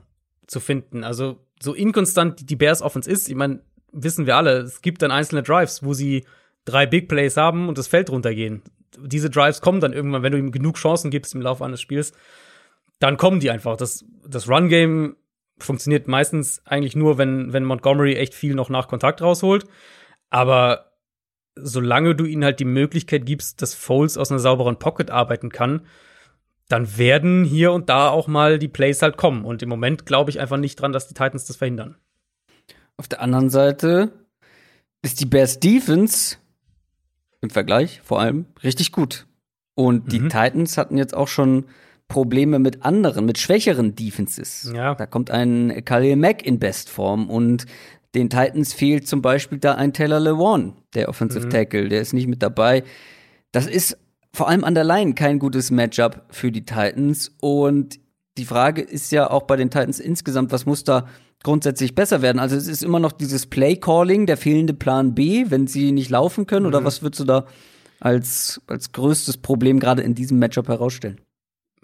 zu 0.46 0.60
finden. 0.60 1.04
Also 1.04 1.38
so 1.60 1.74
inkonstant 1.74 2.50
die 2.50 2.56
Bears 2.56 2.82
Offense 2.82 3.10
ist, 3.10 3.28
ich 3.28 3.34
meine, 3.34 3.60
wissen 3.92 4.26
wir 4.26 4.36
alle, 4.36 4.58
es 4.58 4.82
gibt 4.82 5.02
dann 5.02 5.10
einzelne 5.10 5.42
Drives, 5.42 5.84
wo 5.84 5.94
sie 5.94 6.24
drei 6.64 6.86
Big 6.86 7.08
Plays 7.08 7.36
haben 7.36 7.68
und 7.68 7.78
das 7.78 7.86
Feld 7.86 8.10
runtergehen. 8.10 8.62
Diese 8.98 9.30
Drives 9.30 9.60
kommen 9.60 9.80
dann 9.80 9.92
irgendwann, 9.92 10.22
wenn 10.22 10.32
du 10.32 10.38
ihm 10.38 10.52
genug 10.52 10.76
Chancen 10.76 11.10
gibst 11.10 11.34
im 11.34 11.42
Laufe 11.42 11.64
eines 11.64 11.80
Spiels, 11.80 12.12
dann 13.04 13.18
kommen 13.18 13.38
die 13.38 13.50
einfach. 13.50 13.76
Das, 13.76 14.02
das 14.26 14.48
Run-Game 14.48 15.16
funktioniert 15.58 16.08
meistens 16.08 16.62
eigentlich 16.64 16.96
nur, 16.96 17.18
wenn, 17.18 17.52
wenn 17.52 17.62
Montgomery 17.62 18.14
echt 18.14 18.32
viel 18.32 18.54
noch 18.54 18.70
nach 18.70 18.88
Kontakt 18.88 19.20
rausholt. 19.20 19.66
Aber 20.30 20.92
solange 21.54 22.14
du 22.14 22.24
ihnen 22.24 22.44
halt 22.44 22.60
die 22.60 22.64
Möglichkeit 22.64 23.26
gibst, 23.26 23.60
dass 23.60 23.74
Foles 23.74 24.16
aus 24.16 24.30
einer 24.30 24.40
sauberen 24.40 24.78
Pocket 24.78 25.10
arbeiten 25.10 25.50
kann, 25.50 25.82
dann 26.68 26.96
werden 26.96 27.44
hier 27.44 27.72
und 27.72 27.90
da 27.90 28.08
auch 28.08 28.26
mal 28.26 28.58
die 28.58 28.68
Plays 28.68 29.02
halt 29.02 29.18
kommen. 29.18 29.44
Und 29.44 29.62
im 29.62 29.68
Moment 29.68 30.06
glaube 30.06 30.30
ich 30.30 30.40
einfach 30.40 30.56
nicht 30.56 30.76
dran, 30.76 30.92
dass 30.92 31.06
die 31.06 31.12
Titans 31.14 31.44
das 31.44 31.56
verhindern. 31.56 31.96
Auf 32.96 33.06
der 33.06 33.20
anderen 33.20 33.50
Seite 33.50 34.12
ist 35.02 35.20
die 35.20 35.26
Bears 35.26 35.60
Defense 35.60 36.38
im 37.42 37.50
Vergleich 37.50 38.00
vor 38.02 38.18
allem 38.18 38.46
richtig 38.62 38.92
gut. 38.92 39.26
Und 39.74 40.10
die 40.10 40.20
mhm. 40.20 40.30
Titans 40.30 40.78
hatten 40.78 40.96
jetzt 40.96 41.14
auch 41.14 41.28
schon 41.28 41.66
Probleme 42.08 42.58
mit 42.58 42.84
anderen, 42.84 43.24
mit 43.24 43.38
schwächeren 43.38 43.94
Defenses. 43.94 44.70
Ja. 44.74 44.94
Da 44.94 45.06
kommt 45.06 45.30
ein 45.30 45.84
Khalil 45.84 46.16
Mack 46.16 46.44
in 46.44 46.58
Bestform 46.58 47.30
und 47.30 47.66
den 48.14 48.30
Titans 48.30 48.72
fehlt 48.72 49.08
zum 49.08 49.22
Beispiel 49.22 49.58
da 49.58 49.74
ein 49.74 49.92
Taylor 49.92 50.20
Lewan, 50.20 50.74
der 50.94 51.08
Offensive 51.08 51.46
mhm. 51.46 51.50
Tackle, 51.50 51.88
der 51.88 52.00
ist 52.00 52.12
nicht 52.12 52.28
mit 52.28 52.42
dabei. 52.42 52.84
Das 53.52 53.66
ist 53.66 53.98
vor 54.32 54.48
allem 54.48 54.64
an 54.64 54.74
der 54.74 54.84
Line 54.84 55.14
kein 55.14 55.38
gutes 55.38 55.70
Matchup 55.70 56.24
für 56.30 56.52
die 56.52 56.64
Titans 56.64 57.32
und 57.40 57.98
die 58.36 58.44
Frage 58.44 58.82
ist 58.82 59.12
ja 59.12 59.30
auch 59.30 59.44
bei 59.44 59.56
den 59.56 59.70
Titans 59.70 60.00
insgesamt, 60.00 60.50
was 60.50 60.66
muss 60.66 60.82
da 60.82 61.06
grundsätzlich 61.44 61.94
besser 61.94 62.20
werden? 62.20 62.40
Also 62.40 62.56
es 62.56 62.66
ist 62.66 62.82
immer 62.82 62.98
noch 62.98 63.12
dieses 63.12 63.46
Play 63.46 63.76
Calling, 63.76 64.26
der 64.26 64.36
fehlende 64.36 64.74
Plan 64.74 65.14
B, 65.14 65.46
wenn 65.50 65.66
sie 65.66 65.92
nicht 65.92 66.10
laufen 66.10 66.46
können 66.46 66.66
mhm. 66.66 66.68
oder 66.68 66.84
was 66.84 67.02
würdest 67.02 67.20
du 67.20 67.24
da 67.24 67.46
als 68.00 68.60
als 68.66 68.92
größtes 68.92 69.38
Problem 69.38 69.78
gerade 69.78 70.02
in 70.02 70.14
diesem 70.14 70.38
Matchup 70.38 70.68
herausstellen? 70.68 71.20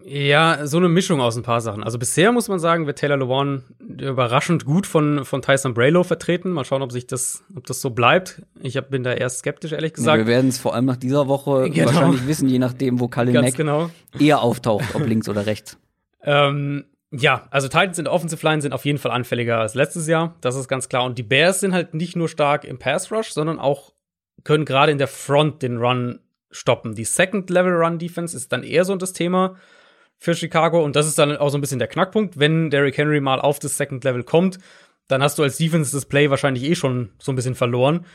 Ja, 0.05 0.67
so 0.67 0.79
eine 0.79 0.89
Mischung 0.89 1.21
aus 1.21 1.37
ein 1.37 1.43
paar 1.43 1.61
Sachen. 1.61 1.85
Also 1.85 1.99
bisher 1.99 2.33
muss 2.33 2.49
man 2.49 2.59
sagen, 2.59 2.87
wird 2.87 2.99
Taylor 2.99 3.19
Lewan 3.19 3.65
überraschend 3.79 4.65
gut 4.65 4.87
von, 4.87 5.25
von 5.25 5.43
Tyson 5.43 5.75
Braylow 5.75 6.05
vertreten. 6.05 6.51
Mal 6.51 6.65
schauen, 6.65 6.83
ob 6.83 6.93
sich 6.93 7.07
das, 7.07 7.45
ob 7.55 7.67
das 7.67 7.81
so 7.81 7.91
bleibt. 7.91 8.43
Ich 8.61 8.77
hab, 8.77 8.91
bin 8.91 9.03
da 9.03 9.13
eher 9.13 9.29
skeptisch, 9.29 9.73
ehrlich 9.73 9.95
gesagt. 9.95 10.19
Ja, 10.19 10.27
wir 10.27 10.33
werden 10.33 10.49
es 10.49 10.59
vor 10.59 10.75
allem 10.75 10.87
nach 10.87 10.97
dieser 10.97 11.29
Woche 11.29 11.71
genau. 11.71 11.87
wahrscheinlich 11.87 12.27
wissen, 12.27 12.49
je 12.49 12.59
nachdem, 12.59 13.01
wo 13.01 13.09
Kalin 13.09 13.35
Mack 13.35 13.55
genau. 13.55 13.91
eher 14.19 14.43
auftaucht, 14.43 14.95
ob 14.95 15.07
links 15.07 15.29
oder 15.29 15.47
rechts. 15.47 15.79
Ähm, 16.23 16.85
ja, 17.13 17.49
also 17.51 17.69
Titans 17.69 17.97
in 17.97 18.05
der 18.05 18.13
Offensive 18.13 18.47
Line 18.47 18.61
sind 18.61 18.75
auf 18.75 18.85
jeden 18.85 18.99
Fall 18.99 19.11
anfälliger 19.11 19.59
als 19.59 19.73
letztes 19.73 20.07
Jahr. 20.07 20.37
Das 20.43 20.55
ist 20.55 20.69
ganz 20.69 20.91
klar. 20.91 21.05
Und 21.05 21.17
die 21.17 21.23
Bears 21.23 21.61
sind 21.61 21.73
halt 21.73 21.95
nicht 21.95 22.15
nur 22.15 22.29
stark 22.29 22.65
im 22.65 22.79
Pass 22.79 23.11
Rush, 23.11 23.31
sondern 23.31 23.59
auch 23.59 23.95
können 24.45 24.67
gerade 24.67 24.93
in 24.93 24.99
der 24.99 25.09
Front 25.09 25.63
den 25.63 25.79
Run 25.79 26.21
stoppen. 26.51 26.95
Die 26.95 27.05
Second 27.05 27.49
Level 27.49 27.73
Run 27.73 27.99
Defense 27.99 28.37
ist 28.37 28.53
dann 28.53 28.63
eher 28.63 28.85
so 28.85 28.95
das 28.97 29.15
Thema 29.15 29.57
für 30.21 30.35
Chicago. 30.35 30.85
Und 30.85 30.95
das 30.95 31.09
ist 31.09 31.19
dann 31.19 31.37
auch 31.37 31.49
so 31.49 31.59
ein 31.59 31.61
bisschen 31.61 31.81
der 31.81 31.89
Knackpunkt. 31.89 32.39
Wenn 32.39 32.71
Derrick 32.71 32.97
Henry 32.97 33.21
mal 33.21 33.41
auf 33.41 33.59
das 33.59 33.77
Second 33.77 34.05
Level 34.05 34.23
kommt, 34.23 34.59
dann 35.09 35.23
hast 35.23 35.39
du 35.39 35.43
als 35.43 35.57
Defense 35.57 35.91
das 35.91 36.07
Play 36.07 36.31
wahrscheinlich 36.31 36.63
eh 36.63 36.77
schon 36.77 37.11
so 37.19 37.33
ein 37.33 37.37
bisschen 37.37 37.57
verloren. 37.57 38.07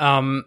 Ähm, 0.00 0.46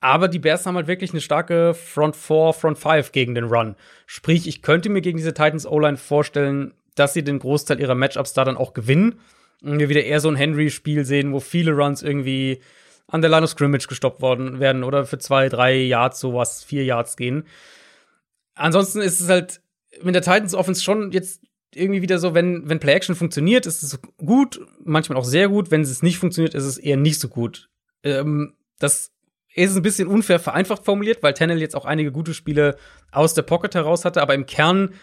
aber 0.00 0.28
die 0.28 0.38
Bears 0.38 0.64
haben 0.64 0.76
halt 0.76 0.86
wirklich 0.86 1.10
eine 1.12 1.20
starke 1.20 1.74
Front 1.74 2.16
4, 2.16 2.52
Front 2.54 2.78
5 2.78 3.12
gegen 3.12 3.34
den 3.34 3.44
Run. 3.44 3.76
Sprich, 4.06 4.48
ich 4.48 4.62
könnte 4.62 4.88
mir 4.88 5.00
gegen 5.00 5.18
diese 5.18 5.34
Titans 5.34 5.66
O-Line 5.66 5.96
vorstellen, 5.96 6.72
dass 6.94 7.14
sie 7.14 7.24
den 7.24 7.38
Großteil 7.38 7.80
ihrer 7.80 7.94
Matchups 7.94 8.32
da 8.32 8.44
dann 8.44 8.56
auch 8.56 8.74
gewinnen. 8.74 9.20
Und 9.62 9.78
wir 9.78 9.88
wieder 9.88 10.04
eher 10.04 10.20
so 10.20 10.28
ein 10.28 10.36
Henry-Spiel 10.36 11.04
sehen, 11.04 11.32
wo 11.32 11.40
viele 11.40 11.72
Runs 11.72 12.02
irgendwie 12.02 12.60
an 13.08 13.22
der 13.22 13.30
Line 13.30 13.44
of 13.44 13.50
Scrimmage 13.50 13.88
gestoppt 13.88 14.20
worden 14.20 14.60
werden 14.60 14.84
oder 14.84 15.04
für 15.04 15.18
zwei, 15.18 15.48
drei 15.48 15.74
Yards, 15.76 16.20
sowas, 16.20 16.64
vier 16.64 16.84
Yards 16.84 17.16
gehen. 17.16 17.44
Ansonsten 18.54 19.00
ist 19.00 19.20
es 19.20 19.28
halt 19.28 19.61
mit 20.02 20.14
der 20.14 20.22
Titans 20.22 20.54
Offense 20.54 20.82
schon 20.82 21.12
jetzt 21.12 21.42
irgendwie 21.74 22.02
wieder 22.02 22.18
so, 22.18 22.34
wenn, 22.34 22.68
wenn 22.68 22.80
Play 22.80 22.92
Action 22.92 23.14
funktioniert, 23.14 23.66
ist 23.66 23.82
es 23.82 23.98
gut, 24.18 24.60
manchmal 24.84 25.18
auch 25.18 25.24
sehr 25.24 25.48
gut. 25.48 25.70
Wenn 25.70 25.80
es 25.80 26.02
nicht 26.02 26.18
funktioniert, 26.18 26.54
ist 26.54 26.64
es 26.64 26.78
eher 26.78 26.96
nicht 26.96 27.18
so 27.18 27.28
gut. 27.28 27.70
Ähm, 28.02 28.54
das 28.78 29.10
ist 29.54 29.76
ein 29.76 29.82
bisschen 29.82 30.08
unfair 30.08 30.38
vereinfacht 30.38 30.84
formuliert, 30.84 31.22
weil 31.22 31.34
Tannehill 31.34 31.60
jetzt 31.60 31.76
auch 31.76 31.84
einige 31.84 32.12
gute 32.12 32.34
Spiele 32.34 32.76
aus 33.10 33.34
der 33.34 33.42
Pocket 33.42 33.74
heraus 33.74 34.04
hatte, 34.04 34.22
aber 34.22 34.34
im 34.34 34.46
Kern 34.46 34.94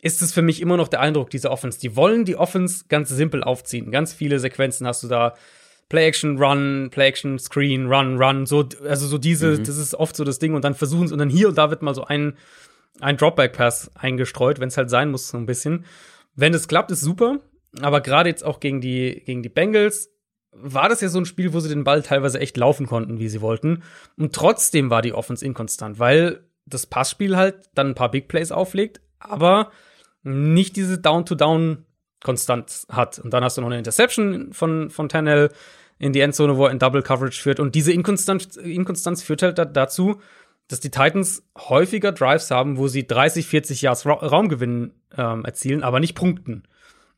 ist 0.00 0.22
es 0.22 0.32
für 0.32 0.42
mich 0.42 0.60
immer 0.60 0.76
noch 0.76 0.88
der 0.88 1.00
Eindruck 1.00 1.30
dieser 1.30 1.52
Offense. 1.52 1.78
Die 1.78 1.94
wollen 1.94 2.24
die 2.24 2.36
Offense 2.36 2.84
ganz 2.88 3.08
simpel 3.08 3.44
aufziehen. 3.44 3.92
Ganz 3.92 4.12
viele 4.12 4.40
Sequenzen 4.40 4.86
hast 4.86 5.02
du 5.04 5.08
da. 5.08 5.34
Play 5.88 6.06
Action, 6.06 6.42
Run, 6.42 6.88
Play 6.90 7.08
Action, 7.08 7.38
Screen, 7.38 7.86
Run, 7.86 8.16
Run, 8.16 8.46
so, 8.46 8.66
also 8.88 9.06
so 9.06 9.18
diese, 9.18 9.58
mhm. 9.58 9.64
das 9.64 9.76
ist 9.76 9.94
oft 9.94 10.16
so 10.16 10.24
das 10.24 10.38
Ding 10.38 10.54
und 10.54 10.64
dann 10.64 10.74
versuchen 10.74 11.06
sie, 11.06 11.12
und 11.12 11.18
dann 11.18 11.28
hier 11.28 11.48
und 11.48 11.58
da 11.58 11.68
wird 11.68 11.82
mal 11.82 11.94
so 11.94 12.04
ein, 12.04 12.38
ein 13.00 13.16
Dropback-Pass 13.16 13.92
eingestreut, 13.96 14.60
wenn 14.60 14.68
es 14.68 14.76
halt 14.76 14.90
sein 14.90 15.10
muss, 15.10 15.28
so 15.28 15.36
ein 15.36 15.46
bisschen. 15.46 15.84
Wenn 16.34 16.54
es 16.54 16.68
klappt, 16.68 16.90
ist 16.90 17.00
super, 17.00 17.40
aber 17.80 18.00
gerade 18.00 18.28
jetzt 18.28 18.44
auch 18.44 18.60
gegen 18.60 18.80
die, 18.80 19.22
gegen 19.24 19.42
die 19.42 19.48
Bengals 19.48 20.10
war 20.52 20.88
das 20.88 21.00
ja 21.00 21.08
so 21.08 21.18
ein 21.18 21.24
Spiel, 21.24 21.54
wo 21.54 21.60
sie 21.60 21.70
den 21.70 21.84
Ball 21.84 22.02
teilweise 22.02 22.38
echt 22.38 22.56
laufen 22.56 22.86
konnten, 22.86 23.18
wie 23.18 23.28
sie 23.28 23.40
wollten. 23.40 23.82
Und 24.18 24.34
trotzdem 24.34 24.90
war 24.90 25.00
die 25.00 25.14
Offense 25.14 25.44
inkonstant, 25.44 25.98
weil 25.98 26.44
das 26.66 26.86
Passspiel 26.86 27.36
halt 27.36 27.70
dann 27.74 27.88
ein 27.88 27.94
paar 27.94 28.10
Big 28.10 28.28
Plays 28.28 28.52
auflegt, 28.52 29.00
aber 29.18 29.70
nicht 30.22 30.76
diese 30.76 30.98
Down-to-Down 30.98 31.86
konstant 32.22 32.86
hat. 32.88 33.18
Und 33.18 33.32
dann 33.32 33.42
hast 33.42 33.56
du 33.56 33.62
noch 33.62 33.68
eine 33.68 33.78
Interception 33.78 34.52
von, 34.52 34.90
von 34.90 35.08
Tannehill 35.08 35.50
in 35.98 36.12
die 36.12 36.20
Endzone, 36.20 36.56
wo 36.56 36.66
er 36.66 36.72
in 36.72 36.78
Double 36.78 37.02
Coverage 37.02 37.40
führt. 37.40 37.58
Und 37.58 37.74
diese 37.74 37.92
Inkonstanz, 37.92 38.56
Inkonstanz 38.56 39.22
führt 39.22 39.42
halt 39.42 39.58
dazu, 39.76 40.20
dass 40.72 40.80
die 40.80 40.90
Titans 40.90 41.44
häufiger 41.56 42.12
Drives 42.12 42.50
haben, 42.50 42.78
wo 42.78 42.88
sie 42.88 43.06
30, 43.06 43.46
40 43.46 43.82
Yards 43.82 44.06
Ra 44.06 44.14
Raumgewinn 44.14 44.92
ähm, 45.16 45.44
erzielen, 45.44 45.82
aber 45.82 46.00
nicht 46.00 46.14
punkten. 46.14 46.62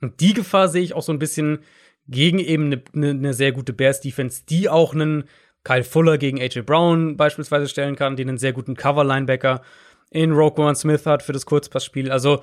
Und 0.00 0.20
die 0.20 0.34
Gefahr 0.34 0.68
sehe 0.68 0.82
ich 0.82 0.94
auch 0.94 1.02
so 1.02 1.12
ein 1.12 1.18
bisschen 1.18 1.60
gegen 2.08 2.38
eben 2.38 2.66
eine 2.66 2.82
ne, 2.92 3.14
ne 3.14 3.32
sehr 3.32 3.52
gute 3.52 3.72
Bears-Defense, 3.72 4.42
die 4.48 4.68
auch 4.68 4.92
einen 4.92 5.24
Kyle 5.62 5.84
Fuller 5.84 6.18
gegen 6.18 6.40
AJ 6.40 6.62
Brown 6.62 7.16
beispielsweise 7.16 7.68
stellen 7.68 7.96
kann, 7.96 8.16
die 8.16 8.22
einen 8.22 8.38
sehr 8.38 8.52
guten 8.52 8.76
Cover-Linebacker 8.76 9.62
in 10.10 10.32
Roquan 10.32 10.76
Smith 10.76 11.06
hat 11.06 11.22
für 11.22 11.32
das 11.32 11.46
Kurzpassspiel. 11.46 12.10
Also 12.10 12.42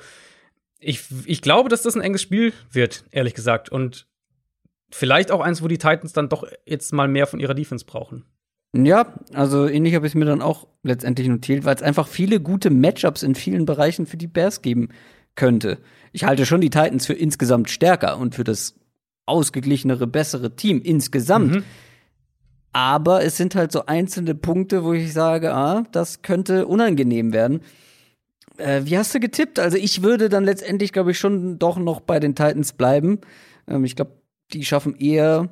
ich, 0.79 1.03
ich 1.25 1.41
glaube, 1.41 1.69
dass 1.69 1.83
das 1.83 1.95
ein 1.95 2.01
enges 2.01 2.21
Spiel 2.21 2.53
wird, 2.71 3.03
ehrlich 3.11 3.35
gesagt. 3.35 3.69
Und 3.69 4.07
vielleicht 4.89 5.31
auch 5.31 5.41
eins, 5.41 5.61
wo 5.61 5.67
die 5.67 5.77
Titans 5.77 6.13
dann 6.13 6.29
doch 6.29 6.45
jetzt 6.65 6.91
mal 6.93 7.07
mehr 7.07 7.27
von 7.27 7.39
ihrer 7.39 7.53
Defense 7.53 7.85
brauchen. 7.85 8.25
Ja, 8.73 9.13
also 9.33 9.67
ähnlich 9.67 9.95
habe 9.95 10.07
ich 10.07 10.11
es 10.11 10.15
mir 10.15 10.25
dann 10.25 10.41
auch 10.41 10.67
letztendlich 10.83 11.27
notiert, 11.27 11.65
weil 11.65 11.75
es 11.75 11.81
einfach 11.81 12.07
viele 12.07 12.39
gute 12.39 12.69
Matchups 12.69 13.21
in 13.21 13.35
vielen 13.35 13.65
Bereichen 13.65 14.05
für 14.05 14.17
die 14.17 14.27
Bears 14.27 14.61
geben 14.61 14.89
könnte. 15.35 15.79
Ich 16.13 16.23
halte 16.23 16.45
schon 16.45 16.61
die 16.61 16.69
Titans 16.69 17.05
für 17.05 17.13
insgesamt 17.13 17.69
stärker 17.69 18.17
und 18.17 18.35
für 18.35 18.43
das 18.43 18.75
ausgeglichenere, 19.25 20.07
bessere 20.07 20.55
Team 20.55 20.81
insgesamt. 20.81 21.55
Mhm. 21.55 21.63
Aber 22.73 23.23
es 23.23 23.35
sind 23.35 23.55
halt 23.55 23.73
so 23.73 23.85
einzelne 23.85 24.35
Punkte, 24.35 24.85
wo 24.85 24.93
ich 24.93 25.11
sage, 25.11 25.53
ah, 25.53 25.83
das 25.91 26.21
könnte 26.21 26.67
unangenehm 26.67 27.33
werden. 27.33 27.61
Äh, 28.57 28.81
wie 28.85 28.97
hast 28.97 29.13
du 29.13 29.19
getippt? 29.19 29.59
Also 29.59 29.77
ich 29.77 30.03
würde 30.03 30.29
dann 30.29 30.45
letztendlich, 30.45 30.93
glaube 30.93 31.11
ich, 31.11 31.19
schon 31.19 31.59
doch 31.59 31.77
noch 31.77 31.99
bei 31.99 32.19
den 32.21 32.35
Titans 32.35 32.73
bleiben. 32.73 33.19
Ähm, 33.67 33.83
ich 33.83 33.97
glaube, 33.97 34.11
die 34.53 34.63
schaffen 34.63 34.95
eher 34.95 35.49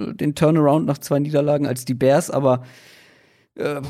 den 0.00 0.34
Turnaround 0.34 0.86
nach 0.86 0.98
zwei 0.98 1.18
Niederlagen 1.18 1.66
als 1.66 1.84
die 1.84 1.94
Bears, 1.94 2.30
aber 2.30 2.64
äh, 3.54 3.80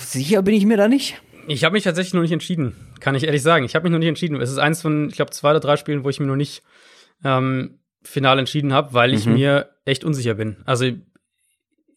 sicher 0.00 0.42
bin 0.42 0.54
ich 0.54 0.66
mir 0.66 0.76
da 0.76 0.88
nicht. 0.88 1.20
Ich 1.46 1.64
habe 1.64 1.72
mich 1.72 1.84
tatsächlich 1.84 2.14
noch 2.14 2.22
nicht 2.22 2.32
entschieden, 2.32 2.74
kann 3.00 3.14
ich 3.14 3.24
ehrlich 3.24 3.42
sagen. 3.42 3.64
Ich 3.64 3.74
habe 3.74 3.84
mich 3.84 3.92
noch 3.92 3.98
nicht 3.98 4.08
entschieden. 4.08 4.40
Es 4.40 4.50
ist 4.50 4.58
eins 4.58 4.82
von, 4.82 5.08
ich 5.08 5.16
glaube, 5.16 5.30
zwei 5.30 5.50
oder 5.50 5.60
drei 5.60 5.76
Spielen, 5.76 6.04
wo 6.04 6.10
ich 6.10 6.20
mir 6.20 6.26
noch 6.26 6.36
nicht 6.36 6.62
ähm, 7.24 7.78
final 8.02 8.38
entschieden 8.38 8.72
habe, 8.72 8.92
weil 8.92 9.14
ich 9.14 9.26
mhm. 9.26 9.34
mir 9.34 9.70
echt 9.84 10.04
unsicher 10.04 10.34
bin. 10.34 10.58
Also 10.64 10.86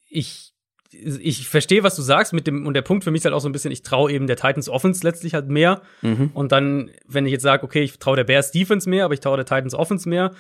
ich, 0.09 0.53
ich 0.91 1.47
verstehe, 1.47 1.83
was 1.83 1.95
du 1.95 2.01
sagst 2.01 2.33
mit 2.33 2.47
dem, 2.47 2.65
und 2.65 2.73
der 2.73 2.81
Punkt 2.81 3.03
für 3.03 3.11
mich 3.11 3.19
ist 3.19 3.25
halt 3.25 3.35
auch 3.35 3.41
so 3.41 3.49
ein 3.49 3.53
bisschen, 3.53 3.71
ich 3.71 3.81
traue 3.81 4.11
eben 4.11 4.27
der 4.27 4.37
Titans 4.37 4.69
Offense 4.69 5.05
letztlich 5.05 5.33
halt 5.33 5.49
mehr. 5.49 5.81
Mhm. 6.01 6.31
Und 6.33 6.51
dann, 6.51 6.91
wenn 7.05 7.25
ich 7.25 7.31
jetzt 7.31 7.43
sage, 7.43 7.63
okay, 7.63 7.81
ich 7.81 7.99
traue 7.99 8.15
der 8.15 8.23
Bears 8.23 8.51
Defense 8.51 8.89
mehr, 8.89 9.05
aber 9.05 9.13
ich 9.13 9.19
traue 9.19 9.37
der 9.37 9.45
Titans 9.45 9.73
Offense 9.73 10.07
mehr, 10.07 10.33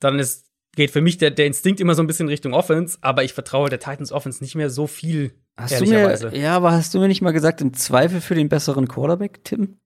dann 0.00 0.18
ist, 0.18 0.46
geht 0.76 0.90
für 0.90 1.00
mich 1.00 1.18
der, 1.18 1.30
der 1.30 1.46
Instinkt 1.46 1.80
immer 1.80 1.94
so 1.94 2.02
ein 2.02 2.06
bisschen 2.06 2.28
Richtung 2.28 2.54
Offense, 2.54 2.98
aber 3.00 3.24
ich 3.24 3.32
vertraue 3.32 3.68
der 3.68 3.80
Titans 3.80 4.12
Offense 4.12 4.42
nicht 4.42 4.54
mehr 4.54 4.70
so 4.70 4.86
viel. 4.86 5.32
Hast 5.56 5.80
du 5.80 5.86
mir, 5.86 6.18
ja, 6.32 6.56
aber 6.56 6.72
hast 6.72 6.94
du 6.94 6.98
mir 6.98 7.08
nicht 7.08 7.22
mal 7.22 7.32
gesagt, 7.32 7.60
im 7.60 7.74
Zweifel 7.74 8.20
für 8.20 8.34
den 8.34 8.48
besseren 8.48 8.88
Quarterback, 8.88 9.44
Tim? 9.44 9.78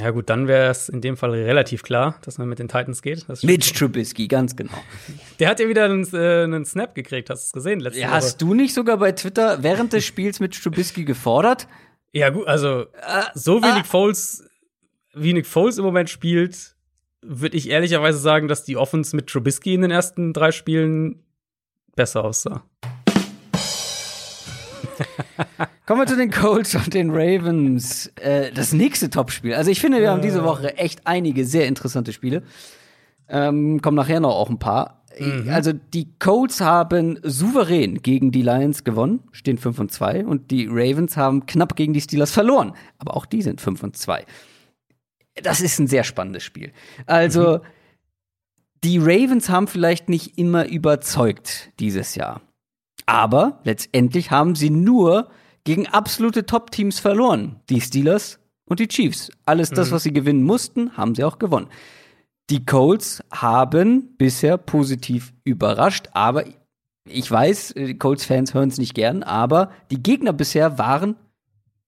Ja 0.00 0.10
gut, 0.10 0.28
dann 0.30 0.48
wäre 0.48 0.70
es 0.70 0.88
in 0.88 1.00
dem 1.00 1.16
Fall 1.16 1.30
relativ 1.30 1.84
klar, 1.84 2.18
dass 2.24 2.38
man 2.38 2.48
mit 2.48 2.58
den 2.58 2.66
Titans 2.66 3.02
geht. 3.02 3.24
Mitch 3.42 3.72
Trubisky, 3.72 4.26
ganz 4.26 4.56
genau. 4.56 4.72
Der 5.38 5.48
hat 5.48 5.60
ja 5.60 5.68
wieder 5.68 5.84
einen, 5.84 6.04
äh, 6.12 6.42
einen 6.42 6.64
Snap 6.64 6.94
gekriegt, 6.94 7.30
hast 7.30 7.44
du 7.44 7.46
es 7.46 7.52
gesehen 7.52 7.80
letzte 7.80 8.00
ja, 8.00 8.08
Woche. 8.08 8.16
Hast 8.16 8.42
du 8.42 8.54
nicht 8.54 8.74
sogar 8.74 8.96
bei 8.96 9.12
Twitter 9.12 9.62
während 9.62 9.92
des 9.92 10.04
Spiels 10.04 10.40
mit 10.40 10.60
Trubisky 10.60 11.04
gefordert? 11.04 11.68
Ja 12.12 12.30
gut, 12.30 12.48
also 12.48 12.80
äh, 12.80 13.22
so 13.34 13.62
wie 13.62 13.66
ah. 13.66 13.76
Nick 13.76 13.86
Foles, 13.86 14.44
wie 15.14 15.32
Nick 15.32 15.46
Foles 15.46 15.78
im 15.78 15.84
Moment 15.84 16.10
spielt, 16.10 16.75
würde 17.28 17.56
ich 17.56 17.70
ehrlicherweise 17.70 18.18
sagen, 18.18 18.48
dass 18.48 18.64
die 18.64 18.76
Offense 18.76 19.14
mit 19.14 19.28
Trubisky 19.28 19.74
in 19.74 19.82
den 19.82 19.90
ersten 19.90 20.32
drei 20.32 20.52
Spielen 20.52 21.22
besser 21.94 22.24
aussah. 22.24 22.64
Kommen 25.86 26.00
wir 26.00 26.06
zu 26.06 26.16
den 26.16 26.30
Colts 26.30 26.74
und 26.74 26.94
den 26.94 27.10
Ravens. 27.10 28.06
Äh, 28.16 28.50
das 28.52 28.72
nächste 28.72 29.10
Topspiel. 29.10 29.54
Also 29.54 29.70
ich 29.70 29.80
finde, 29.80 30.00
wir 30.00 30.10
haben 30.10 30.22
diese 30.22 30.44
Woche 30.44 30.78
echt 30.78 31.06
einige 31.06 31.44
sehr 31.44 31.66
interessante 31.66 32.12
Spiele. 32.12 32.42
Ähm, 33.28 33.82
kommen 33.82 33.96
nachher 33.96 34.20
noch 34.20 34.34
auch 34.34 34.50
ein 34.50 34.58
paar. 34.58 35.04
Mhm. 35.18 35.48
Also 35.48 35.72
die 35.72 36.08
Colts 36.18 36.60
haben 36.60 37.18
souverän 37.22 38.02
gegen 38.02 38.32
die 38.32 38.42
Lions 38.42 38.84
gewonnen, 38.84 39.20
stehen 39.32 39.58
5 39.58 39.78
und 39.78 39.92
2 39.92 40.26
und 40.26 40.50
die 40.50 40.66
Ravens 40.68 41.16
haben 41.16 41.46
knapp 41.46 41.76
gegen 41.76 41.92
die 41.92 42.00
Steelers 42.00 42.32
verloren, 42.32 42.72
aber 42.98 43.16
auch 43.16 43.26
die 43.26 43.42
sind 43.42 43.60
5 43.60 43.82
und 43.82 43.96
2. 43.96 44.24
Das 45.42 45.60
ist 45.60 45.78
ein 45.78 45.86
sehr 45.86 46.04
spannendes 46.04 46.44
Spiel. 46.44 46.72
Also 47.06 47.58
mhm. 47.58 47.60
die 48.84 48.98
Ravens 48.98 49.48
haben 49.48 49.68
vielleicht 49.68 50.08
nicht 50.08 50.38
immer 50.38 50.66
überzeugt 50.66 51.70
dieses 51.78 52.14
Jahr. 52.14 52.40
Aber 53.06 53.60
letztendlich 53.64 54.30
haben 54.30 54.54
sie 54.54 54.70
nur 54.70 55.30
gegen 55.64 55.86
absolute 55.86 56.46
Top-Teams 56.46 56.98
verloren. 56.98 57.60
Die 57.68 57.80
Steelers 57.80 58.40
und 58.64 58.80
die 58.80 58.88
Chiefs. 58.88 59.30
Alles 59.44 59.70
das, 59.70 59.88
mhm. 59.88 59.92
was 59.94 60.02
sie 60.04 60.12
gewinnen 60.12 60.42
mussten, 60.42 60.96
haben 60.96 61.14
sie 61.14 61.24
auch 61.24 61.38
gewonnen. 61.38 61.68
Die 62.50 62.64
Colts 62.64 63.22
haben 63.32 64.16
bisher 64.16 64.56
positiv 64.56 65.32
überrascht, 65.44 66.08
aber 66.12 66.44
ich 67.08 67.30
weiß, 67.30 67.74
die 67.76 67.98
Colts-Fans 67.98 68.54
hören 68.54 68.68
es 68.68 68.78
nicht 68.78 68.94
gern, 68.94 69.22
aber 69.22 69.70
die 69.90 70.02
Gegner 70.02 70.32
bisher 70.32 70.78
waren 70.78 71.16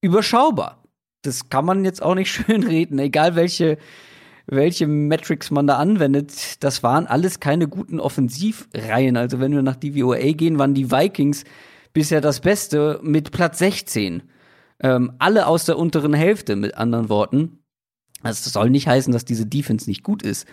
überschaubar. 0.01 0.78
Das 1.23 1.49
kann 1.49 1.65
man 1.65 1.85
jetzt 1.85 2.03
auch 2.03 2.15
nicht 2.15 2.31
schön 2.33 2.63
reden, 2.63 2.99
egal 2.99 3.37
welche, 3.37 3.79
welche 4.47 4.87
Metrics 4.87 5.51
man 5.51 5.67
da 5.67 5.77
anwendet. 5.77 6.63
Das 6.63 6.83
waren 6.83 7.07
alles 7.07 7.41
keine 7.41 7.69
guten 7.69 8.01
Offensivreihen. 8.01 9.17
Also 9.17 9.41
wenn 9.41 9.53
wir 9.53 9.63
nach 9.63 9.77
DVOA 9.77 10.33
gehen, 10.33 10.59
waren 10.59 10.75
die 10.75 10.91
Vikings 10.91 11.45
bisher 11.93 12.21
das 12.21 12.41
Beste 12.41 13.01
mit 13.03 13.33
Platz 13.33 13.59
16. 13.59 14.23
Ähm, 14.81 15.13
alle 15.19 15.47
aus 15.47 15.65
der 15.65 15.77
unteren 15.77 16.15
Hälfte, 16.15 16.55
mit 16.55 16.77
anderen 16.77 17.09
Worten. 17.09 17.59
Das 18.23 18.45
soll 18.45 18.71
nicht 18.71 18.87
heißen, 18.87 19.13
dass 19.13 19.25
diese 19.25 19.47
Defense 19.47 19.89
nicht 19.89 20.03
gut 20.03 20.23
ist. 20.23 20.47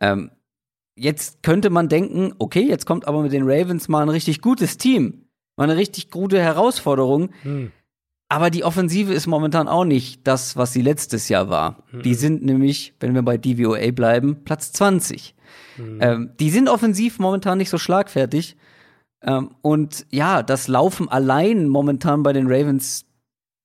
Ähm, 0.00 0.30
jetzt 0.96 1.42
könnte 1.42 1.70
man 1.70 1.88
denken, 1.88 2.34
okay, 2.38 2.66
jetzt 2.66 2.86
kommt 2.86 3.06
aber 3.06 3.22
mit 3.22 3.32
den 3.32 3.44
Ravens 3.44 3.88
mal 3.88 4.02
ein 4.02 4.08
richtig 4.08 4.40
gutes 4.40 4.78
Team. 4.78 5.26
Mal 5.56 5.64
eine 5.64 5.76
richtig 5.76 6.10
gute 6.10 6.40
Herausforderung. 6.40 7.30
Hm. 7.42 7.72
Aber 8.28 8.50
die 8.50 8.64
Offensive 8.64 9.12
ist 9.12 9.26
momentan 9.26 9.68
auch 9.68 9.84
nicht 9.84 10.26
das, 10.26 10.56
was 10.56 10.72
sie 10.72 10.82
letztes 10.82 11.28
Jahr 11.28 11.48
war. 11.48 11.84
Hm. 11.90 12.02
Die 12.02 12.14
sind 12.14 12.44
nämlich, 12.44 12.94
wenn 12.98 13.14
wir 13.14 13.22
bei 13.22 13.38
DVOA 13.38 13.92
bleiben, 13.92 14.42
Platz 14.44 14.72
20. 14.72 15.34
Hm. 15.76 15.98
Ähm, 16.00 16.30
die 16.40 16.50
sind 16.50 16.68
offensiv 16.68 17.18
momentan 17.18 17.58
nicht 17.58 17.70
so 17.70 17.78
schlagfertig. 17.78 18.56
Ähm, 19.22 19.50
und 19.62 20.06
ja, 20.10 20.42
das 20.42 20.66
Laufen 20.66 21.08
allein 21.08 21.68
momentan 21.68 22.24
bei 22.24 22.32
den 22.32 22.46
Ravens 22.48 23.06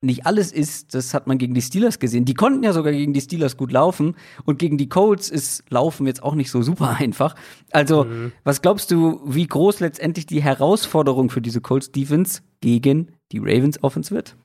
nicht 0.03 0.25
alles 0.25 0.51
ist, 0.51 0.95
das 0.95 1.13
hat 1.13 1.27
man 1.27 1.38
gegen 1.38 1.53
die 1.53 1.61
Steelers 1.61 1.99
gesehen. 1.99 2.25
Die 2.25 2.33
konnten 2.33 2.63
ja 2.63 2.73
sogar 2.73 2.91
gegen 2.91 3.13
die 3.13 3.21
Steelers 3.21 3.55
gut 3.55 3.71
laufen 3.71 4.15
und 4.45 4.57
gegen 4.57 4.77
die 4.77 4.89
Colts 4.89 5.29
ist 5.29 5.63
Laufen 5.69 6.07
jetzt 6.07 6.23
auch 6.23 6.33
nicht 6.33 6.49
so 6.49 6.61
super 6.63 6.89
einfach. 6.99 7.35
Also, 7.71 8.05
mhm. 8.05 8.31
was 8.43 8.61
glaubst 8.61 8.91
du, 8.91 9.21
wie 9.25 9.45
groß 9.45 9.79
letztendlich 9.79 10.25
die 10.25 10.41
Herausforderung 10.41 11.29
für 11.29 11.41
diese 11.41 11.61
Colts 11.61 11.91
Defense 11.91 12.41
gegen 12.61 13.11
die 13.31 13.39
Ravens 13.39 13.83
Offense 13.83 14.13
wird? 14.13 14.35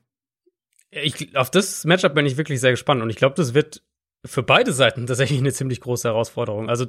Ich, 0.90 1.36
auf 1.36 1.50
das 1.50 1.84
Matchup 1.84 2.14
bin 2.14 2.26
ich 2.26 2.36
wirklich 2.36 2.60
sehr 2.60 2.70
gespannt 2.70 3.02
und 3.02 3.10
ich 3.10 3.16
glaube, 3.16 3.34
das 3.34 3.54
wird 3.54 3.82
für 4.24 4.42
beide 4.42 4.72
Seiten 4.72 5.06
tatsächlich 5.06 5.38
eine 5.38 5.52
ziemlich 5.52 5.80
große 5.80 6.08
Herausforderung. 6.08 6.68
Also, 6.68 6.86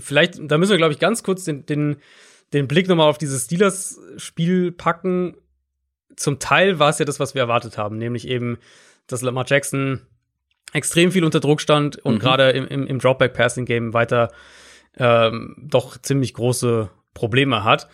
vielleicht, 0.00 0.38
da 0.40 0.58
müssen 0.58 0.70
wir, 0.70 0.78
glaube 0.78 0.92
ich, 0.92 0.98
ganz 0.98 1.22
kurz 1.22 1.44
den, 1.44 1.66
den 1.66 1.98
den 2.52 2.68
Blick 2.68 2.88
nochmal 2.88 3.08
auf 3.08 3.18
dieses 3.18 3.44
Steelers-Spiel 3.44 4.72
packen. 4.72 5.36
Zum 6.16 6.38
Teil 6.38 6.78
war 6.78 6.90
es 6.90 6.98
ja 6.98 7.04
das, 7.04 7.20
was 7.20 7.34
wir 7.34 7.42
erwartet 7.42 7.78
haben, 7.78 7.98
nämlich 7.98 8.28
eben, 8.28 8.58
dass 9.06 9.22
Lamar 9.22 9.44
Jackson 9.46 10.00
extrem 10.72 11.12
viel 11.12 11.24
unter 11.24 11.40
Druck 11.40 11.60
stand 11.60 11.96
und 11.98 12.14
mhm. 12.14 12.18
gerade 12.18 12.50
im, 12.50 12.66
im, 12.66 12.86
im 12.86 12.98
Dropback-Passing-Game 12.98 13.94
weiter 13.94 14.32
ähm, 14.96 15.56
doch 15.58 15.98
ziemlich 15.98 16.34
große 16.34 16.90
Probleme 17.14 17.64
hat. 17.64 17.88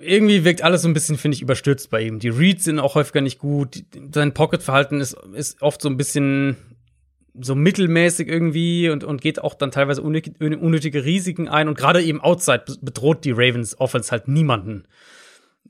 Irgendwie 0.00 0.44
wirkt 0.44 0.62
alles 0.62 0.82
so 0.82 0.88
ein 0.88 0.94
bisschen, 0.94 1.16
finde 1.16 1.36
ich, 1.36 1.42
überstürzt 1.42 1.90
bei 1.90 2.02
ihm. 2.02 2.18
Die 2.18 2.28
Reads 2.28 2.64
sind 2.64 2.78
auch 2.78 2.94
häufiger 2.94 3.20
nicht 3.20 3.38
gut. 3.38 3.84
Sein 4.14 4.34
Pocket-Verhalten 4.34 5.00
ist, 5.00 5.16
ist 5.34 5.62
oft 5.62 5.80
so 5.82 5.88
ein 5.88 5.96
bisschen 5.96 6.56
so 7.38 7.54
mittelmäßig 7.54 8.28
irgendwie 8.28 8.90
und, 8.90 9.04
und 9.04 9.20
geht 9.20 9.40
auch 9.40 9.54
dann 9.54 9.70
teilweise 9.70 10.02
unnötige 10.02 11.04
Risiken 11.04 11.48
ein. 11.48 11.68
Und 11.68 11.78
gerade 11.78 12.02
eben 12.02 12.20
outside 12.20 12.64
bedroht 12.80 13.24
die 13.24 13.32
Ravens 13.32 13.78
Offense 13.78 14.10
halt 14.10 14.28
niemanden. 14.28 14.84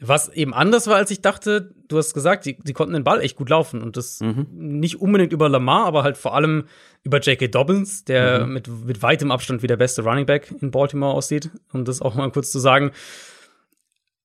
Was 0.03 0.31
eben 0.31 0.55
anders 0.55 0.87
war, 0.87 0.97
als 0.97 1.11
ich 1.11 1.21
dachte, 1.21 1.75
du 1.89 1.99
hast 1.99 2.15
gesagt, 2.15 2.47
die, 2.47 2.57
die 2.59 2.73
konnten 2.73 2.95
den 2.95 3.05
Ball 3.05 3.21
echt 3.21 3.37
gut 3.37 3.51
laufen. 3.51 3.83
Und 3.83 3.99
das 3.99 4.21
mhm. 4.21 4.47
nicht 4.51 4.99
unbedingt 5.01 5.33
über 5.33 5.51
Lamar, 5.51 5.85
aber 5.85 6.03
halt 6.03 6.17
vor 6.17 6.35
allem 6.35 6.65
über 7.03 7.21
J.K. 7.21 7.49
Dobbins, 7.49 8.05
der 8.05 8.47
mhm. 8.47 8.53
mit, 8.55 8.69
mit 8.87 9.03
weitem 9.03 9.31
Abstand 9.31 9.63
wie 9.63 9.67
der 9.67 9.77
beste 9.77 10.03
Running 10.03 10.25
Back 10.25 10.55
in 10.61 10.71
Baltimore 10.71 11.13
aussieht. 11.13 11.51
Um 11.73 11.85
das 11.85 12.01
auch 12.01 12.15
mal 12.15 12.31
kurz 12.31 12.51
zu 12.51 12.59
sagen. 12.59 12.93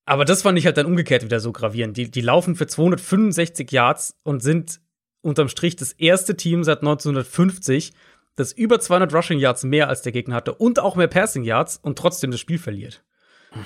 Aber 0.06 0.24
das 0.24 0.42
fand 0.42 0.56
ich 0.56 0.66
halt 0.66 0.76
dann 0.76 0.86
umgekehrt 0.86 1.24
wieder 1.24 1.40
so 1.40 1.52
gravierend. 1.52 1.96
Die, 1.96 2.10
die 2.10 2.20
laufen 2.20 2.54
für 2.54 2.68
265 2.68 3.70
Yards 3.72 4.16
und 4.22 4.40
sind 4.40 4.80
unterm 5.20 5.48
Strich 5.48 5.74
das 5.74 5.92
erste 5.92 6.36
Team 6.36 6.62
seit 6.62 6.78
1950, 6.78 7.92
das 8.36 8.52
über 8.52 8.78
200 8.78 9.12
Rushing 9.12 9.40
Yards 9.40 9.64
mehr 9.64 9.88
als 9.88 10.02
der 10.02 10.12
Gegner 10.12 10.36
hatte 10.36 10.54
und 10.54 10.78
auch 10.78 10.94
mehr 10.94 11.08
Passing 11.08 11.42
Yards 11.42 11.78
und 11.82 11.98
trotzdem 11.98 12.30
das 12.30 12.38
Spiel 12.38 12.58
verliert. 12.58 13.04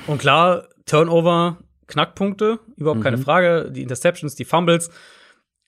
Und 0.07 0.19
klar, 0.19 0.69
Turnover, 0.87 1.59
Knackpunkte, 1.87 2.59
überhaupt 2.77 3.01
mhm. 3.01 3.05
keine 3.05 3.19
Frage, 3.19 3.71
die 3.71 3.83
Interceptions, 3.83 4.35
die 4.35 4.45
Fumbles. 4.47 4.91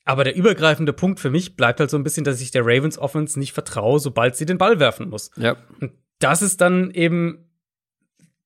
Aber 0.05 0.25
der 0.25 0.35
übergreifende 0.35 0.93
Punkt 0.93 1.21
für 1.21 1.31
mich 1.31 1.55
bleibt 1.55 1.81
halt 1.81 1.91
so 1.91 1.99
ein 1.99 2.03
bisschen, 2.03 2.25
dass 2.25 2.41
ich 2.41 2.51
der 2.51 2.63
Ravens 2.65 2.99
Offense 2.99 3.39
nicht 3.39 3.53
vertraue, 3.53 4.01
sobald 4.01 4.37
sie 4.37 4.47
den 4.47 4.59
Ball 4.59 4.81
werfen 4.81 5.11
muss. 5.11 5.31
Ja. 5.37 5.57
Und 5.81 5.93
das 6.19 6.41
ist 6.41 6.61
dann 6.61 6.91
eben 6.93 7.51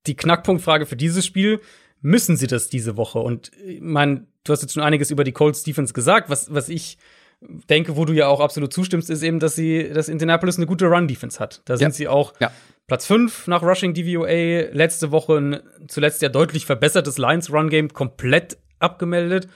die 0.07 0.17
Knackpunktfrage 0.17 0.87
für 0.87 0.97
dieses 0.97 1.25
Spiel 1.25 1.61
müssen 2.07 2.37
sie 2.37 2.47
das 2.47 2.69
diese 2.69 2.97
Woche. 2.97 3.19
Und 3.19 3.51
ich 3.67 3.81
meine, 3.81 4.27
du 4.45 4.53
hast 4.53 4.63
jetzt 4.63 4.75
schon 4.75 4.83
einiges 4.85 5.11
über 5.11 5.25
die 5.25 5.33
Colts 5.33 5.65
Defense 5.65 5.93
gesagt. 5.93 6.31
Was, 6.31 6.55
was 6.55 6.69
ich 6.69 6.99
denke, 7.41 7.97
wo 7.97 8.05
du 8.05 8.13
ja 8.13 8.29
auch 8.29 8.39
absolut 8.39 8.73
zustimmst, 8.73 9.11
ist 9.11 9.25
eben, 9.25 9.41
dass 9.41 9.57
sie, 9.57 9.91
dass 9.93 10.09
Indianapolis 10.09 10.57
eine 10.57 10.67
gute 10.67 10.87
Run-Defense 10.87 11.41
hat. 11.41 11.63
Da 11.65 11.77
sind 11.77 11.89
ja. 11.89 11.91
sie 11.91 12.09
auch 12.09 12.33
ja. 12.39 12.53
Platz 12.87 13.07
5 13.07 13.49
nach 13.49 13.63
Rushing 13.63 13.93
DVOA. 13.93 14.73
Letzte 14.73 15.11
Woche 15.11 15.37
ein 15.37 15.61
zuletzt 15.89 16.23
ja 16.23 16.29
deutlich 16.29 16.65
verbessertes 16.65 17.19
Lions 17.19 17.53
Run-Game 17.53 17.93
komplett 17.93 18.57
abgemeldet. 18.79 19.49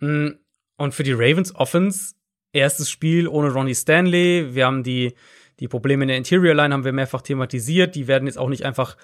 Mm, 0.00 0.32
und 0.76 0.94
für 0.94 1.04
die 1.04 1.12
Ravens 1.12 1.54
Offense 1.54 2.14
erstes 2.52 2.90
Spiel 2.90 3.28
ohne 3.28 3.50
Ronnie 3.50 3.74
Stanley. 3.74 4.54
Wir 4.54 4.66
haben 4.66 4.82
die, 4.82 5.14
die 5.58 5.68
Probleme 5.68 6.04
in 6.04 6.08
der 6.08 6.18
Interior 6.18 6.54
Line 6.54 6.74
haben 6.74 6.84
wir 6.84 6.92
mehrfach 6.92 7.22
thematisiert. 7.22 7.94
Die 7.94 8.08
werden 8.08 8.26
jetzt 8.26 8.38
auch 8.38 8.50
nicht 8.50 8.66
einfach 8.66 8.98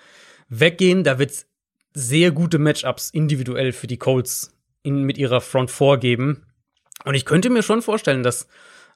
weggehen. 0.51 1.02
Da 1.02 1.18
wird's 1.18 1.49
sehr 1.92 2.30
gute 2.30 2.58
Matchups 2.58 3.10
individuell 3.10 3.72
für 3.72 3.86
die 3.86 3.98
Colts 3.98 4.56
in, 4.82 5.02
mit 5.02 5.18
ihrer 5.18 5.40
Front 5.40 5.70
vorgeben. 5.70 6.46
Und 7.04 7.14
ich 7.14 7.24
könnte 7.24 7.50
mir 7.50 7.62
schon 7.62 7.82
vorstellen, 7.82 8.22
dass, 8.22 8.48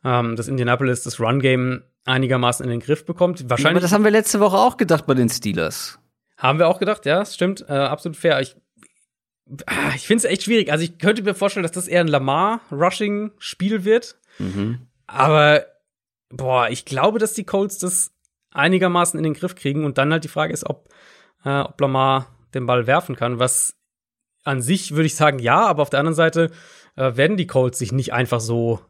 ähm, 0.05 0.37
dass 0.37 0.49
Indianapolis 0.49 1.03
das 1.03 1.21
Run-Game 1.21 1.83
einigermaßen 2.05 2.65
in 2.65 2.71
den 2.71 2.81
Griff 2.81 3.05
bekommt. 3.05 3.49
Wahrscheinlich. 3.49 3.71
Aber 3.71 3.81
das 3.81 3.93
haben 3.93 4.05
wir 4.05 4.11
letzte 4.11 4.41
Woche 4.41 4.59
auch 4.59 4.77
gedacht 4.77 5.07
bei 5.07 5.15
den 5.15 5.29
Steelers. 5.29 5.99
Haben 6.37 6.59
wir 6.59 6.69
auch 6.69 6.79
gedacht, 6.79 7.07
ja, 7.07 7.25
stimmt, 7.25 7.65
äh, 7.69 7.73
absolut 7.73 8.17
fair. 8.17 8.41
Ich, 8.41 8.57
ah, 9.67 9.93
ich 9.95 10.07
finde 10.07 10.19
es 10.19 10.31
echt 10.31 10.43
schwierig. 10.43 10.71
Also 10.71 10.85
ich 10.85 10.99
könnte 10.99 11.23
mir 11.23 11.35
vorstellen, 11.35 11.63
dass 11.63 11.73
das 11.73 11.89
eher 11.89 12.01
ein 12.01 12.09
Lamar-Rushing-Spiel 12.09 13.85
wird. 13.85 14.19
Mhm. 14.39 14.87
Aber 15.07 15.65
boah, 16.29 16.69
ich 16.69 16.85
glaube, 16.85 17.19
dass 17.19 17.33
die 17.33 17.45
Colts 17.45 17.79
das 17.79 18.13
einigermaßen 18.51 19.19
in 19.19 19.25
den 19.25 19.35
Griff 19.35 19.55
kriegen. 19.55 19.85
Und 19.85 19.99
dann 19.99 20.13
halt 20.13 20.25
die 20.25 20.29
Frage 20.29 20.53
ist, 20.53 20.69
ob, 20.69 20.89
äh, 21.45 21.61
ob 21.61 21.81
Lamar 21.81 22.34
den 22.55 22.67
Ball 22.67 22.87
werfen 22.87 23.17
kann, 23.17 23.39
was 23.39 23.77
an 24.45 24.63
sich 24.63 24.93
würde 24.93 25.07
ich 25.07 25.17
sagen, 25.17 25.39
ja, 25.39 25.67
aber 25.67 25.83
auf 25.83 25.91
der 25.91 26.01
anderen 26.01 26.15
Seite 26.15 26.51
äh, 26.97 27.17
werden 27.17 27.37
die 27.37 27.47
Colts 27.47 27.79
sich 27.79 27.93
nicht 27.93 28.13
einfach 28.13 28.41
so 28.41 28.81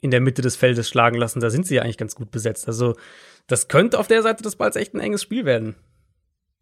in 0.00 0.10
der 0.10 0.20
Mitte 0.20 0.42
des 0.42 0.56
Feldes 0.56 0.88
schlagen 0.88 1.16
lassen. 1.16 1.40
Da 1.40 1.50
sind 1.50 1.66
sie 1.66 1.76
ja 1.76 1.82
eigentlich 1.82 1.98
ganz 1.98 2.14
gut 2.14 2.30
besetzt. 2.30 2.66
Also, 2.66 2.94
das 3.46 3.68
könnte 3.68 3.98
auf 3.98 4.06
der 4.06 4.22
Seite 4.22 4.42
des 4.42 4.56
Balls 4.56 4.76
echt 4.76 4.94
ein 4.94 5.00
enges 5.00 5.22
Spiel 5.22 5.44
werden. 5.44 5.76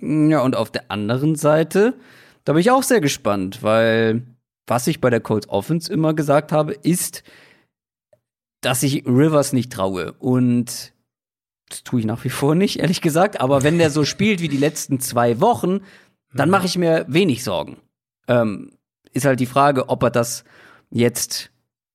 Ja, 0.01 0.41
und 0.43 0.57
auf 0.57 0.71
der 0.71 0.91
anderen 0.91 1.35
Seite, 1.35 1.95
da 2.45 2.53
bin 2.53 2.61
ich 2.61 2.71
auch 2.71 2.83
sehr 2.83 3.01
gespannt, 3.01 3.63
weil 3.63 4.23
was 4.67 4.87
ich 4.87 5.01
bei 5.01 5.11
der 5.11 5.21
Colts 5.21 5.49
Offense 5.49 5.93
immer 5.93 6.15
gesagt 6.15 6.53
habe, 6.53 6.73
ist, 6.73 7.23
dass 8.61 8.83
ich 8.83 9.07
Rivers 9.07 9.53
nicht 9.53 9.73
traue. 9.73 10.13
Und 10.13 10.93
das 11.69 11.83
tue 11.85 12.01
ich 12.01 12.07
nach 12.07 12.23
wie 12.25 12.31
vor 12.31 12.55
nicht, 12.55 12.79
ehrlich 12.79 13.01
gesagt. 13.01 13.41
Aber 13.41 13.63
wenn 13.63 13.79
der 13.79 13.91
so 13.91 14.05
spielt 14.05 14.41
wie 14.41 14.49
die 14.49 14.57
letzten 14.57 15.01
zwei 15.01 15.41
Wochen, 15.41 15.81
dann 16.35 16.51
mache 16.51 16.67
ich 16.67 16.79
mir 16.79 17.05
wenig 17.09 17.45
Sorgen. 17.45 17.79
Ähm, 18.29 18.73
ist 19.13 19.27
halt 19.27 19.41
die 19.41 19.47
Frage, 19.47 19.89
ob 19.89 20.03
er 20.03 20.11
das 20.11 20.45
jetzt 20.91 21.51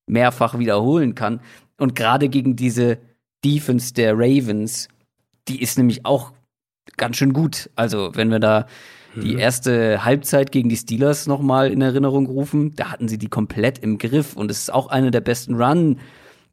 mehrfach 0.08 0.58
wiederholen 0.58 1.16
kann. 1.16 1.42
Und 1.78 1.96
gerade 1.96 2.30
gegen 2.30 2.56
diese 2.56 3.00
Defense 3.44 3.94
der 3.94 4.14
Ravens, 4.16 4.88
die 5.48 5.62
ist 5.62 5.78
nämlich 5.78 6.06
auch 6.06 6.34
ganz 6.98 7.18
schön 7.18 7.34
gut. 7.34 7.70
Also, 7.76 8.12
wenn 8.14 8.30
wir 8.30 8.40
da 8.40 8.68
mhm. 9.16 9.22
die 9.22 9.36
erste 9.36 10.04
Halbzeit 10.04 10.52
gegen 10.52 10.70
die 10.70 10.78
Steelers 10.78 11.28
noch 11.28 11.42
mal 11.42 11.72
in 11.72 11.82
Erinnerung 11.82 12.26
rufen, 12.28 12.74
da 12.76 12.92
hatten 12.92 13.08
sie 13.08 13.18
die 13.18 13.30
komplett 13.30 13.80
im 13.80 13.98
Griff 13.98 14.36
und 14.36 14.50
es 14.50 14.60
ist 14.60 14.74
auch 14.74 14.88
eine 14.88 15.12
der 15.12 15.22
besten 15.22 15.56
Run 15.56 16.00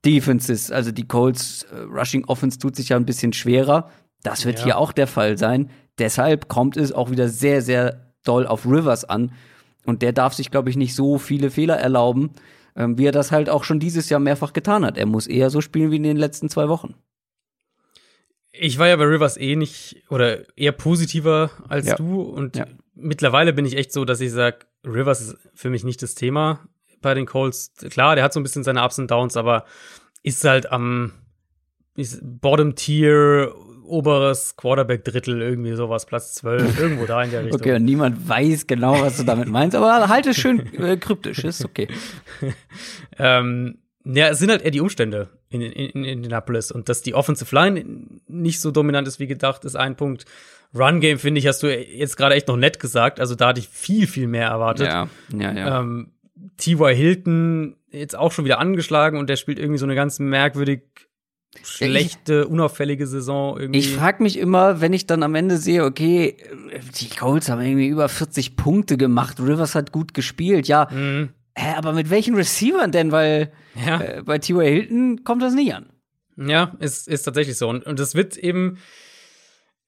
Defenses. 0.04 0.70
Also 0.70 0.92
die 0.92 1.06
Colts 1.08 1.64
äh, 1.64 1.78
Rushing 1.78 2.24
Offense 2.26 2.58
tut 2.58 2.76
sich 2.76 2.90
ja 2.90 2.96
ein 2.96 3.06
bisschen 3.06 3.32
schwerer. 3.32 3.90
Das 4.22 4.44
wird 4.44 4.58
ja. 4.58 4.64
hier 4.64 4.78
auch 4.78 4.92
der 4.92 5.06
Fall 5.06 5.38
sein. 5.38 5.70
Deshalb 5.98 6.48
kommt 6.48 6.76
es 6.76 6.92
auch 6.92 7.10
wieder 7.10 7.28
sehr, 7.28 7.62
sehr 7.62 8.12
doll 8.24 8.46
auf 8.46 8.66
Rivers 8.66 9.04
an. 9.04 9.32
Und 9.84 10.02
der 10.02 10.12
darf 10.12 10.34
sich, 10.34 10.50
glaube 10.50 10.70
ich, 10.70 10.76
nicht 10.76 10.94
so 10.94 11.18
viele 11.18 11.50
Fehler 11.50 11.76
erlauben, 11.76 12.30
ähm, 12.74 12.98
wie 12.98 13.06
er 13.06 13.12
das 13.12 13.30
halt 13.30 13.50
auch 13.50 13.64
schon 13.64 13.80
dieses 13.80 14.08
Jahr 14.08 14.20
mehrfach 14.20 14.52
getan 14.52 14.84
hat. 14.84 14.96
Er 14.96 15.06
muss 15.06 15.26
eher 15.26 15.50
so 15.50 15.60
spielen 15.60 15.90
wie 15.90 15.96
in 15.96 16.02
den 16.02 16.16
letzten 16.16 16.48
zwei 16.48 16.68
Wochen. 16.68 16.94
Ich 18.50 18.78
war 18.78 18.88
ja 18.88 18.96
bei 18.96 19.04
Rivers 19.04 19.36
eh 19.36 19.56
nicht 19.56 20.04
oder 20.10 20.44
eher 20.56 20.72
positiver 20.72 21.50
als 21.68 21.86
ja. 21.86 21.96
du. 21.96 22.22
Und 22.22 22.56
ja. 22.56 22.66
mittlerweile 22.94 23.52
bin 23.52 23.66
ich 23.66 23.76
echt 23.76 23.92
so, 23.92 24.04
dass 24.04 24.20
ich 24.20 24.32
sage, 24.32 24.60
Rivers 24.86 25.20
ist 25.20 25.36
für 25.54 25.70
mich 25.70 25.84
nicht 25.84 26.02
das 26.02 26.14
Thema 26.14 26.60
bei 27.00 27.14
den 27.14 27.26
Colts. 27.26 27.72
Klar, 27.90 28.14
der 28.14 28.24
hat 28.24 28.32
so 28.32 28.40
ein 28.40 28.44
bisschen 28.44 28.64
seine 28.64 28.82
Ups 28.82 28.98
und 28.98 29.10
Downs, 29.10 29.36
aber 29.36 29.64
ist 30.22 30.44
halt 30.44 30.70
am 30.70 31.12
Bottom 32.22 32.74
Tier 32.76 33.54
oberes 33.84 34.56
Quarterback-Drittel, 34.56 35.40
irgendwie 35.40 35.74
sowas, 35.74 36.06
Platz 36.06 36.34
12, 36.34 36.78
irgendwo 36.80 37.06
da 37.06 37.22
in 37.22 37.30
der 37.30 37.44
Richtung. 37.44 37.60
Okay, 37.60 37.74
und 37.76 37.84
niemand 37.84 38.28
weiß 38.28 38.66
genau, 38.66 39.00
was 39.00 39.16
du 39.18 39.24
damit 39.24 39.48
meinst, 39.48 39.76
aber 39.76 40.08
halt 40.08 40.26
es 40.26 40.36
schön 40.36 40.72
äh, 40.74 40.96
kryptisch, 40.96 41.44
ist 41.44 41.64
okay. 41.64 41.88
ähm, 43.18 43.78
ja, 44.04 44.28
es 44.28 44.38
sind 44.38 44.50
halt 44.50 44.62
eher 44.62 44.70
die 44.70 44.80
Umstände 44.80 45.28
in, 45.48 45.62
in, 45.62 45.90
in 45.90 46.04
Indianapolis 46.04 46.70
und 46.70 46.88
dass 46.88 47.02
die 47.02 47.14
Offensive 47.14 47.54
Line 47.54 47.84
nicht 48.26 48.60
so 48.60 48.70
dominant 48.70 49.08
ist 49.08 49.18
wie 49.18 49.26
gedacht, 49.26 49.64
ist 49.64 49.76
ein 49.76 49.96
Punkt. 49.96 50.26
Run 50.74 51.00
Game 51.00 51.18
finde 51.18 51.38
ich, 51.38 51.46
hast 51.46 51.62
du 51.62 51.68
jetzt 51.68 52.16
gerade 52.16 52.34
echt 52.34 52.48
noch 52.48 52.56
nett 52.56 52.80
gesagt. 52.80 53.20
Also 53.20 53.34
da 53.34 53.48
hatte 53.48 53.60
ich 53.60 53.68
viel, 53.68 54.06
viel 54.06 54.26
mehr 54.26 54.48
erwartet. 54.48 54.88
Ja, 54.88 55.08
ja, 55.32 55.52
ja. 55.52 55.80
Ähm, 55.80 56.12
T.Y. 56.56 56.94
Hilton 56.94 57.76
jetzt 57.90 58.16
auch 58.16 58.32
schon 58.32 58.44
wieder 58.44 58.58
angeschlagen 58.58 59.18
und 59.18 59.30
der 59.30 59.36
spielt 59.36 59.58
irgendwie 59.58 59.78
so 59.78 59.86
eine 59.86 59.94
ganz 59.94 60.18
merkwürdig 60.18 60.82
schlechte, 61.62 62.42
ich, 62.42 62.46
unauffällige 62.46 63.06
Saison 63.06 63.58
irgendwie. 63.58 63.78
Ich 63.78 63.94
frage 63.94 64.22
mich 64.22 64.38
immer, 64.38 64.80
wenn 64.80 64.92
ich 64.92 65.06
dann 65.06 65.22
am 65.22 65.34
Ende 65.34 65.56
sehe, 65.56 65.84
okay, 65.84 66.36
die 67.00 67.08
Colts 67.08 67.48
haben 67.48 67.60
irgendwie 67.60 67.88
über 67.88 68.08
40 68.08 68.56
Punkte 68.56 68.96
gemacht, 68.96 69.40
Rivers 69.40 69.74
hat 69.74 69.92
gut 69.92 70.14
gespielt, 70.14 70.68
ja. 70.68 70.88
Mhm. 70.90 71.30
Hä, 71.56 71.74
aber 71.76 71.92
mit 71.92 72.10
welchen 72.10 72.34
Receivern 72.34 72.90
denn? 72.90 73.12
Weil 73.12 73.52
ja. 73.86 74.00
äh, 74.00 74.22
bei 74.24 74.38
T.Y. 74.38 74.64
Hilton 74.64 75.24
kommt 75.24 75.42
das 75.42 75.54
nicht 75.54 75.72
an. 75.72 75.86
Ja, 76.36 76.72
ist, 76.80 77.06
ist 77.06 77.22
tatsächlich 77.22 77.56
so. 77.56 77.68
Und, 77.68 77.86
und 77.86 77.98
das 78.00 78.14
wird 78.14 78.36
eben 78.36 78.78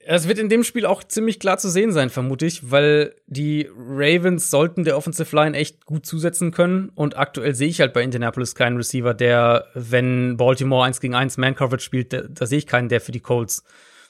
es 0.09 0.28
wird 0.28 0.39
in 0.39 0.49
dem 0.49 0.62
Spiel 0.62 0.87
auch 0.87 1.03
ziemlich 1.03 1.41
klar 1.41 1.59
zu 1.59 1.69
sehen 1.69 1.93
sein, 1.93 2.11
vermute 2.11 2.47
ich, 2.47 2.70
weil 2.70 3.15
die 3.27 3.69
Ravens 3.77 4.51
sollten 4.51 4.85
der 4.85 4.97
Offensive 4.97 5.35
Line 5.35 5.57
echt 5.57 5.85
gut 5.85 6.07
zusetzen 6.07 6.53
können. 6.53 6.91
Und 6.95 7.16
aktuell 7.16 7.55
sehe 7.55 7.69
ich 7.69 7.81
halt 7.81 7.93
bei 7.93 8.03
Indianapolis 8.03 8.55
keinen 8.55 8.77
Receiver, 8.77 9.15
der, 9.15 9.66
wenn 9.74 10.37
Baltimore 10.37 10.85
1 10.85 11.01
gegen 11.01 11.15
1 11.15 11.39
Man-Coverage 11.39 11.85
spielt, 11.85 12.12
da, 12.12 12.23
da 12.23 12.47
sehe 12.47 12.59
ich 12.59 12.66
keinen, 12.66 12.89
der 12.89 13.01
für 13.01 13.12
die 13.12 13.20
Colts 13.20 13.65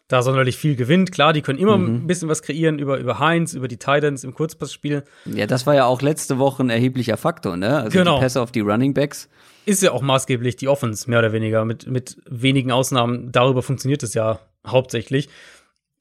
da 0.08 0.22
sonderlich 0.22 0.56
viel 0.56 0.76
gewinnt. 0.76 1.10
Klar, 1.12 1.32
die 1.32 1.42
können 1.42 1.58
immer 1.58 1.76
mhm. 1.78 1.96
ein 1.96 2.06
bisschen 2.06 2.28
was 2.28 2.42
kreieren 2.42 2.78
über, 2.78 2.98
über 2.98 3.18
Heinz, 3.18 3.54
über 3.54 3.66
die 3.66 3.78
Titans 3.78 4.22
im 4.22 4.34
Kurzpassspiel. 4.34 5.02
Ja, 5.24 5.46
das 5.46 5.66
war 5.66 5.74
ja 5.74 5.86
auch 5.86 6.02
letzte 6.02 6.38
Woche 6.38 6.62
ein 6.62 6.70
erheblicher 6.70 7.16
Faktor, 7.16 7.56
ne? 7.56 7.78
Also 7.78 7.98
genau. 7.98 8.16
die 8.16 8.20
Pässe 8.20 8.40
auf 8.40 8.52
die 8.52 8.60
Running 8.60 8.94
Backs. 8.94 9.28
Ist 9.64 9.82
ja 9.82 9.90
auch 9.90 10.02
maßgeblich 10.02 10.56
die 10.56 10.68
Offense, 10.68 11.10
mehr 11.10 11.18
oder 11.18 11.32
weniger. 11.32 11.64
Mit, 11.64 11.88
mit 11.88 12.18
wenigen 12.28 12.70
Ausnahmen, 12.70 13.32
darüber 13.32 13.62
funktioniert 13.62 14.02
es 14.04 14.14
ja 14.14 14.38
hauptsächlich. 14.64 15.28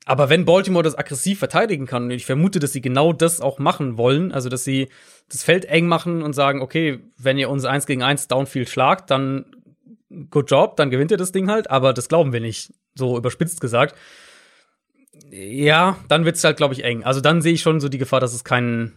Aber 0.06 0.30
wenn 0.30 0.46
Baltimore 0.46 0.84
das 0.84 0.98
aggressiv 0.98 1.40
verteidigen 1.40 1.88
kann, 1.88 2.04
und 2.04 2.12
ich 2.12 2.26
vermute, 2.26 2.60
dass 2.60 2.72
sie 2.72 2.82
genau 2.82 3.12
das 3.12 3.42
auch 3.42 3.58
machen 3.58 3.98
wollen, 3.98 4.32
also 4.32 4.50
dass 4.50 4.64
sie 4.64 4.90
das 5.30 5.44
Feld 5.44 5.66
eng 5.66 5.88
machen 5.88 6.22
und 6.22 6.34
sagen, 6.34 6.62
okay, 6.62 7.00
wenn 7.18 7.40
ihr 7.40 7.50
uns 7.50 7.66
eins 7.66 7.88
gegen 7.88 8.04
eins 8.04 8.28
Downfield 8.28 8.70
schlagt, 8.70 9.10
dann 9.10 9.46
good 10.30 10.50
job, 10.50 10.76
dann 10.76 10.92
gewinnt 10.92 11.10
ihr 11.10 11.18
das 11.18 11.32
Ding 11.32 11.50
halt, 11.50 11.72
aber 11.72 11.92
das 11.92 12.08
glauben 12.08 12.34
wir 12.34 12.40
nicht, 12.40 12.72
so 12.94 13.18
überspitzt 13.18 13.60
gesagt. 13.60 13.96
Ja, 15.32 15.98
dann 16.08 16.24
wird's 16.24 16.44
halt, 16.44 16.58
glaube 16.58 16.76
ich, 16.76 16.84
eng. 16.84 17.04
Also 17.04 17.20
dann 17.20 17.42
sehe 17.42 17.54
ich 17.54 17.62
schon 17.62 17.80
so 17.80 17.90
die 17.90 17.98
Gefahr, 17.98 18.20
dass 18.20 18.34
es 18.34 18.44
kein, 18.44 18.94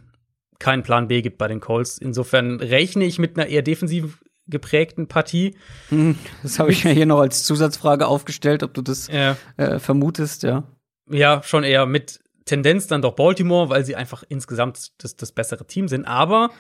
keinen 0.59 0.83
Plan 0.83 1.09
B 1.09 1.23
gibt 1.23 1.39
bei 1.39 1.49
den 1.49 1.61
Colts. 1.61 1.97
Insofern 1.97 2.61
rechne 2.61 3.05
ich 3.07 3.19
mit 3.19 3.39
einer 3.39 3.49
eher 3.49 3.63
defensiv 3.63 4.21
geprägten 4.47 5.09
Partie. 5.09 5.57
Hm, 5.89 6.19
das 6.43 6.59
habe 6.59 6.71
ich 6.71 6.85
mir 6.85 6.93
hier 6.93 7.07
noch 7.07 7.21
als 7.21 7.45
Zusatzfrage 7.45 8.07
aufgestellt, 8.07 8.63
ob 8.63 8.75
du 8.75 8.83
das 8.83 9.09
ja. 9.09 9.37
äh, 9.57 9.79
vermutest, 9.79 10.43
ja. 10.43 10.65
Ja, 11.11 11.43
schon 11.43 11.65
eher 11.65 11.87
mit 11.87 12.21
Tendenz 12.45 12.87
dann 12.87 13.03
doch 13.03 13.15
Baltimore, 13.15 13.69
weil 13.69 13.85
sie 13.85 13.97
einfach 13.97 14.25
insgesamt 14.29 15.03
das, 15.03 15.17
das 15.17 15.33
bessere 15.33 15.67
Team 15.67 15.89
sind. 15.89 16.07
Aber, 16.07 16.51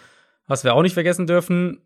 was 0.46 0.64
wir 0.64 0.74
auch 0.74 0.82
nicht 0.82 0.94
vergessen 0.94 1.26
dürfen, 1.26 1.82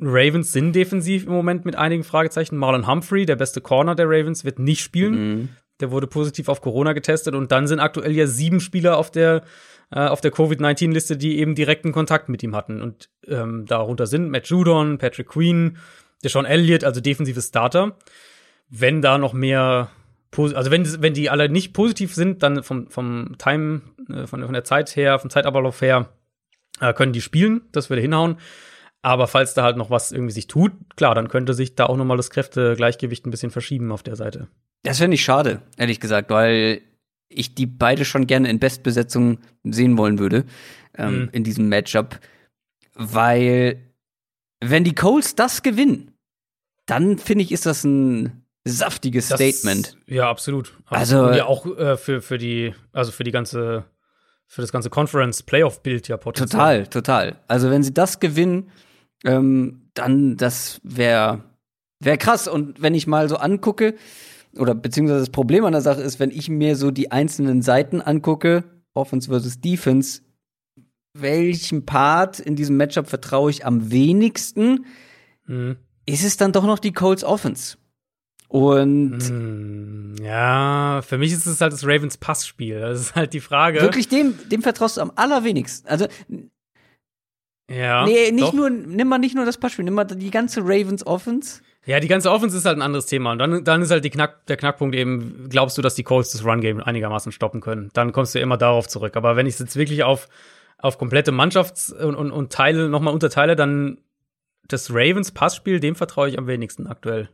Ravens 0.00 0.52
sind 0.52 0.74
defensiv 0.74 1.26
im 1.26 1.32
Moment 1.32 1.64
mit 1.64 1.76
einigen 1.76 2.04
Fragezeichen. 2.04 2.56
Marlon 2.56 2.86
Humphrey, 2.86 3.26
der 3.26 3.36
beste 3.36 3.60
Corner 3.60 3.94
der 3.94 4.06
Ravens, 4.06 4.44
wird 4.44 4.58
nicht 4.58 4.80
spielen. 4.80 5.14
Mhm. 5.14 5.48
Der 5.80 5.90
wurde 5.90 6.06
positiv 6.06 6.48
auf 6.48 6.60
Corona 6.60 6.92
getestet 6.92 7.34
und 7.34 7.50
dann 7.52 7.66
sind 7.66 7.80
aktuell 7.80 8.12
ja 8.12 8.26
sieben 8.26 8.60
Spieler 8.60 8.96
auf 8.96 9.10
der 9.10 9.42
äh, 9.90 10.06
auf 10.06 10.20
der 10.20 10.30
Covid-19-Liste, 10.30 11.16
die 11.16 11.38
eben 11.38 11.54
direkten 11.54 11.92
Kontakt 11.92 12.28
mit 12.28 12.42
ihm 12.42 12.56
hatten. 12.56 12.80
Und 12.80 13.10
ähm, 13.26 13.66
darunter 13.66 14.06
sind 14.06 14.30
Matt 14.30 14.48
Judon, 14.48 14.98
Patrick 14.98 15.28
Queen, 15.28 15.78
Deshaun 16.22 16.46
Elliott, 16.46 16.84
also 16.84 17.00
defensive 17.00 17.40
Starter. 17.40 17.96
Wenn 18.70 19.02
da 19.02 19.18
noch 19.18 19.34
mehr, 19.34 19.90
also 20.38 20.70
wenn, 20.70 21.02
wenn 21.02 21.14
die 21.14 21.30
alle 21.30 21.48
nicht 21.48 21.72
positiv 21.72 22.14
sind, 22.14 22.42
dann 22.42 22.62
vom, 22.62 22.90
vom 22.90 23.36
Time, 23.38 23.82
äh, 24.08 24.26
von, 24.26 24.42
von 24.42 24.52
der 24.52 24.64
Zeit 24.64 24.94
her, 24.96 25.18
vom 25.18 25.30
Zeitablauf 25.30 25.80
her, 25.80 26.10
äh, 26.80 26.92
können 26.92 27.12
die 27.12 27.20
spielen. 27.20 27.62
Das 27.72 27.90
würde 27.90 28.02
hinhauen. 28.02 28.36
Aber 29.02 29.26
falls 29.26 29.52
da 29.54 29.62
halt 29.62 29.76
noch 29.76 29.90
was 29.90 30.12
irgendwie 30.12 30.32
sich 30.32 30.46
tut, 30.46 30.72
klar, 30.96 31.14
dann 31.14 31.28
könnte 31.28 31.52
sich 31.52 31.74
da 31.74 31.86
auch 31.86 31.96
noch 31.96 32.06
mal 32.06 32.16
das 32.16 32.30
Kräftegleichgewicht 32.30 33.26
ein 33.26 33.30
bisschen 33.30 33.50
verschieben 33.50 33.92
auf 33.92 34.02
der 34.02 34.16
Seite. 34.16 34.48
Das 34.82 34.98
finde 34.98 35.16
ich 35.16 35.24
schade, 35.24 35.60
ehrlich 35.76 36.00
gesagt, 36.00 36.30
weil 36.30 36.80
ich 37.28 37.54
die 37.54 37.66
beide 37.66 38.04
schon 38.04 38.26
gerne 38.26 38.48
in 38.48 38.58
Bestbesetzung 38.58 39.38
sehen 39.62 39.98
wollen 39.98 40.18
würde 40.18 40.44
ähm, 40.96 41.22
mhm. 41.22 41.28
in 41.32 41.44
diesem 41.44 41.68
Matchup, 41.68 42.18
weil 42.94 43.82
wenn 44.60 44.84
die 44.84 44.94
Coles 44.94 45.34
das 45.34 45.62
gewinnen, 45.62 46.12
dann 46.86 47.18
finde 47.18 47.44
ich, 47.44 47.52
ist 47.52 47.66
das 47.66 47.84
ein 47.84 48.43
saftiges 48.64 49.28
das, 49.28 49.40
Statement. 49.40 49.96
Ja, 50.06 50.28
absolut. 50.28 50.74
Also 50.86 51.24
Und 51.24 51.36
ja 51.36 51.46
auch 51.46 51.66
äh, 51.66 51.96
für 51.96 52.22
für 52.22 52.38
die 52.38 52.74
also 52.92 53.12
für 53.12 53.24
die 53.24 53.30
ganze 53.30 53.84
für 54.46 54.62
das 54.62 54.72
ganze 54.72 54.90
Conference 54.90 55.42
Playoff 55.42 55.82
Bild 55.82 56.08
ja 56.08 56.16
potenziell. 56.16 56.84
Total, 56.84 56.86
total. 56.86 57.36
Also 57.48 57.70
wenn 57.70 57.82
sie 57.82 57.92
das 57.92 58.20
gewinnen, 58.20 58.70
ähm, 59.24 59.90
dann 59.94 60.36
das 60.36 60.80
wäre 60.82 61.44
wär 62.00 62.16
krass. 62.16 62.48
Und 62.48 62.80
wenn 62.80 62.94
ich 62.94 63.06
mal 63.06 63.28
so 63.28 63.36
angucke, 63.36 63.94
oder 64.56 64.74
beziehungsweise 64.74 65.20
das 65.20 65.30
Problem 65.30 65.64
an 65.64 65.72
der 65.72 65.82
Sache 65.82 66.00
ist, 66.00 66.20
wenn 66.20 66.30
ich 66.30 66.48
mir 66.48 66.76
so 66.76 66.90
die 66.90 67.10
einzelnen 67.10 67.62
Seiten 67.62 68.00
angucke, 68.00 68.64
Offense 68.94 69.28
versus 69.28 69.60
Defense, 69.60 70.22
welchem 71.12 71.86
Part 71.86 72.40
in 72.40 72.56
diesem 72.56 72.76
Matchup 72.76 73.08
vertraue 73.08 73.50
ich 73.50 73.66
am 73.66 73.90
wenigsten, 73.90 74.86
mhm. 75.46 75.76
ist 76.06 76.24
es 76.24 76.36
dann 76.36 76.52
doch 76.52 76.64
noch 76.64 76.78
die 76.78 76.92
Colts 76.92 77.24
Offense. 77.24 77.76
Und 78.54 79.18
mm, 79.18 80.22
ja, 80.22 81.02
für 81.02 81.18
mich 81.18 81.32
ist 81.32 81.44
es 81.44 81.60
halt 81.60 81.72
das 81.72 81.84
Ravens 81.84 82.18
Passspiel. 82.18 82.78
Das 82.78 83.00
ist 83.00 83.16
halt 83.16 83.32
die 83.32 83.40
Frage. 83.40 83.80
Wirklich 83.80 84.06
dem, 84.06 84.38
dem 84.48 84.62
vertraust 84.62 84.96
du 84.96 85.00
am 85.00 85.10
allerwenigsten. 85.16 85.88
Also 85.88 86.06
ja. 87.68 88.04
Nee, 88.04 88.30
nicht 88.30 88.46
doch. 88.46 88.52
nur, 88.52 88.70
nimm 88.70 89.08
mal 89.08 89.18
nicht 89.18 89.34
nur 89.34 89.44
das 89.44 89.58
Passspiel, 89.58 89.84
nimm 89.84 89.94
mal 89.94 90.04
die 90.04 90.30
ganze 90.30 90.60
Ravens 90.60 91.04
Offense. 91.04 91.62
Ja, 91.84 91.98
die 91.98 92.06
ganze 92.06 92.30
Offense 92.30 92.56
ist 92.56 92.64
halt 92.64 92.78
ein 92.78 92.82
anderes 92.82 93.06
Thema. 93.06 93.32
Und 93.32 93.40
dann, 93.40 93.64
dann 93.64 93.82
ist 93.82 93.90
halt 93.90 94.04
die 94.04 94.10
Knack, 94.10 94.46
der 94.46 94.56
Knackpunkt 94.56 94.94
eben, 94.94 95.48
glaubst 95.50 95.76
du, 95.76 95.82
dass 95.82 95.96
die 95.96 96.04
Colts 96.04 96.30
das 96.30 96.44
Run-Game 96.44 96.80
einigermaßen 96.80 97.32
stoppen 97.32 97.60
können? 97.60 97.90
Dann 97.92 98.12
kommst 98.12 98.36
du 98.36 98.38
immer 98.38 98.56
darauf 98.56 98.86
zurück. 98.86 99.16
Aber 99.16 99.34
wenn 99.34 99.46
ich 99.46 99.54
es 99.54 99.58
jetzt 99.58 99.74
wirklich 99.74 100.04
auf, 100.04 100.28
auf 100.78 100.96
komplette 100.96 101.32
Mannschafts- 101.32 101.92
und, 101.92 102.14
und, 102.14 102.30
und 102.30 102.52
Teile 102.52 102.88
nochmal 102.88 103.14
unterteile, 103.14 103.56
dann 103.56 103.98
das 104.68 104.90
Ravens 104.90 105.32
Passspiel, 105.32 105.80
dem 105.80 105.96
vertraue 105.96 106.28
ich 106.28 106.38
am 106.38 106.46
wenigsten 106.46 106.86
aktuell. 106.86 107.30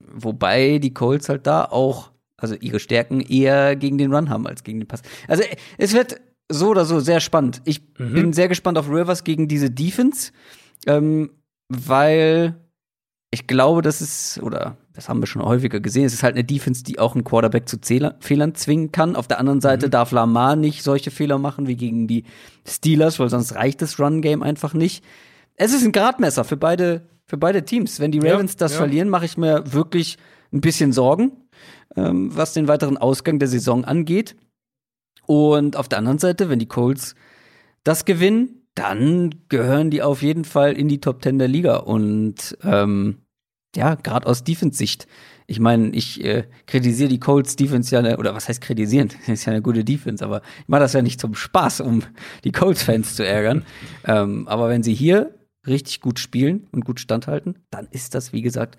Wobei 0.00 0.78
die 0.78 0.94
Colts 0.94 1.28
halt 1.28 1.46
da 1.46 1.64
auch, 1.64 2.10
also 2.36 2.54
ihre 2.54 2.80
Stärken 2.80 3.20
eher 3.20 3.76
gegen 3.76 3.98
den 3.98 4.12
Run 4.12 4.30
haben 4.30 4.46
als 4.46 4.64
gegen 4.64 4.80
den 4.80 4.88
Pass. 4.88 5.02
Also 5.28 5.42
es 5.78 5.92
wird 5.92 6.20
so 6.48 6.68
oder 6.68 6.84
so 6.84 7.00
sehr 7.00 7.20
spannend. 7.20 7.62
Ich 7.64 7.82
mhm. 7.98 8.14
bin 8.14 8.32
sehr 8.32 8.48
gespannt 8.48 8.78
auf 8.78 8.88
Rivers 8.88 9.24
gegen 9.24 9.46
diese 9.46 9.70
Defense, 9.70 10.32
ähm, 10.86 11.30
weil 11.68 12.56
ich 13.30 13.46
glaube, 13.46 13.82
das 13.82 14.00
ist, 14.00 14.42
oder 14.42 14.76
das 14.92 15.08
haben 15.08 15.20
wir 15.20 15.26
schon 15.26 15.42
häufiger 15.42 15.78
gesehen, 15.78 16.04
es 16.04 16.14
ist 16.14 16.24
halt 16.24 16.34
eine 16.34 16.44
Defense, 16.44 16.82
die 16.82 16.98
auch 16.98 17.14
einen 17.14 17.22
Quarterback 17.22 17.68
zu 17.68 17.80
Zähler 17.80 18.16
Fehlern 18.18 18.56
zwingen 18.56 18.90
kann. 18.90 19.14
Auf 19.14 19.28
der 19.28 19.38
anderen 19.38 19.60
Seite 19.60 19.86
mhm. 19.86 19.90
darf 19.92 20.10
Lamar 20.10 20.56
nicht 20.56 20.82
solche 20.82 21.12
Fehler 21.12 21.38
machen 21.38 21.68
wie 21.68 21.76
gegen 21.76 22.08
die 22.08 22.24
Steelers, 22.66 23.20
weil 23.20 23.28
sonst 23.28 23.54
reicht 23.54 23.82
das 23.82 24.00
Run-Game 24.00 24.42
einfach 24.42 24.74
nicht. 24.74 25.04
Es 25.54 25.72
ist 25.72 25.84
ein 25.84 25.92
Gradmesser 25.92 26.42
für 26.42 26.56
beide, 26.56 27.02
für 27.30 27.38
beide 27.38 27.64
Teams. 27.64 28.00
Wenn 28.00 28.10
die 28.10 28.18
Ravens 28.18 28.54
ja, 28.54 28.58
das 28.58 28.72
ja. 28.72 28.78
verlieren, 28.78 29.08
mache 29.08 29.24
ich 29.24 29.36
mir 29.36 29.72
wirklich 29.72 30.18
ein 30.52 30.60
bisschen 30.60 30.92
Sorgen, 30.92 31.30
ähm, 31.94 32.36
was 32.36 32.54
den 32.54 32.66
weiteren 32.66 32.98
Ausgang 32.98 33.38
der 33.38 33.46
Saison 33.46 33.84
angeht. 33.84 34.34
Und 35.26 35.76
auf 35.76 35.88
der 35.88 35.98
anderen 35.98 36.18
Seite, 36.18 36.48
wenn 36.48 36.58
die 36.58 36.66
Colts 36.66 37.14
das 37.84 38.04
gewinnen, 38.04 38.66
dann 38.74 39.36
gehören 39.48 39.90
die 39.90 40.02
auf 40.02 40.22
jeden 40.22 40.44
Fall 40.44 40.72
in 40.72 40.88
die 40.88 41.00
Top 41.00 41.22
Ten 41.22 41.38
der 41.38 41.46
Liga. 41.46 41.76
Und 41.76 42.58
ähm, 42.64 43.18
ja, 43.76 43.94
gerade 43.94 44.26
aus 44.26 44.42
Defense-Sicht. 44.42 45.06
Ich 45.46 45.60
meine, 45.60 45.90
ich 45.90 46.24
äh, 46.24 46.48
kritisiere 46.66 47.08
die 47.08 47.20
Colts 47.20 47.54
Defense 47.54 47.94
ja, 47.94 48.02
ne, 48.02 48.16
oder 48.16 48.34
was 48.34 48.48
heißt 48.48 48.60
kritisieren? 48.60 49.06
Das 49.20 49.28
ist 49.28 49.44
ja 49.44 49.52
eine 49.52 49.62
gute 49.62 49.84
Defense, 49.84 50.24
aber 50.24 50.42
ich 50.62 50.68
mache 50.68 50.80
das 50.80 50.94
ja 50.94 51.02
nicht 51.02 51.20
zum 51.20 51.36
Spaß, 51.36 51.80
um 51.82 52.02
die 52.42 52.50
Colts-Fans 52.50 53.14
zu 53.14 53.24
ärgern. 53.24 53.64
ähm, 54.04 54.48
aber 54.48 54.68
wenn 54.68 54.82
sie 54.82 54.94
hier 54.94 55.32
richtig 55.66 56.00
gut 56.00 56.18
spielen 56.18 56.68
und 56.72 56.84
gut 56.84 57.00
standhalten, 57.00 57.58
dann 57.70 57.88
ist 57.90 58.14
das, 58.14 58.32
wie 58.32 58.42
gesagt, 58.42 58.78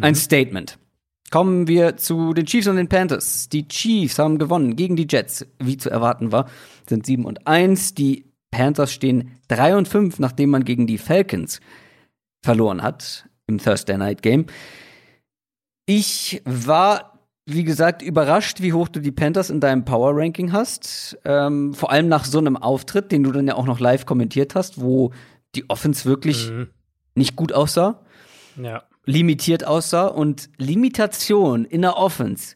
ein 0.00 0.12
mhm. 0.12 0.16
Statement. 0.16 0.78
Kommen 1.30 1.66
wir 1.66 1.96
zu 1.96 2.34
den 2.34 2.44
Chiefs 2.44 2.68
und 2.68 2.76
den 2.76 2.88
Panthers. 2.88 3.48
Die 3.48 3.66
Chiefs 3.66 4.18
haben 4.18 4.38
gewonnen 4.38 4.76
gegen 4.76 4.96
die 4.96 5.06
Jets, 5.08 5.46
wie 5.58 5.78
zu 5.78 5.88
erwarten 5.88 6.30
war, 6.30 6.48
sind 6.86 7.06
7 7.06 7.24
und 7.24 7.46
1. 7.46 7.94
Die 7.94 8.26
Panthers 8.50 8.92
stehen 8.92 9.30
3 9.48 9.76
und 9.76 9.88
5, 9.88 10.18
nachdem 10.18 10.50
man 10.50 10.64
gegen 10.64 10.86
die 10.86 10.98
Falcons 10.98 11.60
verloren 12.44 12.82
hat 12.82 13.28
im 13.46 13.58
Thursday 13.58 13.96
Night 13.96 14.22
Game. 14.22 14.46
Ich 15.86 16.42
war, 16.44 17.18
wie 17.46 17.64
gesagt, 17.64 18.02
überrascht, 18.02 18.60
wie 18.60 18.72
hoch 18.72 18.88
du 18.88 19.00
die 19.00 19.10
Panthers 19.10 19.50
in 19.50 19.60
deinem 19.60 19.84
Power 19.84 20.12
Ranking 20.14 20.52
hast. 20.52 21.18
Ähm, 21.24 21.72
vor 21.72 21.90
allem 21.90 22.08
nach 22.08 22.24
so 22.24 22.38
einem 22.38 22.56
Auftritt, 22.56 23.10
den 23.10 23.22
du 23.22 23.32
dann 23.32 23.48
ja 23.48 23.54
auch 23.54 23.66
noch 23.66 23.80
live 23.80 24.06
kommentiert 24.06 24.54
hast, 24.54 24.80
wo 24.80 25.12
die 25.54 25.68
Offense 25.68 26.04
wirklich 26.04 26.50
mhm. 26.50 26.68
nicht 27.14 27.36
gut 27.36 27.52
aussah. 27.52 28.00
Ja. 28.60 28.84
Limitiert 29.04 29.66
aussah 29.66 30.06
und 30.06 30.48
Limitation 30.58 31.64
in 31.64 31.82
der 31.82 31.96
Offense 31.96 32.54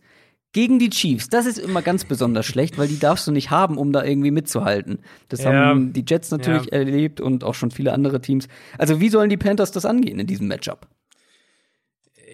gegen 0.57 0.79
die 0.79 0.89
Chiefs, 0.89 1.29
das 1.29 1.45
ist 1.45 1.59
immer 1.59 1.83
ganz 1.83 2.07
besonders 2.07 2.47
schlecht, 2.47 2.79
weil 2.79 2.89
die 2.89 2.99
darfst 2.99 3.27
du 3.27 3.31
nicht 3.31 3.51
haben, 3.51 3.77
um 3.77 3.93
da 3.93 4.03
irgendwie 4.03 4.31
mitzuhalten. 4.31 5.01
Das 5.29 5.43
ja. 5.43 5.53
haben 5.53 5.93
die 5.93 6.03
Jets 6.09 6.31
natürlich 6.31 6.65
ja. 6.73 6.79
erlebt 6.79 7.21
und 7.21 7.45
auch 7.45 7.55
schon 7.55 7.71
viele 7.71 7.93
andere 7.93 8.23
Teams. 8.23 8.49
Also 8.79 8.99
wie 8.99 9.11
sollen 9.11 9.29
die 9.29 9.37
Panthers 9.37 9.71
das 9.71 9.85
angehen 9.85 10.19
in 10.19 10.27
diesem 10.27 10.49
Matchup? 10.49 10.89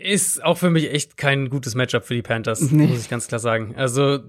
Ist 0.00 0.44
auch 0.44 0.56
für 0.56 0.70
mich 0.70 0.92
echt 0.92 1.16
kein 1.16 1.50
gutes 1.50 1.74
Matchup 1.74 2.04
für 2.04 2.14
die 2.14 2.22
Panthers, 2.22 2.60
nee. 2.70 2.86
muss 2.86 3.00
ich 3.00 3.10
ganz 3.10 3.26
klar 3.26 3.40
sagen. 3.40 3.74
Also 3.76 4.20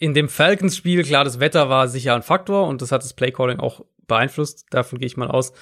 in 0.00 0.12
dem 0.12 0.28
Falcons-Spiel, 0.28 1.04
klar, 1.04 1.22
das 1.22 1.38
Wetter 1.38 1.68
war 1.68 1.86
sicher 1.86 2.16
ein 2.16 2.22
Faktor 2.22 2.66
und 2.66 2.82
das 2.82 2.90
hat 2.90 3.04
das 3.04 3.12
Playcalling 3.12 3.60
auch 3.60 3.84
beeinflusst. 4.10 4.66
Davon 4.70 4.98
gehe 4.98 5.06
ich 5.06 5.16
mal 5.16 5.28
aus. 5.28 5.52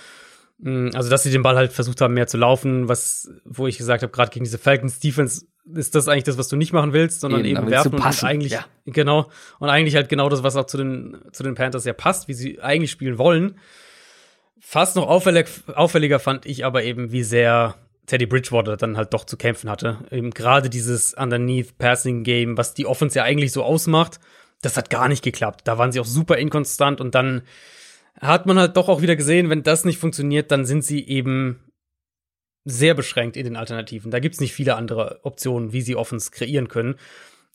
Mm, 0.58 0.88
also, 0.94 1.08
dass 1.08 1.22
sie 1.22 1.30
den 1.30 1.42
Ball 1.42 1.56
halt 1.56 1.72
versucht 1.72 2.00
haben, 2.00 2.14
mehr 2.14 2.26
zu 2.26 2.36
laufen, 2.36 2.88
was, 2.88 3.30
wo 3.44 3.66
ich 3.66 3.78
gesagt 3.78 4.02
habe, 4.02 4.12
gerade 4.12 4.30
gegen 4.30 4.44
diese 4.44 4.58
Falcons 4.58 4.98
Defense 4.98 5.46
ist 5.74 5.94
das 5.94 6.08
eigentlich 6.08 6.24
das, 6.24 6.38
was 6.38 6.48
du 6.48 6.56
nicht 6.56 6.72
machen 6.72 6.92
willst, 6.92 7.20
sondern 7.20 7.44
eben, 7.44 7.58
eben 7.58 7.70
werfen 7.70 7.94
und 7.94 8.24
eigentlich 8.24 8.52
ja. 8.52 8.64
genau 8.86 9.30
und 9.58 9.68
eigentlich 9.68 9.96
halt 9.96 10.08
genau 10.08 10.28
das, 10.30 10.42
was 10.42 10.56
auch 10.56 10.64
zu 10.64 10.78
den 10.78 11.18
zu 11.30 11.42
den 11.42 11.54
Panthers 11.54 11.84
ja 11.84 11.92
passt, 11.92 12.26
wie 12.26 12.34
sie 12.34 12.60
eigentlich 12.60 12.90
spielen 12.90 13.18
wollen. 13.18 13.58
Fast 14.60 14.96
noch 14.96 15.06
auffällig, 15.06 15.46
auffälliger 15.74 16.18
fand 16.18 16.46
ich 16.46 16.64
aber 16.64 16.82
eben, 16.84 17.12
wie 17.12 17.22
sehr 17.22 17.76
Teddy 18.06 18.26
Bridgewater 18.26 18.76
dann 18.76 18.96
halt 18.96 19.14
doch 19.14 19.24
zu 19.24 19.36
kämpfen 19.36 19.70
hatte. 19.70 19.98
Eben 20.10 20.30
gerade 20.30 20.70
dieses 20.70 21.14
Underneath 21.14 21.78
Passing 21.78 22.24
Game, 22.24 22.56
was 22.56 22.74
die 22.74 22.86
Offense 22.86 23.18
ja 23.18 23.24
eigentlich 23.24 23.52
so 23.52 23.62
ausmacht, 23.62 24.18
das 24.62 24.76
hat 24.76 24.90
gar 24.90 25.08
nicht 25.08 25.22
geklappt. 25.22 25.62
Da 25.64 25.78
waren 25.78 25.92
sie 25.92 26.00
auch 26.00 26.06
super 26.06 26.38
inkonstant 26.38 27.00
und 27.00 27.14
dann 27.14 27.42
hat 28.20 28.46
man 28.46 28.58
halt 28.58 28.76
doch 28.76 28.88
auch 28.88 29.02
wieder 29.02 29.16
gesehen, 29.16 29.50
wenn 29.50 29.62
das 29.62 29.84
nicht 29.84 29.98
funktioniert, 29.98 30.50
dann 30.50 30.66
sind 30.66 30.84
sie 30.84 31.06
eben 31.06 31.60
sehr 32.64 32.94
beschränkt 32.94 33.36
in 33.36 33.44
den 33.44 33.56
Alternativen. 33.56 34.10
Da 34.10 34.18
gibt's 34.18 34.40
nicht 34.40 34.52
viele 34.52 34.76
andere 34.76 35.20
Optionen, 35.22 35.72
wie 35.72 35.80
sie 35.80 35.96
Offens 35.96 36.30
kreieren 36.32 36.68
können. 36.68 36.96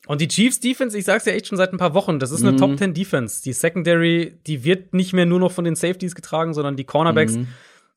Und 0.08 0.20
die 0.20 0.28
Chiefs 0.28 0.60
Defense, 0.60 0.98
ich 0.98 1.06
sag's 1.06 1.26
ja 1.26 1.34
echt 1.34 1.48
schon 1.48 1.58
seit 1.58 1.72
ein 1.72 1.78
paar 1.78 1.94
Wochen, 1.94 2.20
das 2.20 2.32
ist 2.32 2.42
eine 2.42 2.54
mhm. 2.54 2.58
Top 2.58 2.78
10 2.78 2.94
Defense. 2.94 3.42
Die 3.42 3.54
Secondary, 3.54 4.38
die 4.48 4.64
wird 4.64 4.94
nicht 4.94 5.14
mehr 5.14 5.26
nur 5.26 5.40
noch 5.40 5.52
von 5.52 5.64
den 5.64 5.76
Safeties 5.76 6.16
getragen, 6.16 6.54
sondern 6.54 6.76
die 6.76 6.84
Cornerbacks 6.84 7.34
mhm. 7.34 7.48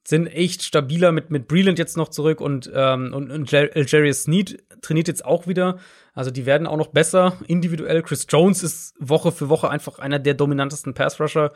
sind 0.04 0.26
echt 0.28 0.62
stabiler 0.62 1.10
mit, 1.10 1.30
mit 1.30 1.48
Breland 1.48 1.78
jetzt 1.78 1.96
noch 1.96 2.08
zurück 2.08 2.40
und, 2.40 2.70
ähm, 2.72 3.12
und, 3.12 3.30
und 3.32 3.50
Jarius 3.50 4.22
Sneed 4.22 4.62
trainiert 4.82 5.08
jetzt 5.08 5.24
auch 5.24 5.48
wieder. 5.48 5.78
Also 6.14 6.30
die 6.30 6.46
werden 6.46 6.66
auch 6.66 6.76
noch 6.76 6.88
besser 6.88 7.38
individuell. 7.48 8.02
Chris 8.02 8.26
Jones 8.28 8.62
ist 8.62 8.94
Woche 9.00 9.32
für 9.32 9.48
Woche 9.48 9.68
einfach 9.68 9.98
einer 9.98 10.20
der 10.20 10.34
dominantesten 10.34 10.94
Pass-Rusher 10.94 11.52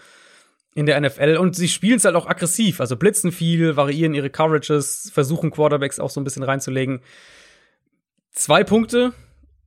in 0.74 0.86
der 0.86 1.00
NFL 1.00 1.36
und 1.38 1.56
sie 1.56 1.68
spielen 1.68 1.96
es 1.96 2.04
halt 2.04 2.14
auch 2.14 2.26
aggressiv, 2.26 2.80
also 2.80 2.96
blitzen 2.96 3.32
viel, 3.32 3.76
variieren 3.76 4.14
ihre 4.14 4.30
Coverages, 4.30 5.10
versuchen 5.12 5.50
Quarterbacks 5.50 5.98
auch 5.98 6.10
so 6.10 6.20
ein 6.20 6.24
bisschen 6.24 6.44
reinzulegen. 6.44 7.00
Zwei 8.32 8.62
Punkte, 8.62 9.12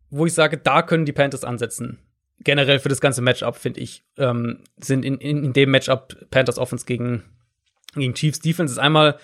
wo 0.10 0.26
ich 0.26 0.34
sage, 0.34 0.58
da 0.58 0.82
können 0.82 1.06
die 1.06 1.12
Panthers 1.12 1.44
ansetzen. 1.44 2.00
Generell 2.40 2.80
für 2.80 2.90
das 2.90 3.02
ganze 3.02 3.22
Matchup, 3.22 3.58
finde 3.58 3.82
ich, 3.82 4.04
ähm, 4.18 4.60
sind 4.78 5.04
in, 5.04 5.18
in, 5.18 5.44
in 5.44 5.54
dem 5.54 5.72
Matchup 5.72 6.30
Panthers 6.30 6.58
Offense 6.58 6.86
gegen, 6.86 7.24
gegen 7.96 8.14
Chiefs 8.14 8.40
Defense 8.40 8.74
ist 8.74 8.80
einmal 8.80 9.18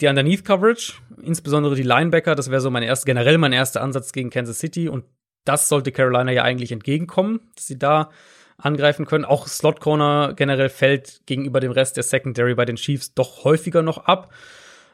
die 0.00 0.06
Underneath 0.06 0.44
Coverage, 0.44 0.94
insbesondere 1.22 1.74
die 1.74 1.82
Linebacker, 1.82 2.34
das 2.34 2.50
wäre 2.50 2.60
so 2.60 2.70
mein 2.70 2.82
erster, 2.82 3.06
generell 3.06 3.38
mein 3.38 3.52
erster 3.52 3.82
Ansatz 3.82 4.12
gegen 4.12 4.30
Kansas 4.30 4.58
City 4.58 4.88
und 4.88 5.04
das 5.44 5.68
sollte 5.68 5.92
Carolina 5.92 6.30
ja 6.30 6.42
eigentlich 6.42 6.72
entgegenkommen, 6.72 7.40
dass 7.56 7.66
sie 7.66 7.78
da 7.78 8.10
angreifen 8.58 9.06
können. 9.06 9.24
Auch 9.24 9.46
Slot 9.46 9.80
Corner 9.80 10.34
generell 10.34 10.68
fällt 10.68 11.22
gegenüber 11.26 11.60
dem 11.60 11.72
Rest 11.72 11.96
der 11.96 12.02
Secondary 12.02 12.54
bei 12.54 12.64
den 12.64 12.76
Chiefs 12.76 13.14
doch 13.14 13.44
häufiger 13.44 13.82
noch 13.82 13.98
ab. 13.98 14.32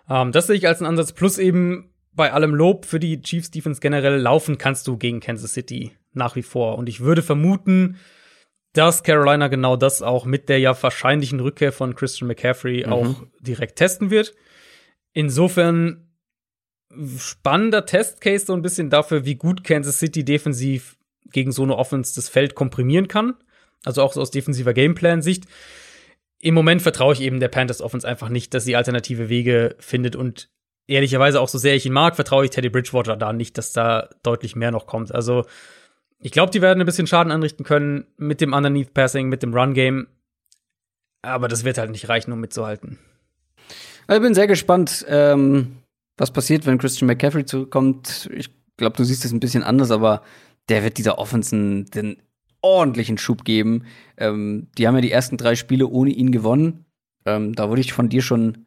Ähm, 0.08 0.32
das 0.32 0.46
sehe 0.46 0.56
ich 0.56 0.68
als 0.68 0.80
einen 0.80 0.88
Ansatz. 0.88 1.12
Plus 1.12 1.38
eben 1.38 1.90
bei 2.12 2.32
allem 2.32 2.54
Lob 2.54 2.84
für 2.84 3.00
die 3.00 3.20
Chiefs 3.20 3.50
Defense 3.50 3.80
generell 3.80 4.20
laufen 4.20 4.58
kannst 4.58 4.86
du 4.86 4.96
gegen 4.96 5.20
Kansas 5.20 5.54
City 5.54 5.92
nach 6.12 6.36
wie 6.36 6.42
vor. 6.42 6.78
Und 6.78 6.88
ich 6.88 7.00
würde 7.00 7.22
vermuten, 7.22 7.98
dass 8.74 9.02
Carolina 9.02 9.48
genau 9.48 9.76
das 9.76 10.02
auch 10.02 10.24
mit 10.24 10.48
der 10.48 10.58
ja 10.58 10.80
wahrscheinlichen 10.80 11.40
Rückkehr 11.40 11.72
von 11.72 11.94
Christian 11.94 12.28
McCaffrey 12.28 12.84
mhm. 12.86 12.92
auch 12.92 13.22
direkt 13.40 13.76
testen 13.76 14.10
wird. 14.10 14.34
Insofern 15.12 16.08
spannender 17.18 17.86
Testcase 17.86 18.46
so 18.46 18.52
ein 18.52 18.62
bisschen 18.62 18.90
dafür, 18.90 19.24
wie 19.24 19.36
gut 19.36 19.64
Kansas 19.64 19.98
City 19.98 20.24
defensiv 20.24 20.96
gegen 21.30 21.50
so 21.50 21.62
eine 21.62 21.76
Offense 21.76 22.14
das 22.14 22.28
Feld 22.28 22.54
komprimieren 22.54 23.08
kann. 23.08 23.34
Also 23.84 24.02
auch 24.02 24.12
so 24.12 24.20
aus 24.20 24.30
defensiver 24.30 24.74
Gameplan-Sicht. 24.74 25.44
Im 26.40 26.54
Moment 26.54 26.82
vertraue 26.82 27.14
ich 27.14 27.20
eben 27.20 27.40
der 27.40 27.48
Panthers 27.48 27.80
Offense 27.80 28.06
einfach 28.06 28.28
nicht, 28.28 28.52
dass 28.54 28.64
sie 28.64 28.76
alternative 28.76 29.28
Wege 29.28 29.76
findet 29.78 30.16
und 30.16 30.48
ehrlicherweise 30.86 31.40
auch 31.40 31.48
so 31.48 31.58
sehr 31.58 31.74
ich 31.74 31.86
ihn 31.86 31.92
mag, 31.92 32.14
vertraue 32.14 32.44
ich 32.44 32.50
Teddy 32.50 32.68
Bridgewater 32.68 33.16
da 33.16 33.32
nicht, 33.32 33.56
dass 33.56 33.72
da 33.72 34.10
deutlich 34.22 34.56
mehr 34.56 34.70
noch 34.70 34.86
kommt. 34.86 35.14
Also 35.14 35.46
ich 36.18 36.32
glaube, 36.32 36.52
die 36.52 36.62
werden 36.62 36.80
ein 36.80 36.86
bisschen 36.86 37.06
Schaden 37.06 37.32
anrichten 37.32 37.64
können 37.64 38.06
mit 38.16 38.40
dem 38.40 38.52
Underneath 38.52 38.94
Passing, 38.94 39.28
mit 39.28 39.42
dem 39.42 39.54
Run 39.54 39.74
Game. 39.74 40.06
Aber 41.22 41.48
das 41.48 41.64
wird 41.64 41.78
halt 41.78 41.90
nicht 41.90 42.08
reichen, 42.08 42.32
um 42.32 42.40
mitzuhalten. 42.40 42.98
Ich 44.10 44.20
bin 44.20 44.34
sehr 44.34 44.46
gespannt, 44.46 45.04
ähm, 45.08 45.78
was 46.18 46.30
passiert, 46.30 46.66
wenn 46.66 46.78
Christian 46.78 47.06
McCaffrey 47.06 47.46
zurückkommt. 47.46 48.28
Ich 48.34 48.50
glaube, 48.76 48.96
du 48.96 49.04
siehst 49.04 49.24
es 49.24 49.32
ein 49.32 49.40
bisschen 49.40 49.62
anders, 49.62 49.90
aber 49.90 50.22
der 50.68 50.82
wird 50.84 50.98
dieser 50.98 51.18
Offense 51.18 51.84
den 51.84 52.22
ordentlichen 52.64 53.18
Schub 53.18 53.44
geben. 53.44 53.84
Ähm, 54.16 54.68
die 54.78 54.88
haben 54.88 54.94
ja 54.94 55.02
die 55.02 55.12
ersten 55.12 55.36
drei 55.36 55.54
Spiele 55.54 55.86
ohne 55.86 56.10
ihn 56.10 56.32
gewonnen. 56.32 56.86
Ähm, 57.26 57.54
da 57.54 57.68
wurde 57.68 57.82
ich 57.82 57.92
von 57.92 58.08
dir 58.08 58.22
schon 58.22 58.66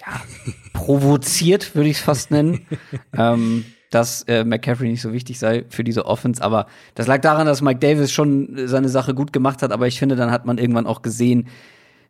ja, 0.00 0.22
provoziert, 0.72 1.74
würde 1.74 1.90
ich 1.90 1.98
es 1.98 2.02
fast 2.02 2.30
nennen, 2.30 2.66
ähm, 3.12 3.64
dass 3.90 4.22
äh, 4.22 4.44
McCaffrey 4.44 4.88
nicht 4.88 5.02
so 5.02 5.12
wichtig 5.12 5.38
sei 5.38 5.64
für 5.68 5.84
diese 5.84 6.06
Offense. 6.06 6.42
Aber 6.42 6.66
das 6.94 7.06
lag 7.06 7.20
daran, 7.20 7.46
dass 7.46 7.60
Mike 7.60 7.80
Davis 7.80 8.12
schon 8.12 8.68
seine 8.68 8.88
Sache 8.88 9.14
gut 9.14 9.32
gemacht 9.32 9.62
hat. 9.62 9.72
Aber 9.72 9.86
ich 9.86 9.98
finde, 9.98 10.16
dann 10.16 10.30
hat 10.30 10.46
man 10.46 10.58
irgendwann 10.58 10.86
auch 10.86 11.02
gesehen, 11.02 11.48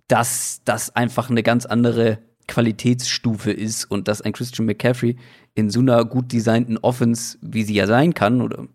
dass 0.09 0.61
das 0.65 0.95
einfach 0.95 1.31
eine 1.31 1.43
ganz 1.43 1.67
andere 1.67 2.19
Qualitätsstufe 2.49 3.51
ist 3.51 3.91
und 3.91 4.09
dass 4.09 4.23
ein 4.23 4.33
Christian 4.33 4.67
McCaffrey 4.67 5.17
in 5.55 5.71
so 5.71 5.81
einer 5.81 6.05
gut 6.05 6.33
designten 6.33 6.79
Offense, 6.79 7.39
wie 7.41 7.65
sie 7.65 7.75
ja 7.75 7.87
sein 7.87 8.15
kann, 8.15 8.41
oder 8.41 8.69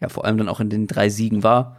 ja 0.00 0.08
vor 0.08 0.24
allem 0.24 0.38
dann 0.38 0.48
auch 0.48 0.60
in 0.60 0.70
den 0.70 0.86
drei 0.86 1.08
Siegen 1.08 1.42
war, 1.42 1.76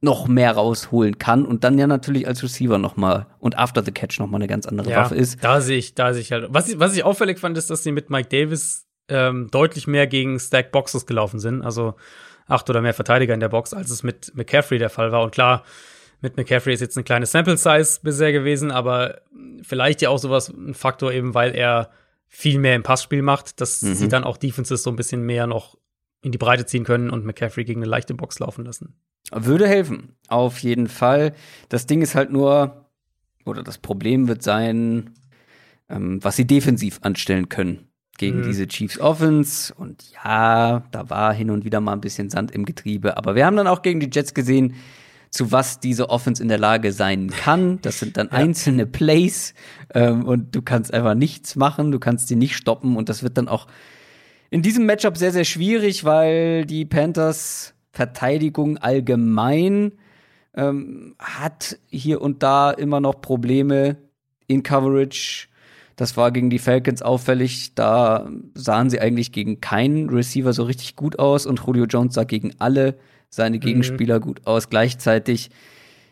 noch 0.00 0.28
mehr 0.28 0.52
rausholen 0.52 1.18
kann 1.18 1.44
und 1.44 1.64
dann 1.64 1.78
ja 1.78 1.86
natürlich 1.86 2.26
als 2.28 2.42
Receiver 2.42 2.78
noch 2.78 2.96
mal 2.96 3.26
und 3.40 3.58
after 3.58 3.84
the 3.84 3.90
catch 3.90 4.18
noch 4.20 4.28
mal 4.28 4.36
eine 4.36 4.46
ganz 4.46 4.66
andere 4.66 4.90
ja, 4.90 4.96
Waffe 4.98 5.16
ist. 5.16 5.42
Da 5.42 5.60
sehe 5.60 5.78
ich, 5.78 5.94
da 5.94 6.12
sehe 6.12 6.22
ich 6.22 6.30
halt. 6.30 6.46
Was 6.50 6.68
ich, 6.68 6.78
was 6.78 6.96
ich 6.96 7.02
auffällig 7.02 7.38
fand, 7.38 7.58
ist, 7.58 7.70
dass 7.70 7.82
sie 7.82 7.90
mit 7.90 8.08
Mike 8.08 8.28
Davis 8.28 8.86
ähm, 9.08 9.48
deutlich 9.50 9.86
mehr 9.86 10.06
gegen 10.06 10.38
Stack 10.38 10.70
Boxes 10.70 11.06
gelaufen 11.06 11.40
sind, 11.40 11.62
also 11.62 11.94
acht 12.46 12.70
oder 12.70 12.80
mehr 12.80 12.94
Verteidiger 12.94 13.34
in 13.34 13.40
der 13.40 13.48
Box, 13.48 13.74
als 13.74 13.90
es 13.90 14.02
mit 14.02 14.32
McCaffrey 14.34 14.78
der 14.78 14.90
Fall 14.90 15.10
war. 15.10 15.22
Und 15.22 15.32
klar, 15.32 15.64
mit 16.20 16.36
McCaffrey 16.36 16.74
ist 16.74 16.80
jetzt 16.80 16.96
eine 16.96 17.04
kleine 17.04 17.26
Sample 17.26 17.56
Size 17.56 18.00
bisher 18.02 18.32
gewesen, 18.32 18.70
aber 18.70 19.20
vielleicht 19.62 20.02
ja 20.02 20.10
auch 20.10 20.18
sowas 20.18 20.48
ein 20.48 20.74
Faktor 20.74 21.12
eben, 21.12 21.34
weil 21.34 21.54
er 21.54 21.90
viel 22.26 22.58
mehr 22.58 22.74
im 22.76 22.82
Passspiel 22.82 23.22
macht, 23.22 23.60
dass 23.60 23.82
mhm. 23.82 23.94
sie 23.94 24.08
dann 24.08 24.24
auch 24.24 24.36
Defenses 24.36 24.82
so 24.82 24.90
ein 24.90 24.96
bisschen 24.96 25.22
mehr 25.22 25.46
noch 25.46 25.76
in 26.22 26.32
die 26.32 26.38
Breite 26.38 26.66
ziehen 26.66 26.84
können 26.84 27.10
und 27.10 27.24
McCaffrey 27.24 27.64
gegen 27.64 27.80
eine 27.80 27.90
leichte 27.90 28.14
Box 28.14 28.38
laufen 28.38 28.64
lassen. 28.64 28.94
Würde 29.30 29.68
helfen, 29.68 30.16
auf 30.28 30.58
jeden 30.60 30.88
Fall. 30.88 31.34
Das 31.68 31.86
Ding 31.86 32.02
ist 32.02 32.14
halt 32.14 32.32
nur, 32.32 32.86
oder 33.44 33.62
das 33.62 33.78
Problem 33.78 34.26
wird 34.26 34.42
sein, 34.42 35.10
ähm, 35.88 36.22
was 36.22 36.36
sie 36.36 36.46
defensiv 36.46 37.00
anstellen 37.02 37.48
können 37.48 37.88
gegen 38.16 38.40
mhm. 38.40 38.44
diese 38.44 38.66
Chiefs 38.66 38.98
Offense. 38.98 39.72
Und 39.74 40.12
ja, 40.12 40.82
da 40.90 41.10
war 41.10 41.32
hin 41.32 41.50
und 41.50 41.64
wieder 41.64 41.80
mal 41.80 41.92
ein 41.92 42.00
bisschen 42.00 42.30
Sand 42.30 42.50
im 42.50 42.64
Getriebe. 42.64 43.16
Aber 43.16 43.34
wir 43.34 43.46
haben 43.46 43.56
dann 43.56 43.66
auch 43.66 43.82
gegen 43.82 44.00
die 44.00 44.10
Jets 44.12 44.34
gesehen, 44.34 44.74
zu 45.30 45.52
was 45.52 45.78
diese 45.78 46.10
Offense 46.10 46.42
in 46.42 46.48
der 46.48 46.58
Lage 46.58 46.92
sein 46.92 47.28
kann. 47.30 47.80
Das 47.82 47.98
sind 47.98 48.16
dann 48.16 48.28
ja. 48.32 48.32
einzelne 48.32 48.86
Plays 48.86 49.54
ähm, 49.94 50.24
und 50.24 50.54
du 50.54 50.62
kannst 50.62 50.92
einfach 50.92 51.14
nichts 51.14 51.54
machen, 51.56 51.92
du 51.92 51.98
kannst 51.98 52.30
die 52.30 52.36
nicht 52.36 52.56
stoppen 52.56 52.96
und 52.96 53.08
das 53.08 53.22
wird 53.22 53.36
dann 53.36 53.48
auch 53.48 53.66
in 54.50 54.62
diesem 54.62 54.86
Matchup 54.86 55.16
sehr, 55.16 55.32
sehr 55.32 55.44
schwierig, 55.44 56.04
weil 56.04 56.64
die 56.64 56.84
Panthers 56.84 57.74
Verteidigung 57.92 58.78
allgemein 58.78 59.92
ähm, 60.54 61.14
hat 61.18 61.78
hier 61.88 62.20
und 62.20 62.42
da 62.42 62.70
immer 62.70 63.00
noch 63.00 63.20
Probleme 63.20 63.96
in 64.46 64.62
Coverage. 64.62 65.48
Das 65.96 66.16
war 66.16 66.30
gegen 66.30 66.48
die 66.48 66.60
Falcons 66.60 67.02
auffällig. 67.02 67.74
Da 67.74 68.30
sahen 68.54 68.88
sie 68.88 69.00
eigentlich 69.00 69.32
gegen 69.32 69.60
keinen 69.60 70.08
Receiver 70.10 70.52
so 70.52 70.62
richtig 70.62 70.96
gut 70.96 71.18
aus 71.18 71.44
und 71.44 71.60
Julio 71.66 71.86
Jones 71.86 72.14
sah 72.14 72.24
gegen 72.24 72.52
alle 72.58 72.96
seine 73.30 73.56
mhm. 73.56 73.60
Gegenspieler 73.60 74.20
mhm. 74.20 74.22
gut 74.22 74.46
aus. 74.46 74.70
Gleichzeitig 74.70 75.50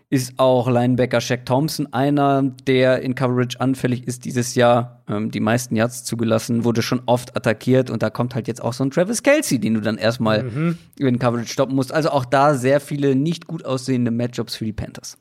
ist 0.08 0.38
auch 0.38 0.68
Linebacker 0.68 1.20
Shaq 1.20 1.46
Thompson 1.46 1.92
einer, 1.92 2.42
der 2.66 3.02
in 3.02 3.16
Coverage 3.16 3.60
anfällig 3.60 4.06
ist 4.06 4.24
dieses 4.24 4.54
Jahr. 4.54 5.02
Ähm, 5.08 5.30
die 5.30 5.40
meisten 5.40 5.74
Yards 5.74 6.04
zugelassen, 6.04 6.64
wurde 6.64 6.82
schon 6.82 7.02
oft 7.06 7.36
attackiert 7.36 7.90
und 7.90 8.02
da 8.02 8.10
kommt 8.10 8.34
halt 8.34 8.46
jetzt 8.46 8.62
auch 8.62 8.72
so 8.72 8.84
ein 8.84 8.90
Travis 8.90 9.22
Kelsey, 9.22 9.58
den 9.58 9.74
du 9.74 9.80
dann 9.80 9.98
erstmal 9.98 10.44
mhm. 10.44 10.78
in 10.98 11.18
Coverage 11.18 11.48
stoppen 11.48 11.74
musst. 11.74 11.92
Also 11.92 12.10
auch 12.10 12.24
da 12.24 12.54
sehr 12.54 12.80
viele 12.80 13.16
nicht 13.16 13.46
gut 13.46 13.64
aussehende 13.64 14.12
Matchups 14.12 14.54
für 14.54 14.64
die 14.64 14.72
Panthers. 14.72 15.18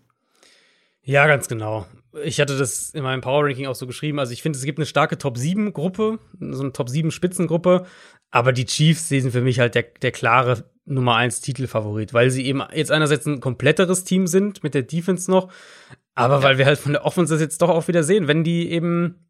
Ja, 1.02 1.28
ganz 1.28 1.48
genau. 1.48 1.86
Ich 2.24 2.40
hatte 2.40 2.58
das 2.58 2.92
in 2.92 3.04
meinem 3.04 3.22
Power 3.22 3.46
Ranking 3.46 3.68
auch 3.68 3.76
so 3.76 3.88
geschrieben. 3.88 4.20
Also 4.20 4.34
ich 4.34 4.42
finde, 4.42 4.58
es 4.58 4.66
gibt 4.66 4.80
eine 4.80 4.86
starke 4.86 5.18
Top 5.18 5.38
7 5.38 5.74
Gruppe, 5.74 6.20
so 6.40 6.62
eine 6.62 6.72
Top 6.72 6.90
7 6.90 7.12
Spitzengruppe. 7.12 7.86
Aber 8.36 8.52
die 8.52 8.66
Chiefs 8.66 9.08
sind 9.08 9.32
für 9.32 9.40
mich 9.40 9.62
halt 9.62 9.76
der, 9.76 9.84
der 9.84 10.12
klare 10.12 10.66
Nummer 10.84 11.16
1 11.16 11.40
Titelfavorit, 11.40 12.14
weil 12.14 12.32
sie 12.32 12.46
eben 12.46 12.62
jetzt 12.74 12.92
einerseits 12.92 13.26
ein 13.26 13.40
kompletteres 13.40 14.04
Team 14.04 14.28
sind 14.28 14.62
mit 14.62 14.74
der 14.74 14.82
Defense 14.82 15.32
noch, 15.32 15.50
aber 16.16 16.40
ja. 16.40 16.44
weil 16.44 16.58
wir 16.58 16.66
halt 16.66 16.78
von 16.78 16.92
der 16.92 17.06
Offense 17.06 17.40
jetzt 17.40 17.62
doch 17.62 17.70
auch 17.70 17.88
wieder 17.88 18.04
sehen, 18.04 18.28
wenn 18.28 18.44
die 18.44 18.70
eben 18.70 19.26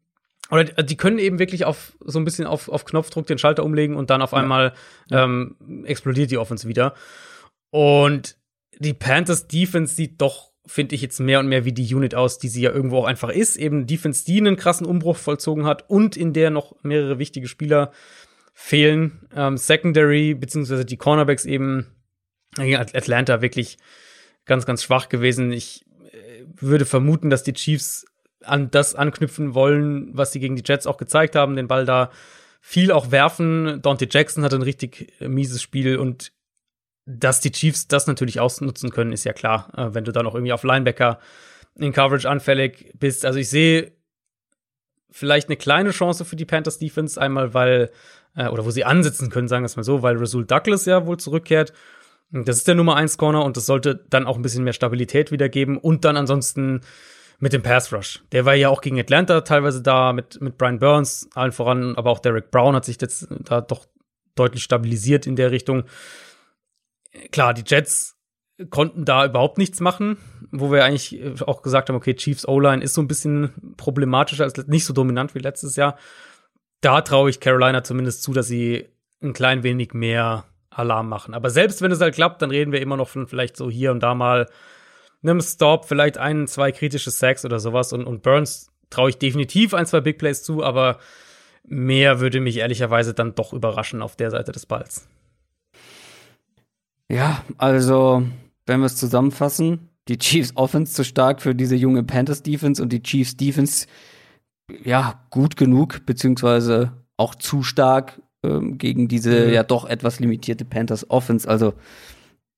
oder 0.50 0.64
die 0.64 0.96
können 0.96 1.20
eben 1.20 1.38
wirklich 1.38 1.64
auf 1.64 1.96
so 2.00 2.18
ein 2.18 2.24
bisschen 2.24 2.48
auf, 2.48 2.68
auf 2.68 2.84
Knopfdruck 2.84 3.28
den 3.28 3.38
Schalter 3.38 3.62
umlegen 3.62 3.94
und 3.94 4.10
dann 4.10 4.22
auf 4.22 4.34
einmal 4.34 4.72
ja. 5.08 5.22
ähm, 5.22 5.54
explodiert 5.84 6.32
die 6.32 6.38
Offense 6.38 6.66
wieder. 6.66 6.92
Und 7.70 8.36
die 8.76 8.92
Panthers 8.92 9.46
Defense 9.46 9.94
sieht 9.94 10.20
doch, 10.20 10.50
finde 10.66 10.96
ich, 10.96 11.00
jetzt 11.00 11.20
mehr 11.20 11.38
und 11.38 11.46
mehr 11.46 11.64
wie 11.64 11.72
die 11.72 11.94
Unit 11.94 12.16
aus, 12.16 12.38
die 12.38 12.48
sie 12.48 12.62
ja 12.62 12.72
irgendwo 12.72 12.98
auch 12.98 13.06
einfach 13.06 13.28
ist. 13.28 13.56
Eben 13.56 13.86
Defense, 13.86 14.24
die 14.24 14.38
einen 14.40 14.56
krassen 14.56 14.84
Umbruch 14.84 15.16
vollzogen 15.16 15.64
hat 15.64 15.88
und 15.88 16.16
in 16.16 16.32
der 16.32 16.50
noch 16.50 16.74
mehrere 16.82 17.20
wichtige 17.20 17.46
Spieler 17.46 17.92
fehlen. 18.58 19.28
Ähm, 19.36 19.58
Secondary, 19.58 20.34
beziehungsweise 20.34 20.86
die 20.86 20.96
Cornerbacks 20.96 21.44
eben 21.44 21.86
Atlanta 22.56 23.42
wirklich 23.42 23.76
ganz, 24.46 24.64
ganz 24.64 24.82
schwach 24.82 25.10
gewesen. 25.10 25.52
Ich 25.52 25.84
äh, 26.10 26.44
würde 26.58 26.86
vermuten, 26.86 27.28
dass 27.28 27.42
die 27.42 27.52
Chiefs 27.52 28.06
an 28.42 28.70
das 28.70 28.94
anknüpfen 28.94 29.54
wollen, 29.54 30.08
was 30.16 30.32
sie 30.32 30.40
gegen 30.40 30.56
die 30.56 30.62
Jets 30.64 30.86
auch 30.86 30.96
gezeigt 30.96 31.36
haben, 31.36 31.54
den 31.54 31.68
Ball 31.68 31.84
da 31.84 32.10
viel 32.62 32.92
auch 32.92 33.10
werfen. 33.10 33.82
Dante 33.82 34.08
Jackson 34.10 34.42
hat 34.42 34.54
ein 34.54 34.62
richtig 34.62 35.12
äh, 35.20 35.28
mieses 35.28 35.60
Spiel 35.60 35.98
und 35.98 36.32
dass 37.04 37.40
die 37.40 37.52
Chiefs 37.52 37.88
das 37.88 38.06
natürlich 38.06 38.40
ausnutzen 38.40 38.90
können, 38.90 39.12
ist 39.12 39.24
ja 39.24 39.34
klar, 39.34 39.70
äh, 39.76 39.92
wenn 39.94 40.04
du 40.04 40.12
dann 40.12 40.26
auch 40.26 40.34
irgendwie 40.34 40.54
auf 40.54 40.64
Linebacker 40.64 41.20
in 41.74 41.92
Coverage 41.92 42.28
anfällig 42.28 42.90
bist. 42.98 43.26
Also 43.26 43.38
ich 43.38 43.50
sehe 43.50 43.92
vielleicht 45.10 45.48
eine 45.48 45.58
kleine 45.58 45.90
Chance 45.90 46.24
für 46.24 46.36
die 46.36 46.46
Panthers 46.46 46.78
Defense, 46.78 47.20
einmal 47.20 47.52
weil 47.52 47.90
äh, 48.36 48.48
oder 48.48 48.64
wo 48.64 48.70
sie 48.70 48.84
ansetzen 48.84 49.30
können, 49.30 49.48
sagen 49.48 49.64
wir 49.64 49.66
es 49.66 49.76
mal 49.76 49.82
so, 49.82 50.02
weil 50.02 50.16
Rasul 50.16 50.44
Douglas 50.44 50.86
ja 50.86 51.06
wohl 51.06 51.16
zurückkehrt. 51.16 51.72
Das 52.30 52.58
ist 52.58 52.68
der 52.68 52.74
Nummer 52.74 52.96
1 52.96 53.18
Corner 53.18 53.44
und 53.44 53.56
das 53.56 53.66
sollte 53.66 54.04
dann 54.10 54.26
auch 54.26 54.36
ein 54.36 54.42
bisschen 54.42 54.64
mehr 54.64 54.72
Stabilität 54.72 55.30
wiedergeben 55.30 55.78
und 55.78 56.04
dann 56.04 56.16
ansonsten 56.16 56.80
mit 57.38 57.52
dem 57.52 57.62
Pass 57.62 57.92
Rush. 57.92 58.22
Der 58.32 58.44
war 58.44 58.54
ja 58.54 58.68
auch 58.68 58.80
gegen 58.80 58.98
Atlanta 58.98 59.42
teilweise 59.42 59.82
da 59.82 60.12
mit, 60.12 60.40
mit 60.40 60.58
Brian 60.58 60.78
Burns, 60.78 61.28
allen 61.34 61.52
voran, 61.52 61.96
aber 61.96 62.10
auch 62.10 62.18
Derek 62.18 62.50
Brown 62.50 62.74
hat 62.74 62.84
sich 62.84 63.00
jetzt 63.00 63.28
da 63.30 63.60
doch 63.60 63.86
deutlich 64.34 64.62
stabilisiert 64.62 65.26
in 65.26 65.36
der 65.36 65.50
Richtung. 65.50 65.84
Klar, 67.30 67.54
die 67.54 67.64
Jets 67.66 68.16
konnten 68.70 69.04
da 69.04 69.26
überhaupt 69.26 69.58
nichts 69.58 69.80
machen, 69.80 70.16
wo 70.50 70.72
wir 70.72 70.84
eigentlich 70.84 71.20
auch 71.42 71.62
gesagt 71.62 71.88
haben, 71.88 71.96
okay, 71.96 72.14
Chiefs 72.14 72.48
O-Line 72.48 72.82
ist 72.82 72.94
so 72.94 73.02
ein 73.02 73.08
bisschen 73.08 73.74
problematischer, 73.76 74.44
als 74.44 74.56
nicht 74.66 74.86
so 74.86 74.94
dominant 74.94 75.34
wie 75.34 75.40
letztes 75.40 75.76
Jahr. 75.76 75.96
Da 76.80 77.00
traue 77.00 77.30
ich 77.30 77.40
Carolina 77.40 77.82
zumindest 77.82 78.22
zu, 78.22 78.32
dass 78.32 78.48
sie 78.48 78.88
ein 79.22 79.32
klein 79.32 79.62
wenig 79.62 79.94
mehr 79.94 80.44
Alarm 80.70 81.08
machen. 81.08 81.34
Aber 81.34 81.50
selbst 81.50 81.80
wenn 81.82 81.90
es 81.90 82.00
halt 82.00 82.14
klappt, 82.14 82.42
dann 82.42 82.50
reden 82.50 82.72
wir 82.72 82.82
immer 82.82 82.96
noch 82.96 83.08
von 83.08 83.26
vielleicht 83.26 83.56
so 83.56 83.70
hier 83.70 83.92
und 83.92 84.02
da 84.02 84.14
mal 84.14 84.46
einem 85.22 85.40
Stop, 85.40 85.86
vielleicht 85.86 86.18
ein, 86.18 86.46
zwei 86.46 86.72
kritische 86.72 87.10
Sacks 87.10 87.44
oder 87.44 87.58
sowas. 87.58 87.92
Und, 87.92 88.04
und 88.04 88.22
Burns 88.22 88.70
traue 88.90 89.10
ich 89.10 89.18
definitiv 89.18 89.74
ein, 89.74 89.86
zwei 89.86 90.00
Big 90.00 90.18
Plays 90.18 90.42
zu, 90.42 90.62
aber 90.62 90.98
mehr 91.64 92.20
würde 92.20 92.40
mich 92.40 92.58
ehrlicherweise 92.58 93.14
dann 93.14 93.34
doch 93.34 93.52
überraschen 93.52 94.02
auf 94.02 94.16
der 94.16 94.30
Seite 94.30 94.52
des 94.52 94.66
Balls. 94.66 95.08
Ja, 97.08 97.44
also, 97.58 98.24
wenn 98.66 98.80
wir 98.80 98.86
es 98.86 98.96
zusammenfassen, 98.96 99.90
die 100.08 100.18
Chiefs 100.18 100.52
Offense 100.56 100.92
zu 100.92 101.04
stark 101.04 101.42
für 101.42 101.54
diese 101.54 101.76
junge 101.76 102.04
Panthers 102.04 102.42
Defense 102.42 102.82
und 102.82 102.92
die 102.92 103.02
Chiefs 103.02 103.36
Defense 103.36 103.86
ja 104.84 105.24
gut 105.30 105.56
genug, 105.56 106.04
beziehungsweise 106.06 106.92
auch 107.16 107.34
zu 107.34 107.62
stark 107.62 108.20
ähm, 108.42 108.78
gegen 108.78 109.08
diese 109.08 109.46
mhm. 109.46 109.52
ja 109.52 109.62
doch 109.62 109.84
etwas 109.84 110.20
limitierte 110.20 110.64
Panthers 110.64 111.10
Offense. 111.10 111.48
Also, 111.48 111.74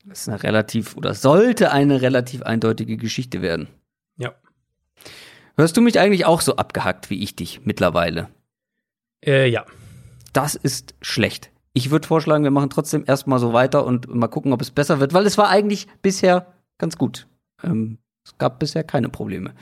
das 0.05 0.23
ist 0.23 0.29
eine 0.29 0.43
relativ 0.43 0.97
oder 0.97 1.15
sollte 1.15 1.71
eine 1.71 2.03
relativ 2.03 2.43
eindeutige 2.43 2.97
Geschichte 2.97 3.43
werden. 3.43 3.69
Ja. 4.17 4.35
Hörst 5.57 5.77
du 5.77 5.81
mich 5.81 5.99
eigentlich 5.99 6.25
auch 6.25 6.41
so 6.41 6.57
abgehackt 6.57 7.11
wie 7.11 7.23
ich 7.23 7.37
dich 7.37 7.61
mittlerweile? 7.65 8.29
Äh, 9.25 9.49
ja. 9.49 9.65
Das 10.33 10.55
ist 10.55 10.95
schlecht. 11.01 11.51
Ich 11.73 11.91
würde 11.91 12.07
vorschlagen, 12.07 12.45
wir 12.45 12.51
machen 12.51 12.71
trotzdem 12.71 13.05
erstmal 13.07 13.39
so 13.39 13.53
weiter 13.53 13.85
und 13.85 14.13
mal 14.13 14.29
gucken, 14.29 14.53
ob 14.53 14.61
es 14.61 14.71
besser 14.71 15.01
wird, 15.01 15.13
weil 15.13 15.27
es 15.27 15.39
war 15.39 15.49
eigentlich 15.49 15.87
bisher 16.03 16.55
ganz 16.79 16.97
gut. 16.97 17.27
Ähm, 17.63 17.99
es 18.25 18.37
gab 18.39 18.59
bisher 18.59 18.85
keine 18.85 19.09
Probleme. 19.09 19.55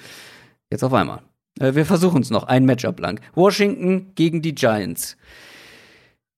Jetzt 0.70 0.82
auf 0.82 0.92
einmal. 0.92 1.22
Äh, 1.60 1.74
wir 1.74 1.86
versuchen 1.86 2.22
es 2.22 2.30
noch, 2.30 2.44
ein 2.44 2.64
Matchup 2.64 3.00
lang. 3.00 3.20
Washington 3.34 4.12
gegen 4.14 4.42
die 4.42 4.54
Giants. 4.54 5.16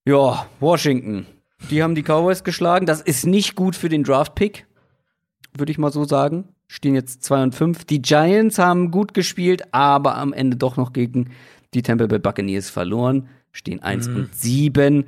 Ja, 0.04 0.46
Washington. 0.60 1.26
Die 1.70 1.82
haben 1.82 1.94
die 1.94 2.02
Cowboys 2.02 2.44
geschlagen. 2.44 2.86
Das 2.86 3.00
ist 3.00 3.26
nicht 3.26 3.56
gut 3.56 3.76
für 3.76 3.88
den 3.88 4.04
Draft-Pick, 4.04 4.66
würde 5.56 5.72
ich 5.72 5.78
mal 5.78 5.92
so 5.92 6.04
sagen. 6.04 6.48
Stehen 6.68 6.94
jetzt 6.94 7.24
2 7.24 7.42
und 7.42 7.54
5. 7.54 7.84
Die 7.84 8.02
Giants 8.02 8.58
haben 8.58 8.90
gut 8.90 9.14
gespielt, 9.14 9.62
aber 9.72 10.16
am 10.16 10.32
Ende 10.32 10.56
doch 10.56 10.76
noch 10.76 10.92
gegen 10.92 11.30
die 11.74 11.82
Tampa 11.82 12.06
Bay 12.06 12.18
Buccaneers 12.18 12.70
verloren. 12.70 13.28
Stehen 13.52 13.82
1 13.82 14.08
mhm. 14.08 14.16
und 14.16 14.34
7. 14.34 15.04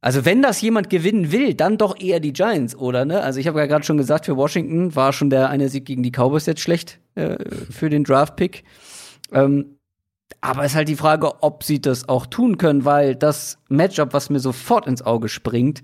Also 0.00 0.24
wenn 0.24 0.40
das 0.40 0.60
jemand 0.60 0.88
gewinnen 0.88 1.32
will, 1.32 1.54
dann 1.54 1.78
doch 1.78 1.98
eher 1.98 2.20
die 2.20 2.32
Giants, 2.32 2.76
oder? 2.76 3.04
Ne? 3.04 3.20
Also 3.22 3.40
ich 3.40 3.48
habe 3.48 3.58
ja 3.58 3.66
gerade 3.66 3.84
schon 3.84 3.96
gesagt, 3.96 4.26
für 4.26 4.36
Washington 4.36 4.94
war 4.94 5.12
schon 5.12 5.30
der 5.30 5.48
eine 5.48 5.68
Sieg 5.68 5.84
gegen 5.84 6.02
die 6.02 6.12
Cowboys 6.12 6.46
jetzt 6.46 6.60
schlecht 6.60 7.00
äh, 7.16 7.36
für 7.70 7.90
den 7.90 8.04
Draft-Pick. 8.04 8.62
Ähm, 9.32 9.78
aber 10.40 10.64
ist 10.64 10.74
halt 10.74 10.88
die 10.88 10.96
Frage, 10.96 11.42
ob 11.42 11.64
sie 11.64 11.80
das 11.80 12.08
auch 12.08 12.26
tun 12.26 12.58
können, 12.58 12.84
weil 12.84 13.14
das 13.14 13.58
Matchup, 13.68 14.12
was 14.12 14.30
mir 14.30 14.40
sofort 14.40 14.86
ins 14.86 15.02
Auge 15.02 15.28
springt, 15.28 15.82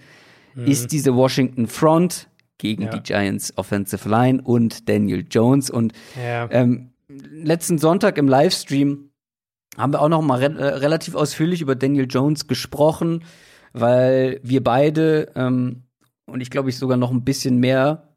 mhm. 0.54 0.66
ist 0.66 0.92
diese 0.92 1.14
Washington 1.14 1.66
Front 1.66 2.28
gegen 2.58 2.84
ja. 2.84 2.90
die 2.90 3.02
Giants 3.02 3.56
Offensive 3.56 4.08
Line 4.08 4.40
und 4.42 4.88
Daniel 4.88 5.24
Jones. 5.28 5.70
Und 5.70 5.92
ja. 6.16 6.48
ähm, 6.50 6.90
letzten 7.08 7.78
Sonntag 7.78 8.18
im 8.18 8.28
Livestream 8.28 9.10
haben 9.76 9.92
wir 9.92 10.02
auch 10.02 10.08
noch 10.08 10.22
mal 10.22 10.44
re 10.44 10.58
äh, 10.58 10.64
relativ 10.76 11.14
ausführlich 11.14 11.60
über 11.60 11.74
Daniel 11.74 12.06
Jones 12.08 12.46
gesprochen 12.46 13.24
weil 13.72 14.40
wir 14.42 14.62
beide 14.62 15.32
ähm, 15.34 15.84
und 16.26 16.40
ich 16.40 16.50
glaube 16.50 16.70
ich 16.70 16.78
sogar 16.78 16.96
noch 16.96 17.10
ein 17.10 17.24
bisschen 17.24 17.58
mehr 17.58 18.11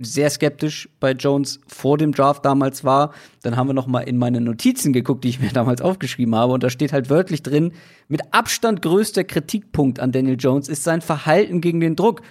sehr 0.00 0.28
skeptisch 0.28 0.88
bei 0.98 1.12
Jones 1.12 1.60
vor 1.66 1.98
dem 1.98 2.12
Draft 2.12 2.44
damals 2.44 2.84
war. 2.84 3.14
Dann 3.42 3.56
haben 3.56 3.68
wir 3.68 3.74
noch 3.74 3.86
mal 3.86 4.00
in 4.00 4.18
meine 4.18 4.40
Notizen 4.40 4.92
geguckt, 4.92 5.24
die 5.24 5.28
ich 5.28 5.40
mir 5.40 5.48
damals 5.52 5.80
aufgeschrieben 5.80 6.34
habe 6.34 6.52
und 6.52 6.62
da 6.62 6.70
steht 6.70 6.92
halt 6.92 7.10
wörtlich 7.10 7.42
drin, 7.42 7.72
mit 8.08 8.34
Abstand 8.34 8.82
größter 8.82 9.24
Kritikpunkt 9.24 10.00
an 10.00 10.12
Daniel 10.12 10.36
Jones 10.38 10.68
ist 10.68 10.84
sein 10.84 11.00
Verhalten 11.00 11.60
gegen 11.60 11.80
den 11.80 11.96
Druck. 11.96 12.22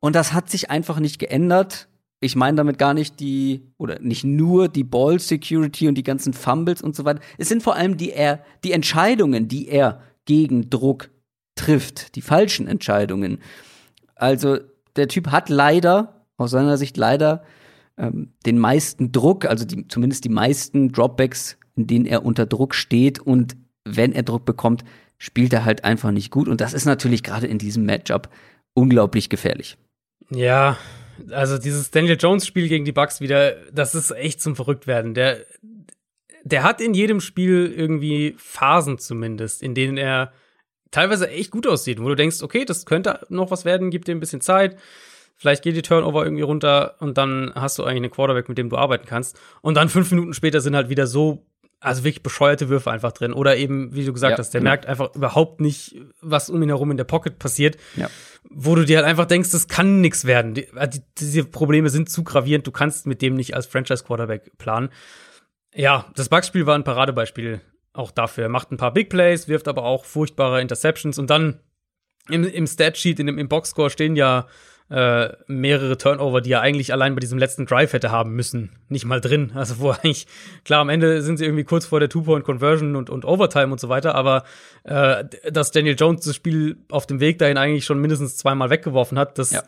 Und 0.00 0.16
das 0.16 0.32
hat 0.32 0.50
sich 0.50 0.70
einfach 0.70 0.98
nicht 0.98 1.18
geändert. 1.18 1.88
Ich 2.20 2.36
meine 2.36 2.56
damit 2.56 2.78
gar 2.78 2.94
nicht 2.94 3.20
die 3.20 3.72
oder 3.78 3.98
nicht 4.00 4.24
nur 4.24 4.68
die 4.68 4.84
Ball 4.84 5.18
Security 5.18 5.88
und 5.88 5.96
die 5.96 6.02
ganzen 6.04 6.32
Fumbles 6.32 6.82
und 6.82 6.94
so 6.94 7.04
weiter. 7.04 7.20
Es 7.36 7.48
sind 7.48 7.62
vor 7.62 7.74
allem 7.74 7.96
die 7.96 8.12
er 8.12 8.44
die 8.64 8.72
Entscheidungen, 8.72 9.48
die 9.48 9.68
er 9.68 10.00
gegen 10.24 10.70
Druck 10.70 11.10
trifft, 11.56 12.14
die 12.14 12.22
falschen 12.22 12.68
Entscheidungen. 12.68 13.38
Also 14.14 14.58
der 14.96 15.08
Typ 15.08 15.28
hat 15.28 15.48
leider, 15.48 16.21
aus 16.42 16.50
seiner 16.50 16.76
Sicht 16.76 16.96
leider, 16.96 17.42
ähm, 17.96 18.32
den 18.46 18.58
meisten 18.58 19.12
Druck, 19.12 19.44
also 19.44 19.64
die, 19.64 19.88
zumindest 19.88 20.24
die 20.24 20.30
meisten 20.30 20.92
Dropbacks, 20.92 21.58
in 21.76 21.86
denen 21.86 22.06
er 22.06 22.24
unter 22.24 22.46
Druck 22.46 22.74
steht 22.74 23.18
und 23.18 23.56
wenn 23.84 24.12
er 24.12 24.22
Druck 24.22 24.44
bekommt, 24.44 24.84
spielt 25.18 25.52
er 25.52 25.64
halt 25.64 25.84
einfach 25.84 26.10
nicht 26.10 26.30
gut 26.30 26.48
und 26.48 26.60
das 26.60 26.74
ist 26.74 26.84
natürlich 26.84 27.22
gerade 27.22 27.46
in 27.46 27.58
diesem 27.58 27.84
Matchup 27.84 28.28
unglaublich 28.74 29.28
gefährlich. 29.28 29.76
Ja, 30.30 30.76
also 31.30 31.58
dieses 31.58 31.90
Daniel 31.90 32.16
Jones 32.18 32.46
Spiel 32.46 32.68
gegen 32.68 32.84
die 32.84 32.92
Bucks 32.92 33.20
wieder, 33.20 33.54
das 33.72 33.94
ist 33.94 34.10
echt 34.12 34.40
zum 34.40 34.56
Verrücktwerden. 34.56 35.14
Der 35.14 35.44
der 36.44 36.62
hat 36.62 36.80
in 36.80 36.94
jedem 36.94 37.20
Spiel 37.20 37.72
irgendwie 37.74 38.34
Phasen 38.36 38.98
zumindest, 38.98 39.62
in 39.62 39.74
denen 39.74 39.96
er 39.96 40.32
teilweise 40.90 41.28
echt 41.28 41.50
gut 41.50 41.66
aussieht, 41.66 42.00
wo 42.00 42.08
du 42.08 42.14
denkst, 42.14 42.42
okay, 42.42 42.64
das 42.64 42.84
könnte 42.84 43.26
noch 43.28 43.50
was 43.50 43.64
werden, 43.64 43.90
gib 43.90 44.04
dir 44.04 44.14
ein 44.14 44.20
bisschen 44.20 44.40
Zeit. 44.40 44.76
Vielleicht 45.42 45.64
geht 45.64 45.74
die 45.74 45.82
Turnover 45.82 46.22
irgendwie 46.22 46.44
runter 46.44 46.94
und 47.00 47.18
dann 47.18 47.50
hast 47.56 47.76
du 47.76 47.82
eigentlich 47.82 47.96
einen 47.96 48.10
Quarterback, 48.12 48.48
mit 48.48 48.58
dem 48.58 48.70
du 48.70 48.76
arbeiten 48.76 49.06
kannst. 49.08 49.36
Und 49.60 49.74
dann 49.76 49.88
fünf 49.88 50.08
Minuten 50.12 50.34
später 50.34 50.60
sind 50.60 50.76
halt 50.76 50.88
wieder 50.88 51.08
so, 51.08 51.44
also 51.80 52.04
wirklich 52.04 52.22
bescheuerte 52.22 52.68
Würfe 52.68 52.92
einfach 52.92 53.10
drin. 53.10 53.32
Oder 53.32 53.56
eben, 53.56 53.92
wie 53.92 54.04
du 54.04 54.12
gesagt 54.12 54.30
ja, 54.30 54.38
hast, 54.38 54.54
der 54.54 54.60
genau. 54.60 54.70
merkt 54.70 54.86
einfach 54.86 55.12
überhaupt 55.16 55.60
nicht, 55.60 55.96
was 56.20 56.48
um 56.48 56.62
ihn 56.62 56.68
herum 56.68 56.92
in 56.92 56.96
der 56.96 57.02
Pocket 57.02 57.40
passiert. 57.40 57.76
Ja. 57.96 58.08
Wo 58.50 58.76
du 58.76 58.84
dir 58.84 58.98
halt 58.98 59.06
einfach 59.08 59.24
denkst, 59.24 59.50
das 59.50 59.66
kann 59.66 60.00
nichts 60.00 60.26
werden. 60.26 60.54
Die, 60.54 60.68
die, 60.86 61.02
diese 61.18 61.42
Probleme 61.42 61.90
sind 61.90 62.08
zu 62.08 62.22
gravierend, 62.22 62.64
du 62.68 62.70
kannst 62.70 63.08
mit 63.08 63.20
dem 63.20 63.34
nicht 63.34 63.56
als 63.56 63.66
Franchise-Quarterback 63.66 64.58
planen. 64.58 64.90
Ja, 65.74 66.06
das 66.14 66.28
Bugspiel 66.28 66.66
war 66.66 66.76
ein 66.76 66.84
Paradebeispiel 66.84 67.62
auch 67.94 68.12
dafür. 68.12 68.44
Er 68.44 68.48
macht 68.48 68.70
ein 68.70 68.76
paar 68.76 68.92
Big 68.92 69.10
Plays, 69.10 69.48
wirft 69.48 69.66
aber 69.66 69.82
auch 69.82 70.04
furchtbare 70.04 70.60
Interceptions 70.60 71.18
und 71.18 71.30
dann 71.30 71.58
im, 72.28 72.44
im 72.44 72.68
Statsheet, 72.68 73.18
in 73.18 73.26
dem, 73.26 73.38
im 73.38 73.48
Boxscore 73.48 73.90
stehen 73.90 74.14
ja 74.14 74.46
äh, 74.92 75.32
mehrere 75.46 75.96
Turnover, 75.96 76.42
die 76.42 76.52
er 76.52 76.60
eigentlich 76.60 76.92
allein 76.92 77.14
bei 77.14 77.20
diesem 77.20 77.38
letzten 77.38 77.64
Drive 77.64 77.94
hätte 77.94 78.10
haben 78.10 78.32
müssen. 78.32 78.72
Nicht 78.90 79.06
mal 79.06 79.22
drin. 79.22 79.52
Also 79.54 79.78
wo 79.78 79.90
eigentlich, 79.90 80.26
klar, 80.66 80.80
am 80.80 80.90
Ende 80.90 81.22
sind 81.22 81.38
sie 81.38 81.46
irgendwie 81.46 81.64
kurz 81.64 81.86
vor 81.86 81.98
der 81.98 82.10
Two-Point-Conversion 82.10 82.94
und, 82.94 83.08
und 83.08 83.24
Overtime 83.24 83.72
und 83.72 83.80
so 83.80 83.88
weiter, 83.88 84.14
aber 84.14 84.44
äh, 84.84 85.24
dass 85.50 85.70
Daniel 85.70 85.96
Jones 85.98 86.26
das 86.26 86.36
Spiel 86.36 86.76
auf 86.90 87.06
dem 87.06 87.20
Weg 87.20 87.38
dahin 87.38 87.56
eigentlich 87.56 87.86
schon 87.86 88.00
mindestens 88.00 88.36
zweimal 88.36 88.68
weggeworfen 88.68 89.18
hat, 89.18 89.38
das, 89.38 89.52
ja. 89.52 89.62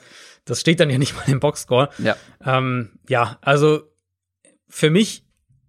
das 0.45 0.61
steht 0.61 0.79
dann 0.79 0.91
ja 0.91 0.99
nicht 0.99 1.17
mal 1.17 1.27
im 1.27 1.41
Boxscore. 1.41 1.89
Ja, 1.99 2.17
ähm, 2.45 2.91
ja 3.09 3.39
also 3.41 3.85
für 4.69 4.91
mich 4.91 5.25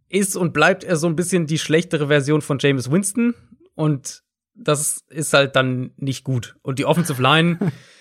ist 0.09 0.35
und 0.35 0.51
bleibt 0.51 0.83
er 0.83 0.97
so 0.97 1.07
ein 1.07 1.15
bisschen 1.15 1.47
die 1.47 1.59
schlechtere 1.59 2.07
Version 2.07 2.41
von 2.41 2.57
James 2.59 2.91
Winston 2.91 3.33
und 3.73 4.21
das 4.53 5.05
ist 5.09 5.33
halt 5.33 5.55
dann 5.55 5.91
nicht 5.95 6.25
gut. 6.25 6.57
Und 6.61 6.77
die 6.77 6.85
Offensive 6.85 7.21
Line, 7.21 7.59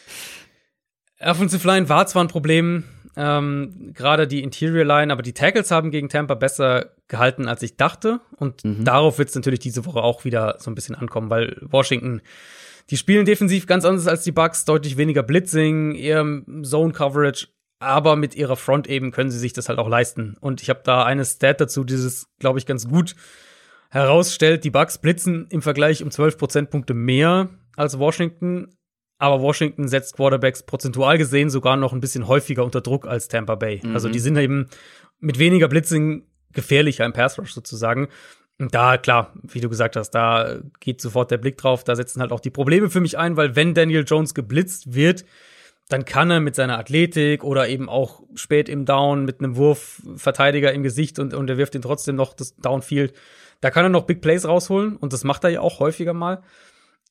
Offensive 1.24 1.66
Line 1.66 1.88
war 1.88 2.06
zwar 2.06 2.24
ein 2.24 2.28
Problem, 2.28 2.84
ähm, 3.16 3.92
gerade 3.94 4.26
die 4.26 4.42
Interior 4.42 4.84
Line, 4.84 5.12
aber 5.12 5.22
die 5.22 5.32
Tackles 5.32 5.70
haben 5.70 5.90
gegen 5.90 6.08
Tampa 6.08 6.34
besser 6.34 6.90
gehalten, 7.08 7.48
als 7.48 7.62
ich 7.62 7.76
dachte. 7.76 8.20
Und 8.36 8.64
mhm. 8.64 8.84
darauf 8.84 9.18
wird 9.18 9.28
es 9.28 9.34
natürlich 9.34 9.60
diese 9.60 9.86
Woche 9.86 10.02
auch 10.02 10.24
wieder 10.24 10.56
so 10.58 10.70
ein 10.70 10.74
bisschen 10.74 10.94
ankommen, 10.94 11.30
weil 11.30 11.56
Washington, 11.62 12.22
die 12.90 12.96
spielen 12.96 13.24
defensiv 13.24 13.66
ganz 13.66 13.84
anders 13.84 14.06
als 14.06 14.24
die 14.24 14.32
Bucks, 14.32 14.64
deutlich 14.64 14.96
weniger 14.96 15.22
Blitzing, 15.22 15.94
eher 15.94 16.24
Zone 16.62 16.92
Coverage 16.92 17.46
aber 17.84 18.16
mit 18.16 18.34
ihrer 18.34 18.56
Front 18.56 18.88
eben 18.88 19.10
können 19.10 19.30
sie 19.30 19.38
sich 19.38 19.52
das 19.52 19.68
halt 19.68 19.78
auch 19.78 19.88
leisten. 19.88 20.36
Und 20.40 20.62
ich 20.62 20.70
habe 20.70 20.80
da 20.84 21.04
eine 21.04 21.24
Stat 21.24 21.60
dazu, 21.60 21.84
dieses, 21.84 22.26
glaube 22.38 22.58
ich, 22.58 22.66
ganz 22.66 22.88
gut 22.88 23.14
herausstellt. 23.90 24.64
Die 24.64 24.70
Bucks 24.70 24.98
blitzen 24.98 25.46
im 25.50 25.62
Vergleich 25.62 26.02
um 26.02 26.10
12 26.10 26.38
Prozentpunkte 26.38 26.94
mehr 26.94 27.50
als 27.76 27.98
Washington, 27.98 28.74
aber 29.24 29.42
Washington 29.42 29.88
setzt 29.88 30.16
Quarterbacks 30.16 30.62
prozentual 30.62 31.18
gesehen 31.18 31.50
sogar 31.50 31.76
noch 31.76 31.92
ein 31.92 32.00
bisschen 32.00 32.28
häufiger 32.28 32.64
unter 32.64 32.80
Druck 32.80 33.06
als 33.06 33.28
Tampa 33.28 33.54
Bay. 33.54 33.80
Mhm. 33.82 33.94
Also 33.94 34.08
die 34.08 34.18
sind 34.18 34.36
eben 34.36 34.68
mit 35.20 35.38
weniger 35.38 35.68
Blitzing 35.68 36.26
gefährlicher 36.52 37.04
im 37.04 37.12
Pass 37.12 37.38
Rush 37.38 37.52
sozusagen. 37.52 38.08
Und 38.58 38.74
da, 38.74 38.98
klar, 38.98 39.32
wie 39.42 39.60
du 39.60 39.68
gesagt 39.68 39.96
hast, 39.96 40.10
da 40.10 40.58
geht 40.78 41.00
sofort 41.00 41.30
der 41.30 41.38
Blick 41.38 41.56
drauf. 41.58 41.82
Da 41.82 41.96
setzen 41.96 42.20
halt 42.20 42.30
auch 42.30 42.40
die 42.40 42.50
Probleme 42.50 42.88
für 42.88 43.00
mich 43.00 43.18
ein, 43.18 43.36
weil 43.36 43.56
wenn 43.56 43.74
Daniel 43.74 44.04
Jones 44.06 44.34
geblitzt 44.34 44.94
wird, 44.94 45.24
dann 45.88 46.04
kann 46.04 46.30
er 46.30 46.40
mit 46.40 46.54
seiner 46.54 46.78
Athletik 46.78 47.44
oder 47.44 47.68
eben 47.68 47.88
auch 47.88 48.22
spät 48.34 48.68
im 48.68 48.86
Down 48.86 49.24
mit 49.24 49.40
einem 49.40 49.56
Wurf 49.56 50.02
Verteidiger 50.16 50.72
im 50.72 50.82
Gesicht 50.82 51.18
und, 51.18 51.34
und 51.34 51.50
er 51.50 51.58
wirft 51.58 51.74
ihn 51.74 51.82
trotzdem 51.82 52.16
noch 52.16 52.32
das 52.32 52.56
Downfield. 52.56 53.12
Da 53.60 53.70
kann 53.70 53.84
er 53.84 53.90
noch 53.90 54.04
Big 54.04 54.20
Plays 54.20 54.46
rausholen 54.46 54.96
und 54.96 55.12
das 55.12 55.24
macht 55.24 55.44
er 55.44 55.50
ja 55.50 55.60
auch 55.60 55.80
häufiger 55.80 56.14
mal. 56.14 56.42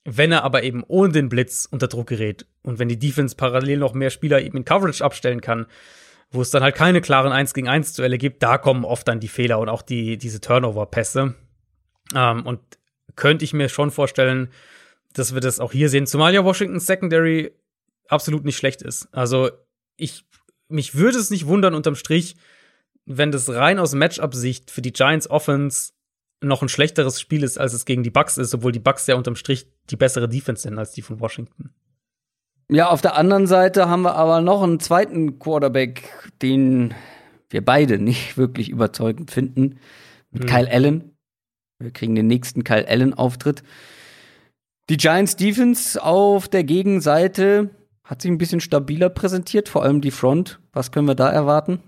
Wenn 0.05 0.31
er 0.31 0.43
aber 0.43 0.63
eben 0.63 0.84
ohne 0.88 1.13
den 1.13 1.30
Blitz 1.30 1.67
unter 1.69 1.88
Druck 1.88 2.07
gerät 2.07 2.45
und 2.61 2.77
wenn 2.77 2.89
die 2.89 2.99
Defense 2.99 3.35
parallel 3.35 3.77
noch 3.77 3.93
mehr 3.93 4.09
Spieler 4.09 4.41
eben 4.41 4.57
in 4.57 4.65
Coverage 4.65 5.03
abstellen 5.03 5.39
kann, 5.39 5.65
wo 6.30 6.41
es 6.41 6.49
dann 6.49 6.63
halt 6.63 6.75
keine 6.75 6.99
klaren 6.99 7.31
1 7.31 7.53
gegen 7.53 7.69
1 7.69 7.93
Duelle 7.93 8.17
gibt, 8.17 8.43
da 8.43 8.57
kommen 8.57 8.84
oft 8.84 9.07
dann 9.07 9.19
die 9.19 9.27
Fehler 9.27 9.59
und 9.59 9.69
auch 9.69 9.81
die, 9.81 10.17
diese 10.17 10.41
Turnover-Pässe. 10.41 11.35
Ähm, 12.15 12.45
und 12.45 12.59
könnte 13.15 13.45
ich 13.45 13.53
mir 13.53 13.69
schon 13.69 13.91
vorstellen, 13.91 14.49
dass 15.13 15.34
wir 15.34 15.41
das 15.41 15.59
auch 15.59 15.71
hier 15.71 15.89
sehen, 15.89 16.07
zumal 16.07 16.34
ja 16.34 16.43
Washington 16.43 16.80
Secondary 16.80 17.51
absolut 18.07 18.43
nicht 18.43 18.57
schlecht 18.57 18.81
ist. 18.81 19.07
Also 19.11 19.51
ich, 19.95 20.25
mich 20.67 20.95
würde 20.95 21.19
es 21.19 21.30
nicht 21.30 21.45
wundern 21.45 21.75
unterm 21.75 21.95
Strich, 21.95 22.35
wenn 23.05 23.31
das 23.31 23.49
rein 23.49 23.80
aus 23.80 23.93
Matchup-Sicht 23.93 24.71
für 24.71 24.81
die 24.81 24.93
Giants 24.93 25.30
Offense 25.30 25.93
noch 26.44 26.61
ein 26.61 26.70
schlechteres 26.70 27.20
Spiel 27.20 27.44
ist, 27.44 27.57
als 27.57 27.74
es 27.74 27.86
gegen 27.86 28.03
die 28.03 28.10
Bucks 28.10 28.38
ist, 28.38 28.53
obwohl 28.53 28.72
die 28.72 28.80
Bucks 28.80 29.07
ja 29.07 29.15
unterm 29.15 29.36
Strich 29.36 29.68
die 29.90 29.95
bessere 29.95 30.30
Defense 30.30 30.64
sind 30.64 30.78
als 30.78 30.91
die 30.91 31.02
von 31.02 31.20
Washington. 31.20 31.72
Ja, 32.70 32.90
auf 32.90 33.02
der 33.02 33.15
anderen 33.15 33.48
Seite 33.48 33.90
haben 33.90 34.03
wir 34.03 34.15
aber 34.15 34.41
noch 34.41 34.64
einen 34.64 34.80
zweiten 34.80 35.40
Quarterback, 35.40 36.10
den 36.41 36.94
wir 37.49 37.64
beide 37.64 37.99
nicht 37.99 38.38
wirklich 38.38 38.70
überzeugend 38.70 39.32
finden, 39.32 39.80
mit 40.32 40.44
mhm. 40.44 40.48
Kyle 40.48 40.72
Allen. 40.72 41.11
Wir 41.80 41.91
kriegen 41.91 42.15
den 42.15 42.28
nächsten 42.28 42.64
Kyle 42.64 42.88
Allen-Auftritt. 42.88 43.64
Die 44.90 44.98
Giants 44.98 45.36
Defense 45.36 46.02
auf 46.02 46.48
der 46.48 46.64
Gegenseite 46.64 47.70
hat 48.03 48.22
sich 48.22 48.32
ein 48.32 48.38
bisschen 48.38 48.60
stabiler 48.60 49.10
präsentiert, 49.10 49.70
vor 49.70 49.84
allem 49.84 50.02
die 50.02 50.11
Front. 50.11 50.60
Was 50.74 50.91
können 50.91 51.07
wir 51.07 51.15
da 51.15 51.30
erwarten? 51.30 51.82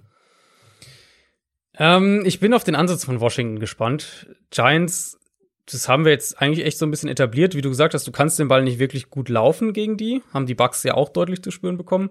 Ähm, 1.77 2.23
ich 2.26 2.39
bin 2.39 2.53
auf 2.53 2.64
den 2.64 2.76
Ansatz 2.76 3.06
von 3.06 3.19
Washington 3.19 3.60
gespannt. 3.60 4.27
Giants, 4.52 5.19
das 5.65 5.89
haben 5.89 6.06
wir 6.06 6.11
jetzt 6.11 6.41
eigentlich 6.41 6.65
echt 6.65 6.77
so 6.77 6.85
ein 6.85 6.91
bisschen 6.91 7.10
etabliert. 7.10 7.56
Wie 7.56 7.61
du 7.61 7.69
gesagt 7.69 7.93
hast, 7.93 8.07
du 8.07 8.11
kannst 8.11 8.39
den 8.39 8.47
Ball 8.47 8.64
nicht 8.64 8.80
wirklich 8.80 9.10
gut 9.10 9.30
laufen 9.30 9.73
gegen 9.73 9.97
die. 9.97 10.22
Haben 10.34 10.45
die 10.45 10.56
Bucks 10.56 10.84
ja 10.84 10.93
auch 10.93 11.10
deutlich 11.10 11.41
zu 11.41 11.52
spüren 11.52 11.77
bekommen. 11.77 12.10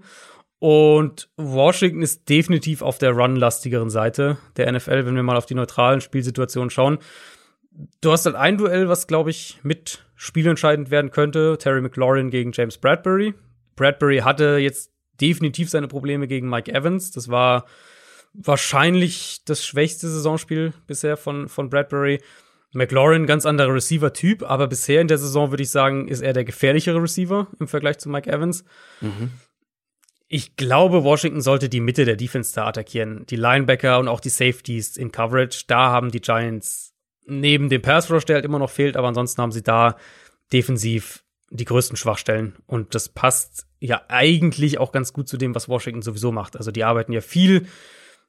Und 0.58 1.28
Washington 1.36 2.02
ist 2.02 2.28
definitiv 2.28 2.82
auf 2.82 2.98
der 2.98 3.12
run-lastigeren 3.12 3.90
Seite 3.90 4.38
der 4.56 4.70
NFL, 4.72 5.04
wenn 5.04 5.14
wir 5.14 5.22
mal 5.22 5.36
auf 5.36 5.46
die 5.46 5.54
neutralen 5.54 6.00
Spielsituationen 6.00 6.70
schauen. 6.70 6.98
Du 8.00 8.12
hast 8.12 8.24
halt 8.24 8.36
ein 8.36 8.56
Duell, 8.56 8.88
was, 8.88 9.06
glaube 9.06 9.30
ich, 9.30 9.58
mit 9.62 10.04
spielentscheidend 10.14 10.90
werden 10.90 11.10
könnte. 11.10 11.58
Terry 11.58 11.80
McLaurin 11.80 12.30
gegen 12.30 12.52
James 12.52 12.78
Bradbury. 12.78 13.34
Bradbury 13.76 14.18
hatte 14.18 14.56
jetzt 14.58 14.92
definitiv 15.20 15.70
seine 15.70 15.88
Probleme 15.88 16.28
gegen 16.28 16.48
Mike 16.48 16.72
Evans. 16.72 17.10
Das 17.10 17.28
war 17.28 17.66
wahrscheinlich 18.34 19.42
das 19.44 19.64
schwächste 19.64 20.08
Saisonspiel 20.08 20.72
bisher 20.86 21.16
von, 21.16 21.48
von 21.48 21.70
Bradbury. 21.70 22.20
McLaurin, 22.72 23.26
ganz 23.26 23.46
anderer 23.46 23.72
Receiver-Typ, 23.72 24.42
aber 24.42 24.66
bisher 24.66 25.00
in 25.00 25.06
der 25.06 25.18
Saison 25.18 25.52
würde 25.52 25.62
ich 25.62 25.70
sagen, 25.70 26.08
ist 26.08 26.22
er 26.22 26.32
der 26.32 26.44
gefährlichere 26.44 27.00
Receiver 27.00 27.46
im 27.60 27.68
Vergleich 27.68 27.98
zu 27.98 28.08
Mike 28.08 28.28
Evans. 28.28 28.64
Mhm. 29.00 29.30
Ich 30.26 30.56
glaube, 30.56 31.04
Washington 31.04 31.40
sollte 31.40 31.68
die 31.68 31.78
Mitte 31.78 32.04
der 32.04 32.16
Defense 32.16 32.52
da 32.52 32.66
attackieren. 32.66 33.24
Die 33.26 33.36
Linebacker 33.36 34.00
und 34.00 34.08
auch 34.08 34.18
die 34.18 34.30
Safeties 34.30 34.96
in 34.96 35.12
Coverage. 35.12 35.64
Da 35.68 35.90
haben 35.90 36.10
die 36.10 36.20
Giants 36.20 36.94
neben 37.26 37.68
dem 37.68 37.80
Pass 37.80 38.10
Rush, 38.10 38.24
der 38.24 38.36
halt 38.36 38.44
immer 38.44 38.58
noch 38.58 38.70
fehlt, 38.70 38.96
aber 38.96 39.08
ansonsten 39.08 39.40
haben 39.40 39.52
sie 39.52 39.62
da 39.62 39.96
defensiv 40.52 41.22
die 41.50 41.64
größten 41.64 41.96
Schwachstellen. 41.96 42.56
Und 42.66 42.96
das 42.96 43.08
passt 43.08 43.66
ja 43.78 44.02
eigentlich 44.08 44.78
auch 44.78 44.90
ganz 44.90 45.12
gut 45.12 45.28
zu 45.28 45.36
dem, 45.36 45.54
was 45.54 45.68
Washington 45.68 46.02
sowieso 46.02 46.32
macht. 46.32 46.56
Also 46.56 46.72
die 46.72 46.82
arbeiten 46.82 47.12
ja 47.12 47.20
viel 47.20 47.68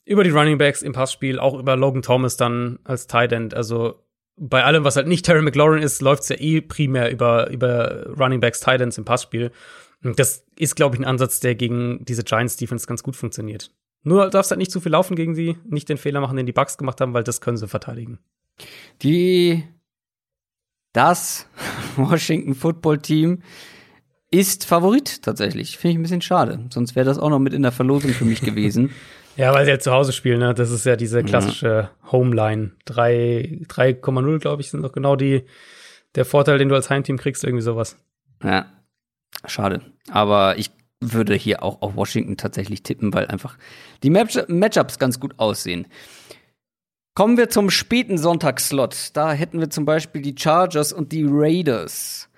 über 0.05 0.23
die 0.23 0.29
Running 0.29 0.57
Backs 0.57 0.81
im 0.81 0.93
Passspiel, 0.93 1.39
auch 1.39 1.57
über 1.57 1.75
Logan 1.75 2.01
Thomas 2.01 2.37
dann 2.37 2.79
als 2.83 3.07
Tight 3.07 3.31
End. 3.31 3.53
Also 3.53 4.05
bei 4.37 4.63
allem, 4.63 4.83
was 4.83 4.95
halt 4.95 5.07
nicht 5.07 5.25
Terry 5.25 5.41
McLaurin 5.41 5.81
ist, 5.81 6.01
läuft 6.01 6.23
es 6.23 6.29
ja 6.29 6.35
eh 6.37 6.61
primär 6.61 7.11
über, 7.11 7.49
über 7.49 8.07
Running 8.17 8.39
Backs, 8.39 8.59
Tight 8.59 8.81
Ends 8.81 8.97
im 8.97 9.05
Passspiel. 9.05 9.51
Und 10.03 10.19
das 10.19 10.45
ist, 10.57 10.75
glaube 10.75 10.95
ich, 10.95 11.01
ein 11.01 11.05
Ansatz, 11.05 11.39
der 11.39 11.55
gegen 11.55 12.05
diese 12.05 12.23
Giants 12.23 12.57
Defense 12.57 12.85
ganz 12.85 13.01
gut 13.01 13.15
funktioniert. 13.15 13.71
Nur 14.03 14.29
darfst 14.29 14.51
halt 14.51 14.59
nicht 14.59 14.71
zu 14.71 14.79
viel 14.79 14.91
laufen 14.91 15.15
gegen 15.15 15.33
sie, 15.33 15.57
nicht 15.67 15.89
den 15.89 15.97
Fehler 15.97 16.21
machen, 16.21 16.37
den 16.37 16.45
die 16.45 16.51
Bucks 16.51 16.77
gemacht 16.77 17.01
haben, 17.01 17.13
weil 17.13 17.23
das 17.23 17.41
können 17.41 17.57
sie 17.57 17.67
verteidigen. 17.67 18.19
Die 19.01 19.63
das 20.93 21.47
Washington 21.95 22.53
Football 22.53 22.99
Team 22.99 23.41
ist 24.29 24.65
Favorit 24.65 25.23
tatsächlich. 25.23 25.77
Finde 25.77 25.91
ich 25.93 25.99
ein 25.99 26.01
bisschen 26.03 26.21
schade. 26.21 26.67
Sonst 26.69 26.95
wäre 26.95 27.05
das 27.05 27.17
auch 27.17 27.29
noch 27.29 27.39
mit 27.39 27.53
in 27.53 27.63
der 27.63 27.71
Verlosung 27.71 28.11
für 28.11 28.25
mich 28.25 28.41
gewesen. 28.41 28.91
Ja, 29.35 29.53
weil 29.53 29.65
sie 29.65 29.71
ja 29.71 29.79
zu 29.79 29.91
Hause 29.91 30.13
spielen, 30.13 30.39
ne? 30.39 30.53
Das 30.53 30.71
ist 30.71 30.85
ja 30.85 30.95
diese 30.95 31.23
klassische 31.23 31.67
ja. 31.67 32.11
Homeline. 32.11 32.71
3,0, 32.87 34.39
glaube 34.39 34.61
ich, 34.61 34.69
sind 34.69 34.81
doch 34.81 34.93
genau 34.93 35.15
die, 35.15 35.43
der 36.15 36.25
Vorteil, 36.25 36.57
den 36.57 36.69
du 36.69 36.75
als 36.75 36.89
Heimteam 36.89 37.17
kriegst, 37.17 37.43
irgendwie 37.43 37.63
sowas. 37.63 37.97
Ja, 38.43 38.65
schade. 39.45 39.81
Aber 40.09 40.57
ich 40.57 40.71
würde 41.01 41.35
hier 41.35 41.63
auch 41.63 41.81
auf 41.81 41.95
Washington 41.95 42.37
tatsächlich 42.37 42.83
tippen, 42.83 43.13
weil 43.13 43.27
einfach 43.27 43.57
die 44.03 44.09
Matchups 44.09 44.99
ganz 44.99 45.19
gut 45.19 45.33
aussehen. 45.37 45.87
Kommen 47.13 47.37
wir 47.37 47.49
zum 47.49 47.69
späten 47.69 48.17
Sonntagsslot. 48.17 49.11
Da 49.13 49.31
hätten 49.31 49.59
wir 49.59 49.69
zum 49.69 49.85
Beispiel 49.85 50.21
die 50.21 50.35
Chargers 50.37 50.93
und 50.93 51.11
die 51.11 51.25
Raiders. 51.27 52.29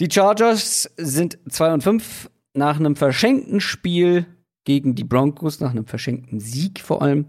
Die 0.00 0.10
Chargers 0.10 0.90
sind 0.96 1.38
2 1.48 1.74
und 1.74 1.82
5 1.82 2.30
nach 2.54 2.78
einem 2.78 2.96
verschenkten 2.96 3.60
Spiel 3.60 4.26
gegen 4.70 4.94
die 4.94 5.02
Broncos 5.02 5.58
nach 5.58 5.72
einem 5.72 5.84
verschenkten 5.84 6.38
Sieg 6.38 6.78
vor 6.78 7.02
allem. 7.02 7.26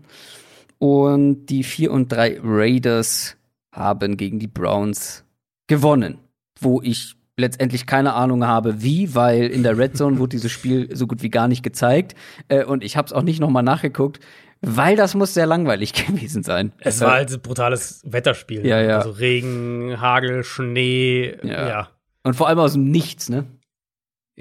Und 0.77 1.47
die 1.47 1.63
4 1.63 1.91
und 1.91 2.11
3 2.11 2.39
Raiders 2.43 3.35
haben 3.71 4.15
gegen 4.15 4.37
die 4.37 4.47
Browns 4.47 5.25
gewonnen. 5.65 6.19
Wo 6.59 6.83
ich 6.83 7.15
letztendlich 7.37 7.87
keine 7.87 8.13
Ahnung 8.13 8.45
habe, 8.45 8.83
wie, 8.83 9.15
weil 9.15 9.47
in 9.47 9.63
der 9.63 9.75
Red 9.75 9.97
Zone 9.97 10.19
wurde 10.19 10.29
dieses 10.29 10.51
Spiel 10.51 10.95
so 10.95 11.07
gut 11.07 11.23
wie 11.23 11.31
gar 11.31 11.47
nicht 11.47 11.63
gezeigt. 11.63 12.13
Äh, 12.47 12.63
und 12.63 12.83
ich 12.83 12.95
habe 12.95 13.07
es 13.07 13.13
auch 13.13 13.23
nicht 13.23 13.39
nochmal 13.39 13.63
nachgeguckt, 13.63 14.19
weil 14.61 14.95
das 14.95 15.15
muss 15.15 15.33
sehr 15.33 15.47
langweilig 15.47 15.93
gewesen 16.05 16.43
sein. 16.43 16.73
Es 16.77 17.01
war 17.01 17.13
halt 17.13 17.31
ein 17.31 17.41
brutales 17.41 18.03
Wetterspiel. 18.05 18.67
Ja, 18.67 18.79
ja. 18.79 18.99
Also 18.99 19.09
Regen, 19.09 19.99
Hagel, 19.99 20.43
Schnee, 20.43 21.37
ja. 21.41 21.67
ja. 21.67 21.89
Und 22.21 22.35
vor 22.35 22.47
allem 22.47 22.59
aus 22.59 22.73
dem 22.73 22.91
Nichts, 22.91 23.29
ne? 23.29 23.47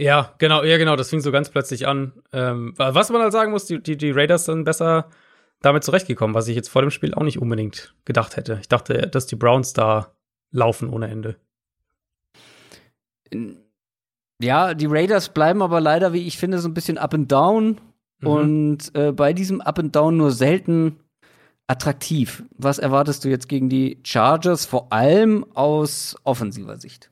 Ja, 0.00 0.34
genau, 0.38 0.64
ja, 0.64 0.78
genau, 0.78 0.96
das 0.96 1.10
fing 1.10 1.20
so 1.20 1.30
ganz 1.30 1.50
plötzlich 1.50 1.86
an. 1.86 2.14
Ähm, 2.32 2.72
was 2.78 3.10
man 3.10 3.20
halt 3.20 3.32
sagen 3.32 3.52
muss, 3.52 3.66
die, 3.66 3.82
die, 3.82 3.98
die 3.98 4.12
Raiders 4.12 4.46
sind 4.46 4.64
besser 4.64 5.10
damit 5.60 5.84
zurechtgekommen, 5.84 6.34
was 6.34 6.48
ich 6.48 6.56
jetzt 6.56 6.70
vor 6.70 6.80
dem 6.80 6.90
Spiel 6.90 7.12
auch 7.12 7.22
nicht 7.22 7.38
unbedingt 7.38 7.94
gedacht 8.06 8.38
hätte. 8.38 8.56
Ich 8.62 8.68
dachte, 8.68 9.08
dass 9.08 9.26
die 9.26 9.36
Browns 9.36 9.74
da 9.74 10.14
laufen 10.52 10.88
ohne 10.88 11.10
Ende. 11.10 11.36
Ja, 14.40 14.72
die 14.72 14.86
Raiders 14.86 15.28
bleiben 15.28 15.60
aber 15.60 15.82
leider, 15.82 16.14
wie 16.14 16.26
ich 16.26 16.38
finde, 16.38 16.60
so 16.60 16.68
ein 16.70 16.74
bisschen 16.74 16.96
up 16.96 17.12
and 17.12 17.30
down. 17.30 17.78
Mhm. 18.20 18.26
Und 18.26 18.94
äh, 18.94 19.12
bei 19.12 19.34
diesem 19.34 19.60
Up 19.60 19.78
and 19.78 19.94
Down 19.94 20.16
nur 20.16 20.30
selten 20.30 20.98
attraktiv. 21.66 22.42
Was 22.56 22.78
erwartest 22.78 23.22
du 23.26 23.28
jetzt 23.28 23.50
gegen 23.50 23.68
die 23.68 24.00
Chargers, 24.02 24.64
vor 24.64 24.94
allem 24.94 25.44
aus 25.52 26.16
offensiver 26.24 26.78
Sicht? 26.78 27.10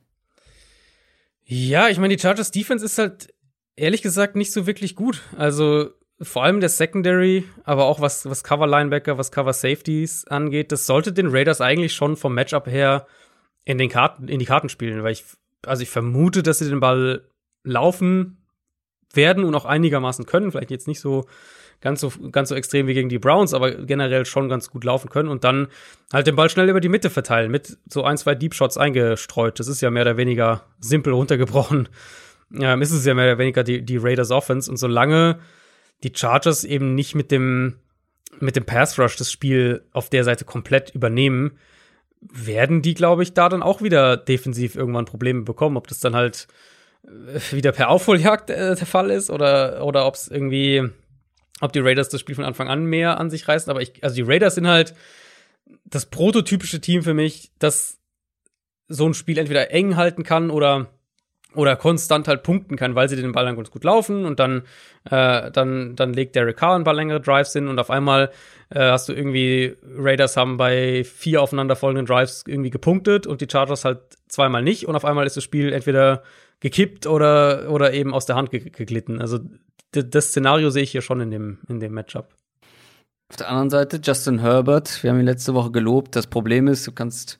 Ja, 1.51 1.89
ich 1.89 1.97
meine, 1.97 2.15
die 2.15 2.21
Chargers 2.21 2.51
Defense 2.51 2.85
ist 2.85 2.99
halt 2.99 3.33
ehrlich 3.75 4.03
gesagt 4.03 4.35
nicht 4.35 4.51
so 4.51 4.67
wirklich 4.67 4.95
gut. 4.95 5.23
Also 5.35 5.89
vor 6.21 6.43
allem 6.43 6.59
der 6.59 6.69
Secondary, 6.69 7.43
aber 7.63 7.85
auch 7.85 7.99
was, 7.99 8.29
was 8.29 8.43
Cover 8.43 8.67
Linebacker, 8.67 9.17
was 9.17 9.31
Cover 9.31 9.53
Safeties 9.53 10.27
angeht, 10.27 10.71
das 10.71 10.85
sollte 10.85 11.11
den 11.11 11.25
Raiders 11.27 11.59
eigentlich 11.59 11.93
schon 11.93 12.17
vom 12.17 12.35
Matchup 12.35 12.67
her 12.67 13.07
in 13.65 13.79
den 13.79 13.89
Karten, 13.89 14.27
in 14.27 14.37
die 14.37 14.45
Karten 14.45 14.69
spielen, 14.69 15.01
weil 15.01 15.13
ich, 15.13 15.23
also 15.65 15.81
ich 15.81 15.89
vermute, 15.89 16.43
dass 16.43 16.59
sie 16.59 16.69
den 16.69 16.81
Ball 16.81 17.27
laufen 17.63 18.45
werden 19.15 19.43
und 19.43 19.55
auch 19.55 19.65
einigermaßen 19.65 20.27
können, 20.27 20.51
vielleicht 20.51 20.69
jetzt 20.69 20.87
nicht 20.87 20.99
so 20.99 21.25
ganz 21.81 22.01
so, 22.01 22.11
ganz 22.31 22.49
so 22.49 22.55
extrem 22.55 22.87
wie 22.87 22.93
gegen 22.93 23.09
die 23.09 23.19
Browns, 23.19 23.53
aber 23.53 23.71
generell 23.71 24.25
schon 24.25 24.49
ganz 24.49 24.69
gut 24.69 24.83
laufen 24.83 25.09
können 25.09 25.29
und 25.29 25.43
dann 25.43 25.67
halt 26.11 26.27
den 26.27 26.35
Ball 26.35 26.49
schnell 26.49 26.69
über 26.69 26.81
die 26.81 26.89
Mitte 26.89 27.09
verteilen, 27.09 27.51
mit 27.51 27.77
so 27.87 28.03
ein, 28.03 28.17
zwei 28.17 28.35
Deep 28.35 28.53
Shots 28.53 28.77
eingestreut. 28.77 29.59
Das 29.59 29.67
ist 29.67 29.81
ja 29.81 29.89
mehr 29.89 30.03
oder 30.03 30.17
weniger 30.17 30.65
simpel 30.79 31.13
runtergebrochen. 31.13 31.89
Ähm, 32.53 32.81
ist 32.81 32.91
es 32.91 33.05
ja 33.05 33.13
mehr 33.13 33.25
oder 33.25 33.37
weniger 33.37 33.63
die, 33.63 33.83
die 33.83 33.97
Raiders 33.97 34.31
Offense. 34.31 34.69
Und 34.69 34.77
solange 34.77 35.39
die 36.03 36.11
Chargers 36.15 36.63
eben 36.63 36.95
nicht 36.95 37.15
mit 37.15 37.31
dem, 37.31 37.75
mit 38.39 38.55
dem 38.55 38.65
Pass 38.65 38.97
Rush 38.97 39.15
das 39.17 39.31
Spiel 39.31 39.83
auf 39.91 40.09
der 40.09 40.23
Seite 40.23 40.45
komplett 40.45 40.89
übernehmen, 40.91 41.57
werden 42.21 42.81
die, 42.81 42.95
glaube 42.95 43.23
ich, 43.23 43.33
da 43.33 43.47
dann 43.49 43.63
auch 43.63 43.81
wieder 43.81 44.17
defensiv 44.17 44.75
irgendwann 44.75 45.05
Probleme 45.05 45.43
bekommen. 45.43 45.77
Ob 45.77 45.87
das 45.87 45.99
dann 45.99 46.15
halt 46.15 46.47
äh, 47.05 47.55
wieder 47.55 47.71
per 47.71 47.89
Aufholjagd 47.89 48.49
äh, 48.49 48.75
der 48.75 48.85
Fall 48.85 49.09
ist 49.11 49.29
oder, 49.29 49.85
oder 49.85 50.05
ob 50.05 50.15
es 50.15 50.27
irgendwie 50.27 50.89
ob 51.61 51.73
die 51.73 51.79
Raiders 51.79 52.09
das 52.09 52.21
Spiel 52.21 52.35
von 52.35 52.45
Anfang 52.45 52.67
an 52.67 52.85
mehr 52.85 53.19
an 53.19 53.29
sich 53.29 53.47
reißen. 53.47 53.69
Aber 53.69 53.81
ich, 53.81 54.03
also 54.03 54.15
die 54.15 54.21
Raiders 54.21 54.55
sind 54.55 54.67
halt 54.67 54.93
das 55.85 56.07
prototypische 56.07 56.81
Team 56.81 57.03
für 57.03 57.13
mich, 57.13 57.51
das 57.59 57.99
so 58.87 59.07
ein 59.07 59.13
Spiel 59.13 59.37
entweder 59.37 59.71
eng 59.71 59.95
halten 59.95 60.23
kann 60.23 60.49
oder 60.49 60.89
oder 61.55 61.75
konstant 61.75 62.27
halt 62.27 62.43
punkten 62.43 62.77
kann, 62.77 62.93
weil 62.93 63.09
sie 63.09 63.15
den 63.15 63.31
Ball 63.31 63.45
dann 63.45 63.55
ganz 63.55 63.71
gut 63.71 63.83
laufen 63.83 64.25
und 64.25 64.39
dann, 64.39 64.63
äh, 65.09 65.49
dann, 65.51 65.95
dann 65.95 66.13
legt 66.13 66.35
Derek 66.35 66.57
Carr 66.57 66.75
ein 66.75 66.83
paar 66.83 66.93
längere 66.93 67.21
Drives 67.21 67.53
hin 67.53 67.67
und 67.67 67.79
auf 67.79 67.89
einmal 67.89 68.29
äh, 68.69 68.79
hast 68.79 69.09
du 69.09 69.13
irgendwie, 69.13 69.75
Raiders 69.97 70.37
haben 70.37 70.57
bei 70.57 71.03
vier 71.03 71.41
aufeinanderfolgenden 71.41 72.05
Drives 72.05 72.43
irgendwie 72.47 72.69
gepunktet 72.69 73.25
und 73.25 73.41
die 73.41 73.47
Chargers 73.51 73.83
halt 73.83 73.99
zweimal 74.27 74.61
nicht 74.61 74.87
und 74.87 74.95
auf 74.95 75.05
einmal 75.05 75.25
ist 75.25 75.37
das 75.37 75.43
Spiel 75.43 75.73
entweder 75.73 76.21
gekippt 76.59 77.07
oder, 77.07 77.71
oder 77.71 77.93
eben 77.93 78.13
aus 78.13 78.27
der 78.27 78.35
Hand 78.35 78.51
ge 78.51 78.69
geglitten. 78.69 79.19
Also 79.19 79.39
das 79.91 80.27
Szenario 80.27 80.69
sehe 80.69 80.83
ich 80.83 80.91
hier 80.91 81.01
schon 81.01 81.21
in 81.21 81.31
dem, 81.31 81.59
in 81.67 81.79
dem 81.79 81.93
Matchup. 81.93 82.35
Auf 83.29 83.35
der 83.37 83.49
anderen 83.49 83.69
Seite 83.69 83.99
Justin 84.03 84.39
Herbert, 84.39 85.03
wir 85.03 85.11
haben 85.11 85.19
ihn 85.19 85.25
letzte 85.25 85.53
Woche 85.53 85.71
gelobt. 85.71 86.15
Das 86.15 86.27
Problem 86.27 86.67
ist, 86.67 86.87
du 86.87 86.91
kannst 86.91 87.39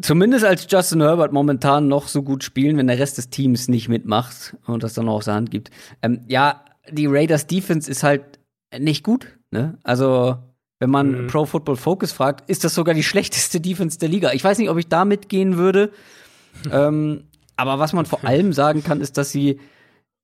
zumindest 0.00 0.44
als 0.44 0.66
Justin 0.68 1.00
Herbert 1.00 1.32
momentan 1.32 1.88
noch 1.88 2.08
so 2.08 2.22
gut 2.22 2.44
spielen, 2.44 2.76
wenn 2.76 2.86
der 2.86 2.98
Rest 2.98 3.18
des 3.18 3.30
Teams 3.30 3.68
nicht 3.68 3.88
mitmacht 3.88 4.56
und 4.66 4.82
das 4.82 4.94
dann 4.94 5.06
noch 5.06 5.14
aus 5.14 5.24
der 5.24 5.34
Hand 5.34 5.50
gibt. 5.50 5.70
Ähm, 6.02 6.20
ja, 6.28 6.64
die 6.90 7.06
Raiders 7.06 7.46
Defense 7.46 7.90
ist 7.90 8.02
halt 8.02 8.38
nicht 8.78 9.04
gut. 9.04 9.38
Ne? 9.50 9.78
Also 9.82 10.36
wenn 10.78 10.90
man 10.90 11.24
mhm. 11.24 11.26
Pro 11.28 11.46
Football 11.46 11.76
Focus 11.76 12.12
fragt, 12.12 12.48
ist 12.48 12.64
das 12.64 12.74
sogar 12.74 12.94
die 12.94 13.02
schlechteste 13.04 13.60
Defense 13.60 13.98
der 13.98 14.08
Liga. 14.08 14.32
Ich 14.32 14.44
weiß 14.44 14.58
nicht, 14.58 14.70
ob 14.70 14.78
ich 14.78 14.88
da 14.88 15.04
mitgehen 15.04 15.56
würde. 15.56 15.92
ähm, 16.70 17.24
aber 17.56 17.78
was 17.78 17.92
man 17.92 18.06
vor 18.06 18.24
allem 18.24 18.52
sagen 18.52 18.84
kann, 18.84 19.00
ist, 19.00 19.16
dass 19.18 19.30
sie 19.30 19.58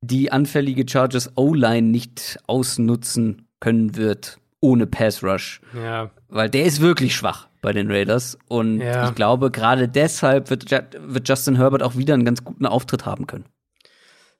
die 0.06 0.32
anfällige 0.32 0.84
Chargers 0.88 1.32
O-Line 1.36 1.88
nicht 1.88 2.38
ausnutzen 2.46 3.46
können 3.60 3.96
wird 3.96 4.38
ohne 4.60 4.86
Pass 4.86 5.22
Rush. 5.22 5.60
Ja. 5.74 6.10
Weil 6.28 6.48
der 6.48 6.64
ist 6.64 6.80
wirklich 6.80 7.14
schwach 7.14 7.48
bei 7.60 7.72
den 7.72 7.90
Raiders. 7.90 8.38
Und 8.48 8.80
ja. 8.80 9.08
ich 9.08 9.14
glaube, 9.14 9.50
gerade 9.50 9.88
deshalb 9.88 10.50
wird, 10.50 10.70
wird 10.70 11.28
Justin 11.28 11.56
Herbert 11.56 11.82
auch 11.82 11.96
wieder 11.96 12.14
einen 12.14 12.24
ganz 12.24 12.44
guten 12.44 12.66
Auftritt 12.66 13.04
haben 13.04 13.26
können. 13.26 13.44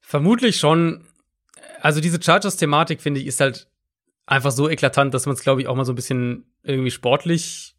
Vermutlich 0.01 0.57
schon. 0.57 1.05
Also 1.81 2.01
diese 2.01 2.23
Chargers-Thematik, 2.23 3.03
finde 3.03 3.21
ich, 3.21 3.27
ist 3.27 3.41
halt 3.41 3.69
einfach 4.27 4.51
so 4.51 4.69
eklatant, 4.69 5.13
dass 5.13 5.27
man 5.27 5.35
es, 5.35 5.43
glaube 5.43 5.61
ich, 5.61 5.69
auch 5.69 5.77
mal 5.77 5.85
so 5.85 5.93
ein 5.93 5.97
bisschen 5.97 6.45
irgendwie 6.63 6.91
sportlich 6.91 7.75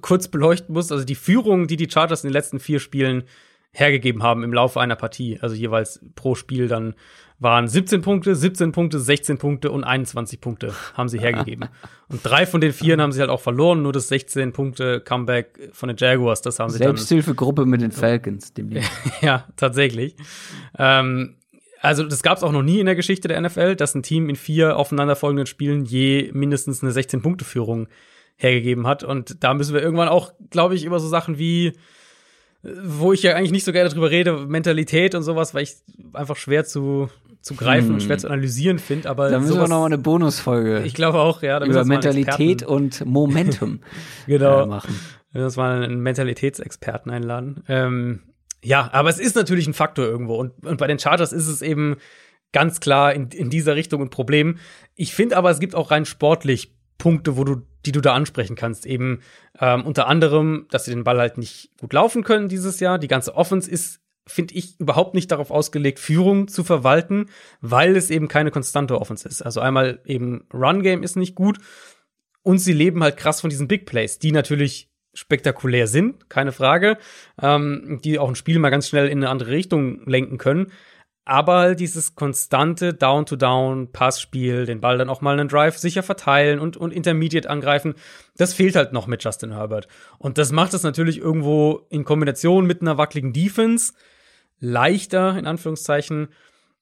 kurz 0.00 0.28
beleuchten 0.28 0.74
muss. 0.74 0.92
Also 0.92 1.04
die 1.04 1.14
Führung, 1.14 1.66
die 1.66 1.76
die 1.76 1.90
Chargers 1.90 2.24
in 2.24 2.28
den 2.28 2.34
letzten 2.34 2.60
vier 2.60 2.80
Spielen 2.80 3.24
hergegeben 3.72 4.22
haben 4.22 4.42
im 4.42 4.52
Laufe 4.52 4.80
einer 4.80 4.96
Partie, 4.96 5.38
also 5.40 5.54
jeweils 5.54 6.00
pro 6.14 6.34
Spiel 6.34 6.68
dann 6.68 6.94
waren 7.38 7.66
17 7.66 8.02
Punkte, 8.02 8.36
17 8.36 8.70
Punkte, 8.70 9.00
16 9.00 9.36
Punkte 9.38 9.72
und 9.72 9.82
21 9.82 10.40
Punkte 10.40 10.72
haben 10.94 11.08
sie 11.08 11.18
hergegeben. 11.18 11.68
und 12.08 12.20
drei 12.22 12.46
von 12.46 12.60
den 12.60 12.72
vier 12.72 12.96
haben 12.98 13.10
sie 13.10 13.20
halt 13.20 13.30
auch 13.30 13.40
verloren, 13.40 13.82
nur 13.82 13.92
das 13.92 14.08
16 14.08 14.52
Punkte 14.52 15.00
Comeback 15.00 15.70
von 15.72 15.88
den 15.88 15.96
Jaguars, 15.96 16.42
das 16.42 16.60
haben 16.60 16.70
sie 16.70 16.78
Selbsthilfegruppe 16.78 17.66
mit 17.66 17.80
den 17.80 17.90
Falcons, 17.90 18.52
dem 18.52 18.70
Ja, 19.22 19.46
tatsächlich. 19.56 20.14
Ähm, 20.78 21.36
also 21.80 22.04
das 22.04 22.22
gab 22.22 22.36
es 22.36 22.44
auch 22.44 22.52
noch 22.52 22.62
nie 22.62 22.78
in 22.78 22.86
der 22.86 22.94
Geschichte 22.94 23.26
der 23.26 23.40
NFL, 23.40 23.74
dass 23.74 23.96
ein 23.96 24.04
Team 24.04 24.28
in 24.28 24.36
vier 24.36 24.76
aufeinanderfolgenden 24.76 25.46
Spielen 25.46 25.84
je 25.84 26.30
mindestens 26.32 26.80
eine 26.82 26.92
16-Punkte-Führung 26.92 27.88
hergegeben 28.36 28.86
hat. 28.86 29.02
Und 29.02 29.42
da 29.42 29.52
müssen 29.52 29.74
wir 29.74 29.82
irgendwann 29.82 30.08
auch, 30.08 30.32
glaube 30.50 30.76
ich, 30.76 30.84
über 30.84 31.00
so 31.00 31.08
Sachen 31.08 31.38
wie 31.38 31.72
wo 32.62 33.12
ich 33.12 33.22
ja 33.22 33.34
eigentlich 33.34 33.50
nicht 33.50 33.64
so 33.64 33.72
gerne 33.72 33.90
drüber 33.90 34.10
rede, 34.10 34.46
Mentalität 34.46 35.14
und 35.14 35.22
sowas, 35.22 35.54
weil 35.54 35.64
ich 35.64 35.74
einfach 36.12 36.36
schwer 36.36 36.64
zu, 36.64 37.08
zu 37.40 37.54
greifen 37.54 37.88
hm. 37.88 37.94
und 37.94 38.02
schwer 38.02 38.18
zu 38.18 38.28
analysieren 38.28 38.78
finde. 38.78 39.10
Aber 39.10 39.30
da 39.30 39.40
müssen 39.40 39.56
wir 39.56 39.68
noch 39.68 39.80
mal 39.80 39.86
eine 39.86 39.98
Bonusfolge. 39.98 40.82
Ich 40.84 40.94
glaube 40.94 41.18
auch, 41.18 41.42
ja. 41.42 41.64
über 41.64 41.84
Mentalität 41.84 42.62
und 42.62 43.04
Momentum 43.04 43.80
genau. 44.26 44.62
Äh, 44.62 44.66
machen. 44.66 45.00
Wir 45.32 45.42
müssen 45.42 45.58
mal 45.58 45.82
einen 45.82 46.00
Mentalitätsexperten 46.00 47.10
einladen. 47.10 47.64
Ähm, 47.66 48.20
ja, 48.62 48.90
aber 48.92 49.08
es 49.08 49.18
ist 49.18 49.34
natürlich 49.34 49.66
ein 49.66 49.74
Faktor 49.74 50.04
irgendwo. 50.04 50.36
Und, 50.36 50.64
und 50.64 50.78
bei 50.78 50.86
den 50.86 50.98
Chargers 50.98 51.32
ist 51.32 51.48
es 51.48 51.62
eben 51.62 51.96
ganz 52.52 52.80
klar 52.80 53.12
in, 53.12 53.28
in 53.30 53.50
dieser 53.50 53.74
Richtung 53.74 54.02
ein 54.02 54.10
Problem. 54.10 54.58
Ich 54.94 55.14
finde 55.14 55.36
aber, 55.36 55.50
es 55.50 55.58
gibt 55.58 55.74
auch 55.74 55.90
rein 55.90 56.04
sportlich 56.04 56.74
Punkte, 57.02 57.36
wo 57.36 57.42
du, 57.42 57.62
die 57.84 57.90
du 57.90 58.00
da 58.00 58.14
ansprechen 58.14 58.54
kannst. 58.54 58.86
Eben 58.86 59.22
ähm, 59.58 59.84
unter 59.84 60.06
anderem, 60.06 60.68
dass 60.70 60.84
sie 60.84 60.92
den 60.92 61.02
Ball 61.02 61.18
halt 61.18 61.36
nicht 61.36 61.72
gut 61.80 61.92
laufen 61.92 62.22
können 62.22 62.48
dieses 62.48 62.78
Jahr. 62.78 63.00
Die 63.00 63.08
ganze 63.08 63.34
Offense 63.34 63.68
ist, 63.68 64.00
finde 64.24 64.54
ich, 64.54 64.78
überhaupt 64.78 65.12
nicht 65.14 65.32
darauf 65.32 65.50
ausgelegt, 65.50 65.98
Führung 65.98 66.46
zu 66.46 66.62
verwalten, 66.62 67.26
weil 67.60 67.96
es 67.96 68.08
eben 68.08 68.28
keine 68.28 68.52
konstante 68.52 69.00
Offense 69.00 69.28
ist. 69.28 69.42
Also 69.42 69.58
einmal 69.58 70.00
eben 70.04 70.46
Run 70.54 70.84
Game 70.84 71.02
ist 71.02 71.16
nicht 71.16 71.34
gut 71.34 71.58
und 72.44 72.58
sie 72.58 72.72
leben 72.72 73.02
halt 73.02 73.16
krass 73.16 73.40
von 73.40 73.50
diesen 73.50 73.66
Big 73.66 73.84
Plays, 73.84 74.20
die 74.20 74.30
natürlich 74.30 74.88
spektakulär 75.12 75.88
sind, 75.88 76.30
keine 76.30 76.52
Frage, 76.52 76.98
ähm, 77.42 77.98
die 78.04 78.20
auch 78.20 78.28
ein 78.28 78.36
Spiel 78.36 78.60
mal 78.60 78.70
ganz 78.70 78.86
schnell 78.86 79.08
in 79.08 79.18
eine 79.18 79.28
andere 79.28 79.50
Richtung 79.50 80.06
lenken 80.06 80.38
können 80.38 80.70
aber 81.24 81.74
dieses 81.74 82.14
konstante 82.14 82.94
Down-to-Down-Passspiel, 82.94 84.66
den 84.66 84.80
Ball 84.80 84.98
dann 84.98 85.08
auch 85.08 85.20
mal 85.20 85.38
einen 85.38 85.48
Drive 85.48 85.78
sicher 85.78 86.02
verteilen 86.02 86.58
und, 86.58 86.76
und 86.76 86.92
Intermediate 86.92 87.48
angreifen, 87.48 87.94
das 88.36 88.54
fehlt 88.54 88.74
halt 88.74 88.92
noch 88.92 89.06
mit 89.06 89.22
Justin 89.22 89.52
Herbert. 89.52 89.86
Und 90.18 90.38
das 90.38 90.50
macht 90.50 90.74
es 90.74 90.82
natürlich 90.82 91.18
irgendwo 91.18 91.86
in 91.90 92.04
Kombination 92.04 92.66
mit 92.66 92.80
einer 92.80 92.98
wackeligen 92.98 93.32
Defense 93.32 93.92
leichter, 94.58 95.38
in 95.38 95.46
Anführungszeichen, 95.46 96.28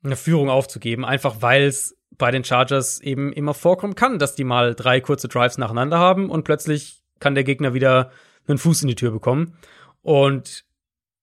eine 0.02 0.16
Führung 0.16 0.48
aufzugeben, 0.48 1.04
einfach 1.04 1.42
weil 1.42 1.64
es 1.64 1.98
bei 2.16 2.30
den 2.30 2.44
Chargers 2.44 3.00
eben 3.00 3.32
immer 3.32 3.54
vorkommen 3.54 3.94
kann, 3.94 4.18
dass 4.18 4.34
die 4.34 4.44
mal 4.44 4.74
drei 4.74 5.00
kurze 5.00 5.28
Drives 5.28 5.58
nacheinander 5.58 5.98
haben 5.98 6.30
und 6.30 6.44
plötzlich 6.44 7.02
kann 7.18 7.34
der 7.34 7.44
Gegner 7.44 7.74
wieder 7.74 8.10
einen 8.48 8.58
Fuß 8.58 8.82
in 8.82 8.88
die 8.88 8.94
Tür 8.94 9.10
bekommen. 9.10 9.58
Und 10.02 10.64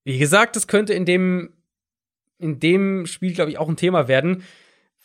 wie 0.03 0.19
gesagt, 0.19 0.55
das 0.55 0.67
könnte 0.67 0.93
in 0.93 1.05
dem 1.05 1.56
in 2.39 2.59
dem 2.59 3.05
Spiel, 3.05 3.33
glaube 3.33 3.51
ich, 3.51 3.57
auch 3.57 3.69
ein 3.69 3.77
Thema 3.77 4.07
werden. 4.07 4.43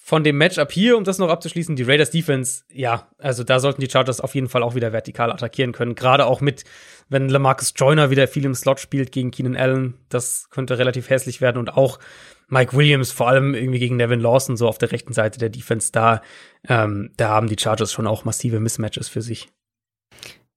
Von 0.04 0.24
dem 0.24 0.36
Matchup 0.36 0.72
hier, 0.72 0.96
um 0.96 1.04
das 1.04 1.18
noch 1.18 1.28
abzuschließen, 1.28 1.76
die 1.76 1.84
Raiders 1.84 2.10
Defense, 2.10 2.64
ja, 2.72 3.09
also 3.18 3.44
da 3.44 3.60
sollten 3.60 3.80
die 3.80 3.88
Chargers 3.88 4.20
auf 4.20 4.34
jeden 4.34 4.48
Fall 4.48 4.64
auch 4.64 4.74
wieder 4.74 4.92
vertikal 4.92 5.30
attackieren 5.30 5.70
können. 5.70 5.94
Gerade 5.94 6.26
auch 6.26 6.40
mit, 6.40 6.64
wenn 7.09 7.28
Lamarcus 7.28 7.72
Joyner 7.76 8.10
wieder 8.10 8.26
viel 8.26 8.44
im 8.44 8.56
Slot 8.56 8.80
spielt 8.80 9.12
gegen 9.12 9.30
Keenan 9.30 9.54
Allen, 9.54 9.94
das 10.09 10.50
könnte 10.50 10.76
relativ 10.78 11.09
hässlich 11.09 11.40
werden. 11.40 11.59
Und 11.59 11.76
auch 11.76 12.00
Mike 12.48 12.76
Williams, 12.76 13.12
vor 13.12 13.28
allem 13.28 13.54
irgendwie 13.54 13.78
gegen 13.78 13.96
Nevin 13.96 14.18
Lawson, 14.18 14.56
so 14.56 14.66
auf 14.66 14.76
der 14.76 14.90
rechten 14.90 15.12
Seite 15.12 15.38
der 15.38 15.50
Defense, 15.50 15.92
da, 15.92 16.20
ähm, 16.68 17.12
da 17.16 17.28
haben 17.28 17.46
die 17.46 17.56
Chargers 17.56 17.92
schon 17.92 18.09
auch 18.09 18.24
massive 18.24 18.59
Mismatches 18.59 19.09
für 19.09 19.22
sich. 19.22 19.50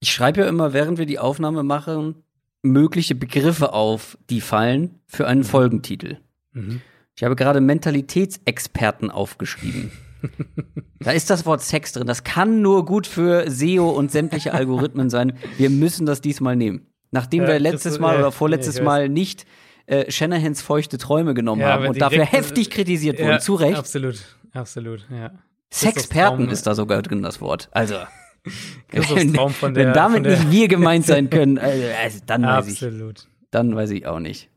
Ich 0.00 0.12
schreibe 0.12 0.40
ja 0.40 0.48
immer, 0.48 0.72
während 0.72 0.98
wir 0.98 1.06
die 1.06 1.20
Aufnahme 1.20 1.62
machen, 1.62 2.24
mögliche 2.62 3.14
Begriffe 3.14 3.72
auf, 3.72 4.18
die 4.28 4.40
fallen 4.40 5.00
für 5.06 5.26
einen 5.26 5.44
Folgentitel. 5.44 6.18
Mhm. 6.56 6.80
Ich 7.14 7.24
habe 7.24 7.36
gerade 7.36 7.60
Mentalitätsexperten 7.60 9.10
aufgeschrieben. 9.10 9.90
da 11.00 11.12
ist 11.12 11.30
das 11.30 11.46
Wort 11.46 11.62
Sex 11.62 11.92
drin. 11.92 12.06
Das 12.06 12.24
kann 12.24 12.62
nur 12.62 12.84
gut 12.84 13.06
für 13.06 13.50
SEO 13.50 13.90
und 13.90 14.10
sämtliche 14.10 14.52
Algorithmen 14.52 15.08
sein. 15.10 15.38
Wir 15.56 15.70
müssen 15.70 16.06
das 16.06 16.20
diesmal 16.20 16.56
nehmen. 16.56 16.86
Nachdem 17.10 17.42
ja, 17.42 17.48
wir 17.48 17.58
letztes 17.60 17.98
Mal 17.98 18.18
oder 18.18 18.32
vorletztes 18.32 18.80
Mal 18.82 19.08
nicht 19.08 19.46
äh, 19.86 20.10
Shanahans 20.10 20.62
feuchte 20.62 20.98
Träume 20.98 21.34
genommen 21.34 21.62
ja, 21.62 21.68
haben 21.68 21.86
und 21.86 22.00
dafür 22.00 22.24
heftig 22.24 22.70
kritisiert 22.70 23.18
wurden, 23.18 23.30
ja, 23.30 23.38
zu 23.38 23.54
Recht. 23.54 23.78
Absolut, 23.78 24.16
absolut, 24.52 25.06
ja. 25.10 25.30
Sexperten 25.70 26.48
ist 26.48 26.66
da 26.66 26.74
sogar 26.74 27.02
drin, 27.02 27.22
das 27.22 27.40
Wort. 27.40 27.68
Also. 27.72 27.96
wenn, 28.90 29.34
wenn 29.34 29.92
damit 29.92 30.22
nicht 30.24 30.50
wir 30.50 30.68
gemeint 30.68 31.04
sein 31.04 31.30
können, 31.30 31.58
also, 31.58 31.84
also 32.02 32.18
dann 32.26 32.42
weiß 32.42 32.68
absolut. 32.68 33.18
ich. 33.20 33.28
Dann 33.50 33.74
weiß 33.74 33.90
ich 33.90 34.06
auch 34.06 34.20
nicht. 34.20 34.50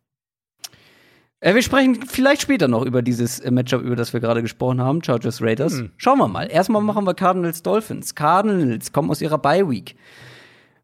Äh, 1.41 1.55
wir 1.55 1.61
sprechen 1.61 2.01
vielleicht 2.05 2.41
später 2.41 2.67
noch 2.67 2.85
über 2.85 3.01
dieses 3.01 3.39
äh, 3.39 3.51
Matchup, 3.51 3.81
über 3.81 3.95
das 3.95 4.13
wir 4.13 4.19
gerade 4.19 4.41
gesprochen 4.41 4.81
haben, 4.81 5.03
Chargers 5.03 5.41
Raiders. 5.41 5.73
Hm. 5.73 5.91
Schauen 5.97 6.19
wir 6.19 6.27
mal. 6.27 6.51
Erstmal 6.51 6.81
machen 6.81 7.05
wir 7.05 7.13
Cardinals 7.13 7.63
Dolphins. 7.63 8.15
Cardinals 8.15 8.91
kommen 8.91 9.09
aus 9.09 9.21
ihrer 9.21 9.37
Bye 9.37 9.69
Week. 9.69 9.95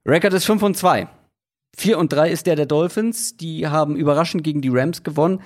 Record 0.05 0.33
ist 0.33 0.45
5 0.45 0.61
und 0.63 0.77
2. 0.77 1.07
4 1.77 1.97
und 1.97 2.13
3 2.13 2.31
ist 2.31 2.47
der 2.47 2.55
der 2.55 2.67
Dolphins. 2.67 3.35
Die 3.37 3.67
haben 3.67 3.95
überraschend 3.95 4.43
gegen 4.43 4.61
die 4.61 4.69
Rams 4.69 5.03
gewonnen. 5.03 5.41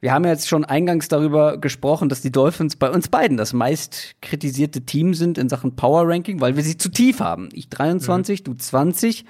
Wir 0.00 0.12
haben 0.12 0.24
ja 0.24 0.30
jetzt 0.30 0.48
schon 0.48 0.64
eingangs 0.64 1.08
darüber 1.08 1.58
gesprochen, 1.58 2.08
dass 2.08 2.20
die 2.20 2.30
Dolphins 2.30 2.76
bei 2.76 2.90
uns 2.90 3.08
beiden 3.08 3.36
das 3.36 3.52
meist 3.52 4.14
kritisierte 4.20 4.82
Team 4.82 5.14
sind 5.14 5.38
in 5.38 5.48
Sachen 5.48 5.74
Power 5.74 6.06
Ranking, 6.06 6.40
weil 6.40 6.56
wir 6.56 6.62
sie 6.62 6.76
zu 6.76 6.90
tief 6.90 7.20
haben. 7.20 7.48
Ich 7.52 7.68
23, 7.70 8.40
mhm. 8.40 8.44
du 8.44 8.54
20. 8.54 9.24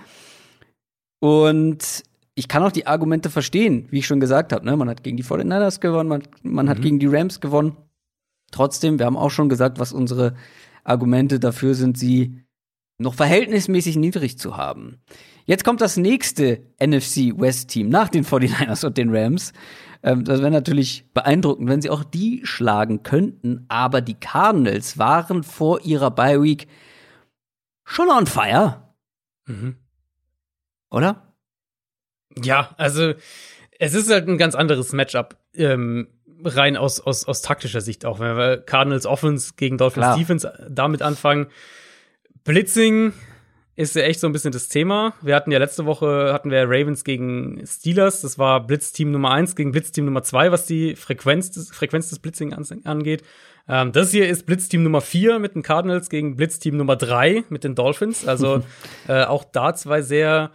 Und 1.21 2.03
ich 2.39 2.49
kann 2.49 2.63
auch 2.63 2.71
die 2.71 2.87
Argumente 2.87 3.31
verstehen, 3.31 3.87
wie 3.91 3.99
ich 3.99 4.07
schon 4.07 4.21
gesagt 4.21 4.53
habe. 4.53 4.65
Ne? 4.65 4.77
Man 4.77 4.91
hat 4.91 5.03
gegen 5.03 5.17
die 5.17 5.25
49ers 5.25 5.81
gewonnen, 5.81 6.09
man, 6.09 6.23
man 6.43 6.67
mhm. 6.67 6.71
hat 6.71 6.83
gegen 6.83 6.99
die 6.99 7.07
Rams 7.07 7.41
gewonnen. 7.41 7.77
Trotzdem, 8.53 8.99
wir 8.99 9.07
haben 9.07 9.17
auch 9.17 9.31
schon 9.31 9.49
gesagt, 9.49 9.81
was 9.81 9.93
unsere 9.93 10.35
Argumente 10.85 11.41
dafür 11.41 11.75
sind, 11.75 11.99
sie 11.99 12.43
noch 12.99 13.15
verhältnismäßig 13.15 13.97
niedrig 13.97 14.39
zu 14.39 14.57
haben. 14.57 14.99
Jetzt 15.47 15.65
kommt 15.65 15.81
das 15.81 15.97
nächste 15.97 16.61
NFC 16.79 17.39
West 17.39 17.71
Team 17.71 17.89
nach 17.89 18.09
den 18.09 18.25
49ers 18.25 18.85
und 18.85 18.99
den 18.99 19.15
Rams. 19.15 19.55
Ähm, 20.03 20.25
das 20.25 20.41
wäre 20.41 20.51
natürlich 20.51 21.07
beeindruckend, 21.15 21.71
wenn 21.71 21.81
sie 21.81 21.91
auch 21.91 22.05
die 22.05 22.43
schlagen 22.45 23.03
könnten. 23.03 23.65
Aber 23.69 24.03
die 24.03 24.15
Cardinals 24.15 24.99
waren 24.99 25.43
vor 25.43 25.81
ihrer 25.83 26.11
Bye 26.11 26.43
Week 26.43 26.69
schon 27.85 28.11
on 28.11 28.27
fire. 28.27 28.93
Mhm. 29.47 29.77
Oder? 30.91 31.26
Ja, 32.43 32.75
also 32.77 33.15
Es 33.79 33.95
ist 33.95 34.11
halt 34.11 34.29
ein 34.29 34.39
ganz 34.39 34.55
anderes 34.55 34.93
Matchup, 34.93 35.37
ähm, 35.55 36.09
rein 36.45 36.77
aus, 36.77 37.01
aus, 37.01 37.27
aus 37.27 37.43
taktischer 37.43 37.81
Sicht 37.81 38.05
auch. 38.05 38.21
Wenn 38.21 38.37
wir 38.37 38.59
Cardinals 38.59 39.07
Offense 39.07 39.55
gegen 39.57 39.79
Dolphins 39.79 40.05
Klar. 40.07 40.19
Defense 40.19 40.69
damit 40.71 41.03
anfangen. 41.03 41.47
Blitzing 42.45 43.13
ist 43.75 43.95
ja 43.95 44.03
echt 44.03 44.21
so 44.21 44.27
ein 44.27 44.33
bisschen 44.33 44.53
das 44.53 44.69
Thema. 44.69 45.15
Wir 45.21 45.35
hatten 45.35 45.53
ja 45.53 45.59
letzte 45.59 45.85
Woche 45.85 46.33
hatten 46.33 46.51
wir 46.51 46.63
Ravens 46.63 47.05
gegen 47.05 47.63
Steelers. 47.67 48.23
Das 48.23 48.39
war 48.39 48.67
Blitzteam 48.67 49.11
Nummer 49.11 49.33
eins 49.33 49.55
gegen 49.55 49.73
Blitzteam 49.73 50.07
Nummer 50.07 50.23
zwei, 50.23 50.51
was 50.51 50.67
die 50.67 50.97
Frequenz 50.97 51.51
des, 51.51 51.71
Frequenz 51.71 52.09
des 52.09 52.19
Blitzing 52.19 52.55
angeht. 52.85 53.23
Ähm, 53.69 53.93
das 53.93 54.13
hier 54.13 54.29
ist 54.29 54.47
Blitzteam 54.47 54.83
Nummer 54.83 55.03
vier 55.03 55.39
mit 55.39 55.55
den 55.55 55.63
Cardinals 55.63 56.09
gegen 56.09 56.37
Blitzteam 56.37 56.77
Nummer 56.77 56.97
drei 56.97 57.45
mit 57.51 57.65
den 57.65 57.75
Dolphins. 57.75 58.27
Also 58.27 58.63
äh, 59.09 59.25
auch 59.25 59.45
da 59.45 59.75
zwei 59.75 60.01
sehr 60.01 60.53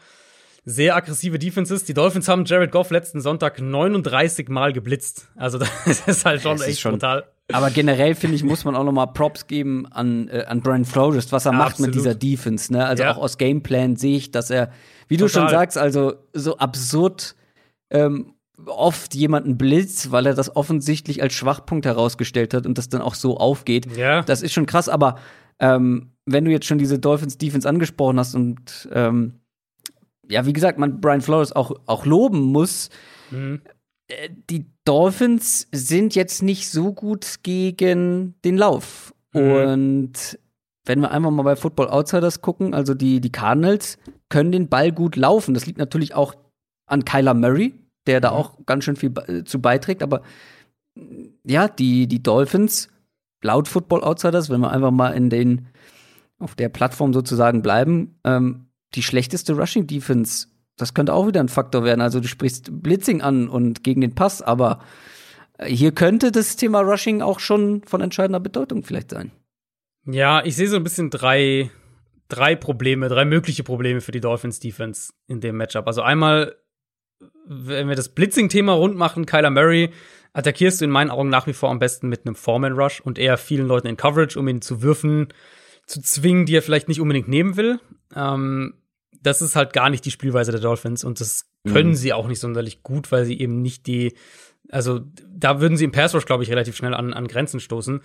sehr 0.64 0.96
aggressive 0.96 1.40
Defenses. 1.40 1.84
Die 1.84 1.94
Dolphins 1.94 2.28
haben 2.28 2.46
Jared 2.46 2.72
Goff 2.72 2.92
letzten 2.92 3.22
Sonntag 3.22 3.60
39 3.60 4.50
Mal 4.50 4.74
geblitzt. 4.74 5.30
Also 5.36 5.58
das 5.86 6.08
ist 6.08 6.26
halt 6.26 6.42
schon 6.42 6.62
echt 6.62 6.80
schon, 6.80 6.94
brutal. 6.94 7.26
Aber 7.52 7.70
generell 7.70 8.16
finde 8.16 8.36
ich, 8.36 8.44
muss 8.44 8.64
man 8.64 8.76
auch 8.76 8.84
noch 8.84 8.92
mal 8.92 9.08
Props 9.08 9.48
geben 9.48 9.88
an, 9.88 10.30
äh, 10.30 10.46
an 10.48 10.62
Brian 10.62 10.86
Flores, 10.86 11.32
was 11.32 11.46
er 11.46 11.52
ja, 11.52 11.58
macht 11.58 11.72
absolut. 11.72 11.88
mit 11.88 11.96
dieser 11.96 12.16
Defense. 12.16 12.72
Ne? 12.72 12.86
Also 12.86 13.04
ja. 13.04 13.14
auch 13.14 13.18
aus 13.18 13.38
Gameplan 13.38 13.96
sehe 13.96 14.18
ich, 14.18 14.32
dass 14.32 14.50
er, 14.50 14.72
wie 15.08 15.18
Total. 15.18 15.28
du 15.28 15.34
schon 15.34 15.50
sagst, 15.50 15.78
also 15.78 16.14
so 16.34 16.58
absurd 16.58 17.36
ähm, 17.90 18.36
oft 18.66 19.16
jemanden 19.16 19.58
blitzt, 19.58 20.12
weil 20.12 20.28
er 20.28 20.34
das 20.34 20.56
offensichtlich 20.56 21.22
als 21.22 21.34
Schwachpunkt 21.34 21.86
herausgestellt 21.86 22.54
hat 22.54 22.66
und 22.66 22.78
das 22.78 22.90
dann 22.90 23.02
auch 23.02 23.16
so 23.16 23.38
aufgeht. 23.38 23.98
Ja. 23.98 24.22
Das 24.22 24.42
ist 24.42 24.54
schon 24.54 24.66
krass, 24.68 24.88
aber 24.88 25.18
ähm, 25.60 26.12
wenn 26.26 26.46
du 26.46 26.52
jetzt 26.52 26.68
schon 26.68 26.78
diese 26.78 27.00
Dolphins 27.00 27.38
Defense 27.38 27.68
angesprochen 27.68 28.20
hast 28.20 28.36
und 28.36 28.88
ähm, 28.94 29.41
ja, 30.32 30.46
wie 30.46 30.54
gesagt, 30.54 30.80
man 30.80 31.02
Brian 31.02 31.22
Flores 31.22 31.52
auch, 31.52 31.72
auch 31.86 32.06
loben 32.06 32.42
muss, 32.42 32.90
mhm. 33.30 33.62
Äh, 34.12 34.30
die 34.50 34.66
Dolphins 34.86 35.68
sind 35.72 36.16
jetzt 36.16 36.42
nicht 36.44 36.70
so 36.70 36.94
gut 36.94 37.36
gegen 37.44 38.36
den 38.44 38.58
Lauf. 38.58 39.14
Mhm. 39.34 39.52
Und 39.52 40.40
wenn 40.86 41.00
wir 41.00 41.12
einfach 41.12 41.32
mal 41.32 41.44
bei 41.44 41.56
Football 41.56 41.90
Outsiders 41.90 42.42
gucken, 42.42 42.74
also 42.74 42.94
die, 42.94 43.22
die 43.22 43.32
Cardinals 43.32 43.98
können 44.30 44.52
den 44.52 44.70
Ball 44.70 44.92
gut 44.92 45.16
laufen. 45.16 45.54
Das 45.54 45.66
liegt 45.66 45.78
natürlich 45.78 46.16
auch 46.16 46.36
an 46.88 47.06
Kyler 47.06 47.34
Murray, 47.34 47.74
der 48.08 48.20
da 48.20 48.32
mhm. 48.32 48.38
auch 48.38 48.66
ganz 48.66 48.84
schön 48.84 48.96
viel 48.96 49.14
äh, 49.28 49.44
zu 49.44 49.62
beiträgt. 49.62 50.04
Aber 50.04 50.22
ja, 51.46 51.68
die, 51.68 52.08
die 52.08 52.24
Dolphins, 52.24 52.90
laut 53.44 53.68
Football 53.68 54.04
Outsiders, 54.04 54.50
wenn 54.50 54.62
wir 54.62 54.72
einfach 54.72 54.92
mal 54.92 55.12
in 55.12 55.30
den, 55.30 55.68
auf 56.40 56.56
der 56.56 56.70
Plattform 56.70 57.14
sozusagen 57.14 57.62
bleiben, 57.62 58.20
ähm, 58.26 58.71
die 58.96 59.04
schlechteste 59.04 59.54
Rushing 59.54 59.88
Defense 59.88 60.48
das 60.82 60.94
könnte 60.94 61.14
auch 61.14 61.28
wieder 61.28 61.40
ein 61.40 61.50
Faktor 61.50 61.84
werden. 61.84 62.02
Also 62.02 62.20
du 62.20 62.28
sprichst 62.28 62.70
Blitzing 62.82 63.22
an 63.22 63.48
und 63.48 63.84
gegen 63.84 64.02
den 64.02 64.16
Pass, 64.16 64.42
aber 64.42 64.80
hier 65.64 65.92
könnte 65.92 66.32
das 66.32 66.56
Thema 66.56 66.82
Rushing 66.82 67.22
auch 67.22 67.40
schon 67.40 67.84
von 67.86 68.02
entscheidender 68.02 68.40
Bedeutung 68.40 68.84
vielleicht 68.84 69.12
sein. 69.12 69.32
Ja, 70.06 70.44
ich 70.44 70.56
sehe 70.56 70.68
so 70.68 70.78
ein 70.78 70.84
bisschen 70.84 71.12
drei, 71.12 71.70
drei 72.30 72.56
Probleme, 72.56 73.10
drei 73.10 73.26
mögliche 73.26 73.64
Probleme 73.64 74.02
für 74.02 74.12
die 74.12 74.22
Dolphins 74.22 74.60
Defense 74.60 75.14
in 75.28 75.40
dem 75.40 75.58
Matchup. 75.58 75.86
Also 75.86 76.02
einmal, 76.02 76.56
wenn 77.46 77.88
wir 77.88 77.96
das 77.96 78.10
Blitzing-Thema 78.10 78.74
rund 78.74 78.96
machen, 78.96 79.28
Kyler 79.28 79.52
Murray 79.52 79.92
attackierst 80.34 80.82
du 80.82 80.86
in 80.86 80.92
meinen 80.92 81.12
Augen 81.12 81.30
nach 81.30 81.46
wie 81.46 81.54
vor 81.54 81.70
am 81.70 81.78
besten 81.78 82.10
mit 82.10 82.26
einem 82.26 82.36
Foreman 82.36 82.74
Rush 82.74 83.02
und 83.02 83.20
eher 83.20 83.38
vielen 83.38 83.68
Leuten 83.68 83.88
in 83.88 83.98
Coverage, 83.98 84.40
um 84.40 84.48
ihn 84.48 84.62
zu 84.62 84.82
würfen, 84.82 85.28
zu 85.86 86.02
zwingen, 86.02 86.48
die 86.48 86.56
er 86.56 86.64
vielleicht 86.64 86.88
nicht 86.88 87.02
unbedingt 87.02 87.28
nehmen 87.28 87.58
will. 87.58 87.80
Ähm, 88.16 88.81
das 89.22 89.42
ist 89.42 89.56
halt 89.56 89.74
gar 89.74 89.90
nicht 89.90 90.06
die 90.06 90.12
Spielweise 90.12 90.52
der 90.52 90.62
Dolphins 90.62 91.04
und 91.04 91.20
das 91.20 91.46
können 91.68 91.90
mhm. 91.90 91.96
sie 91.96 92.14
auch 92.14 92.28
nicht 92.28 92.40
sonderlich 92.40 92.84
gut, 92.84 93.12
weil 93.12 93.26
sie 93.26 93.40
eben 93.40 93.62
nicht 93.62 93.88
die, 93.88 94.16
also 94.70 95.02
da 95.28 95.62
würden 95.62 95.78
sie 95.78 95.86
im 95.86 95.92
Pass 95.92 96.16
Rush, 96.16 96.26
glaube 96.26 96.44
ich, 96.44 96.50
relativ 96.50 96.76
schnell 96.76 96.94
an, 96.94 97.14
an 97.14 97.28
Grenzen 97.28 97.60
stoßen. 97.60 98.02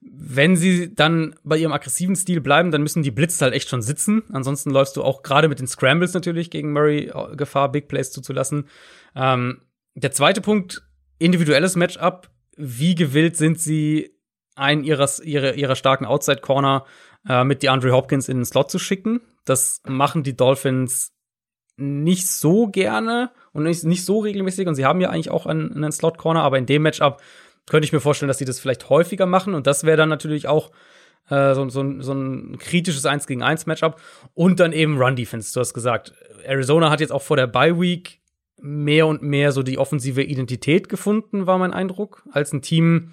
Wenn 0.00 0.54
sie 0.56 0.94
dann 0.94 1.34
bei 1.44 1.56
ihrem 1.56 1.72
aggressiven 1.72 2.14
Stil 2.14 2.40
bleiben, 2.40 2.70
dann 2.70 2.82
müssen 2.82 3.02
die 3.02 3.10
Blitz 3.10 3.40
halt 3.40 3.54
echt 3.54 3.68
schon 3.68 3.80
sitzen. 3.80 4.22
Ansonsten 4.32 4.70
läufst 4.70 4.96
du 4.96 5.02
auch 5.02 5.22
gerade 5.22 5.48
mit 5.48 5.60
den 5.60 5.66
Scrambles 5.66 6.12
natürlich 6.12 6.50
gegen 6.50 6.72
Murray 6.72 7.10
äh, 7.12 7.36
Gefahr, 7.36 7.72
Big 7.72 7.88
Plays 7.88 8.10
zuzulassen. 8.10 8.68
Ähm, 9.16 9.62
der 9.94 10.12
zweite 10.12 10.40
Punkt, 10.40 10.82
individuelles 11.18 11.74
Matchup. 11.76 12.30
Wie 12.56 12.94
gewillt 12.94 13.36
sind 13.36 13.58
sie, 13.58 14.14
einen 14.56 14.84
ihrer, 14.84 15.08
ihrer, 15.22 15.54
ihrer 15.54 15.74
starken 15.74 16.04
Outside 16.04 16.40
Corner 16.40 16.84
äh, 17.28 17.44
mit 17.44 17.62
DeAndre 17.62 17.92
Hopkins 17.92 18.28
in 18.28 18.38
den 18.38 18.44
Slot 18.44 18.70
zu 18.70 18.78
schicken? 18.78 19.20
Das 19.44 19.82
machen 19.86 20.22
die 20.22 20.36
Dolphins 20.36 21.12
nicht 21.76 22.26
so 22.26 22.68
gerne 22.68 23.30
und 23.52 23.64
nicht, 23.64 23.84
nicht 23.84 24.04
so 24.04 24.20
regelmäßig. 24.20 24.68
Und 24.68 24.74
sie 24.74 24.84
haben 24.84 25.00
ja 25.00 25.10
eigentlich 25.10 25.30
auch 25.30 25.46
einen, 25.46 25.72
einen 25.72 25.92
Slot-Corner, 25.92 26.42
aber 26.42 26.58
in 26.58 26.66
dem 26.66 26.82
Matchup 26.82 27.20
könnte 27.66 27.86
ich 27.86 27.92
mir 27.92 28.00
vorstellen, 28.00 28.28
dass 28.28 28.38
sie 28.38 28.44
das 28.44 28.60
vielleicht 28.60 28.88
häufiger 28.88 29.26
machen. 29.26 29.54
Und 29.54 29.66
das 29.66 29.84
wäre 29.84 29.96
dann 29.96 30.08
natürlich 30.08 30.48
auch 30.48 30.70
äh, 31.28 31.54
so, 31.54 31.68
so, 31.68 32.00
so 32.00 32.12
ein 32.12 32.58
kritisches 32.58 33.06
1 33.06 33.26
gegen 33.26 33.42
1 33.42 33.66
Matchup. 33.66 34.00
Und 34.34 34.60
dann 34.60 34.72
eben 34.72 34.98
Run-Defense, 35.00 35.52
du 35.52 35.60
hast 35.60 35.74
gesagt. 35.74 36.12
Arizona 36.44 36.90
hat 36.90 37.00
jetzt 37.00 37.12
auch 37.12 37.22
vor 37.22 37.36
der 37.36 37.46
Bye-Week 37.46 38.20
mehr 38.60 39.06
und 39.06 39.22
mehr 39.22 39.52
so 39.52 39.62
die 39.62 39.78
offensive 39.78 40.22
Identität 40.22 40.88
gefunden, 40.88 41.46
war 41.46 41.58
mein 41.58 41.74
Eindruck, 41.74 42.22
als 42.32 42.52
ein 42.52 42.62
Team, 42.62 43.12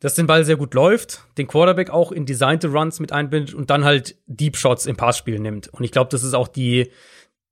das 0.00 0.14
den 0.14 0.26
Ball 0.26 0.44
sehr 0.44 0.56
gut 0.56 0.74
läuft, 0.74 1.24
den 1.38 1.48
Quarterback 1.48 1.90
auch 1.90 2.12
in 2.12 2.24
designte 2.24 2.68
Runs 2.68 3.00
mit 3.00 3.12
einbindet 3.12 3.54
und 3.54 3.70
dann 3.70 3.84
halt 3.84 4.16
Deep 4.26 4.56
Shots 4.56 4.86
im 4.86 4.96
Passspiel 4.96 5.38
nimmt. 5.40 5.68
Und 5.68 5.84
ich 5.84 5.90
glaube, 5.90 6.10
das 6.10 6.22
ist 6.22 6.34
auch 6.34 6.48
die, 6.48 6.90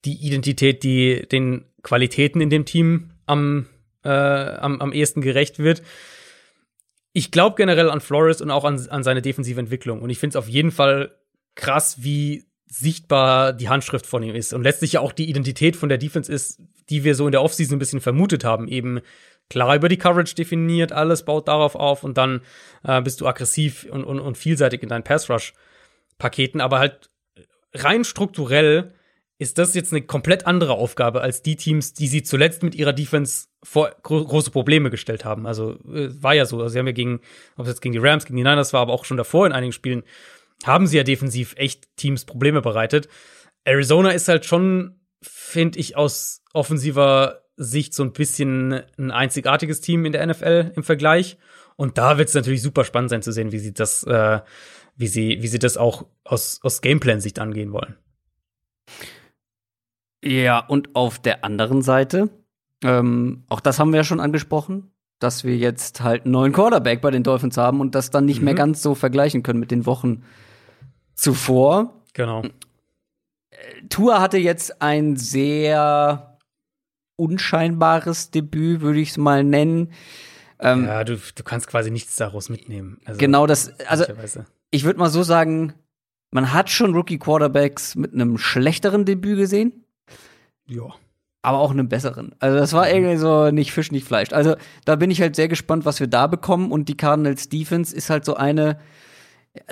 die 0.05 0.15
Identität, 0.15 0.85
die 0.85 1.27
den 1.31 1.65
Qualitäten 1.83 2.41
in 2.41 2.51
dem 2.51 2.65
Team 2.65 3.11
am, 3.27 3.67
äh, 4.05 4.09
am, 4.09 4.81
am 4.81 4.93
ehesten 4.93 5.21
gerecht 5.21 5.59
wird. 5.59 5.83
Ich 7.13 7.31
glaube 7.31 7.57
generell 7.57 7.91
an 7.91 8.01
Flores 8.01 8.41
und 8.41 8.51
auch 8.51 8.65
an, 8.65 8.87
an 8.91 9.03
seine 9.03 9.23
defensive 9.23 9.59
Entwicklung. 9.59 10.03
Und 10.03 10.11
ich 10.11 10.19
finde 10.19 10.39
es 10.39 10.45
auf 10.45 10.49
jeden 10.49 10.71
Fall 10.71 11.17
krass, 11.55 12.03
wie 12.03 12.45
sichtbar 12.67 13.53
die 13.53 13.69
Handschrift 13.69 14.07
von 14.07 14.23
ihm 14.23 14.35
ist. 14.35 14.53
Und 14.53 14.63
letztlich 14.63 14.93
ja 14.93 15.01
auch 15.01 15.13
die 15.13 15.29
Identität 15.29 15.77
von 15.77 15.89
der 15.89 15.99
Defense 15.99 16.33
ist, 16.33 16.61
die 16.91 17.05
wir 17.05 17.15
so 17.15 17.27
in 17.27 17.33
der 17.33 17.43
Offseason 17.43 17.77
ein 17.77 17.79
bisschen 17.79 18.01
vermutet 18.01 18.45
haben. 18.45 18.69
Eben 18.69 19.01
klar 19.51 19.77
über 19.77 19.89
die 19.89 19.99
Coverage 19.99 20.35
definiert, 20.35 20.93
alles 20.93 21.25
baut 21.25 21.49
darauf 21.49 21.75
auf 21.75 22.03
und 22.03 22.17
dann 22.17 22.41
äh, 22.85 23.01
bist 23.03 23.21
du 23.21 23.27
aggressiv 23.27 23.87
und, 23.91 24.05
und, 24.05 24.21
und 24.21 24.37
vielseitig 24.37 24.83
in 24.83 24.89
deinen 24.89 25.05
Pass-Rush-Paketen, 25.05 26.61
aber 26.61 26.79
halt 26.79 27.11
rein 27.75 28.05
strukturell 28.05 28.95
ist 29.39 29.59
das 29.59 29.75
jetzt 29.75 29.93
eine 29.93 30.03
komplett 30.03 30.47
andere 30.47 30.73
Aufgabe 30.73 31.21
als 31.21 31.43
die 31.43 31.57
Teams, 31.57 31.93
die 31.93 32.09
sie 32.09 32.23
zuletzt 32.23 32.63
mit 32.63 32.75
ihrer 32.75 32.95
Defense 32.95 33.49
vor 33.63 33.95
gro 34.03 34.25
große 34.25 34.51
Probleme 34.51 34.91
gestellt 34.91 35.25
haben. 35.25 35.47
Also 35.47 35.73
äh, 35.93 36.09
war 36.23 36.35
ja 36.35 36.47
so. 36.47 36.57
Also 36.57 36.71
sie 36.71 36.79
haben 36.79 36.87
ja 36.87 36.93
gegen, 36.93 37.21
ob 37.57 37.67
es 37.67 37.69
jetzt 37.69 37.83
gegen 37.83 37.93
die 37.93 37.99
Rams, 37.99 38.25
gegen 38.25 38.37
die 38.37 38.45
Niners 38.45 38.73
war, 38.73 38.81
aber 38.81 38.95
auch 38.95 39.05
schon 39.05 39.19
davor 39.19 39.47
in 39.47 39.53
einigen 39.53 39.73
Spielen, 39.73 40.05
haben 40.65 40.87
sie 40.87 40.97
ja 40.97 41.03
defensiv 41.03 41.55
echt 41.57 41.97
Teams 41.97 42.25
Probleme 42.25 42.63
bereitet. 42.63 43.09
Arizona 43.65 44.11
ist 44.11 44.29
halt 44.29 44.47
schon, 44.47 45.01
finde 45.21 45.79
ich, 45.81 45.97
aus 45.97 46.43
offensiver 46.55 47.43
Sicht 47.57 47.95
so 47.95 48.03
ein 48.03 48.13
bisschen 48.13 48.83
ein 48.99 49.11
einzigartiges 49.11 49.81
Team 49.81 50.05
in 50.05 50.13
der 50.13 50.27
NFL 50.27 50.73
im 50.77 50.83
Vergleich. 50.83 51.39
Und 51.77 51.99
da 51.99 52.19
wird 52.19 52.29
es 52.29 52.35
natürlich 52.35 52.63
super 52.63 52.85
spannend 52.85 53.11
sein 53.11 53.23
zu 53.23 53.33
sehen, 53.33 53.53
wie 53.53 53.59
sie 53.59 53.75
das, 53.75 54.03
äh, 54.05 54.41
wie 54.97 55.07
sie, 55.07 55.43
wie 55.43 55.49
sie 55.49 55.59
das 55.59 55.77
auch 55.77 56.07
aus, 56.25 56.61
aus 56.63 56.81
Gameplan-Sicht 56.81 57.39
angehen 57.39 57.73
wollen. 57.73 57.97
Ja, 60.25 60.59
und 60.59 60.97
auf 60.97 61.19
der 61.19 61.45
anderen 61.45 61.83
Seite, 61.83 62.31
ähm, 62.83 63.45
auch 63.49 63.61
das 63.61 63.79
haben 63.79 63.93
wir 63.93 63.99
ja 63.99 64.05
schon 64.05 64.21
angesprochen, 64.21 64.91
dass 65.19 65.45
wir 65.45 65.57
jetzt 65.57 66.03
halt 66.03 66.25
einen 66.25 66.33
neuen 66.33 66.53
Quarterback 66.53 67.01
bei 67.01 67.11
den 67.11 67.23
Dolphins 67.23 67.57
haben 67.57 67.81
und 67.81 67.95
das 67.95 68.11
dann 68.11 68.25
nicht 68.25 68.41
mhm. 68.41 68.47
mehr 68.47 68.55
ganz 68.55 68.83
so 68.83 68.95
vergleichen 68.95 69.43
können 69.43 69.61
mit 69.61 69.71
den 69.71 69.87
Wochen 69.87 70.25
zuvor. 71.15 72.03
Genau. 72.13 72.43
Äh, 72.43 73.83
Tua 73.89 74.21
hatte 74.21 74.39
jetzt 74.39 74.83
ein 74.83 75.17
sehr 75.17 76.36
unscheinbares 77.17 78.31
Debüt, 78.31 78.81
würde 78.81 79.01
ich 79.01 79.11
es 79.11 79.17
mal 79.17 79.43
nennen. 79.45 79.93
Ähm, 80.59 80.85
ja, 80.85 81.05
du, 81.05 81.17
du 81.17 81.43
kannst 81.43 81.67
quasi 81.67 81.91
nichts 81.91 82.17
daraus 82.17 82.49
mitnehmen. 82.49 82.99
Also, 83.05 83.19
genau 83.19 83.47
das, 83.47 83.73
also 83.89 84.05
ich 84.71 84.85
würde 84.85 84.99
mal 84.99 85.11
so 85.11 85.23
sagen, 85.23 85.75
man 86.31 86.53
hat 86.53 86.71
schon 86.71 86.95
Rookie-Quarterbacks 86.95 87.95
mit 87.95 88.13
einem 88.13 88.39
schlechteren 88.39 89.05
Debüt 89.05 89.39
gesehen. 89.39 89.85
Ja. 90.67 90.95
Aber 91.43 91.59
auch 91.59 91.71
einem 91.71 91.89
besseren. 91.89 92.35
Also 92.41 92.59
das 92.59 92.73
war 92.73 92.87
mhm. 92.87 92.95
irgendwie 92.95 93.17
so 93.17 93.51
nicht 93.51 93.73
Fisch, 93.73 93.93
nicht 93.93 94.07
Fleisch. 94.07 94.33
Also 94.33 94.57
da 94.85 94.97
bin 94.97 95.11
ich 95.11 95.21
halt 95.21 95.37
sehr 95.37 95.49
gespannt, 95.49 95.85
was 95.85 96.01
wir 96.01 96.09
da 96.09 96.27
bekommen. 96.27 96.73
Und 96.73 96.89
die 96.89 96.97
Cardinals 96.97 97.49
Defense 97.49 97.95
ist 97.95 98.11
halt 98.11 98.25
so 98.25 98.35
eine, 98.35 98.79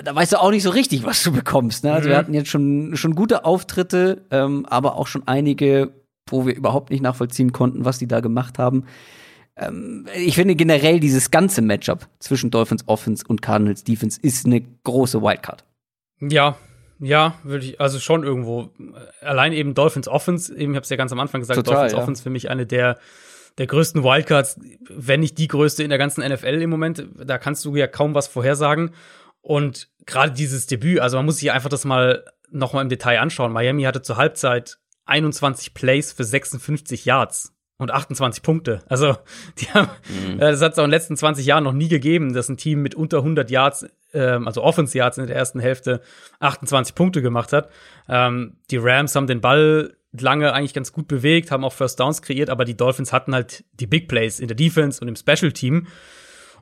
da 0.01 0.15
weißt 0.15 0.33
du 0.33 0.41
auch 0.41 0.51
nicht 0.51 0.63
so 0.63 0.69
richtig, 0.69 1.03
was 1.03 1.21
du 1.23 1.33
bekommst. 1.33 1.83
Ne? 1.83 1.91
Also 1.91 2.07
mhm. 2.07 2.11
wir 2.11 2.17
hatten 2.17 2.33
jetzt 2.33 2.49
schon, 2.49 2.95
schon 2.95 3.15
gute 3.15 3.43
Auftritte, 3.43 4.25
ähm, 4.31 4.65
aber 4.67 4.95
auch 4.95 5.07
schon 5.07 5.27
einige 5.27 6.04
wo 6.29 6.45
wir 6.45 6.55
überhaupt 6.55 6.89
nicht 6.89 7.01
nachvollziehen 7.01 7.51
konnten, 7.51 7.85
was 7.85 7.99
die 7.99 8.07
da 8.07 8.19
gemacht 8.19 8.57
haben. 8.59 8.85
Ähm, 9.55 10.07
ich 10.15 10.35
finde 10.35 10.55
generell 10.55 10.99
dieses 10.99 11.31
ganze 11.31 11.61
Matchup 11.61 12.07
zwischen 12.19 12.51
Dolphins 12.51 12.87
Offense 12.87 13.23
und 13.27 13.41
Cardinals 13.41 13.83
Defense 13.83 14.19
ist 14.21 14.45
eine 14.45 14.61
große 14.83 15.21
Wildcard. 15.21 15.63
Ja, 16.19 16.57
ja, 16.99 17.35
würde 17.43 17.65
ich, 17.65 17.81
also 17.81 17.99
schon 17.99 18.23
irgendwo. 18.23 18.69
Allein 19.21 19.53
eben 19.53 19.73
Dolphins 19.73 20.07
Offense, 20.07 20.55
eben, 20.55 20.71
ich 20.71 20.77
habe 20.77 20.83
es 20.83 20.89
ja 20.89 20.95
ganz 20.97 21.11
am 21.11 21.19
Anfang 21.19 21.41
gesagt, 21.41 21.57
Total, 21.57 21.73
Dolphins 21.73 21.93
ja. 21.93 21.99
Offense 21.99 22.23
für 22.23 22.29
mich 22.29 22.49
eine 22.49 22.65
der 22.65 22.97
der 23.57 23.67
größten 23.67 24.03
Wildcards, 24.03 24.59
wenn 24.89 25.21
nicht 25.21 25.37
die 25.37 25.47
größte 25.47 25.81
in 25.83 25.89
der 25.89 25.97
ganzen 25.97 26.27
NFL 26.27 26.61
im 26.61 26.69
Moment. 26.69 27.07
Da 27.23 27.37
kannst 27.37 27.63
du 27.63 27.75
ja 27.75 27.87
kaum 27.87 28.13
was 28.13 28.27
vorhersagen. 28.27 28.91
Und 29.41 29.87
gerade 30.05 30.33
dieses 30.33 30.67
Debüt, 30.67 30.99
also 30.99 31.17
man 31.17 31.25
muss 31.25 31.37
sich 31.37 31.51
einfach 31.51 31.69
das 31.69 31.85
mal 31.85 32.25
noch 32.51 32.73
mal 32.73 32.81
im 32.81 32.89
Detail 32.89 33.19
anschauen. 33.19 33.53
Miami 33.53 33.83
hatte 33.83 34.01
zur 34.01 34.17
Halbzeit 34.17 34.77
21 35.05 35.73
Plays 35.73 36.11
für 36.11 36.23
56 36.23 37.05
Yards 37.05 37.53
und 37.77 37.91
28 37.91 38.41
Punkte. 38.41 38.81
Also, 38.87 39.17
die 39.57 39.65
haben, 39.67 39.89
mhm. 40.09 40.39
Äh, 40.39 40.51
das 40.51 40.61
hat 40.61 40.73
es 40.73 40.79
auch 40.79 40.83
in 40.83 40.89
den 40.89 40.97
letzten 40.97 41.17
20 41.17 41.45
Jahren 41.45 41.63
noch 41.63 41.73
nie 41.73 41.87
gegeben, 41.87 42.33
dass 42.33 42.49
ein 42.49 42.57
Team 42.57 42.81
mit 42.81 42.95
unter 42.95 43.17
100 43.17 43.49
Yards, 43.51 43.85
ähm, 44.13 44.47
also 44.47 44.63
Offense 44.63 44.97
Yards 44.97 45.17
in 45.17 45.27
der 45.27 45.35
ersten 45.35 45.59
Hälfte 45.59 46.01
28 46.39 46.95
Punkte 46.95 47.21
gemacht 47.21 47.53
hat. 47.53 47.69
Ähm, 48.07 48.57
die 48.71 48.77
Rams 48.77 49.15
haben 49.15 49.27
den 49.27 49.41
Ball 49.41 49.95
lange 50.21 50.53
eigentlich 50.53 50.73
ganz 50.73 50.93
gut 50.93 51.07
bewegt, 51.07 51.51
haben 51.51 51.65
auch 51.65 51.73
First 51.73 51.99
Downs 51.99 52.21
kreiert, 52.21 52.49
aber 52.49 52.63
die 52.63 52.77
Dolphins 52.77 53.11
hatten 53.11 53.33
halt 53.33 53.65
die 53.73 53.87
Big 53.87 54.07
Plays 54.07 54.39
in 54.39 54.47
der 54.47 54.55
Defense 54.55 55.01
und 55.01 55.09
im 55.09 55.15
Special 55.15 55.51
Team. 55.51 55.87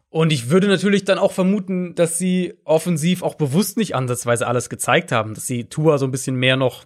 Und 0.10 0.32
ich 0.32 0.50
würde 0.50 0.68
natürlich 0.68 1.06
dann 1.06 1.18
auch 1.18 1.32
vermuten, 1.32 1.96
dass 1.96 2.18
sie 2.18 2.54
offensiv 2.66 3.24
auch 3.24 3.36
bewusst 3.36 3.78
nicht 3.78 3.96
ansatzweise 3.96 4.46
alles 4.46 4.70
gezeigt 4.70 5.12
haben, 5.12 5.34
dass 5.34 5.48
sie 5.48 5.66
Tour 5.66 5.98
so 5.98 6.06
ein 6.06 6.12
bisschen 6.12 6.36
mehr 6.36 6.56
noch 6.56 6.86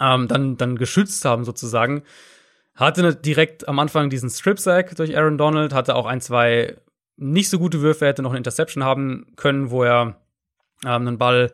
ähm, 0.00 0.28
dann, 0.28 0.56
dann 0.56 0.76
geschützt 0.76 1.24
haben 1.24 1.44
sozusagen. 1.44 2.02
Hatte 2.74 3.14
direkt 3.14 3.68
am 3.68 3.78
Anfang 3.78 4.10
diesen 4.10 4.30
Strip-Sack 4.30 4.96
durch 4.96 5.16
Aaron 5.16 5.38
Donald, 5.38 5.74
hatte 5.74 5.94
auch 5.94 6.06
ein, 6.06 6.20
zwei 6.20 6.78
nicht 7.16 7.50
so 7.50 7.58
gute 7.58 7.82
Würfe, 7.82 8.06
hätte 8.06 8.22
noch 8.22 8.30
eine 8.30 8.38
Interception 8.38 8.82
haben 8.82 9.26
können, 9.36 9.70
wo 9.70 9.84
er 9.84 10.16
ähm, 10.84 11.08
einen 11.08 11.18
Ball 11.18 11.52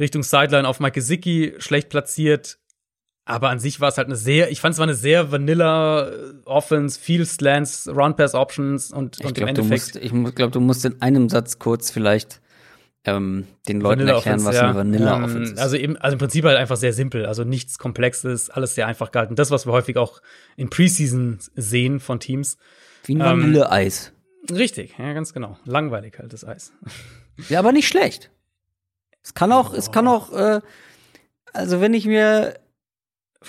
Richtung 0.00 0.24
Sideline 0.24 0.66
auf 0.66 0.80
Mike 0.80 0.94
Gesicki 0.94 1.54
schlecht 1.58 1.88
platziert. 1.88 2.58
Aber 3.24 3.50
an 3.50 3.58
sich 3.58 3.80
war 3.80 3.88
es 3.88 3.98
halt 3.98 4.06
eine 4.06 4.16
sehr, 4.16 4.50
ich 4.50 4.60
fand 4.60 4.74
es 4.74 4.78
war 4.78 4.84
eine 4.84 4.94
sehr 4.94 5.32
vanilla 5.32 6.08
äh, 6.08 6.12
Offense, 6.44 6.98
viel 6.98 7.24
Slants, 7.26 7.88
Run-Pass-Options 7.88 8.92
und, 8.92 9.18
ich 9.18 9.26
und 9.26 9.34
glaub, 9.34 9.48
im 9.48 9.56
Endeffekt. 9.56 9.94
Du 9.96 10.14
musst, 10.14 10.30
ich 10.30 10.34
glaube, 10.34 10.52
du 10.52 10.60
musst 10.60 10.84
in 10.84 11.02
einem 11.02 11.28
Satz 11.28 11.58
kurz 11.58 11.90
vielleicht 11.90 12.40
ähm, 13.06 13.46
den 13.68 13.80
Leuten 13.80 14.06
erklären, 14.06 14.44
was 14.44 14.56
ja. 14.56 14.62
eine 14.62 14.74
Vanilla 14.74 15.16
Offense 15.16 15.36
ähm, 15.36 15.42
ist. 15.54 15.58
Also, 15.58 15.76
eben, 15.76 15.96
also 15.96 16.14
im 16.14 16.18
Prinzip 16.18 16.44
halt 16.44 16.56
einfach 16.56 16.76
sehr 16.76 16.92
simpel, 16.92 17.26
also 17.26 17.44
nichts 17.44 17.78
Komplexes, 17.78 18.50
alles 18.50 18.74
sehr 18.74 18.86
einfach 18.86 19.12
gehalten. 19.12 19.36
Das, 19.36 19.50
was 19.50 19.66
wir 19.66 19.72
häufig 19.72 19.96
auch 19.96 20.20
in 20.56 20.70
Preseason 20.70 21.38
sehen 21.54 22.00
von 22.00 22.20
Teams. 22.20 22.58
Wie 23.04 23.14
ein 23.14 23.20
ähm, 23.20 23.42
Vanilleeis. 23.42 24.12
Richtig, 24.50 24.96
ja, 24.98 25.12
ganz 25.12 25.32
genau. 25.32 25.58
Langweilig 25.64 26.18
halt 26.18 26.32
das 26.32 26.44
Eis. 26.44 26.72
Ja, 27.50 27.58
aber 27.58 27.70
nicht 27.70 27.86
schlecht. 27.86 28.30
Es 29.22 29.34
kann 29.34 29.52
auch, 29.52 29.74
oh. 29.74 29.76
es 29.76 29.92
kann 29.92 30.08
auch, 30.08 30.32
äh, 30.32 30.62
also 31.52 31.82
wenn 31.82 31.92
ich 31.92 32.06
mir 32.06 32.54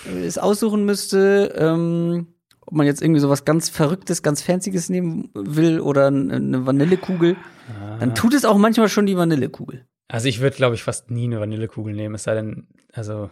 es 0.04 0.36
aussuchen 0.36 0.84
müsste, 0.84 1.54
ähm, 1.56 2.26
ob 2.68 2.74
man 2.74 2.86
jetzt 2.86 3.00
irgendwie 3.00 3.20
sowas 3.20 3.46
ganz 3.46 3.70
Verrücktes, 3.70 4.22
ganz 4.22 4.42
Fancyes 4.42 4.90
nehmen 4.90 5.30
will 5.32 5.80
oder 5.80 6.08
eine 6.08 6.66
Vanillekugel, 6.66 7.34
ah. 7.70 7.96
dann 7.98 8.14
tut 8.14 8.34
es 8.34 8.44
auch 8.44 8.58
manchmal 8.58 8.90
schon 8.90 9.06
die 9.06 9.16
Vanillekugel. 9.16 9.86
Also 10.06 10.28
ich 10.28 10.40
würde, 10.40 10.54
glaube 10.54 10.74
ich, 10.74 10.82
fast 10.82 11.10
nie 11.10 11.24
eine 11.24 11.40
Vanillekugel 11.40 11.94
nehmen, 11.94 12.14
es 12.14 12.24
sei 12.24 12.34
denn, 12.34 12.66
also 12.92 13.30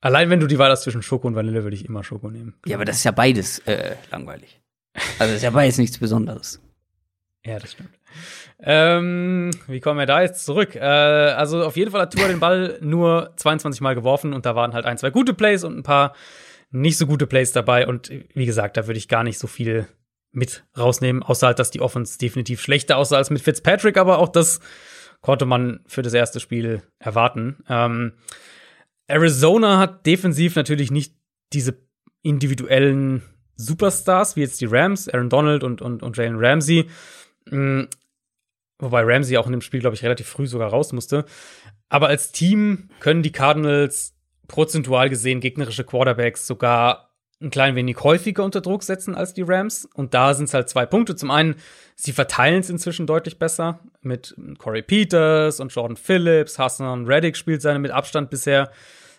allein 0.00 0.30
wenn 0.30 0.40
du 0.40 0.46
die 0.46 0.58
Wahl 0.58 0.70
hast 0.70 0.84
zwischen 0.84 1.02
Schoko 1.02 1.28
und 1.28 1.34
Vanille, 1.34 1.62
würde 1.62 1.76
ich 1.76 1.84
immer 1.84 2.02
Schoko 2.02 2.30
nehmen. 2.30 2.54
Ja, 2.64 2.76
aber 2.76 2.86
das 2.86 2.96
ist 2.96 3.04
ja 3.04 3.10
beides 3.10 3.58
äh, 3.60 3.96
langweilig. 4.10 4.62
Also 4.94 5.32
das 5.32 5.34
ist 5.34 5.42
ja 5.42 5.50
beides 5.50 5.76
nichts 5.76 5.98
Besonderes. 5.98 6.58
Ja, 7.44 7.58
das 7.58 7.72
stimmt. 7.72 7.90
Ähm, 8.62 9.50
wie 9.66 9.80
kommen 9.80 9.98
wir 9.98 10.06
da 10.06 10.22
jetzt 10.22 10.46
zurück? 10.46 10.74
Äh, 10.74 10.80
also 10.80 11.64
auf 11.64 11.76
jeden 11.76 11.90
Fall 11.90 12.00
hat 12.00 12.14
Tua 12.14 12.28
den 12.28 12.40
Ball 12.40 12.78
nur 12.80 13.34
22 13.36 13.82
Mal 13.82 13.94
geworfen 13.94 14.32
und 14.32 14.46
da 14.46 14.56
waren 14.56 14.72
halt 14.72 14.86
ein, 14.86 14.96
zwei 14.96 15.10
gute 15.10 15.34
Plays 15.34 15.64
und 15.64 15.76
ein 15.76 15.82
paar 15.82 16.14
nicht 16.70 16.96
so 16.96 17.06
gute 17.06 17.26
Plays 17.26 17.52
dabei. 17.52 17.86
Und 17.86 18.10
wie 18.34 18.46
gesagt, 18.46 18.76
da 18.76 18.86
würde 18.86 18.98
ich 18.98 19.08
gar 19.08 19.24
nicht 19.24 19.38
so 19.38 19.46
viel 19.46 19.86
mit 20.32 20.64
rausnehmen, 20.78 21.22
außer 21.22 21.48
halt, 21.48 21.58
dass 21.58 21.70
die 21.70 21.80
Offense 21.80 22.18
definitiv 22.18 22.60
schlechter 22.60 22.96
aussah 22.96 23.16
als 23.16 23.30
mit 23.30 23.42
Fitzpatrick, 23.42 23.96
aber 23.96 24.18
auch 24.18 24.28
das 24.28 24.60
konnte 25.20 25.44
man 25.44 25.80
für 25.86 26.02
das 26.02 26.14
erste 26.14 26.40
Spiel 26.40 26.82
erwarten. 26.98 27.64
Ähm, 27.68 28.12
Arizona 29.06 29.78
hat 29.78 30.06
defensiv 30.06 30.54
natürlich 30.54 30.90
nicht 30.90 31.16
diese 31.52 31.82
individuellen 32.22 33.22
Superstars 33.56 34.36
wie 34.36 34.40
jetzt 34.40 34.60
die 34.60 34.66
Rams, 34.66 35.08
Aaron 35.08 35.28
Donald 35.28 35.64
und, 35.64 35.82
und, 35.82 36.02
und 36.02 36.16
Jalen 36.16 36.38
Ramsey. 36.38 36.88
Mhm. 37.50 37.88
Wobei 38.78 39.02
Ramsey 39.02 39.36
auch 39.36 39.46
in 39.46 39.52
dem 39.52 39.60
Spiel, 39.60 39.80
glaube 39.80 39.96
ich, 39.96 40.02
relativ 40.02 40.26
früh 40.26 40.46
sogar 40.46 40.70
raus 40.70 40.92
musste. 40.92 41.26
Aber 41.90 42.08
als 42.08 42.32
Team 42.32 42.88
können 43.00 43.22
die 43.22 43.32
Cardinals 43.32 44.14
prozentual 44.50 45.08
gesehen 45.08 45.40
gegnerische 45.40 45.84
Quarterbacks 45.84 46.46
sogar 46.46 47.10
ein 47.40 47.50
klein 47.50 47.74
wenig 47.74 47.96
häufiger 48.02 48.44
unter 48.44 48.60
Druck 48.60 48.82
setzen 48.82 49.14
als 49.14 49.32
die 49.32 49.42
Rams. 49.42 49.88
Und 49.94 50.12
da 50.12 50.34
sind 50.34 50.46
es 50.46 50.54
halt 50.54 50.68
zwei 50.68 50.84
Punkte. 50.84 51.16
Zum 51.16 51.30
einen, 51.30 51.54
sie 51.94 52.12
verteilen 52.12 52.60
es 52.60 52.68
inzwischen 52.68 53.06
deutlich 53.06 53.38
besser 53.38 53.80
mit 54.02 54.34
Corey 54.58 54.82
Peters 54.82 55.60
und 55.60 55.72
Jordan 55.72 55.96
Phillips. 55.96 56.58
Hassan 56.58 57.06
Reddick 57.06 57.36
spielt 57.36 57.62
seine 57.62 57.78
mit 57.78 57.92
Abstand 57.92 58.28
bisher 58.28 58.70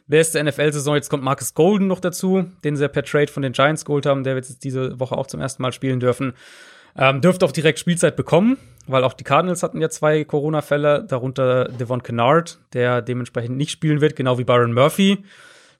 beste 0.07 0.43
NFL-Saison. 0.43 0.95
Jetzt 0.95 1.09
kommt 1.09 1.23
Marcus 1.23 1.53
Golden 1.53 1.87
noch 1.87 2.01
dazu, 2.01 2.45
den 2.63 2.75
sie 2.75 2.89
per 2.89 3.03
Trade 3.03 3.31
von 3.31 3.41
den 3.41 3.53
Giants 3.53 3.85
geholt 3.85 4.05
haben. 4.05 4.23
Der 4.23 4.35
wird 4.35 4.47
jetzt 4.47 4.63
diese 4.63 4.99
Woche 4.99 5.17
auch 5.17 5.27
zum 5.27 5.39
ersten 5.39 5.63
Mal 5.63 5.71
spielen 5.71 5.99
dürfen. 5.99 6.33
Ähm, 6.97 7.21
dürfte 7.21 7.45
auch 7.45 7.51
direkt 7.51 7.79
Spielzeit 7.79 8.15
bekommen, 8.15 8.57
weil 8.87 9.03
auch 9.03 9.13
die 9.13 9.23
Cardinals 9.23 9.63
hatten 9.63 9.79
ja 9.79 9.89
zwei 9.89 10.23
Corona-Fälle, 10.23 11.05
darunter 11.07 11.65
Devon 11.65 12.03
Kennard, 12.03 12.59
der 12.73 13.01
dementsprechend 13.01 13.57
nicht 13.57 13.71
spielen 13.71 14.01
wird, 14.01 14.15
genau 14.15 14.37
wie 14.37 14.43
Byron 14.43 14.73
Murphy, 14.73 15.23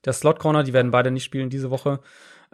der 0.06 0.14
Slot-Corner, 0.14 0.64
die 0.64 0.74
werden 0.74 0.92
beide 0.92 1.12
nicht 1.12 1.24
spielen 1.24 1.50
diese 1.50 1.70
Woche. 1.70 2.00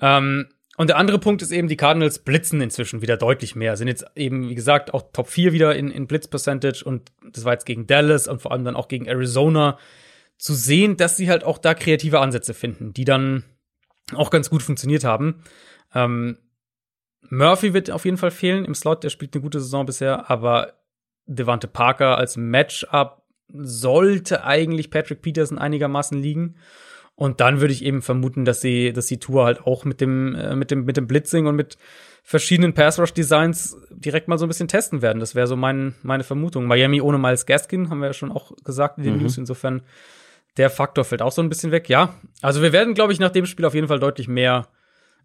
Ähm, 0.01 0.47
und 0.77 0.89
der 0.89 0.97
andere 0.97 1.17
Punkt 1.17 1.41
ist 1.41 1.51
eben, 1.51 1.67
die 1.67 1.75
Cardinals 1.75 2.19
blitzen 2.19 2.61
inzwischen 2.61 3.01
wieder 3.01 3.17
deutlich 3.17 3.55
mehr. 3.55 3.75
Sind 3.77 3.87
jetzt 3.87 4.05
eben, 4.15 4.47
wie 4.47 4.55
gesagt, 4.55 4.93
auch 4.93 5.11
Top 5.11 5.27
4 5.27 5.51
wieder 5.51 5.75
in, 5.75 5.89
in 5.89 6.05
Blitz-Percentage 6.05 6.83
und 6.83 7.11
das 7.31 7.45
war 7.45 7.53
jetzt 7.53 7.65
gegen 7.65 7.87
Dallas 7.87 8.27
und 8.27 8.41
vor 8.41 8.51
allem 8.51 8.63
dann 8.63 8.75
auch 8.75 8.87
gegen 8.87 9.07
Arizona 9.07 9.79
zu 10.37 10.53
sehen, 10.53 10.95
dass 10.95 11.17
sie 11.17 11.29
halt 11.29 11.43
auch 11.43 11.57
da 11.57 11.73
kreative 11.73 12.19
Ansätze 12.19 12.53
finden, 12.53 12.93
die 12.93 13.05
dann 13.05 13.43
auch 14.13 14.29
ganz 14.29 14.51
gut 14.51 14.61
funktioniert 14.61 15.03
haben. 15.03 15.41
Ähm, 15.95 16.37
Murphy 17.29 17.73
wird 17.73 17.91
auf 17.91 18.05
jeden 18.05 18.17
Fall 18.17 18.31
fehlen 18.31 18.65
im 18.65 18.75
Slot, 18.75 19.03
der 19.03 19.09
spielt 19.09 19.35
eine 19.35 19.41
gute 19.41 19.59
Saison 19.59 19.85
bisher, 19.85 20.29
aber 20.29 20.73
Devante 21.25 21.67
Parker 21.67 22.17
als 22.17 22.37
Matchup 22.37 23.23
sollte 23.49 24.43
eigentlich 24.43 24.89
Patrick 24.89 25.21
Peterson 25.21 25.57
einigermaßen 25.57 26.17
liegen. 26.17 26.55
Und 27.15 27.41
dann 27.41 27.61
würde 27.61 27.73
ich 27.73 27.83
eben 27.83 28.03
vermuten, 28.03 28.45
dass 28.45 28.61
sie, 28.61 28.93
dass 28.93 29.07
die 29.07 29.19
Tour 29.19 29.45
halt 29.45 29.61
auch 29.61 29.85
mit 29.85 30.01
dem, 30.01 30.35
äh, 30.35 30.55
mit 30.55 30.69
dem, 30.69 30.85
mit 30.85 30.97
dem 30.97 31.07
Blitzing 31.07 31.47
und 31.47 31.55
mit 31.55 31.77
verschiedenen 32.21 32.73
Pass 32.73 32.99
Rush 32.99 33.13
Designs 33.13 33.75
direkt 33.89 34.27
mal 34.27 34.37
so 34.37 34.45
ein 34.45 34.49
bisschen 34.49 34.67
testen 34.67 35.01
werden. 35.01 35.19
Das 35.19 35.33
wäre 35.33 35.47
so 35.47 35.55
mein, 35.55 35.95
meine 36.03 36.23
Vermutung. 36.23 36.65
Miami 36.65 37.01
ohne 37.01 37.17
Miles 37.17 37.47
Gaskin 37.47 37.89
haben 37.89 37.99
wir 37.99 38.07
ja 38.07 38.13
schon 38.13 38.31
auch 38.31 38.51
gesagt 38.63 38.99
in 38.99 39.03
den 39.05 39.15
mhm. 39.15 39.21
News. 39.23 39.37
Insofern 39.37 39.81
der 40.57 40.69
Faktor 40.69 41.05
fällt 41.05 41.23
auch 41.23 41.31
so 41.31 41.41
ein 41.41 41.49
bisschen 41.49 41.71
weg. 41.71 41.89
Ja, 41.89 42.13
also 42.41 42.61
wir 42.61 42.71
werden, 42.71 42.93
glaube 42.93 43.13
ich, 43.13 43.19
nach 43.19 43.31
dem 43.31 43.47
Spiel 43.47 43.65
auf 43.65 43.73
jeden 43.73 43.87
Fall 43.87 43.99
deutlich 43.99 44.27
mehr 44.27 44.67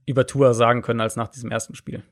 über 0.07 0.27
Tour 0.27 0.55
sagen 0.55 0.83
können 0.83 1.01
als 1.01 1.17
nach 1.17 1.29
diesem 1.29 1.51
ersten 1.51 1.75
Spiel. 1.75 2.03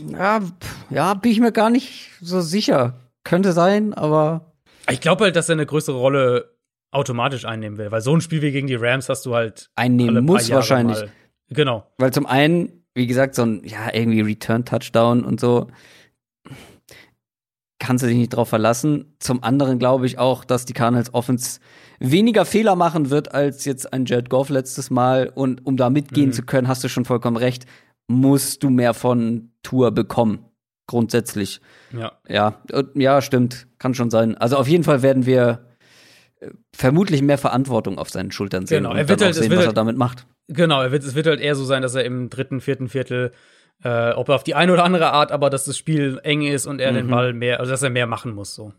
Ja, 0.00 0.40
ja, 0.88 1.14
bin 1.14 1.32
ich 1.32 1.40
mir 1.40 1.52
gar 1.52 1.70
nicht 1.70 2.10
so 2.20 2.40
sicher. 2.40 2.94
Könnte 3.24 3.52
sein, 3.52 3.92
aber. 3.92 4.52
Ich 4.90 5.00
glaube 5.00 5.24
halt, 5.24 5.36
dass 5.36 5.48
er 5.48 5.54
eine 5.54 5.66
größere 5.66 5.96
Rolle 5.96 6.56
automatisch 6.90 7.44
einnehmen 7.44 7.78
will, 7.78 7.90
weil 7.90 8.00
so 8.00 8.14
ein 8.14 8.20
Spiel 8.20 8.42
wie 8.42 8.50
gegen 8.50 8.66
die 8.66 8.74
Rams 8.74 9.08
hast 9.08 9.26
du 9.26 9.34
halt 9.34 9.70
einnehmen 9.76 10.24
muss 10.24 10.50
wahrscheinlich. 10.50 10.98
Mal. 10.98 11.12
Genau. 11.50 11.86
Weil 11.98 12.12
zum 12.12 12.26
einen, 12.26 12.84
wie 12.94 13.06
gesagt, 13.06 13.34
so 13.34 13.42
ein 13.42 13.62
ja 13.64 13.92
irgendwie 13.92 14.22
Return 14.22 14.64
Touchdown 14.64 15.24
und 15.24 15.38
so 15.38 15.68
kannst 17.80 18.04
du 18.04 18.06
dich 18.06 18.16
nicht 18.16 18.28
drauf 18.28 18.48
verlassen. 18.48 19.16
Zum 19.18 19.42
anderen 19.42 19.80
glaube 19.80 20.06
ich 20.06 20.18
auch, 20.18 20.44
dass 20.44 20.66
die 20.66 20.74
Cardinals 20.74 21.12
Offense 21.12 21.58
weniger 21.98 22.44
Fehler 22.44 22.76
machen 22.76 23.10
wird 23.10 23.34
als 23.34 23.64
jetzt 23.64 23.92
ein 23.92 24.04
Jared 24.04 24.30
Goff 24.30 24.50
letztes 24.50 24.90
Mal. 24.90 25.28
Und 25.34 25.66
um 25.66 25.76
da 25.76 25.90
mitgehen 25.90 26.28
mhm. 26.28 26.32
zu 26.32 26.42
können, 26.42 26.68
hast 26.68 26.84
du 26.84 26.88
schon 26.88 27.04
vollkommen 27.04 27.36
recht, 27.36 27.66
musst 28.06 28.62
du 28.62 28.70
mehr 28.70 28.94
von 28.94 29.50
Tour 29.62 29.90
bekommen. 29.90 30.44
Grundsätzlich. 30.86 31.60
Ja. 31.96 32.12
Ja, 32.28 32.60
ja, 32.94 33.22
stimmt. 33.22 33.66
Kann 33.78 33.94
schon 33.94 34.10
sein. 34.10 34.36
Also 34.36 34.56
auf 34.56 34.68
jeden 34.68 34.84
Fall 34.84 35.02
werden 35.02 35.24
wir 35.24 35.66
äh, 36.40 36.50
vermutlich 36.74 37.22
mehr 37.22 37.38
Verantwortung 37.38 37.98
auf 37.98 38.10
seinen 38.10 38.30
Schultern 38.32 38.66
sehen 38.66 38.82
genau. 38.82 38.94
er 38.94 39.08
wird 39.08 39.22
halt, 39.22 39.34
sehen, 39.34 39.50
was 39.50 39.58
halt, 39.58 39.68
er 39.68 39.72
damit 39.72 39.96
macht. 39.96 40.26
Genau, 40.48 40.82
er 40.82 40.90
wird, 40.90 41.04
es 41.04 41.14
wird 41.14 41.26
halt 41.28 41.40
eher 41.40 41.54
so 41.54 41.64
sein, 41.64 41.82
dass 41.82 41.94
er 41.94 42.04
im 42.04 42.28
dritten, 42.28 42.60
vierten 42.60 42.88
Viertel, 42.88 43.32
äh, 43.84 44.12
ob 44.12 44.28
er 44.28 44.34
auf 44.34 44.44
die 44.44 44.54
eine 44.54 44.72
oder 44.72 44.84
andere 44.84 45.12
Art, 45.12 45.32
aber 45.32 45.50
dass 45.50 45.64
das 45.64 45.76
Spiel 45.76 46.20
eng 46.22 46.42
ist 46.42 46.66
und 46.66 46.80
er 46.80 46.92
mhm. 46.92 46.96
den 46.96 47.08
Ball 47.08 47.32
mehr, 47.32 47.60
also 47.60 47.72
dass 47.72 47.82
er 47.82 47.90
mehr 47.90 48.06
machen 48.06 48.34
muss, 48.34 48.54
so. 48.54 48.72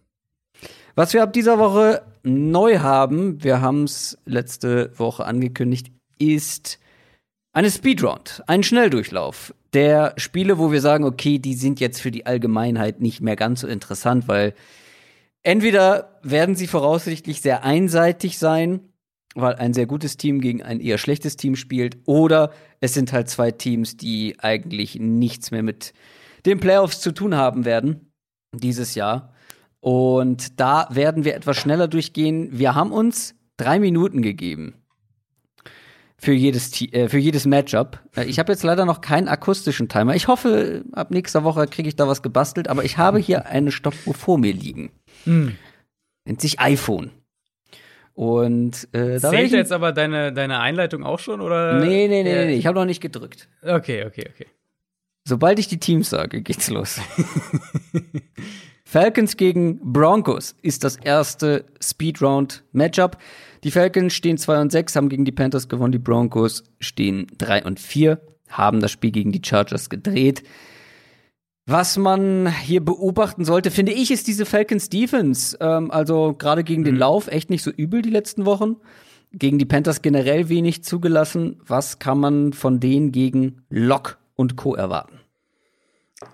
Was 0.96 1.14
wir 1.14 1.24
ab 1.24 1.32
dieser 1.32 1.58
Woche 1.58 2.02
neu 2.24 2.80
haben, 2.80 3.42
wir 3.44 3.62
haben 3.62 3.86
es 3.86 4.18
letzte 4.26 4.92
Woche 5.00 5.26
angekündigt, 5.26 5.92
ist 6.20 6.80
eine 7.54 7.72
Speedround, 7.72 8.44
ein 8.48 8.64
Schnelldurchlauf 8.64 9.54
der 9.74 10.14
Spiele, 10.18 10.58
wo 10.58 10.72
wir 10.72 10.82
sagen, 10.82 11.06
okay, 11.06 11.40
die 11.40 11.54
sind 11.54 11.80
jetzt 11.80 12.02
für 12.02 12.12
die 12.12 12.26
Allgemeinheit 12.26 13.00
nicht 13.00 13.22
mehr 13.22 13.38
ganz 13.38 13.62
so 13.62 13.68
interessant, 13.68 14.28
weil 14.28 14.54
entweder 15.44 16.20
werden 16.24 16.56
sie 16.56 16.68
voraussichtlich 16.68 17.42
sehr 17.42 17.64
einseitig 17.64 18.38
sein 18.38 18.91
weil 19.36 19.56
ein 19.56 19.74
sehr 19.74 19.86
gutes 19.86 20.18
Team 20.18 20.42
gegen 20.42 20.62
ein 20.62 20.80
eher 20.80 20.98
schlechtes 20.98 21.38
Team 21.38 21.56
spielt, 21.56 21.98
oder 22.06 22.52
es 22.80 22.94
sind 22.94 23.14
halt 23.14 23.30
zwei 23.30 23.52
Teams, 23.52 23.98
die 23.98 24.36
eigentlich 24.40 25.00
nichts 25.00 25.52
mehr 25.52 25.64
mit 25.64 25.94
den 26.46 26.60
Playoffs 26.60 27.02
zu 27.02 27.12
tun 27.12 27.36
haben 27.36 27.66
werden 27.66 28.12
dieses 28.54 28.96
Jahr. 28.96 29.34
Und 29.80 30.60
da 30.60 30.88
werden 30.92 31.24
wir 31.24 31.36
etwas 31.36 31.58
schneller 31.58 31.88
durchgehen. 31.88 32.50
Wir 32.52 32.76
haben 32.76 32.92
uns 32.92 33.36
drei 33.58 33.80
Minuten 33.80 34.22
gegeben 34.22 34.76
für 36.22 36.34
jedes, 36.34 36.80
äh, 36.94 37.10
für 37.10 37.18
jedes 37.18 37.46
Matchup. 37.46 38.00
Äh, 38.16 38.26
ich 38.26 38.38
habe 38.38 38.52
jetzt 38.52 38.64
leider 38.64 38.86
noch 38.86 39.02
keinen 39.02 39.28
akustischen 39.28 39.90
Timer. 39.90 40.16
Ich 40.16 40.28
hoffe, 40.28 40.84
ab 40.92 41.10
nächster 41.10 41.44
Woche 41.44 41.66
kriege 41.66 41.90
ich 41.90 41.96
da 41.96 42.08
was 42.08 42.22
gebastelt, 42.22 42.68
aber 42.68 42.84
ich 42.84 42.98
habe 42.98 43.18
hier 43.18 43.48
eine 43.48 43.72
Stoppuhr 43.72 44.14
vor 44.14 44.38
mir 44.38 44.54
liegen. 44.54 44.92
Mhm. 45.26 45.58
Nennt 46.26 46.42
sich 46.42 46.60
iPhone. 46.60 47.10
Und 48.14 48.88
äh, 48.92 49.20
da 49.20 49.30
Zählt 49.30 49.52
jetzt 49.52 49.72
aber 49.72 49.92
deine, 49.92 50.34
deine 50.34 50.60
Einleitung 50.60 51.04
auch 51.04 51.20
schon, 51.20 51.42
oder? 51.42 51.80
Nee, 51.80 52.08
nee, 52.08 52.24
nee, 52.24 52.34
nee, 52.34 52.46
nee. 52.46 52.56
ich 52.56 52.66
habe 52.66 52.78
noch 52.78 52.86
nicht 52.86 53.02
gedrückt. 53.02 53.48
Okay, 53.62 54.06
okay, 54.06 54.30
okay. 54.34 54.48
Sobald 55.24 55.60
ich 55.60 55.68
die 55.68 55.80
Teams 55.80 56.10
sage, 56.10 56.42
geht's 56.42 56.70
los. 56.70 57.00
Falcons 58.86 59.38
gegen 59.38 59.80
Broncos 59.94 60.56
ist 60.62 60.84
das 60.84 60.98
erste 60.98 61.66
Speedround-Matchup. 61.82 63.18
Die 63.64 63.72
Falcons 63.72 64.14
stehen 64.14 64.38
2 64.38 64.60
und 64.60 64.72
6, 64.72 64.96
haben 64.96 65.08
gegen 65.08 65.24
die 65.24 65.32
Panthers 65.32 65.70
gewonnen. 65.70 65.94
Die 65.94 66.00
Broncos 66.00 66.64
stehen 66.80 67.28
3 67.38 67.64
und 67.64 67.80
4, 67.80 68.20
haben 68.50 68.82
das 68.82 68.92
Spiel 68.92 69.12
gegen 69.12 69.32
die 69.32 69.42
Chargers 69.46 69.90
gedreht. 69.90 70.44
Was 71.66 71.98
man 71.98 72.52
hier 72.52 72.84
beobachten 72.84 73.46
sollte, 73.46 73.72
finde 73.72 73.92
ich, 73.92 74.12
ist 74.12 74.28
diese 74.28 74.46
Falcons 74.46 74.90
Defense. 74.90 75.58
Ähm, 75.62 75.92
also 75.92 76.34
gerade 76.34 76.64
gegen 76.64 76.84
den 76.84 76.96
mhm. 76.96 77.02
Lauf 77.02 77.28
echt 77.28 77.50
nicht 77.50 77.64
so 77.64 77.72
übel 77.72 78.02
die 78.02 78.10
letzten 78.10 78.46
Wochen. 78.46 78.78
Gegen 79.34 79.60
die 79.60 79.66
Panthers 79.66 80.02
generell 80.02 80.50
wenig 80.50 80.84
zugelassen. 80.84 81.62
Was 81.66 82.00
kann 82.00 82.20
man 82.20 82.52
von 82.54 82.80
denen 82.80 83.12
gegen 83.12 83.62
Lock 83.70 84.18
und 84.36 84.58
Co. 84.58 84.76
erwarten? 84.76 85.22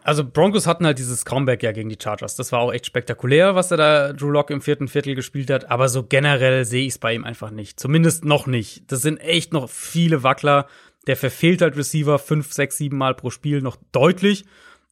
Also 0.04 0.26
Broncos 0.26 0.68
hatten 0.68 0.86
halt 0.86 1.00
dieses 1.00 1.24
Comeback 1.24 1.64
ja 1.64 1.72
gegen 1.72 1.90
die 1.90 1.98
Chargers. 2.02 2.36
Das 2.36 2.52
war 2.52 2.60
auch 2.60 2.74
echt 2.74 2.86
spektakulär, 2.86 3.56
was 3.56 3.72
er 3.72 3.78
da 3.78 4.14
Drew 4.14 4.30
Lock 4.30 4.50
im 4.50 4.62
vierten 4.62 4.88
Viertel 4.88 5.16
gespielt 5.16 5.50
hat. 5.50 5.70
Aber 5.70 5.90
so 5.90 6.04
generell 6.04 6.66
sehe 6.66 6.84
ich 6.84 6.94
es 6.94 6.98
bei 6.98 7.14
ihm 7.14 7.24
einfach 7.24 7.52
nicht. 7.52 7.80
Zumindest 7.80 8.26
noch 8.26 8.48
nicht. 8.48 8.92
Das 8.92 9.02
sind 9.02 9.18
echt 9.18 9.54
noch 9.54 9.70
viele 9.70 10.24
Wackler. 10.24 10.68
Der 11.06 11.16
verfehlt 11.16 11.62
halt 11.62 11.78
Receiver 11.78 12.20
fünf, 12.20 12.52
sechs, 12.52 12.78
sieben 12.78 12.98
Mal 12.98 13.16
pro 13.16 13.30
Spiel 13.30 13.62
noch 13.62 13.78
deutlich. 13.92 14.46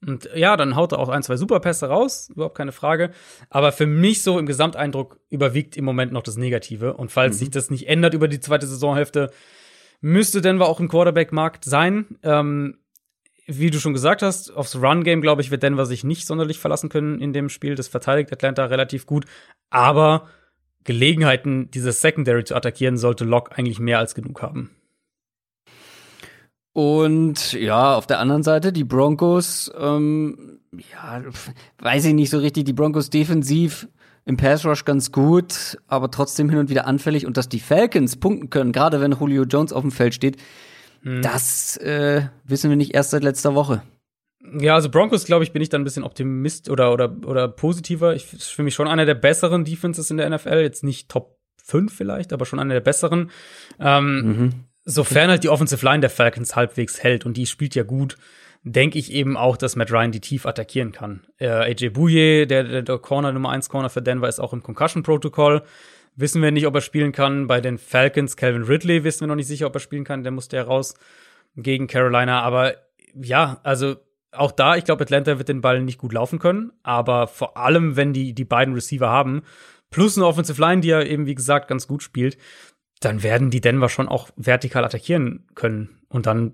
Und 0.06 0.30
ja, 0.36 0.56
dann 0.58 0.76
haut 0.76 0.92
er 0.92 1.00
auch 1.00 1.10
ein, 1.10 1.24
zwei 1.24 1.36
Superpässe 1.36 1.88
raus, 1.88 2.30
überhaupt 2.30 2.58
keine 2.58 2.72
Frage. 2.72 3.12
Aber 3.50 3.72
für 3.72 3.86
mich 3.86 4.22
so 4.22 4.38
im 4.38 4.46
Gesamteindruck 4.46 5.20
überwiegt 5.30 5.78
im 5.78 5.86
Moment 5.86 6.12
noch 6.12 6.24
das 6.24 6.38
Negative. 6.38 6.94
Und 6.94 7.12
falls 7.12 7.36
mhm. 7.36 7.40
sich 7.40 7.50
das 7.52 7.70
nicht 7.70 7.88
ändert 7.88 8.14
über 8.14 8.28
die 8.28 8.40
zweite 8.40 8.68
Saisonhälfte, 8.68 9.32
müsste 10.02 10.42
Denver 10.42 10.68
auch 10.68 10.80
im 10.80 10.90
Quarterback-Markt 10.90 11.66
sein. 11.66 12.18
Ähm, 12.24 12.78
wie 13.48 13.70
du 13.70 13.80
schon 13.80 13.94
gesagt 13.94 14.22
hast, 14.22 14.52
aufs 14.52 14.76
Run-Game, 14.76 15.22
glaube 15.22 15.42
ich, 15.42 15.52
wird 15.52 15.64
Denver 15.64 15.86
sich 15.86 16.04
nicht 16.04 16.26
sonderlich 16.26 16.60
verlassen 16.60 16.90
können 16.90 17.20
in 17.20 17.34
dem 17.34 17.50
Spiel. 17.50 17.76
Das 17.76 17.88
verteidigt 17.88 18.32
Atlanta 18.32 18.66
relativ 18.66 19.06
gut. 19.06 19.26
Aber 19.70 20.28
Gelegenheiten, 20.84 21.70
dieses 21.72 22.02
Secondary 22.02 22.44
zu 22.44 22.56
attackieren, 22.56 22.98
sollte 22.98 23.26
Locke 23.26 23.56
eigentlich 23.56 23.80
mehr 23.80 24.00
als 24.00 24.16
genug 24.16 24.42
haben. 24.42 24.72
Und 26.76 27.54
ja, 27.54 27.96
auf 27.96 28.06
der 28.06 28.20
anderen 28.20 28.44
Seite 28.44 28.74
die 28.74 28.84
Broncos, 28.84 29.72
ähm, 29.80 30.60
ja, 30.92 31.24
weiß 31.80 32.06
ich 32.06 32.14
nicht 32.14 32.30
so 32.30 32.38
richtig, 32.38 32.66
die 32.66 32.74
Broncos 32.74 33.10
defensiv 33.10 33.88
im 34.26 34.36
Pass 34.38 34.66
Rush 34.66 34.84
ganz 34.84 35.12
gut, 35.12 35.78
aber 35.88 36.12
trotzdem 36.12 36.50
hin 36.50 36.60
und 36.60 36.70
wieder 36.70 36.86
anfällig 36.86 37.26
und 37.26 37.38
dass 37.38 37.48
die 37.48 37.60
Falcons 37.60 38.18
punkten 38.18 38.50
können, 38.50 38.74
gerade 38.74 39.00
wenn 39.00 39.14
Julio 39.14 39.44
Jones 39.44 39.72
auf 39.72 39.84
dem 39.84 39.92
Feld 39.92 40.14
steht, 40.14 40.38
hm. 41.06 41.22
Das 41.22 41.78
äh, 41.78 42.24
wissen 42.44 42.70
wir 42.70 42.78
nicht 42.78 42.96
erst 42.96 43.12
seit 43.12 43.24
letzter 43.24 43.54
Woche. 43.54 43.84
Ja, 44.60 44.76
also 44.76 44.90
Broncos, 44.90 45.26
glaube 45.26 45.44
ich, 45.44 45.54
bin 45.54 45.62
ich 45.62 45.70
dann 45.70 45.82
ein 45.82 45.84
bisschen 45.86 46.04
Optimist 46.04 46.70
oder, 46.70 46.92
oder, 46.92 47.16
oder 47.26 47.48
positiver. 47.48 48.16
Ich 48.16 48.34
ist 48.34 48.50
für 48.50 48.64
mich 48.64 48.74
schon 48.74 48.88
einer 48.88 49.06
der 49.06 49.16
besseren 49.16 49.66
Defenses 49.66 50.10
in 50.12 50.18
der 50.18 50.30
NFL. 50.30 50.60
Jetzt 50.62 50.84
nicht 50.84 51.10
Top 51.10 51.38
5 51.64 51.96
vielleicht, 51.96 52.34
aber 52.34 52.46
schon 52.46 52.60
einer 52.60 52.74
der 52.74 52.82
besseren. 52.82 53.32
Ähm, 53.80 54.16
mhm. 54.16 54.50
Sofern 54.86 55.30
halt 55.30 55.44
die 55.44 55.50
Offensive 55.50 55.84
Line 55.84 56.02
der 56.02 56.10
Falcons 56.10 56.56
halbwegs 56.56 57.04
hält 57.04 57.26
und 57.26 57.38
die 57.38 57.48
spielt 57.48 57.76
ja 57.76 57.84
gut, 57.84 58.18
denke 58.64 59.00
ich 59.00 59.12
eben 59.12 59.36
auch, 59.36 59.58
dass 59.58 59.76
Matt 59.76 59.92
Ryan 59.92 60.12
die 60.12 60.22
tief 60.22 60.46
attackieren 60.46 60.92
kann. 60.92 61.26
Äh, 61.38 61.48
AJ 61.48 61.90
Bouye, 61.90 62.46
der, 62.46 62.82
der 62.82 62.98
Corner 63.00 63.32
Nummer 63.32 63.50
1 63.50 63.70
Corner 63.70 63.90
für 63.90 64.02
Denver, 64.02 64.30
ist 64.30 64.40
auch 64.40 64.54
im 64.54 64.64
Concussion 64.64 65.04
Protocol 65.04 65.64
wissen 66.16 66.42
wir 66.42 66.52
nicht, 66.52 66.66
ob 66.66 66.76
er 66.76 66.82
spielen 66.82 67.12
kann. 67.12 67.48
Bei 67.48 67.62
den 67.62 67.78
Falcons, 67.78 68.38
Calvin 68.38 68.64
Ridley, 68.64 69.04
wissen 69.04 69.22
wir 69.22 69.28
noch 69.28 69.36
nicht 69.36 69.48
sicher, 69.48 69.68
ob 69.68 69.76
er 69.76 69.80
spielen 69.80 70.04
kann. 70.04 70.24
Der 70.24 70.32
musste 70.32 70.58
ja 70.58 70.64
raus 70.64 70.96
gegen 71.56 71.88
Carolina. 71.88 72.42
Aber 72.42 72.76
ja, 73.14 73.60
also 73.64 73.96
auch 74.32 74.52
da, 74.52 74.76
ich 74.76 74.84
glaube, 74.84 75.04
Atlanta 75.04 75.38
wird 75.38 75.50
den 75.50 75.62
Ball 75.62 75.82
nicht 75.82 75.98
gut 76.00 76.14
laufen 76.14 76.40
können. 76.40 76.72
Aber 76.84 77.28
vor 77.28 77.58
allem, 77.58 77.96
wenn 77.96 78.14
die 78.14 78.34
die 78.34 78.46
beiden 78.46 78.74
Receiver 78.74 79.10
haben, 79.10 79.44
plus 79.92 80.18
eine 80.18 80.26
Offensive 80.26 80.60
Line, 80.60 80.82
die 80.82 80.90
ja 80.90 81.02
eben, 81.02 81.26
wie 81.26 81.36
gesagt, 81.36 81.68
ganz 81.68 81.88
gut 81.88 82.04
spielt, 82.04 82.38
dann 83.00 83.24
werden 83.24 83.50
die 83.50 83.62
Denver 83.62 83.90
schon 83.90 84.08
auch 84.08 84.30
vertikal 84.36 84.84
attackieren 84.84 85.46
können. 85.56 86.00
Und 86.08 86.26
dann 86.26 86.54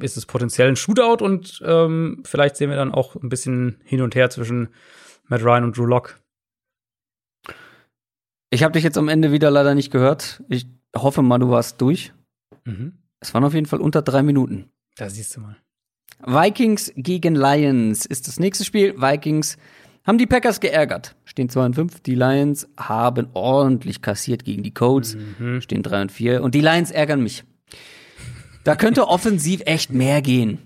ist 0.00 0.16
es 0.16 0.26
potenziell 0.26 0.68
ein 0.68 0.76
Shootout 0.76 1.24
und 1.24 1.62
ähm, 1.64 2.22
vielleicht 2.24 2.56
sehen 2.56 2.70
wir 2.70 2.76
dann 2.76 2.92
auch 2.92 3.16
ein 3.16 3.28
bisschen 3.28 3.80
hin 3.84 4.00
und 4.00 4.14
her 4.14 4.30
zwischen 4.30 4.68
Matt 5.26 5.42
Ryan 5.42 5.64
und 5.64 5.76
Drew 5.76 5.86
Locke. 5.86 6.14
Ich 8.50 8.62
habe 8.62 8.72
dich 8.72 8.84
jetzt 8.84 8.98
am 8.98 9.08
Ende 9.08 9.32
wieder 9.32 9.50
leider 9.50 9.74
nicht 9.74 9.90
gehört. 9.90 10.42
Ich 10.48 10.66
hoffe 10.94 11.22
mal, 11.22 11.38
du 11.38 11.48
warst 11.48 11.80
durch. 11.80 12.12
Mhm. 12.64 12.98
Es 13.18 13.32
waren 13.34 13.44
auf 13.44 13.54
jeden 13.54 13.66
Fall 13.66 13.80
unter 13.80 14.02
drei 14.02 14.22
Minuten. 14.22 14.70
Da 14.96 15.08
siehst 15.08 15.36
du 15.36 15.40
mal. 15.40 15.56
Vikings 16.24 16.92
gegen 16.96 17.34
Lions 17.34 18.04
ist 18.06 18.28
das 18.28 18.38
nächste 18.38 18.64
Spiel. 18.64 19.00
Vikings 19.00 19.56
haben 20.04 20.18
die 20.18 20.26
Packers 20.26 20.60
geärgert. 20.60 21.16
Stehen 21.32 21.48
2 21.48 21.64
und 21.64 21.74
5. 21.74 22.00
Die 22.00 22.14
Lions 22.14 22.68
haben 22.76 23.28
ordentlich 23.32 24.02
kassiert 24.02 24.44
gegen 24.44 24.62
die 24.62 24.74
Colts. 24.74 25.16
Mhm. 25.38 25.62
Stehen 25.62 25.82
3 25.82 26.02
und 26.02 26.12
4. 26.12 26.42
Und 26.42 26.54
die 26.54 26.60
Lions 26.60 26.90
ärgern 26.90 27.22
mich. 27.22 27.44
Da 28.64 28.76
könnte 28.76 29.08
offensiv 29.08 29.62
echt 29.64 29.90
mehr 29.94 30.20
gehen. 30.20 30.58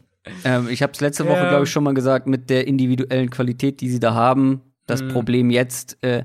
Ähm, 0.44 0.68
ich 0.68 0.82
habe 0.82 0.92
es 0.92 1.00
letzte 1.00 1.28
Woche, 1.28 1.48
glaube 1.48 1.64
ich, 1.66 1.70
schon 1.70 1.84
mal 1.84 1.94
gesagt, 1.94 2.26
mit 2.26 2.50
der 2.50 2.66
individuellen 2.66 3.30
Qualität, 3.30 3.80
die 3.80 3.88
sie 3.88 4.00
da 4.00 4.14
haben. 4.14 4.60
Das 4.88 5.04
mhm. 5.04 5.10
Problem 5.10 5.50
jetzt, 5.50 5.98
äh, 6.02 6.24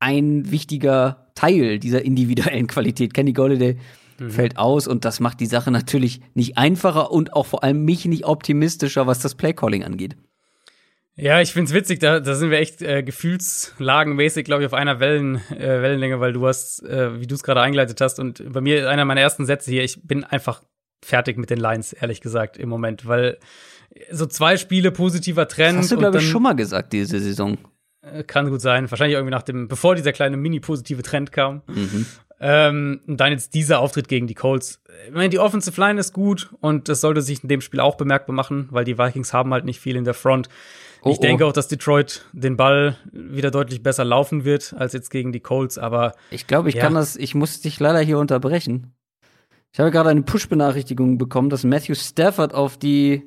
ein 0.00 0.50
wichtiger 0.50 1.28
Teil 1.36 1.78
dieser 1.78 2.04
individuellen 2.04 2.66
Qualität. 2.66 3.14
Kenny 3.14 3.34
Golladay 3.34 3.76
mhm. 4.18 4.30
fällt 4.30 4.58
aus 4.58 4.88
und 4.88 5.04
das 5.04 5.20
macht 5.20 5.38
die 5.38 5.46
Sache 5.46 5.70
natürlich 5.70 6.20
nicht 6.34 6.58
einfacher 6.58 7.12
und 7.12 7.34
auch 7.34 7.46
vor 7.46 7.62
allem 7.62 7.84
mich 7.84 8.04
nicht 8.06 8.26
optimistischer, 8.26 9.06
was 9.06 9.20
das 9.20 9.36
Playcalling 9.36 9.84
angeht. 9.84 10.16
Ja, 11.18 11.40
ich 11.40 11.54
find's 11.54 11.72
witzig, 11.72 11.98
da, 11.98 12.20
da 12.20 12.34
sind 12.34 12.50
wir 12.50 12.58
echt 12.58 12.82
äh, 12.82 13.02
gefühlslagenmäßig, 13.02 14.44
glaube 14.44 14.62
ich, 14.62 14.66
auf 14.66 14.74
einer 14.74 15.00
Wellen, 15.00 15.36
äh, 15.50 15.82
Wellenlänge, 15.82 16.20
weil 16.20 16.34
du 16.34 16.46
hast, 16.46 16.82
äh, 16.82 17.18
wie 17.18 17.26
du 17.26 17.34
es 17.34 17.42
gerade 17.42 17.62
eingeleitet 17.62 18.00
hast, 18.02 18.18
und 18.18 18.52
bei 18.52 18.60
mir 18.60 18.90
einer 18.90 19.06
meiner 19.06 19.22
ersten 19.22 19.46
Sätze 19.46 19.70
hier, 19.70 19.82
ich 19.82 20.06
bin 20.06 20.24
einfach 20.24 20.62
fertig 21.02 21.38
mit 21.38 21.48
den 21.48 21.58
Lines, 21.58 21.94
ehrlich 21.94 22.20
gesagt, 22.20 22.58
im 22.58 22.68
Moment, 22.68 23.06
weil 23.06 23.38
so 24.10 24.26
zwei 24.26 24.58
Spiele 24.58 24.90
positiver 24.90 25.48
Trend. 25.48 25.78
Das 25.78 25.84
hast 25.84 25.92
du, 25.92 25.96
glaube 25.96 26.18
ich, 26.18 26.28
schon 26.28 26.42
mal 26.42 26.54
gesagt, 26.54 26.92
diese 26.92 27.18
Saison. 27.18 27.56
Äh, 28.02 28.24
kann 28.24 28.50
gut 28.50 28.60
sein. 28.60 28.90
Wahrscheinlich 28.90 29.16
irgendwie 29.16 29.34
nach 29.34 29.42
dem, 29.42 29.68
bevor 29.68 29.94
dieser 29.94 30.12
kleine 30.12 30.36
mini-positive 30.36 31.02
Trend 31.02 31.32
kam. 31.32 31.62
Mhm. 31.66 32.06
Ähm, 32.38 33.00
und 33.06 33.18
dann 33.18 33.32
jetzt 33.32 33.54
dieser 33.54 33.80
Auftritt 33.80 34.08
gegen 34.08 34.26
die 34.26 34.34
Colts. 34.34 34.82
Ich 35.06 35.14
meine, 35.14 35.30
die 35.30 35.38
Offensive 35.38 35.80
Line 35.80 35.98
ist 35.98 36.12
gut 36.12 36.50
und 36.60 36.88
das 36.88 37.00
sollte 37.00 37.22
sich 37.22 37.42
in 37.42 37.48
dem 37.48 37.62
Spiel 37.62 37.80
auch 37.80 37.96
bemerkbar 37.96 38.34
machen, 38.34 38.68
weil 38.70 38.84
die 38.84 38.98
Vikings 38.98 39.32
haben 39.32 39.54
halt 39.54 39.64
nicht 39.64 39.80
viel 39.80 39.96
in 39.96 40.04
der 40.04 40.12
Front. 40.12 40.50
Oh, 41.06 41.12
ich 41.12 41.20
denke 41.20 41.44
oh. 41.44 41.48
auch, 41.48 41.52
dass 41.52 41.68
Detroit 41.68 42.24
den 42.32 42.56
Ball 42.56 42.96
wieder 43.12 43.50
deutlich 43.50 43.82
besser 43.82 44.04
laufen 44.04 44.44
wird 44.44 44.74
als 44.76 44.92
jetzt 44.92 45.10
gegen 45.10 45.32
die 45.32 45.40
Colts, 45.40 45.78
aber. 45.78 46.14
Ich 46.30 46.46
glaube, 46.46 46.68
ich 46.68 46.76
ja. 46.76 46.82
kann 46.82 46.94
das, 46.94 47.16
ich 47.16 47.34
muss 47.34 47.60
dich 47.60 47.78
leider 47.78 48.00
hier 48.00 48.18
unterbrechen. 48.18 48.92
Ich 49.72 49.80
habe 49.80 49.90
gerade 49.90 50.10
eine 50.10 50.22
Push-Benachrichtigung 50.22 51.18
bekommen, 51.18 51.50
dass 51.50 51.64
Matthew 51.64 51.94
Stafford 51.94 52.54
auf 52.54 52.78
die 52.78 53.22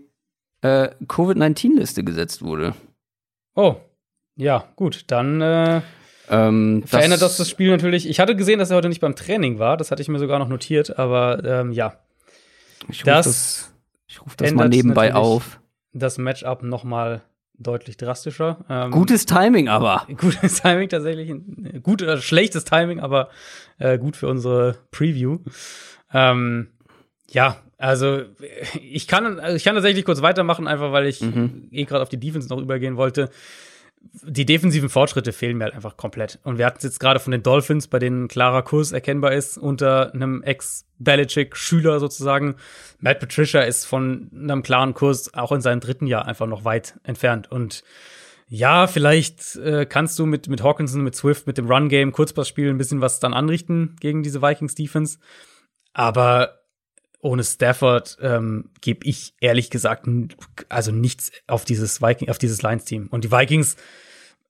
äh, 0.61 0.89
Covid-19-Liste 1.07 2.03
gesetzt 2.03 2.41
wurde. 2.41 2.73
Oh, 3.56 3.76
ja, 4.35 4.65
gut, 4.76 5.03
dann 5.07 5.41
äh, 5.41 5.81
ähm, 6.30 6.84
verändert 6.85 7.22
das, 7.22 7.38
das 7.38 7.49
Spiel 7.49 7.69
natürlich. 7.69 8.10
Ich 8.10 8.19
hatte 8.19 8.35
gesehen, 8.35 8.60
dass 8.60 8.72
er 8.72 8.77
heute 8.77 8.89
nicht 8.89 9.01
beim 9.01 9.15
Training 9.15 9.60
war. 9.60 9.77
Das 9.77 9.91
hatte 9.91 10.01
ich 10.01 10.07
mir 10.07 10.19
sogar 10.19 10.39
noch 10.39 10.47
notiert, 10.47 10.97
aber 10.97 11.43
ähm, 11.43 11.72
ja. 11.72 11.99
Ich 12.88 13.01
rufe 13.01 13.11
das, 13.11 13.73
ich 14.07 14.22
ruf 14.22 14.35
das 14.35 14.51
mal 14.53 14.69
nebenbei 14.69 15.14
auf. 15.14 15.60
Das 15.93 16.18
Matchup 16.18 16.64
noch 16.64 16.84
mal 16.84 17.22
deutlich 17.60 17.98
drastischer. 17.98 18.65
Ähm, 18.69 18.91
gutes 18.91 19.26
Timing 19.26 19.68
aber. 19.68 20.07
Gutes 20.18 20.61
Timing 20.61 20.90
tatsächlich. 20.90 21.34
Gut, 21.84 22.02
äh, 22.02 22.22
schlechtes 22.22 22.64
Timing, 22.64 22.99
aber 22.99 23.30
äh, 23.77 23.98
gut 23.98 24.15
für 24.15 24.27
unsere 24.27 24.77
Preview. 24.91 25.40
Ähm, 26.14 26.69
ja, 27.30 27.57
also 27.77 28.23
ich 28.81 29.07
kann, 29.07 29.40
also 29.40 29.56
ich 29.56 29.64
kann 29.64 29.76
tatsächlich 29.76 30.03
kurz 30.06 30.22
weitermachen, 30.22 30.68
einfach 30.68 30.91
weil 30.91 31.06
ich 31.06 31.22
mhm. 31.22 31.68
eh 31.72 31.86
gerade 31.86 32.02
auf 32.02 32.10
die 32.10 32.19
Defense 32.19 32.49
noch 32.49 32.60
übergehen 32.60 32.98
wollte. 32.98 33.30
Die 34.02 34.46
defensiven 34.46 34.90
Fortschritte 34.90 35.34
fehlen 35.34 35.58
mir 35.58 35.66
halt 35.66 35.76
einfach 35.76 35.98
komplett. 35.98 36.40
Und 36.44 36.58
wir 36.58 36.66
hatten 36.66 36.78
es 36.78 36.84
jetzt 36.84 37.00
gerade 37.00 37.20
von 37.20 37.32
den 37.32 37.44
Dolphins, 37.44 37.88
bei 37.88 38.00
denen 38.00 38.28
klarer 38.28 38.64
Kurs 38.64 38.92
erkennbar 38.92 39.34
ist, 39.34 39.58
unter 39.58 40.14
einem 40.14 40.42
Ex-Belichick-Schüler 40.44 42.00
sozusagen. 42.00 42.56
Matt 43.00 43.20
Patricia 43.20 43.62
ist 43.62 43.86
von 43.86 44.30
einem 44.34 44.64
klaren 44.64 44.94
Kurs 44.94 45.34
auch 45.34 45.52
in 45.52 45.62
seinem 45.62 45.80
dritten 45.80 46.08
Jahr 46.08 46.26
einfach 46.26 46.48
noch 46.48 46.66
weit 46.66 47.00
entfernt. 47.04 47.52
Und 47.52 47.84
ja, 48.48 48.88
vielleicht 48.88 49.56
äh, 49.58 49.86
kannst 49.86 50.18
du 50.18 50.26
mit, 50.26 50.48
mit 50.48 50.64
Hawkinson, 50.64 51.04
mit 51.04 51.16
Swift, 51.16 51.46
mit 51.46 51.58
dem 51.58 51.70
Run-Game, 51.70 52.12
Kurzpassspiel 52.12 52.70
ein 52.70 52.78
bisschen 52.78 53.02
was 53.02 53.20
dann 53.20 53.34
anrichten 53.34 53.96
gegen 54.00 54.24
diese 54.24 54.42
Vikings-Defense. 54.42 55.20
Aber 55.94 56.59
ohne 57.22 57.44
Stafford 57.44 58.18
ähm, 58.22 58.70
gebe 58.82 59.06
ich 59.06 59.34
ehrlich 59.40 59.70
gesagt 59.70 60.08
also 60.70 60.91
nichts 60.91 61.32
auf 61.48 61.66
dieses 61.66 62.02
Viking, 62.02 62.30
auf 62.30 62.38
dieses 62.38 62.62
Lions-Team. 62.62 63.08
Und 63.12 63.26
die 63.26 63.32
Vikings, 63.32 63.76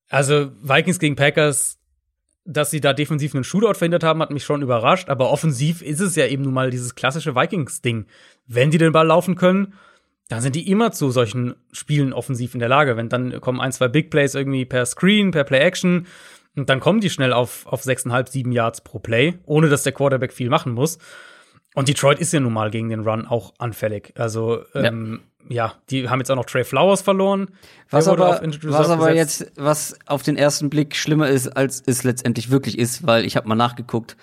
also 0.09 0.51
Vikings 0.61 0.99
gegen 0.99 1.15
Packers, 1.15 1.79
dass 2.45 2.71
sie 2.71 2.81
da 2.81 2.93
defensiv 2.93 3.33
einen 3.33 3.43
Shootout 3.43 3.75
verhindert 3.75 4.03
haben, 4.03 4.21
hat 4.21 4.31
mich 4.31 4.43
schon 4.43 4.61
überrascht. 4.61 5.09
Aber 5.09 5.31
offensiv 5.31 5.81
ist 5.81 5.99
es 5.99 6.15
ja 6.15 6.27
eben 6.27 6.43
nun 6.43 6.53
mal 6.53 6.69
dieses 6.69 6.95
klassische 6.95 7.35
Vikings-Ding. 7.35 8.05
Wenn 8.47 8.71
die 8.71 8.77
den 8.77 8.91
Ball 8.91 9.07
laufen 9.07 9.35
können, 9.35 9.73
dann 10.29 10.41
sind 10.41 10.55
die 10.55 10.69
immer 10.69 10.91
zu 10.91 11.09
solchen 11.09 11.55
Spielen 11.71 12.13
offensiv 12.13 12.53
in 12.53 12.59
der 12.59 12.69
Lage. 12.69 12.97
Wenn 12.97 13.09
dann 13.09 13.41
kommen 13.41 13.59
ein, 13.59 13.71
zwei 13.71 13.87
Big 13.87 14.11
Plays 14.11 14.35
irgendwie 14.35 14.65
per 14.65 14.85
Screen, 14.85 15.31
per 15.31 15.43
Play-Action, 15.43 16.07
und 16.55 16.69
dann 16.69 16.79
kommen 16.79 16.99
die 16.99 17.09
schnell 17.09 17.31
auf, 17.31 17.65
auf 17.67 17.83
6,5, 17.83 18.29
7 18.29 18.51
Yards 18.51 18.81
pro 18.81 18.99
Play, 18.99 19.35
ohne 19.45 19.69
dass 19.69 19.83
der 19.83 19.93
Quarterback 19.93 20.33
viel 20.33 20.49
machen 20.49 20.73
muss. 20.73 20.97
Und 21.79 21.87
Detroit 21.87 22.19
ist 22.19 22.33
ja 22.33 22.41
nun 22.41 22.51
mal 22.51 22.71
gegen 22.71 22.89
den 22.89 23.07
Run 23.07 23.25
auch 23.25 23.53
anfällig. 23.57 24.11
Also, 24.17 24.65
ähm, 24.75 25.21
ja. 25.47 25.67
ja 25.67 25.73
die 25.89 26.09
haben 26.09 26.19
jetzt 26.19 26.29
auch 26.29 26.35
noch 26.35 26.43
Trey 26.43 26.65
Flowers 26.65 27.01
verloren. 27.01 27.51
Was 27.89 28.09
aber, 28.09 28.41
was 28.41 28.89
aber 28.89 29.15
jetzt, 29.15 29.53
was 29.55 29.97
auf 30.05 30.21
den 30.21 30.35
ersten 30.35 30.69
Blick 30.69 30.93
schlimmer 30.93 31.29
ist, 31.29 31.47
als 31.47 31.81
es 31.85 32.03
letztendlich 32.03 32.51
wirklich 32.51 32.77
ist, 32.77 33.07
weil 33.07 33.23
ich 33.23 33.37
habe 33.37 33.47
mal 33.47 33.55
nachgeguckt, 33.55 34.17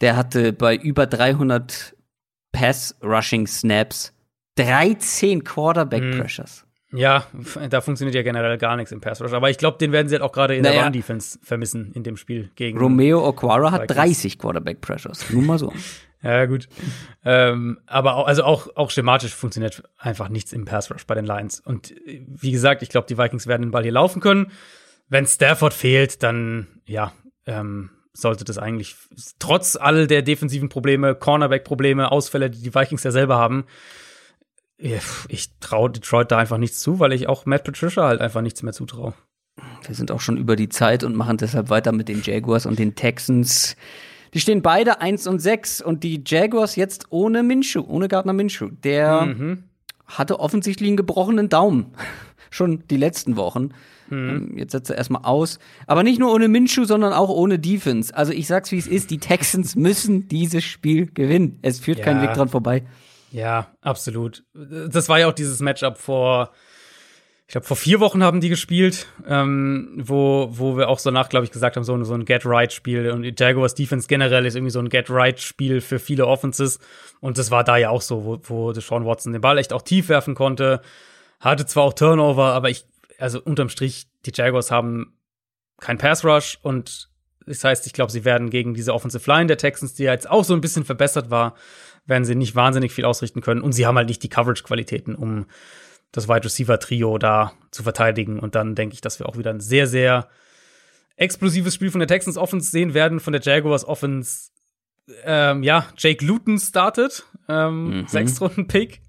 der 0.00 0.16
hatte 0.16 0.52
bei 0.52 0.76
über 0.76 1.08
300 1.08 1.96
Pass-Rushing-Snaps 2.52 4.12
13 4.54 5.42
Quarterback-Pressures. 5.42 6.64
Hm. 6.90 6.98
Ja, 7.00 7.26
da 7.70 7.80
funktioniert 7.80 8.14
ja 8.14 8.22
generell 8.22 8.56
gar 8.56 8.76
nichts 8.76 8.92
im 8.92 9.00
Pass 9.00 9.20
Rush. 9.20 9.32
Aber 9.32 9.50
ich 9.50 9.58
glaube, 9.58 9.78
den 9.78 9.90
werden 9.90 10.06
sie 10.06 10.14
halt 10.14 10.22
auch 10.22 10.32
gerade 10.32 10.54
in 10.54 10.62
naja. 10.62 10.76
der 10.76 10.84
Run-Defense 10.84 11.40
vermissen 11.42 11.90
in 11.92 12.04
dem 12.04 12.16
Spiel 12.16 12.50
gegen. 12.54 12.78
Romeo 12.78 13.26
Okwara 13.26 13.72
hat 13.72 13.90
30 13.90 14.38
Quarterback 14.38 14.80
Pressures. 14.80 15.28
Nur 15.30 15.42
mal 15.42 15.58
so. 15.58 15.72
ja, 16.22 16.46
gut. 16.46 16.68
Ähm, 17.24 17.80
aber 17.86 18.16
auch, 18.16 18.26
also 18.26 18.44
auch, 18.44 18.76
auch 18.76 18.90
schematisch 18.90 19.34
funktioniert 19.34 19.82
einfach 19.98 20.28
nichts 20.28 20.52
im 20.52 20.64
Pass 20.64 20.90
Rush 20.90 21.06
bei 21.06 21.14
den 21.14 21.24
Lions. 21.24 21.60
Und 21.60 21.94
wie 22.04 22.52
gesagt, 22.52 22.82
ich 22.82 22.88
glaube, 22.88 23.06
die 23.08 23.18
Vikings 23.18 23.46
werden 23.46 23.62
den 23.62 23.70
Ball 23.70 23.82
hier 23.82 23.92
laufen 23.92 24.20
können. 24.20 24.50
Wenn 25.08 25.26
Stafford 25.26 25.74
fehlt, 25.74 26.22
dann, 26.22 26.66
ja, 26.86 27.12
ähm, 27.46 27.90
sollte 28.12 28.44
das 28.44 28.58
eigentlich 28.58 28.96
trotz 29.38 29.76
all 29.76 30.06
der 30.06 30.22
defensiven 30.22 30.68
Probleme, 30.68 31.14
Cornerback-Probleme, 31.14 32.10
Ausfälle, 32.10 32.50
die 32.50 32.60
die 32.60 32.74
Vikings 32.74 33.04
ja 33.04 33.12
selber 33.12 33.38
haben, 33.38 33.64
ich 35.28 35.58
traue 35.60 35.90
Detroit 35.90 36.30
da 36.30 36.38
einfach 36.38 36.58
nichts 36.58 36.80
zu, 36.80 36.98
weil 36.98 37.12
ich 37.12 37.28
auch 37.28 37.44
Matt 37.46 37.64
Patricia 37.64 38.04
halt 38.04 38.20
einfach 38.20 38.40
nichts 38.40 38.62
mehr 38.62 38.72
zutraue. 38.72 39.14
Wir 39.86 39.94
sind 39.94 40.10
auch 40.10 40.20
schon 40.20 40.38
über 40.38 40.56
die 40.56 40.70
Zeit 40.70 41.04
und 41.04 41.16
machen 41.16 41.36
deshalb 41.36 41.68
weiter 41.68 41.92
mit 41.92 42.08
den 42.08 42.22
Jaguars 42.22 42.66
und 42.66 42.78
den 42.78 42.94
Texans. 42.94 43.76
Die 44.34 44.40
stehen 44.40 44.62
beide 44.62 45.00
1 45.00 45.26
und 45.26 45.40
6 45.40 45.80
und 45.82 46.04
die 46.04 46.22
Jaguars 46.24 46.76
jetzt 46.76 47.06
ohne 47.10 47.42
Minshew, 47.42 47.84
ohne 47.86 48.08
Gardner 48.08 48.32
Minshew. 48.32 48.70
Der 48.84 49.22
mhm. 49.22 49.64
hatte 50.06 50.40
offensichtlich 50.40 50.88
einen 50.88 50.96
gebrochenen 50.96 51.48
Daumen. 51.48 51.94
schon 52.50 52.82
die 52.88 52.96
letzten 52.96 53.36
Wochen. 53.36 53.70
Mhm. 54.10 54.54
Jetzt 54.56 54.72
setzt 54.72 54.90
er 54.90 54.98
erstmal 54.98 55.22
aus. 55.24 55.58
Aber 55.86 56.02
nicht 56.02 56.18
nur 56.18 56.32
ohne 56.32 56.48
Minshew, 56.48 56.84
sondern 56.84 57.12
auch 57.12 57.30
ohne 57.30 57.58
Defense. 57.58 58.14
Also 58.14 58.32
ich 58.32 58.46
sag's 58.46 58.72
wie 58.72 58.78
es 58.78 58.86
ist, 58.86 59.10
die 59.10 59.18
Texans 59.18 59.76
müssen 59.76 60.28
dieses 60.28 60.64
Spiel 60.64 61.06
gewinnen. 61.06 61.58
Es 61.62 61.78
führt 61.78 61.98
ja. 61.98 62.04
kein 62.04 62.20
Weg 62.20 62.34
dran 62.34 62.48
vorbei. 62.48 62.84
Ja, 63.30 63.68
absolut. 63.80 64.44
Das 64.54 65.08
war 65.08 65.20
ja 65.20 65.28
auch 65.28 65.32
dieses 65.32 65.60
Matchup 65.60 65.98
vor, 65.98 66.50
ich 67.50 67.52
glaube, 67.52 67.66
vor 67.66 67.76
vier 67.76 67.98
Wochen 67.98 68.22
haben 68.22 68.40
die 68.40 68.48
gespielt, 68.48 69.08
ähm, 69.26 69.94
wo, 69.96 70.50
wo 70.52 70.76
wir 70.76 70.88
auch 70.88 71.00
so 71.00 71.10
nach, 71.10 71.28
glaube 71.28 71.44
ich, 71.44 71.50
gesagt 71.50 71.74
haben, 71.74 71.82
so, 71.82 72.00
so 72.04 72.14
ein 72.14 72.24
Get-Right-Spiel. 72.24 73.10
Und 73.10 73.22
die 73.22 73.34
Jaguars 73.36 73.74
Defense 73.74 74.06
generell 74.06 74.46
ist 74.46 74.54
irgendwie 74.54 74.70
so 74.70 74.78
ein 74.78 74.88
Get-Right-Spiel 74.88 75.80
für 75.80 75.98
viele 75.98 76.28
Offenses. 76.28 76.78
Und 77.18 77.38
das 77.38 77.50
war 77.50 77.64
da 77.64 77.76
ja 77.76 77.90
auch 77.90 78.02
so, 78.02 78.24
wo, 78.24 78.38
wo 78.44 78.72
Deshaun 78.72 79.04
Watson 79.04 79.32
den 79.32 79.42
Ball 79.42 79.58
echt 79.58 79.72
auch 79.72 79.82
tief 79.82 80.08
werfen 80.08 80.36
konnte. 80.36 80.80
Hatte 81.40 81.66
zwar 81.66 81.82
auch 81.82 81.92
Turnover, 81.92 82.52
aber 82.52 82.70
ich, 82.70 82.84
also 83.18 83.42
unterm 83.42 83.68
Strich, 83.68 84.06
die 84.26 84.32
Jaguars 84.32 84.70
haben 84.70 85.18
kein 85.80 85.98
Pass-Rush 85.98 86.60
und 86.62 87.10
das 87.46 87.64
heißt, 87.64 87.84
ich 87.84 87.92
glaube, 87.92 88.12
sie 88.12 88.24
werden 88.24 88.50
gegen 88.50 88.74
diese 88.74 88.94
Offensive 88.94 89.28
Line 89.28 89.48
der 89.48 89.58
Texans, 89.58 89.94
die 89.94 90.04
ja 90.04 90.12
jetzt 90.12 90.30
auch 90.30 90.44
so 90.44 90.54
ein 90.54 90.60
bisschen 90.60 90.84
verbessert 90.84 91.30
war, 91.30 91.56
werden 92.06 92.24
sie 92.24 92.36
nicht 92.36 92.54
wahnsinnig 92.54 92.92
viel 92.92 93.06
ausrichten 93.06 93.40
können. 93.40 93.60
Und 93.60 93.72
sie 93.72 93.86
haben 93.86 93.96
halt 93.96 94.06
nicht 94.06 94.22
die 94.22 94.28
Coverage-Qualitäten, 94.28 95.16
um 95.16 95.46
das 96.12 96.28
Wide 96.28 96.44
Receiver-Trio 96.44 97.18
da 97.18 97.52
zu 97.70 97.82
verteidigen. 97.82 98.38
Und 98.38 98.54
dann 98.54 98.74
denke 98.74 98.94
ich, 98.94 99.00
dass 99.00 99.18
wir 99.18 99.28
auch 99.28 99.36
wieder 99.36 99.50
ein 99.50 99.60
sehr, 99.60 99.86
sehr 99.86 100.28
explosives 101.16 101.74
Spiel 101.74 101.90
von 101.90 102.00
der 102.00 102.08
Texans 102.08 102.36
Offense 102.36 102.70
sehen 102.70 102.94
werden, 102.94 103.20
von 103.20 103.32
der 103.32 103.42
Jaguars 103.42 103.84
Offense. 103.84 104.50
Ähm, 105.24 105.62
ja, 105.62 105.86
Jake 105.96 106.24
Luton 106.24 106.58
startet, 106.58 107.26
ähm, 107.48 108.00
mhm. 108.00 108.06
Sechstrunden-Pick. 108.06 109.00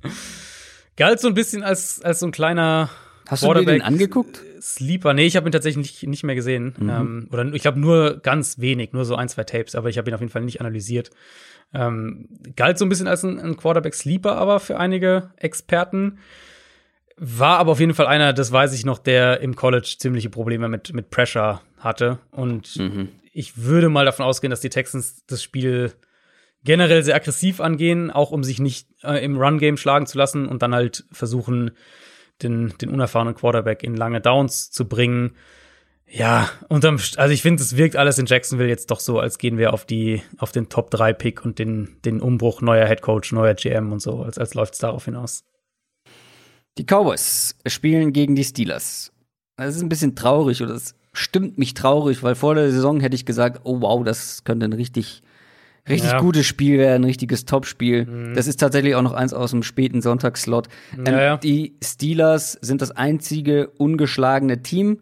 Galt 0.97 1.19
so 1.19 1.27
ein 1.27 1.33
bisschen 1.33 1.63
als, 1.63 2.01
als 2.01 2.19
so 2.19 2.25
ein 2.25 2.31
kleiner 2.31 2.89
Hast 3.31 3.43
du 3.43 3.53
dir 3.53 3.65
den 3.65 3.81
angeguckt? 3.81 4.41
Sleeper. 4.61 5.13
Nee, 5.13 5.25
ich 5.25 5.37
habe 5.37 5.47
ihn 5.47 5.53
tatsächlich 5.53 6.01
nicht, 6.01 6.07
nicht 6.07 6.23
mehr 6.23 6.35
gesehen. 6.35 6.75
Mhm. 6.77 6.89
Ähm, 6.89 7.27
oder 7.31 7.45
ich 7.53 7.65
habe 7.65 7.79
nur 7.79 8.19
ganz 8.19 8.59
wenig, 8.59 8.91
nur 8.91 9.05
so 9.05 9.15
ein, 9.15 9.29
zwei 9.29 9.45
Tapes, 9.45 9.75
aber 9.75 9.89
ich 9.89 9.97
habe 9.97 10.09
ihn 10.09 10.13
auf 10.13 10.19
jeden 10.19 10.31
Fall 10.31 10.43
nicht 10.43 10.59
analysiert. 10.59 11.11
Ähm, 11.73 12.27
galt 12.57 12.77
so 12.77 12.85
ein 12.85 12.89
bisschen 12.89 13.07
als 13.07 13.23
ein, 13.23 13.39
ein 13.39 13.55
Quarterback-Sleeper, 13.55 14.35
aber 14.35 14.59
für 14.59 14.77
einige 14.77 15.31
Experten. 15.37 16.19
War 17.23 17.59
aber 17.59 17.73
auf 17.73 17.79
jeden 17.79 17.93
Fall 17.93 18.07
einer, 18.07 18.33
das 18.33 18.51
weiß 18.51 18.73
ich 18.73 18.83
noch, 18.83 18.97
der 18.97 19.41
im 19.41 19.55
College 19.55 19.93
ziemliche 19.99 20.31
Probleme 20.31 20.67
mit, 20.67 20.91
mit 20.91 21.11
Pressure 21.11 21.61
hatte. 21.77 22.17
Und 22.31 22.77
mhm. 22.77 23.09
ich 23.31 23.61
würde 23.61 23.89
mal 23.89 24.05
davon 24.05 24.25
ausgehen, 24.25 24.49
dass 24.49 24.59
die 24.59 24.69
Texans 24.69 25.23
das 25.27 25.43
Spiel 25.43 25.93
generell 26.63 27.03
sehr 27.03 27.13
aggressiv 27.13 27.61
angehen, 27.61 28.09
auch 28.09 28.31
um 28.31 28.43
sich 28.43 28.59
nicht 28.59 28.87
äh, 29.03 29.23
im 29.23 29.37
Run-Game 29.37 29.77
schlagen 29.77 30.07
zu 30.07 30.17
lassen 30.17 30.47
und 30.47 30.63
dann 30.63 30.73
halt 30.73 31.05
versuchen, 31.11 31.69
den, 32.41 32.73
den 32.81 32.89
unerfahrenen 32.89 33.35
Quarterback 33.35 33.83
in 33.83 33.95
lange 33.95 34.19
Downs 34.19 34.71
zu 34.71 34.87
bringen. 34.87 35.35
Ja, 36.07 36.49
unterm, 36.69 36.97
also 37.17 37.33
ich 37.33 37.43
finde, 37.43 37.61
es 37.61 37.77
wirkt 37.77 37.97
alles 37.97 38.17
in 38.17 38.25
Jacksonville 38.25 38.67
jetzt 38.67 38.89
doch 38.89 38.99
so, 38.99 39.19
als 39.19 39.37
gehen 39.37 39.59
wir 39.59 39.73
auf 39.73 39.85
die, 39.85 40.23
auf 40.39 40.51
den 40.51 40.69
Top 40.69 40.89
3 40.89 41.13
Pick 41.13 41.45
und 41.45 41.59
den, 41.59 41.97
den 42.03 42.19
Umbruch 42.19 42.61
neuer 42.61 42.87
Head 42.87 43.03
Coach, 43.03 43.31
neuer 43.31 43.53
GM 43.53 43.91
und 43.91 44.01
so, 44.01 44.23
als, 44.23 44.39
als 44.39 44.55
läuft 44.55 44.73
es 44.73 44.79
darauf 44.79 45.05
hinaus. 45.05 45.43
Die 46.77 46.85
Cowboys 46.85 47.55
spielen 47.65 48.13
gegen 48.13 48.35
die 48.35 48.43
Steelers. 48.43 49.11
Das 49.57 49.75
ist 49.75 49.81
ein 49.81 49.89
bisschen 49.89 50.15
traurig 50.15 50.61
oder 50.63 50.73
es 50.73 50.95
stimmt 51.13 51.57
mich 51.57 51.73
traurig, 51.73 52.23
weil 52.23 52.35
vor 52.35 52.55
der 52.55 52.71
Saison 52.71 52.99
hätte 52.99 53.15
ich 53.15 53.25
gesagt, 53.25 53.61
oh 53.63 53.81
wow, 53.81 54.03
das 54.03 54.43
könnte 54.43 54.65
ein 54.65 54.73
richtig, 54.73 55.21
richtig 55.87 56.11
ja. 56.11 56.19
gutes 56.19 56.45
Spiel 56.45 56.77
werden, 56.77 57.01
ein 57.01 57.05
richtiges 57.05 57.45
Topspiel. 57.45 58.05
Mhm. 58.05 58.33
Das 58.33 58.47
ist 58.47 58.59
tatsächlich 58.59 58.95
auch 58.95 59.01
noch 59.01 59.13
eins 59.13 59.33
aus 59.33 59.51
dem 59.51 59.63
späten 59.63 60.01
Sonntagsslot. 60.01 60.67
Ja, 60.97 61.03
ähm, 61.05 61.19
ja. 61.19 61.37
Die 61.37 61.75
Steelers 61.83 62.53
sind 62.61 62.81
das 62.81 62.91
einzige 62.91 63.67
ungeschlagene 63.77 64.61
Team 64.61 65.01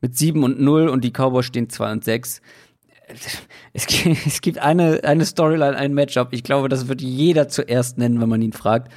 mit 0.00 0.18
7 0.18 0.42
und 0.42 0.60
0 0.60 0.88
und 0.88 1.04
die 1.04 1.12
Cowboys 1.12 1.46
stehen 1.46 1.70
2 1.70 1.92
und 1.92 2.04
6. 2.04 2.42
Es, 3.72 3.88
es 4.26 4.40
gibt 4.40 4.58
eine, 4.58 5.04
eine 5.04 5.24
Storyline, 5.24 5.76
ein 5.76 5.94
Matchup. 5.94 6.28
Ich 6.32 6.42
glaube, 6.42 6.68
das 6.68 6.88
wird 6.88 7.00
jeder 7.00 7.48
zuerst 7.48 7.96
nennen, 7.96 8.20
wenn 8.20 8.28
man 8.28 8.42
ihn 8.42 8.52
fragt. 8.52 8.92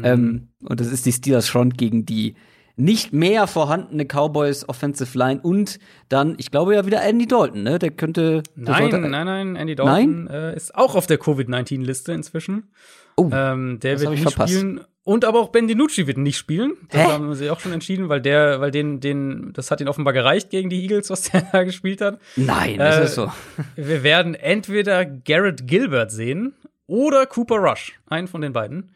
Mhm. 0.00 0.04
Ähm, 0.06 0.48
und 0.60 0.80
das 0.80 0.88
ist 0.88 1.06
die 1.06 1.12
Steelers 1.12 1.48
Front 1.48 1.78
gegen 1.78 2.06
die 2.06 2.34
nicht 2.76 3.12
mehr 3.12 3.46
vorhandene 3.46 4.06
Cowboys 4.06 4.68
Offensive 4.68 5.16
Line 5.16 5.40
und 5.42 5.78
dann, 6.08 6.34
ich 6.38 6.50
glaube 6.50 6.74
ja 6.74 6.86
wieder 6.86 7.02
Andy 7.02 7.26
Dalton, 7.26 7.62
ne? 7.62 7.78
Der 7.78 7.90
könnte. 7.90 8.42
Der 8.56 8.74
nein, 8.74 8.90
sollte, 8.90 8.98
nein, 9.08 9.26
nein, 9.26 9.56
Andy 9.56 9.74
Dalton 9.74 10.26
äh, 10.28 10.56
ist 10.56 10.74
auch 10.74 10.94
auf 10.94 11.06
der 11.06 11.18
Covid-19-Liste 11.18 12.12
inzwischen. 12.12 12.70
Oh, 13.16 13.28
ähm, 13.32 13.78
der 13.80 14.00
wird 14.00 14.10
nicht 14.10 14.22
verpasst. 14.22 14.54
spielen. 14.54 14.80
Und 15.02 15.24
aber 15.24 15.40
auch 15.40 15.48
Ben 15.48 15.66
DiNucci 15.66 16.06
wird 16.06 16.18
nicht 16.18 16.36
spielen. 16.36 16.74
Das 16.90 17.00
Hä? 17.00 17.12
haben 17.12 17.34
sie 17.34 17.50
auch 17.50 17.58
schon 17.58 17.72
entschieden, 17.72 18.08
weil 18.08 18.20
der, 18.20 18.60
weil 18.60 18.70
den, 18.70 19.00
den, 19.00 19.52
das 19.54 19.70
hat 19.70 19.80
ihn 19.80 19.88
offenbar 19.88 20.12
gereicht 20.12 20.50
gegen 20.50 20.68
die 20.68 20.82
Eagles, 20.82 21.10
was 21.10 21.22
der 21.22 21.42
da 21.52 21.64
gespielt 21.64 22.00
hat. 22.00 22.20
Nein, 22.36 22.78
das 22.78 22.98
äh, 22.98 23.04
ist 23.04 23.14
so. 23.14 23.32
Wir 23.76 24.02
werden 24.02 24.34
entweder 24.34 25.04
Garrett 25.04 25.66
Gilbert 25.66 26.12
sehen 26.12 26.54
oder 26.86 27.26
Cooper 27.26 27.56
Rush. 27.56 27.98
Einen 28.06 28.28
von 28.28 28.40
den 28.40 28.52
beiden. 28.52 28.94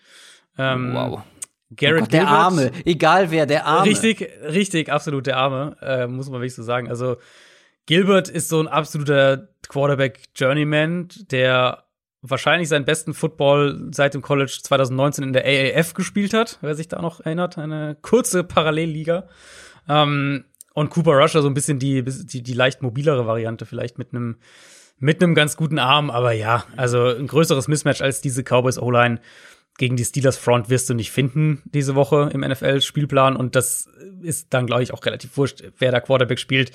Ähm, 0.58 0.94
wow. 0.94 1.22
Garrett 1.76 1.96
oh 1.96 2.04
Gott, 2.04 2.12
der 2.12 2.28
Arme, 2.28 2.70
egal 2.84 3.30
wer, 3.30 3.46
der 3.46 3.66
Arme. 3.66 3.86
Richtig, 3.86 4.28
richtig, 4.42 4.92
absolut 4.92 5.26
der 5.26 5.36
Arme, 5.36 5.76
äh, 5.80 6.06
muss 6.06 6.28
man 6.28 6.40
wirklich 6.40 6.54
so 6.54 6.62
sagen. 6.62 6.88
Also 6.88 7.16
Gilbert 7.86 8.28
ist 8.28 8.48
so 8.48 8.60
ein 8.60 8.68
absoluter 8.68 9.48
Quarterback-Journeyman, 9.68 11.08
der 11.30 11.84
wahrscheinlich 12.22 12.68
seinen 12.68 12.84
besten 12.84 13.12
Football 13.12 13.88
seit 13.92 14.14
dem 14.14 14.22
College 14.22 14.58
2019 14.62 15.24
in 15.24 15.32
der 15.32 15.44
AAF 15.44 15.94
gespielt 15.94 16.32
hat, 16.32 16.58
wer 16.62 16.74
sich 16.74 16.88
da 16.88 17.02
noch 17.02 17.20
erinnert, 17.20 17.58
eine 17.58 17.96
kurze 18.00 18.44
Parallelliga. 18.44 19.28
Ähm, 19.88 20.44
Und 20.72 20.90
Cooper 20.90 21.12
Rusher 21.12 21.42
so 21.42 21.48
ein 21.48 21.54
bisschen 21.54 21.78
die, 21.78 22.02
die, 22.02 22.42
die 22.42 22.54
leicht 22.54 22.82
mobilere 22.82 23.26
Variante, 23.26 23.66
vielleicht 23.66 23.98
mit 23.98 24.12
einem 24.12 24.38
mit 24.98 25.22
einem 25.22 25.34
ganz 25.34 25.56
guten 25.56 25.78
Arm. 25.78 26.10
Aber 26.10 26.32
ja, 26.32 26.64
also 26.76 27.06
ein 27.06 27.26
größeres 27.26 27.68
Mismatch 27.68 28.00
als 28.00 28.20
diese 28.20 28.42
Cowboys 28.42 28.78
O-Line 28.78 29.20
gegen 29.78 29.96
die 29.96 30.04
Steelers 30.04 30.36
Front 30.36 30.70
wirst 30.70 30.88
du 30.88 30.94
nicht 30.94 31.10
finden 31.10 31.62
diese 31.64 31.94
Woche 31.94 32.30
im 32.32 32.40
NFL-Spielplan. 32.42 33.36
Und 33.36 33.56
das 33.56 33.88
ist 34.22 34.54
dann, 34.54 34.66
glaube 34.66 34.82
ich, 34.82 34.92
auch 34.92 35.04
relativ 35.04 35.36
wurscht, 35.36 35.64
wer 35.78 35.90
da 35.90 36.00
Quarterback 36.00 36.38
spielt. 36.38 36.72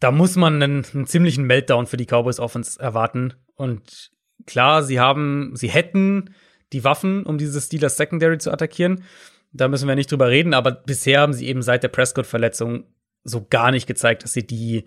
Da 0.00 0.10
muss 0.10 0.36
man 0.36 0.62
einen, 0.62 0.84
einen 0.92 1.06
ziemlichen 1.06 1.44
Meltdown 1.44 1.86
für 1.86 1.96
die 1.96 2.06
Cowboys 2.06 2.38
Offense 2.38 2.80
erwarten. 2.80 3.34
Und 3.54 4.10
klar, 4.46 4.82
sie 4.82 5.00
haben, 5.00 5.52
sie 5.54 5.68
hätten 5.68 6.34
die 6.72 6.84
Waffen, 6.84 7.24
um 7.24 7.38
dieses 7.38 7.66
Steelers 7.66 7.96
Secondary 7.96 8.38
zu 8.38 8.52
attackieren. 8.52 9.04
Da 9.52 9.68
müssen 9.68 9.88
wir 9.88 9.94
nicht 9.94 10.12
drüber 10.12 10.28
reden, 10.28 10.52
aber 10.52 10.72
bisher 10.72 11.20
haben 11.20 11.32
sie 11.32 11.48
eben 11.48 11.62
seit 11.62 11.82
der 11.82 11.88
Prescott-Verletzung 11.88 12.84
so 13.24 13.46
gar 13.48 13.70
nicht 13.70 13.86
gezeigt, 13.86 14.22
dass 14.22 14.34
sie 14.34 14.46
die, 14.46 14.84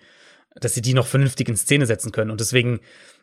dass 0.56 0.76
sie 0.76 0.82
die 0.82 0.94
noch 0.94 1.08
vernünftig 1.08 1.50
in 1.50 1.58
Szene 1.58 1.88
setzen 1.88 2.12
können. 2.12 2.30
Und 2.30 2.40
deswegen 2.40 2.80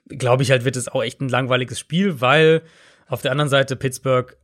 glaube 0.08 0.42
ich 0.42 0.50
halt, 0.50 0.64
wird 0.64 0.76
es 0.76 0.88
auch 0.88 1.02
echt 1.02 1.20
ein 1.20 1.28
langweiliges 1.28 1.78
Spiel, 1.78 2.20
weil 2.20 2.62
auf 3.08 3.22
der 3.22 3.32
anderen 3.32 3.48
Seite 3.48 3.76
Pittsburgh 3.76 4.36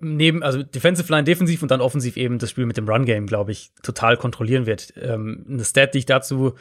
neben, 0.00 0.42
also 0.42 0.62
Defensive 0.62 1.12
Line 1.12 1.24
defensiv 1.24 1.62
und 1.62 1.70
dann 1.70 1.80
offensiv 1.80 2.16
eben 2.16 2.38
das 2.38 2.50
Spiel 2.50 2.66
mit 2.66 2.76
dem 2.76 2.88
Run-Game, 2.88 3.26
glaube 3.26 3.52
ich, 3.52 3.72
total 3.82 4.16
kontrollieren 4.16 4.66
wird. 4.66 4.94
Ähm, 4.96 5.44
eine 5.48 5.64
Stat, 5.64 5.94
die 5.94 5.98
ich 5.98 6.06
dazu 6.06 6.54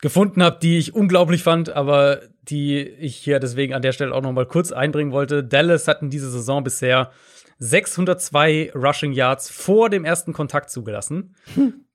gefunden 0.00 0.42
habe, 0.42 0.58
die 0.60 0.78
ich 0.78 0.94
unglaublich 0.94 1.42
fand, 1.42 1.70
aber 1.70 2.20
die 2.42 2.80
ich 2.80 3.16
hier 3.16 3.38
deswegen 3.38 3.74
an 3.74 3.82
der 3.82 3.92
Stelle 3.92 4.12
auch 4.12 4.22
noch 4.22 4.32
mal 4.32 4.46
kurz 4.46 4.72
einbringen 4.72 5.12
wollte. 5.12 5.44
Dallas 5.44 5.88
hatten 5.88 6.10
diese 6.10 6.30
Saison 6.30 6.64
bisher 6.64 7.10
602 7.58 8.72
Rushing 8.74 9.12
Yards 9.12 9.50
vor 9.50 9.88
dem 9.88 10.04
ersten 10.04 10.32
Kontakt 10.32 10.70
zugelassen. 10.70 11.36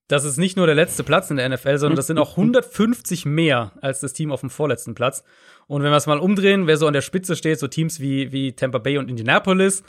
Das 0.08 0.26
ist 0.26 0.38
nicht 0.38 0.58
nur 0.58 0.66
der 0.66 0.76
letzte 0.76 1.04
Platz 1.04 1.30
in 1.30 1.38
der 1.38 1.48
NFL, 1.50 1.78
sondern 1.78 1.98
das 1.98 2.08
sind 2.08 2.18
auch 2.18 2.32
150 2.38 3.26
mehr 3.26 3.74
als 3.82 4.00
das 4.00 4.14
Team 4.14 4.32
auf 4.32 4.40
dem 4.40 4.50
vorletzten 4.50 4.96
Platz. 4.96 5.24
Und 5.70 5.84
wenn 5.84 5.92
wir 5.92 5.98
es 5.98 6.08
mal 6.08 6.18
umdrehen, 6.18 6.66
wer 6.66 6.78
so 6.78 6.88
an 6.88 6.94
der 6.94 7.04
Spitze 7.04 7.36
steht, 7.36 7.60
so 7.60 7.68
Teams 7.68 8.00
wie, 8.00 8.32
wie 8.32 8.54
Tampa 8.54 8.80
Bay 8.80 8.98
und 8.98 9.08
Indianapolis, 9.08 9.84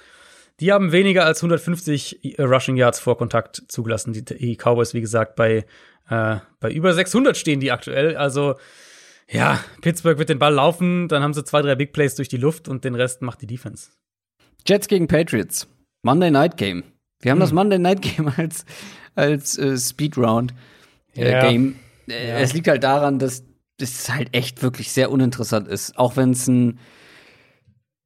die 0.61 0.73
haben 0.73 0.93
weniger 0.93 1.25
als 1.25 1.39
150 1.39 2.39
Rushing 2.39 2.77
Yards 2.77 3.01
vor 3.01 3.17
Kontakt 3.17 3.63
zugelassen. 3.69 4.13
Die, 4.13 4.57
Cowboys, 4.57 4.93
wie 4.93 5.01
gesagt, 5.01 5.37
bei, 5.37 5.65
äh, 6.11 6.37
bei 6.61 6.71
über 6.71 6.93
600 6.93 7.35
stehen 7.35 7.61
die 7.61 7.73
aktuell. 7.73 8.15
Also, 8.15 8.57
ja, 9.31 9.59
Pittsburgh 9.81 10.19
wird 10.19 10.29
den 10.29 10.39
Ball 10.39 10.53
laufen, 10.53 11.09
dann 11.09 11.23
haben 11.23 11.33
sie 11.33 11.45
zwei, 11.45 11.63
drei 11.63 11.77
Big 11.77 11.95
Plays 11.95 12.15
durch 12.15 12.29
die 12.29 12.37
Luft 12.37 12.69
und 12.69 12.85
den 12.85 12.95
Rest 12.95 13.23
macht 13.23 13.41
die 13.41 13.47
Defense. 13.47 13.89
Jets 14.67 14.87
gegen 14.87 15.09
Patriots. 15.09 15.67
Monday 16.03 16.31
Night 16.31 16.59
Game. 16.59 16.85
Wir 17.23 17.31
haben 17.31 17.39
hm. 17.39 17.41
das 17.41 17.53
Monday 17.53 17.79
Night 17.79 18.03
Game 18.03 18.31
als, 18.37 18.67
als 19.15 19.57
äh, 19.57 19.79
Speed 19.79 20.19
Round 20.19 20.53
äh, 21.17 21.33
ja. 21.33 21.49
Game. 21.49 21.77
Äh, 22.07 22.29
ja. 22.29 22.39
Es 22.39 22.53
liegt 22.53 22.69
halt 22.69 22.85
daran, 22.85 23.19
dass 23.19 23.45
es 23.83 24.09
halt 24.09 24.29
echt 24.33 24.63
wirklich 24.63 24.93
sehr 24.93 25.11
uninteressant 25.11 25.69
ist. 25.69 25.99
Auch 25.99 26.17
wenn 26.17 26.31
es 26.31 26.47
ein 26.49 26.79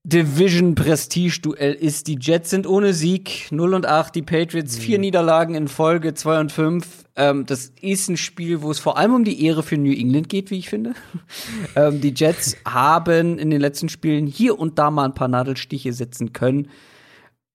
Division-Prestige-Duell 0.06 1.72
ist. 1.72 2.08
Die 2.08 2.18
Jets 2.20 2.50
sind 2.50 2.66
ohne 2.66 2.92
Sieg, 2.92 3.48
0 3.50 3.72
und 3.72 3.86
8, 3.86 4.14
die 4.14 4.20
Patriots, 4.20 4.76
vier 4.76 4.98
mhm. 4.98 5.02
Niederlagen 5.02 5.54
in 5.54 5.66
Folge, 5.66 6.12
2 6.12 6.40
und 6.40 6.52
5. 6.52 6.86
Ähm, 7.16 7.46
das 7.46 7.72
ist 7.80 8.10
ein 8.10 8.18
Spiel, 8.18 8.60
wo 8.60 8.70
es 8.70 8.78
vor 8.78 8.98
allem 8.98 9.14
um 9.14 9.24
die 9.24 9.42
Ehre 9.46 9.62
für 9.62 9.78
New 9.78 9.92
England 9.92 10.28
geht, 10.28 10.50
wie 10.50 10.58
ich 10.58 10.68
finde. 10.68 10.92
ähm, 11.76 12.02
die 12.02 12.12
Jets 12.14 12.56
haben 12.66 13.38
in 13.38 13.48
den 13.48 13.62
letzten 13.62 13.88
Spielen 13.88 14.26
hier 14.26 14.58
und 14.58 14.78
da 14.78 14.90
mal 14.90 15.06
ein 15.06 15.14
paar 15.14 15.28
Nadelstiche 15.28 15.94
setzen 15.94 16.34
können. 16.34 16.68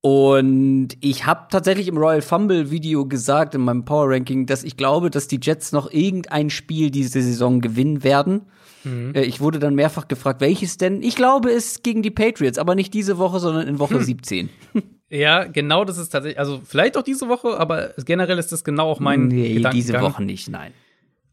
Und 0.02 0.90
ich 1.02 1.26
habe 1.26 1.48
tatsächlich 1.52 1.90
im 1.90 1.98
Royal 1.98 2.22
Fumble 2.22 2.72
Video 2.72 3.06
gesagt 3.06 3.54
in 3.54 3.62
meinem 3.62 3.84
Power 3.84 4.10
Ranking, 4.10 4.46
dass 4.46 4.64
ich 4.64 4.78
glaube, 4.78 5.10
dass 5.10 5.28
die 5.28 5.40
Jets 5.42 5.74
noch 5.74 5.92
irgendein 5.92 6.50
Spiel 6.50 6.90
diese 6.90 7.22
Saison 7.22 7.60
gewinnen 7.60 8.04
werden. 8.04 8.44
Mhm. 8.86 9.14
Äh, 9.14 9.24
ich 9.24 9.42
wurde 9.42 9.60
dann 9.60 9.76
mehrfach 9.76 10.08
gefragt, 10.08 10.40
welches 10.40 10.78
denn? 10.78 11.04
Ich 11.04 11.16
glaube, 11.16 11.52
es 11.52 11.84
gegen 11.84 12.02
die 12.02 12.12
Patriots, 12.12 12.58
aber 12.58 12.76
nicht 12.76 12.94
diese 12.94 13.18
Woche, 13.18 13.40
sondern 13.40 13.68
in 13.68 13.80
Woche 13.80 13.96
hm. 13.96 14.04
17. 14.04 14.50
Ja, 15.12 15.46
genau, 15.46 15.86
das 15.86 15.98
ist 15.98 16.10
tatsächlich, 16.10 16.38
also 16.38 16.62
vielleicht 16.64 16.96
auch 16.96 17.02
diese 17.02 17.28
Woche, 17.30 17.60
aber 17.60 17.96
generell 18.06 18.38
ist 18.38 18.52
das 18.52 18.64
genau 18.64 18.92
auch 18.92 19.00
mein 19.00 19.28
nee, 19.28 19.56
Gedankengang. 19.56 19.72
diese 19.72 20.02
Woche 20.02 20.24
nicht, 20.24 20.50
nein. 20.50 20.72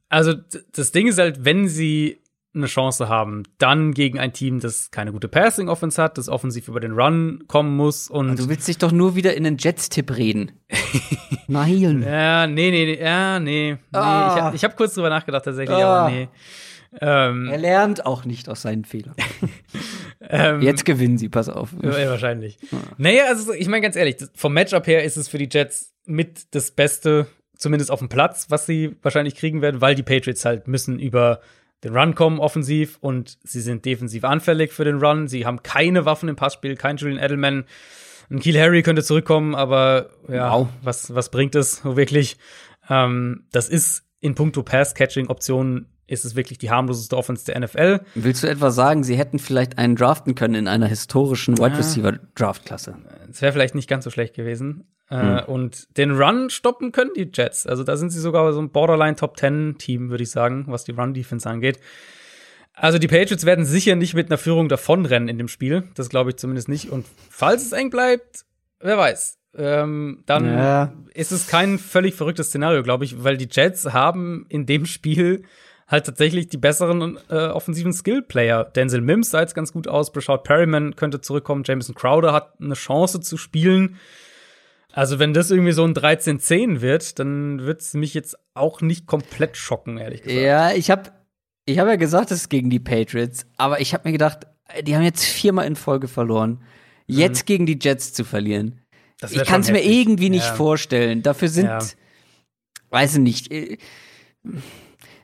Also 0.08 0.32
das 0.72 0.92
Ding 0.92 1.08
ist 1.08 1.18
halt, 1.18 1.44
wenn 1.44 1.68
sie 1.68 2.22
eine 2.56 2.66
Chance 2.66 3.08
haben, 3.08 3.44
dann 3.58 3.92
gegen 3.92 4.18
ein 4.18 4.32
Team, 4.32 4.60
das 4.60 4.90
keine 4.90 5.12
gute 5.12 5.28
Passing 5.28 5.68
Offense 5.68 6.02
hat, 6.02 6.18
das 6.18 6.28
offensiv 6.28 6.68
über 6.68 6.80
den 6.80 6.92
Run 6.92 7.44
kommen 7.46 7.76
muss 7.76 8.08
und 8.08 8.28
aber 8.30 8.36
Du 8.36 8.48
willst 8.48 8.66
dich 8.68 8.78
doch 8.78 8.92
nur 8.92 9.14
wieder 9.14 9.34
in 9.34 9.44
den 9.44 9.56
Jets 9.58 9.88
Tipp 9.88 10.16
reden. 10.16 10.52
Nein. 11.46 12.02
Ja, 12.02 12.46
nee, 12.46 12.70
nee, 12.70 12.86
nee, 12.86 13.00
ja, 13.00 13.38
nee. 13.38 13.76
Ah. 13.92 14.40
nee. 14.42 14.48
Ich, 14.48 14.54
ich 14.56 14.64
habe 14.64 14.74
kurz 14.76 14.94
drüber 14.94 15.10
nachgedacht 15.10 15.44
tatsächlich, 15.44 15.76
ah. 15.76 16.06
aber 16.06 16.10
nee. 16.10 16.28
Ähm, 17.00 17.48
er 17.48 17.58
lernt 17.58 18.06
auch 18.06 18.24
nicht 18.24 18.48
aus 18.48 18.62
seinen 18.62 18.84
Fehlern. 18.84 19.14
ähm, 20.20 20.62
Jetzt 20.62 20.84
gewinnen 20.84 21.18
sie, 21.18 21.28
pass 21.28 21.48
auf. 21.48 21.74
Ja, 21.82 22.08
wahrscheinlich. 22.08 22.58
Ja. 22.70 22.78
Naja, 22.96 23.24
also 23.28 23.52
ich 23.52 23.68
meine 23.68 23.82
ganz 23.82 23.96
ehrlich, 23.96 24.16
vom 24.34 24.52
Matchup 24.54 24.86
her 24.86 25.04
ist 25.04 25.16
es 25.16 25.28
für 25.28 25.38
die 25.38 25.48
Jets 25.50 25.92
mit 26.06 26.54
das 26.54 26.70
Beste, 26.70 27.26
zumindest 27.56 27.90
auf 27.90 27.98
dem 27.98 28.08
Platz, 28.08 28.46
was 28.48 28.66
sie 28.66 28.96
wahrscheinlich 29.02 29.34
kriegen 29.34 29.62
werden, 29.62 29.80
weil 29.80 29.94
die 29.94 30.02
Patriots 30.02 30.44
halt 30.44 30.68
müssen 30.68 30.98
über 30.98 31.40
den 31.86 31.96
Run 31.96 32.14
kommen 32.14 32.38
offensiv 32.38 32.98
und 33.00 33.38
sie 33.44 33.60
sind 33.60 33.84
defensiv 33.84 34.24
anfällig 34.24 34.72
für 34.72 34.84
den 34.84 34.98
Run. 34.98 35.28
Sie 35.28 35.46
haben 35.46 35.62
keine 35.62 36.04
Waffen 36.04 36.28
im 36.28 36.36
Passspiel, 36.36 36.76
kein 36.76 36.96
Julian 36.96 37.22
Edelman. 37.22 37.64
Ein 38.28 38.40
Keel 38.40 38.58
Harry 38.58 38.82
könnte 38.82 39.04
zurückkommen, 39.04 39.54
aber 39.54 40.10
ja, 40.28 40.52
wow. 40.52 40.68
was, 40.82 41.14
was 41.14 41.30
bringt 41.30 41.54
es 41.54 41.84
wirklich? 41.84 42.36
Ähm, 42.88 43.44
das 43.52 43.68
ist 43.68 44.04
in 44.20 44.34
puncto 44.34 44.62
Pass-Catching-Optionen 44.62 45.86
ist 46.08 46.24
es 46.24 46.36
wirklich 46.36 46.58
die 46.58 46.70
harmloseste 46.70 47.16
Offense 47.16 47.44
der 47.44 47.60
NFL. 47.60 48.00
Willst 48.14 48.42
du 48.42 48.48
etwa 48.48 48.70
sagen, 48.70 49.02
sie 49.02 49.16
hätten 49.16 49.38
vielleicht 49.38 49.78
einen 49.78 49.96
draften 49.96 50.34
können 50.34 50.54
in 50.54 50.68
einer 50.68 50.86
historischen 50.86 51.58
Wide 51.58 51.78
Receiver 51.78 52.12
Draft-Klasse? 52.34 52.96
Das 53.26 53.42
wäre 53.42 53.52
vielleicht 53.52 53.74
nicht 53.74 53.88
ganz 53.88 54.04
so 54.04 54.10
schlecht 54.10 54.34
gewesen. 54.34 54.84
Äh, 55.10 55.40
hm. 55.40 55.44
Und 55.46 55.96
den 55.96 56.12
Run 56.12 56.50
stoppen 56.50 56.92
können 56.92 57.12
die 57.16 57.30
Jets. 57.32 57.66
Also 57.66 57.84
da 57.84 57.96
sind 57.96 58.10
sie 58.10 58.20
sogar 58.20 58.52
so 58.52 58.60
ein 58.60 58.70
Borderline 58.70 59.16
Top 59.16 59.38
10 59.38 59.76
Team, 59.78 60.10
würde 60.10 60.24
ich 60.24 60.30
sagen, 60.30 60.64
was 60.68 60.84
die 60.84 60.92
Run 60.92 61.14
Defense 61.14 61.48
angeht. 61.48 61.78
Also 62.74 62.98
die 62.98 63.08
Patriots 63.08 63.46
werden 63.46 63.64
sicher 63.64 63.96
nicht 63.96 64.14
mit 64.14 64.30
einer 64.30 64.38
Führung 64.38 64.68
davonrennen 64.68 65.28
in 65.28 65.38
dem 65.38 65.48
Spiel. 65.48 65.84
Das 65.94 66.10
glaube 66.10 66.30
ich 66.30 66.36
zumindest 66.36 66.68
nicht. 66.68 66.90
Und 66.90 67.06
falls 67.30 67.64
es 67.64 67.72
eng 67.72 67.90
bleibt, 67.90 68.44
wer 68.80 68.98
weiß. 68.98 69.38
Ähm, 69.56 70.22
dann 70.26 70.44
ja. 70.44 70.92
ist 71.14 71.32
es 71.32 71.46
kein 71.46 71.78
völlig 71.78 72.14
verrücktes 72.14 72.48
Szenario, 72.48 72.82
glaube 72.82 73.04
ich, 73.06 73.24
weil 73.24 73.38
die 73.38 73.48
Jets 73.50 73.86
haben 73.86 74.44
in 74.50 74.66
dem 74.66 74.84
Spiel 74.84 75.44
halt 75.88 76.04
tatsächlich 76.04 76.48
die 76.48 76.58
besseren 76.58 77.18
äh, 77.30 77.46
offensiven 77.46 77.92
Skill-Player. 77.92 78.64
Denzel 78.64 79.00
Mims 79.00 79.30
sah 79.30 79.40
jetzt 79.40 79.54
ganz 79.54 79.72
gut 79.72 79.88
aus, 79.88 80.12
Brashard 80.12 80.44
Perryman 80.44 80.96
könnte 80.96 81.20
zurückkommen, 81.20 81.62
Jameson 81.64 81.94
Crowder 81.94 82.32
hat 82.32 82.60
eine 82.60 82.74
Chance 82.74 83.20
zu 83.20 83.36
spielen. 83.36 83.96
Also, 84.96 85.18
wenn 85.18 85.34
das 85.34 85.50
irgendwie 85.50 85.72
so 85.72 85.84
ein 85.84 85.92
13-10 85.92 86.80
wird, 86.80 87.18
dann 87.18 87.60
wird 87.60 87.82
es 87.82 87.92
mich 87.92 88.14
jetzt 88.14 88.34
auch 88.54 88.80
nicht 88.80 89.06
komplett 89.06 89.58
schocken, 89.58 89.98
ehrlich 89.98 90.22
gesagt. 90.22 90.42
Ja, 90.42 90.72
ich 90.72 90.90
habe 90.90 91.12
ich 91.66 91.78
hab 91.78 91.86
ja 91.86 91.96
gesagt, 91.96 92.30
es 92.30 92.38
ist 92.38 92.48
gegen 92.48 92.70
die 92.70 92.80
Patriots, 92.80 93.44
aber 93.58 93.78
ich 93.82 93.92
habe 93.92 94.08
mir 94.08 94.12
gedacht, 94.12 94.46
die 94.80 94.96
haben 94.96 95.02
jetzt 95.02 95.22
viermal 95.22 95.66
in 95.66 95.76
Folge 95.76 96.08
verloren. 96.08 96.62
Jetzt 97.06 97.42
mhm. 97.42 97.46
gegen 97.46 97.66
die 97.66 97.78
Jets 97.78 98.14
zu 98.14 98.24
verlieren. 98.24 98.80
Ich 99.28 99.44
kann 99.44 99.60
es 99.60 99.70
mir 99.70 99.84
irgendwie 99.84 100.30
nicht 100.30 100.46
ja. 100.46 100.54
vorstellen. 100.54 101.22
Dafür 101.22 101.48
sind, 101.48 101.66
ja. 101.66 101.78
weiß 102.88 103.16
ich 103.16 103.20
nicht, 103.20 103.52
äh, 103.52 103.76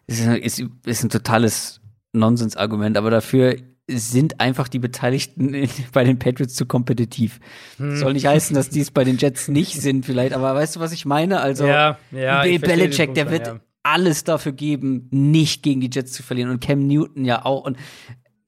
ist, 0.07 0.21
ist, 0.21 0.65
ist 0.85 1.03
ein 1.03 1.09
totales 1.09 1.81
Nonsensargument, 2.13 2.99
aber 2.99 3.11
dafür 3.11 3.57
sind 3.89 4.41
einfach 4.41 4.69
die 4.69 4.79
Beteiligten 4.79 5.69
bei 5.93 6.05
den 6.05 6.19
Patriots 6.19 6.55
zu 6.55 6.67
kompetitiv. 6.67 7.41
Hm. 7.77 7.97
Soll 7.97 8.13
nicht 8.13 8.27
heißen, 8.27 8.55
dass 8.55 8.71
die 8.71 8.81
es 8.81 8.91
bei 8.91 9.05
den 9.05 9.19
Jets 9.19 9.49
nicht 9.49 9.81
sind, 9.81 10.07
vielleicht, 10.07 10.35
aber 10.35 10.55
weißt 10.55 10.77
du, 10.77 10.81
was 10.81 10.93
ich 10.93 11.05
meine? 11.05 11.41
Also, 11.41 11.67
ja, 11.67 11.99
ja, 12.11 12.43
Bill 12.43 12.59
Belichick, 12.59 13.15
der 13.15 13.31
wird 13.31 13.47
ja. 13.47 13.61
alles 13.83 14.25
dafür 14.25 14.53
geben, 14.53 15.09
nicht 15.11 15.63
gegen 15.63 15.81
die 15.81 15.91
Jets 15.93 16.13
zu 16.13 16.23
verlieren 16.23 16.51
und 16.51 16.61
Cam 16.61 16.87
Newton 16.87 17.25
ja 17.25 17.45
auch. 17.45 17.65
Und 17.65 17.77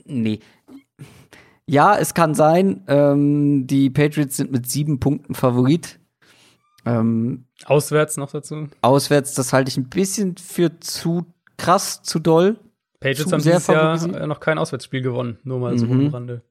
nee. 0.05 0.40
Ja, 1.66 1.97
es 1.97 2.15
kann 2.15 2.35
sein, 2.35 2.85
ähm, 2.89 3.66
die 3.66 3.89
Patriots 3.90 4.36
sind 4.36 4.52
mit 4.52 4.69
sieben 4.69 5.01
Punkten 5.01 5.35
Favorit. 5.35 5.98
Ähm, 6.86 7.47
auswärts 7.65 8.19
noch 8.19 8.31
dazu? 8.31 8.69
Auswärts, 8.82 9.35
das 9.35 9.52
halte 9.52 9.70
ich 9.70 9.78
ein 9.78 9.89
bisschen 9.89 10.36
für 10.36 10.78
zu 10.81 11.24
krass 11.56 12.02
zu 12.02 12.19
doll. 12.19 12.59
Patriots 13.05 13.32
haben 13.32 13.43
dieses 13.43 13.66
Jahr 13.66 14.26
noch 14.26 14.40
kein 14.40 14.56
Auswärtsspiel 14.56 15.02
gewonnen, 15.02 15.36
nur 15.44 15.59
mal 15.59 15.78
so 15.78 15.85
mhm. 15.85 16.06
am 16.06 16.06
Rande. 16.06 16.43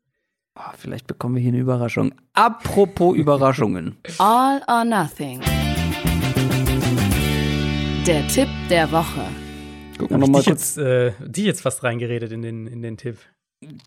Oh, 0.55 0.61
vielleicht 0.77 1.07
bekommen 1.07 1.33
wir 1.33 1.41
hier 1.41 1.51
eine 1.51 1.57
Überraschung. 1.57 2.13
Apropos 2.33 3.15
Überraschungen. 3.17 3.97
All 4.19 4.61
or 4.67 4.85
nothing. 4.85 5.41
Der 8.05 8.27
Tipp 8.27 8.49
der 8.69 8.91
Woche. 8.91 9.25
Gucken 9.97 10.21
wir 10.21 10.27
mal 10.27 10.43
kurz. 10.43 10.75
Jetzt, 10.75 10.77
äh, 10.77 11.13
die 11.25 11.45
jetzt 11.45 11.61
fast 11.61 11.83
reingeredet 11.83 12.31
in 12.31 12.43
den, 12.43 12.67
in 12.67 12.83
den 12.83 12.97
Tipp. 12.97 13.17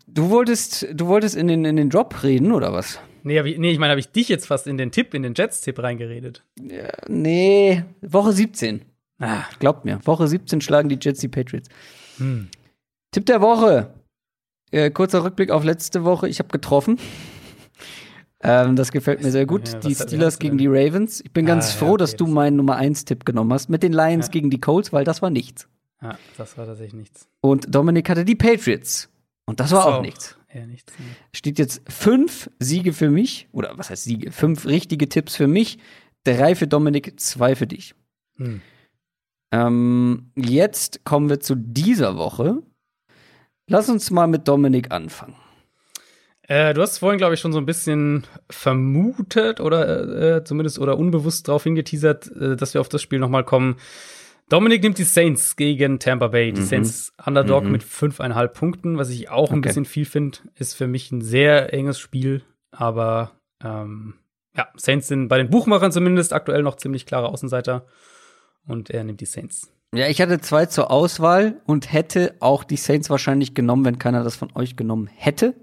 Du 0.05 0.29
wolltest, 0.29 0.87
du 0.93 1.07
wolltest 1.07 1.37
in 1.37 1.47
den, 1.47 1.63
in 1.63 1.77
den 1.77 1.89
Drop 1.89 2.21
reden, 2.21 2.51
oder 2.51 2.73
was? 2.73 2.99
Nee, 3.23 3.39
ich, 3.39 3.57
nee 3.57 3.71
ich 3.71 3.79
meine, 3.79 3.91
habe 3.91 4.01
ich 4.01 4.11
dich 4.11 4.27
jetzt 4.27 4.45
fast 4.45 4.67
in 4.67 4.77
den 4.77 4.91
Tipp, 4.91 5.13
in 5.13 5.23
den 5.23 5.35
Jets-Tipp 5.35 5.81
reingeredet? 5.81 6.43
Ja, 6.59 6.89
nee, 7.07 7.85
Woche 8.01 8.33
17. 8.33 8.81
Ah. 9.19 9.43
Glaubt 9.59 9.85
mir, 9.85 10.01
Woche 10.03 10.27
17 10.27 10.59
schlagen 10.59 10.89
die 10.89 10.99
Jets 11.01 11.21
die 11.21 11.29
Patriots. 11.29 11.69
Hm. 12.17 12.49
Tipp 13.11 13.25
der 13.25 13.41
Woche. 13.41 13.93
Äh, 14.71 14.91
kurzer 14.91 15.23
Rückblick 15.23 15.51
auf 15.51 15.63
letzte 15.63 16.03
Woche. 16.03 16.27
Ich 16.27 16.39
habe 16.39 16.49
getroffen. 16.49 16.99
Ähm, 18.39 18.75
das 18.75 18.91
gefällt 18.91 19.23
mir 19.23 19.31
sehr 19.31 19.47
gut. 19.47 19.67
Ja, 19.67 19.79
die 19.79 19.95
Steelers 19.95 20.37
gegen 20.37 20.59
die 20.59 20.67
Ravens. 20.67 21.21
Ich 21.21 21.33
bin 21.33 21.45
ah, 21.45 21.47
ganz 21.47 21.71
froh, 21.71 21.85
ja, 21.85 21.91
okay, 21.93 21.97
dass 21.97 22.15
du 22.15 22.27
meinen 22.27 22.55
Nummer 22.55 22.75
1 22.75 23.05
Tipp 23.05 23.25
genommen 23.25 23.51
hast 23.51 23.67
mit 23.67 23.81
den 23.81 23.93
Lions 23.93 24.27
ja. 24.27 24.31
gegen 24.31 24.51
die 24.51 24.61
Colts, 24.61 24.93
weil 24.93 25.03
das 25.03 25.23
war 25.23 25.31
nichts. 25.31 25.67
Ja, 26.03 26.19
das 26.37 26.55
war 26.55 26.67
tatsächlich 26.67 26.93
nichts. 26.93 27.27
Und 27.41 27.73
Dominik 27.73 28.07
hatte 28.09 28.25
die 28.25 28.35
Patriots. 28.35 29.09
Und 29.47 29.59
das 29.59 29.71
war 29.71 29.87
auch, 29.87 29.95
auch 29.95 30.01
nichts. 30.01 30.37
nichts 30.67 30.93
ne. 30.99 31.05
Steht 31.33 31.57
jetzt 31.57 31.81
fünf 31.91 32.51
Siege 32.59 32.93
für 32.93 33.09
mich, 33.09 33.47
oder 33.53 33.75
was 33.77 33.89
heißt 33.89 34.03
Siege? 34.03 34.31
Fünf 34.31 34.67
richtige 34.67 35.09
Tipps 35.09 35.35
für 35.35 35.47
mich, 35.47 35.79
drei 36.23 36.53
für 36.53 36.67
Dominik, 36.67 37.19
zwei 37.19 37.55
für 37.55 37.65
dich. 37.65 37.95
Hm. 38.35 38.61
Ähm, 39.51 40.31
jetzt 40.35 41.05
kommen 41.05 41.29
wir 41.29 41.39
zu 41.39 41.55
dieser 41.55 42.17
Woche. 42.17 42.61
Lass 43.67 43.89
uns 43.89 44.11
mal 44.11 44.27
mit 44.27 44.47
Dominik 44.47 44.91
anfangen. 44.91 45.35
Äh, 46.43 46.73
du 46.73 46.81
hast 46.81 46.99
vorhin, 46.99 47.17
glaube 47.17 47.33
ich, 47.33 47.41
schon 47.41 47.51
so 47.51 47.59
ein 47.59 47.65
bisschen 47.65 48.25
vermutet 48.49 49.59
oder 49.59 50.37
äh, 50.37 50.43
zumindest 50.45 50.79
oder 50.79 50.97
unbewusst 50.97 51.47
darauf 51.49 51.63
hingeteasert, 51.63 52.31
äh, 52.31 52.55
dass 52.55 52.73
wir 52.73 52.79
auf 52.79 52.87
das 52.87 53.01
Spiel 53.01 53.19
nochmal 53.19 53.43
kommen. 53.43 53.75
Dominik 54.47 54.81
nimmt 54.81 54.97
die 54.97 55.03
Saints 55.03 55.57
gegen 55.57 55.99
Tampa 55.99 56.27
Bay. 56.27 56.53
Die 56.53 56.61
mhm. 56.61 56.65
Saints 56.65 57.13
Underdog 57.25 57.65
mhm. 57.65 57.71
mit 57.73 57.83
fünfeinhalb 57.83 58.53
Punkten, 58.53 58.97
was 58.97 59.09
ich 59.09 59.29
auch 59.29 59.51
ein 59.51 59.59
okay. 59.59 59.67
bisschen 59.67 59.83
viel 59.83 60.05
finde, 60.05 60.37
ist 60.55 60.73
für 60.73 60.87
mich 60.87 61.11
ein 61.11 61.21
sehr 61.21 61.73
enges 61.73 61.99
Spiel. 61.99 62.43
Aber 62.71 63.31
ähm, 63.61 64.13
ja, 64.55 64.69
Saints 64.77 65.09
sind 65.09 65.27
bei 65.27 65.37
den 65.37 65.49
Buchmachern 65.49 65.91
zumindest 65.91 66.31
aktuell 66.31 66.63
noch 66.63 66.77
ziemlich 66.77 67.05
klare 67.05 67.27
Außenseiter. 67.27 67.85
Und 68.65 68.89
er 68.89 69.03
nimmt 69.03 69.19
die 69.19 69.25
Saints. 69.25 69.69
Ja, 69.93 70.07
ich 70.07 70.21
hatte 70.21 70.39
zwei 70.41 70.65
zur 70.65 70.91
Auswahl 70.91 71.61
und 71.65 71.91
hätte 71.93 72.35
auch 72.39 72.63
die 72.63 72.75
Saints 72.75 73.09
wahrscheinlich 73.09 73.53
genommen, 73.53 73.85
wenn 73.85 73.99
keiner 73.99 74.23
das 74.23 74.35
von 74.35 74.49
euch 74.53 74.75
genommen 74.75 75.07
hätte. 75.13 75.53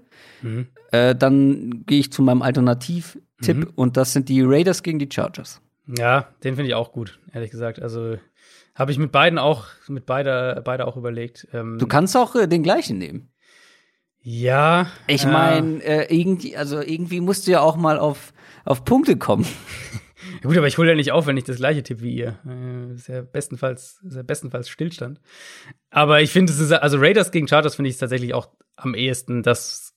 Mhm. 0.41 0.67
Äh, 0.91 1.15
dann 1.15 1.83
gehe 1.85 1.99
ich 1.99 2.11
zu 2.11 2.21
meinem 2.21 2.41
Alternativ-Tipp 2.41 3.57
mhm. 3.57 3.71
und 3.75 3.97
das 3.97 4.13
sind 4.13 4.29
die 4.29 4.41
Raiders 4.41 4.81
gegen 4.81 4.99
die 4.99 5.09
Chargers. 5.11 5.61
Ja, 5.87 6.29
den 6.43 6.55
finde 6.55 6.69
ich 6.69 6.75
auch 6.75 6.91
gut, 6.91 7.19
ehrlich 7.31 7.51
gesagt. 7.51 7.79
Also 7.81 8.17
habe 8.73 8.91
ich 8.91 8.97
mit 8.97 9.11
beiden 9.11 9.37
auch, 9.37 9.67
mit 9.87 10.05
beider, 10.05 10.61
beide 10.61 10.87
auch 10.87 10.97
überlegt. 10.97 11.47
Ähm, 11.53 11.77
du 11.77 11.87
kannst 11.87 12.17
auch 12.17 12.35
äh, 12.35 12.47
den 12.47 12.63
gleichen 12.63 12.97
nehmen. 12.97 13.29
Ja. 14.21 14.87
Ich 15.05 15.25
meine, 15.25 15.83
äh, 15.83 16.13
irgendwie, 16.15 16.57
also 16.57 16.81
irgendwie 16.81 17.21
musst 17.21 17.45
du 17.45 17.51
ja 17.51 17.61
auch 17.61 17.75
mal 17.75 17.99
auf, 17.99 18.33
auf 18.65 18.83
Punkte 18.83 19.17
kommen. 19.17 19.45
Ja, 20.43 20.49
gut, 20.49 20.57
aber 20.57 20.67
ich 20.67 20.77
hole 20.77 20.89
ja 20.89 20.95
nicht 20.95 21.11
auf, 21.11 21.27
wenn 21.27 21.37
ich 21.37 21.43
das 21.43 21.57
gleiche 21.57 21.83
tippe 21.83 22.01
wie 22.01 22.15
ihr. 22.15 22.39
Äh, 22.47 22.93
ist 22.93 23.07
ja 23.07 23.21
bestenfalls, 23.21 23.99
ist 24.03 24.15
ja 24.15 24.23
bestenfalls 24.23 24.69
Stillstand. 24.69 25.19
Aber 25.89 26.21
ich 26.21 26.31
finde, 26.31 26.51
es 26.51 26.59
ist, 26.59 26.71
also 26.71 26.97
Raiders 26.97 27.31
gegen 27.31 27.47
Chargers 27.47 27.75
finde 27.75 27.89
ich 27.89 27.97
tatsächlich 27.97 28.33
auch 28.33 28.49
am 28.75 28.95
ehesten 28.95 29.43
das, 29.43 29.95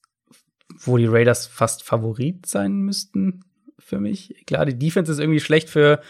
wo 0.81 0.97
die 0.97 1.07
Raiders 1.07 1.47
fast 1.47 1.83
Favorit 1.83 2.47
sein 2.47 2.81
müssten 2.81 3.45
für 3.79 4.01
mich. 4.01 4.35
Klar, 4.47 4.67
die 4.67 4.79
Defense 4.79 5.11
ist 5.11 5.19
irgendwie 5.19 5.41
schlecht 5.41 5.71
für, 5.71 6.01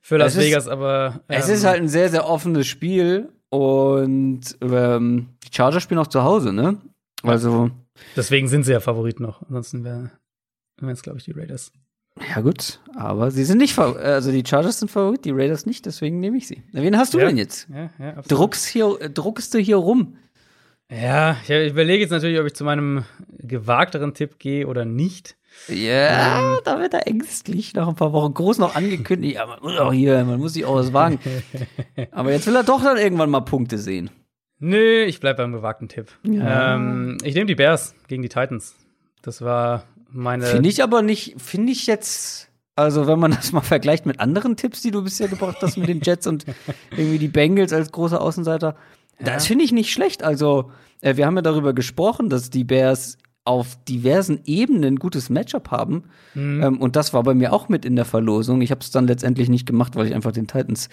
für 0.00 0.16
Las 0.16 0.34
es 0.34 0.40
Vegas, 0.40 0.68
aber. 0.68 1.20
Ähm, 1.28 1.40
es 1.40 1.48
ist 1.48 1.64
halt 1.64 1.80
ein 1.80 1.88
sehr, 1.88 2.08
sehr 2.08 2.28
offenes 2.28 2.66
Spiel 2.66 3.28
und 3.50 4.40
ähm, 4.60 5.28
die 5.44 5.54
Chargers 5.54 5.82
spielen 5.82 6.00
auch 6.00 6.06
zu 6.06 6.22
Hause, 6.22 6.52
ne? 6.52 6.78
Also. 7.22 7.70
Deswegen 8.14 8.46
sind 8.46 8.64
sie 8.64 8.72
ja 8.72 8.80
Favorit 8.80 9.18
noch. 9.18 9.42
Ansonsten 9.42 9.82
wären 9.84 10.12
es, 10.80 11.02
glaube 11.02 11.18
ich, 11.18 11.24
die 11.24 11.32
Raiders. 11.32 11.72
Ja, 12.34 12.40
gut, 12.40 12.80
aber 12.94 13.30
sie 13.30 13.44
sind 13.44 13.58
nicht 13.58 13.74
Favorit. 13.74 14.02
Also 14.02 14.32
die 14.32 14.44
Chargers 14.46 14.80
sind 14.80 14.90
Favorit, 14.90 15.24
die 15.24 15.30
Raiders 15.30 15.66
nicht, 15.66 15.86
deswegen 15.86 16.20
nehme 16.20 16.36
ich 16.36 16.46
sie. 16.46 16.62
Wen 16.72 16.96
hast 16.96 17.14
du 17.14 17.18
ja, 17.18 17.26
denn 17.26 17.36
jetzt? 17.36 17.68
Ja, 17.68 17.90
ja, 17.98 18.22
Druckst, 18.22 18.66
hier, 18.66 18.96
druckst 19.12 19.54
du 19.54 19.58
hier 19.58 19.76
rum? 19.76 20.16
Ja, 20.90 21.36
ich 21.42 21.70
überlege 21.70 22.02
jetzt 22.02 22.10
natürlich, 22.10 22.40
ob 22.40 22.46
ich 22.46 22.54
zu 22.54 22.64
meinem 22.64 23.04
gewagteren 23.38 24.14
Tipp 24.14 24.38
gehe 24.38 24.66
oder 24.66 24.84
nicht. 24.84 25.36
Ja, 25.68 26.54
ähm, 26.54 26.60
da 26.64 26.78
wird 26.80 26.94
er 26.94 27.06
ängstlich 27.06 27.74
nach 27.74 27.88
ein 27.88 27.94
paar 27.94 28.12
Wochen 28.12 28.32
groß 28.32 28.58
noch 28.58 28.74
angekündigt. 28.74 29.36
Ja, 29.36 29.46
man 29.46 29.60
muss 29.60 29.76
auch 29.76 29.92
hier, 29.92 30.24
man 30.24 30.38
muss 30.38 30.54
sich 30.54 30.64
auch 30.64 30.76
was 30.76 30.92
wagen. 30.92 31.18
Aber 32.10 32.32
jetzt 32.32 32.46
will 32.46 32.56
er 32.56 32.62
doch 32.62 32.82
dann 32.82 32.96
irgendwann 32.96 33.28
mal 33.28 33.40
Punkte 33.40 33.76
sehen. 33.76 34.10
Nö, 34.60 35.04
ich 35.04 35.20
bleib 35.20 35.36
beim 35.36 35.52
gewagten 35.52 35.88
Tipp. 35.88 36.10
Ja. 36.22 36.74
Ähm, 36.74 37.18
ich 37.22 37.34
nehme 37.34 37.46
die 37.46 37.54
Bears 37.54 37.94
gegen 38.08 38.22
die 38.22 38.28
Titans. 38.28 38.76
Das 39.22 39.42
war 39.42 39.84
meine. 40.10 40.46
Finde 40.46 40.68
ich 40.68 40.82
aber 40.82 41.02
nicht, 41.02 41.40
finde 41.40 41.72
ich 41.72 41.86
jetzt, 41.86 42.48
also 42.76 43.06
wenn 43.06 43.18
man 43.18 43.30
das 43.36 43.52
mal 43.52 43.60
vergleicht 43.60 44.06
mit 44.06 44.20
anderen 44.20 44.56
Tipps, 44.56 44.82
die 44.82 44.90
du 44.90 45.02
bisher 45.02 45.28
gebracht 45.28 45.58
hast 45.60 45.76
mit 45.76 45.88
den 45.88 46.00
Jets 46.00 46.26
und 46.26 46.44
irgendwie 46.90 47.18
die 47.18 47.28
Bengals 47.28 47.72
als 47.72 47.92
großer 47.92 48.20
Außenseiter, 48.20 48.76
ja. 49.18 49.24
das 49.24 49.46
finde 49.46 49.64
ich 49.64 49.72
nicht 49.72 49.92
schlecht. 49.92 50.22
Also, 50.22 50.70
äh, 51.00 51.16
wir 51.16 51.26
haben 51.26 51.36
ja 51.36 51.42
darüber 51.42 51.72
gesprochen, 51.72 52.28
dass 52.30 52.50
die 52.50 52.64
Bears 52.64 53.18
auf 53.44 53.78
diversen 53.88 54.40
Ebenen 54.44 54.84
ein 54.84 54.96
gutes 54.96 55.30
Matchup 55.30 55.70
haben. 55.70 56.04
Mhm. 56.34 56.62
Ähm, 56.62 56.80
und 56.80 56.96
das 56.96 57.14
war 57.14 57.22
bei 57.22 57.32
mir 57.32 57.52
auch 57.54 57.70
mit 57.70 57.86
in 57.86 57.96
der 57.96 58.04
Verlosung. 58.04 58.60
Ich 58.60 58.70
habe 58.70 58.82
es 58.82 58.90
dann 58.90 59.06
letztendlich 59.06 59.48
nicht 59.48 59.66
gemacht, 59.66 59.96
weil 59.96 60.06
ich 60.06 60.14
einfach 60.14 60.32
den 60.32 60.46
Titans 60.46 60.90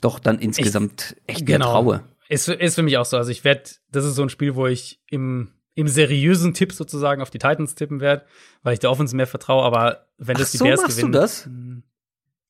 doch 0.00 0.18
dann 0.18 0.40
insgesamt 0.40 1.16
ich, 1.26 1.36
echt 1.36 1.46
genau. 1.46 1.70
traue. 1.70 2.02
Ist, 2.28 2.48
ist 2.48 2.74
für 2.74 2.82
mich 2.82 2.98
auch 2.98 3.04
so. 3.04 3.16
Also 3.16 3.30
ich 3.30 3.44
werde, 3.44 3.70
das 3.90 4.04
ist 4.04 4.16
so 4.16 4.22
ein 4.22 4.30
Spiel, 4.30 4.56
wo 4.56 4.66
ich 4.66 5.00
im, 5.10 5.52
im 5.74 5.88
seriösen 5.88 6.54
Tipp 6.54 6.72
sozusagen 6.72 7.22
auf 7.22 7.30
die 7.30 7.38
Titans 7.38 7.74
tippen 7.74 8.00
werde, 8.00 8.24
weil 8.62 8.74
ich 8.74 8.80
der 8.80 8.90
Offense 8.90 9.16
mehr 9.16 9.26
vertraue. 9.26 9.64
Aber 9.64 10.06
wenn 10.18 10.36
das 10.36 10.48
Ach, 10.48 10.52
die 10.52 10.58
so 10.58 10.64
Bears 10.64 10.82
machst 10.82 10.96
gewinnen. 10.96 11.12
Du 11.12 11.18
das? 11.18 11.44
Hm. 11.46 11.82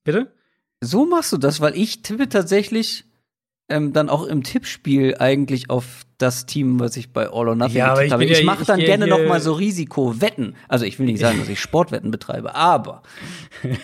Bitte? 0.05 0.35
So 0.81 1.07
machst 1.07 1.33
du 1.33 1.39
das, 1.39 1.61
weil 1.61 1.77
ich 1.77 2.03
tippe 2.03 2.29
tatsächlich 2.29 3.05
ähm, 3.69 3.93
dann 3.93 4.09
auch 4.09 4.27
im 4.27 4.43
Tippspiel 4.43 5.17
eigentlich 5.19 5.71
auf 5.71 6.05
das 6.23 6.47
Team, 6.47 6.81
was 6.81 6.97
ich 6.97 7.13
bei 7.13 7.27
All 7.27 7.49
or 7.49 7.55
Nothing 7.55 7.77
ja, 7.77 7.95
getippt 7.95 8.13
habe. 8.13 8.25
Ich, 8.25 8.31
ich 8.39 8.45
mache 8.45 8.65
dann 8.65 8.79
ich 8.81 8.87
gerne 8.87 9.07
noch 9.07 9.23
mal 9.27 9.41
so 9.41 9.53
Risikowetten. 9.53 10.57
Also 10.69 10.85
ich 10.85 10.99
will 10.99 11.07
nicht 11.07 11.21
sagen, 11.21 11.39
dass 11.39 11.49
ich 11.49 11.61
Sportwetten 11.61 12.11
betreibe, 12.11 12.55
aber 12.55 13.03
ähm, 13.65 13.77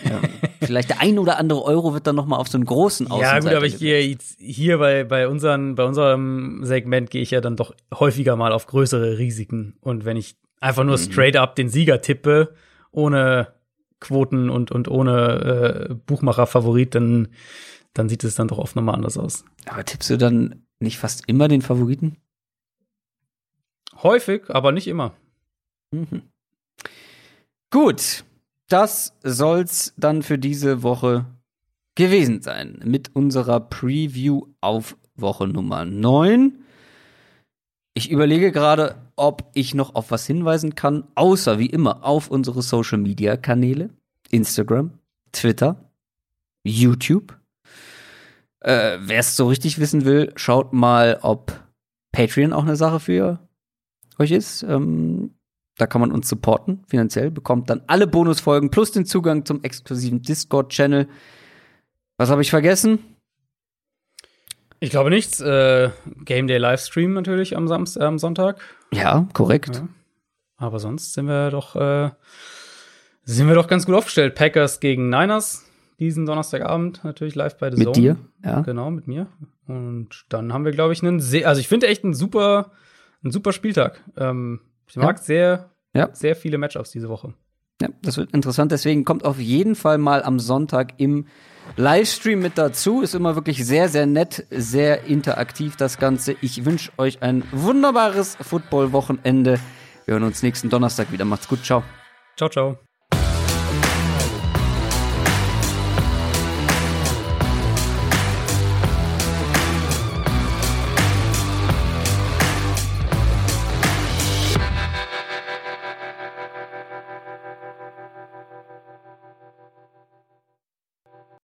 vielleicht 0.61 0.89
der 0.89 1.01
ein 1.01 1.19
oder 1.19 1.37
andere 1.37 1.63
Euro 1.63 1.93
wird 1.93 2.07
dann 2.07 2.15
noch 2.15 2.25
mal 2.25 2.37
auf 2.37 2.47
so 2.47 2.57
einen 2.57 2.65
großen 2.65 3.07
Außenseiter 3.07 3.35
Ja 3.35 3.41
gut, 3.41 3.53
aber 3.53 3.65
ich 3.65 3.77
gehe 3.77 4.17
hier 4.39 4.77
bei, 4.77 5.03
bei, 5.03 5.27
unseren, 5.27 5.75
bei 5.75 5.83
unserem 5.83 6.61
Segment 6.63 7.09
gehe 7.09 7.21
ich 7.21 7.31
ja 7.31 7.41
dann 7.41 7.55
doch 7.55 7.73
häufiger 7.93 8.35
mal 8.35 8.51
auf 8.53 8.65
größere 8.67 9.17
Risiken. 9.17 9.75
Und 9.81 10.05
wenn 10.05 10.17
ich 10.17 10.37
einfach 10.61 10.83
nur 10.83 10.97
mhm. 10.97 11.01
straight 11.01 11.35
up 11.35 11.55
den 11.55 11.69
Sieger 11.69 12.01
tippe, 12.01 12.53
ohne 12.91 13.49
Quoten 13.99 14.49
und, 14.49 14.71
und 14.71 14.87
ohne 14.87 15.89
äh, 15.89 15.93
Buchmacher-Favorit, 15.93 16.95
dann 16.95 17.27
dann 17.93 18.09
sieht 18.09 18.23
es 18.23 18.35
dann 18.35 18.47
doch 18.47 18.57
oft 18.57 18.75
nochmal 18.75 18.95
anders 18.95 19.17
aus. 19.17 19.45
Aber 19.65 19.83
tippst 19.83 20.09
du 20.09 20.17
dann 20.17 20.63
nicht 20.79 20.97
fast 20.97 21.23
immer 21.27 21.47
den 21.47 21.61
Favoriten? 21.61 22.17
Häufig, 24.03 24.49
aber 24.49 24.71
nicht 24.71 24.87
immer. 24.87 25.13
Mhm. 25.91 26.23
Gut, 27.71 28.23
das 28.67 29.13
soll's 29.23 29.93
dann 29.97 30.23
für 30.23 30.37
diese 30.37 30.83
Woche 30.83 31.25
gewesen 31.95 32.41
sein 32.41 32.79
mit 32.83 33.15
unserer 33.15 33.59
Preview 33.59 34.47
auf 34.61 34.97
Woche 35.15 35.47
Nummer 35.47 35.85
9. 35.85 36.63
Ich 37.93 38.09
überlege 38.09 38.51
gerade, 38.51 38.95
ob 39.15 39.49
ich 39.53 39.73
noch 39.73 39.95
auf 39.95 40.11
was 40.11 40.25
hinweisen 40.25 40.75
kann, 40.75 41.07
außer 41.15 41.59
wie 41.59 41.65
immer 41.65 42.05
auf 42.05 42.31
unsere 42.31 42.61
Social 42.61 42.99
Media 42.99 43.35
Kanäle, 43.35 43.89
Instagram, 44.31 44.97
Twitter, 45.31 45.91
YouTube 46.63 47.39
äh, 48.61 48.97
Wer 49.01 49.19
es 49.19 49.35
so 49.35 49.47
richtig 49.47 49.79
wissen 49.79 50.05
will, 50.05 50.31
schaut 50.35 50.73
mal, 50.73 51.19
ob 51.21 51.63
Patreon 52.11 52.53
auch 52.53 52.63
eine 52.63 52.75
Sache 52.75 52.99
für 52.99 53.39
euch 54.19 54.31
ist. 54.31 54.63
Ähm, 54.63 55.35
da 55.77 55.87
kann 55.87 56.01
man 56.01 56.11
uns 56.11 56.27
supporten, 56.27 56.83
finanziell, 56.87 57.31
bekommt 57.31 57.69
dann 57.69 57.81
alle 57.87 58.05
Bonusfolgen 58.05 58.69
plus 58.69 58.91
den 58.91 59.05
Zugang 59.05 59.45
zum 59.45 59.63
exklusiven 59.63 60.21
Discord-Channel. 60.21 61.07
Was 62.17 62.29
habe 62.29 62.41
ich 62.41 62.49
vergessen? 62.49 62.99
Ich 64.81 64.89
glaube 64.89 65.09
nichts. 65.09 65.39
Äh, 65.39 65.91
Game 66.25 66.47
Day 66.47 66.57
Livestream 66.57 67.13
natürlich 67.13 67.55
am 67.55 67.67
Samstag, 67.67 68.01
äh, 68.01 68.05
am 68.05 68.19
Sonntag. 68.19 68.61
Ja, 68.93 69.27
korrekt. 69.33 69.77
Ja. 69.77 69.87
Aber 70.57 70.79
sonst 70.79 71.13
sind 71.13 71.27
wir 71.27 71.49
doch 71.49 71.75
äh, 71.75 72.11
sind 73.23 73.47
wir 73.47 73.55
doch 73.55 73.67
ganz 73.67 73.85
gut 73.85 73.95
aufgestellt. 73.95 74.35
Packers 74.35 74.79
gegen 74.79 75.09
Niners 75.09 75.65
diesen 75.99 76.25
Donnerstagabend 76.25 77.03
natürlich 77.03 77.35
live 77.35 77.57
bei 77.57 77.69
The 77.71 77.77
Mit 77.77 77.85
Zone. 77.93 77.97
dir? 77.99 78.17
Ja. 78.43 78.61
Genau, 78.61 78.89
mit 78.89 79.07
mir. 79.07 79.27
Und 79.67 80.25
dann 80.29 80.53
haben 80.53 80.65
wir, 80.65 80.71
glaube 80.71 80.93
ich, 80.93 81.03
einen 81.03 81.19
sehr, 81.19 81.47
also 81.47 81.59
ich 81.59 81.67
finde 81.67 81.87
echt 81.87 82.03
einen 82.03 82.13
super, 82.13 82.71
einen 83.23 83.31
super 83.31 83.53
Spieltag. 83.53 84.03
Ähm, 84.17 84.61
ich 84.87 84.95
mag 84.95 85.17
ja. 85.17 85.23
sehr, 85.23 85.71
ja. 85.93 86.09
sehr 86.13 86.35
viele 86.35 86.57
Matchups 86.57 86.91
diese 86.91 87.09
Woche. 87.09 87.33
Ja, 87.81 87.89
das 88.01 88.17
wird 88.17 88.31
interessant. 88.31 88.71
Deswegen 88.71 89.05
kommt 89.05 89.23
auf 89.23 89.39
jeden 89.39 89.75
Fall 89.75 89.97
mal 89.97 90.23
am 90.23 90.39
Sonntag 90.39 90.93
im 90.97 91.27
Livestream 91.77 92.39
mit 92.39 92.57
dazu. 92.57 93.01
Ist 93.01 93.15
immer 93.15 93.35
wirklich 93.35 93.65
sehr, 93.65 93.87
sehr 93.87 94.05
nett, 94.05 94.45
sehr 94.49 95.05
interaktiv 95.05 95.75
das 95.77 95.97
Ganze. 95.97 96.35
Ich 96.41 96.65
wünsche 96.65 96.91
euch 96.97 97.21
ein 97.21 97.43
wunderbares 97.51 98.35
Football-Wochenende. 98.41 99.59
Wir 100.05 100.13
hören 100.13 100.23
uns 100.23 100.43
nächsten 100.43 100.69
Donnerstag 100.69 101.11
wieder. 101.11 101.23
Macht's 101.23 101.47
gut. 101.47 101.63
Ciao. 101.63 101.83
Ciao, 102.35 102.49
ciao. 102.49 102.88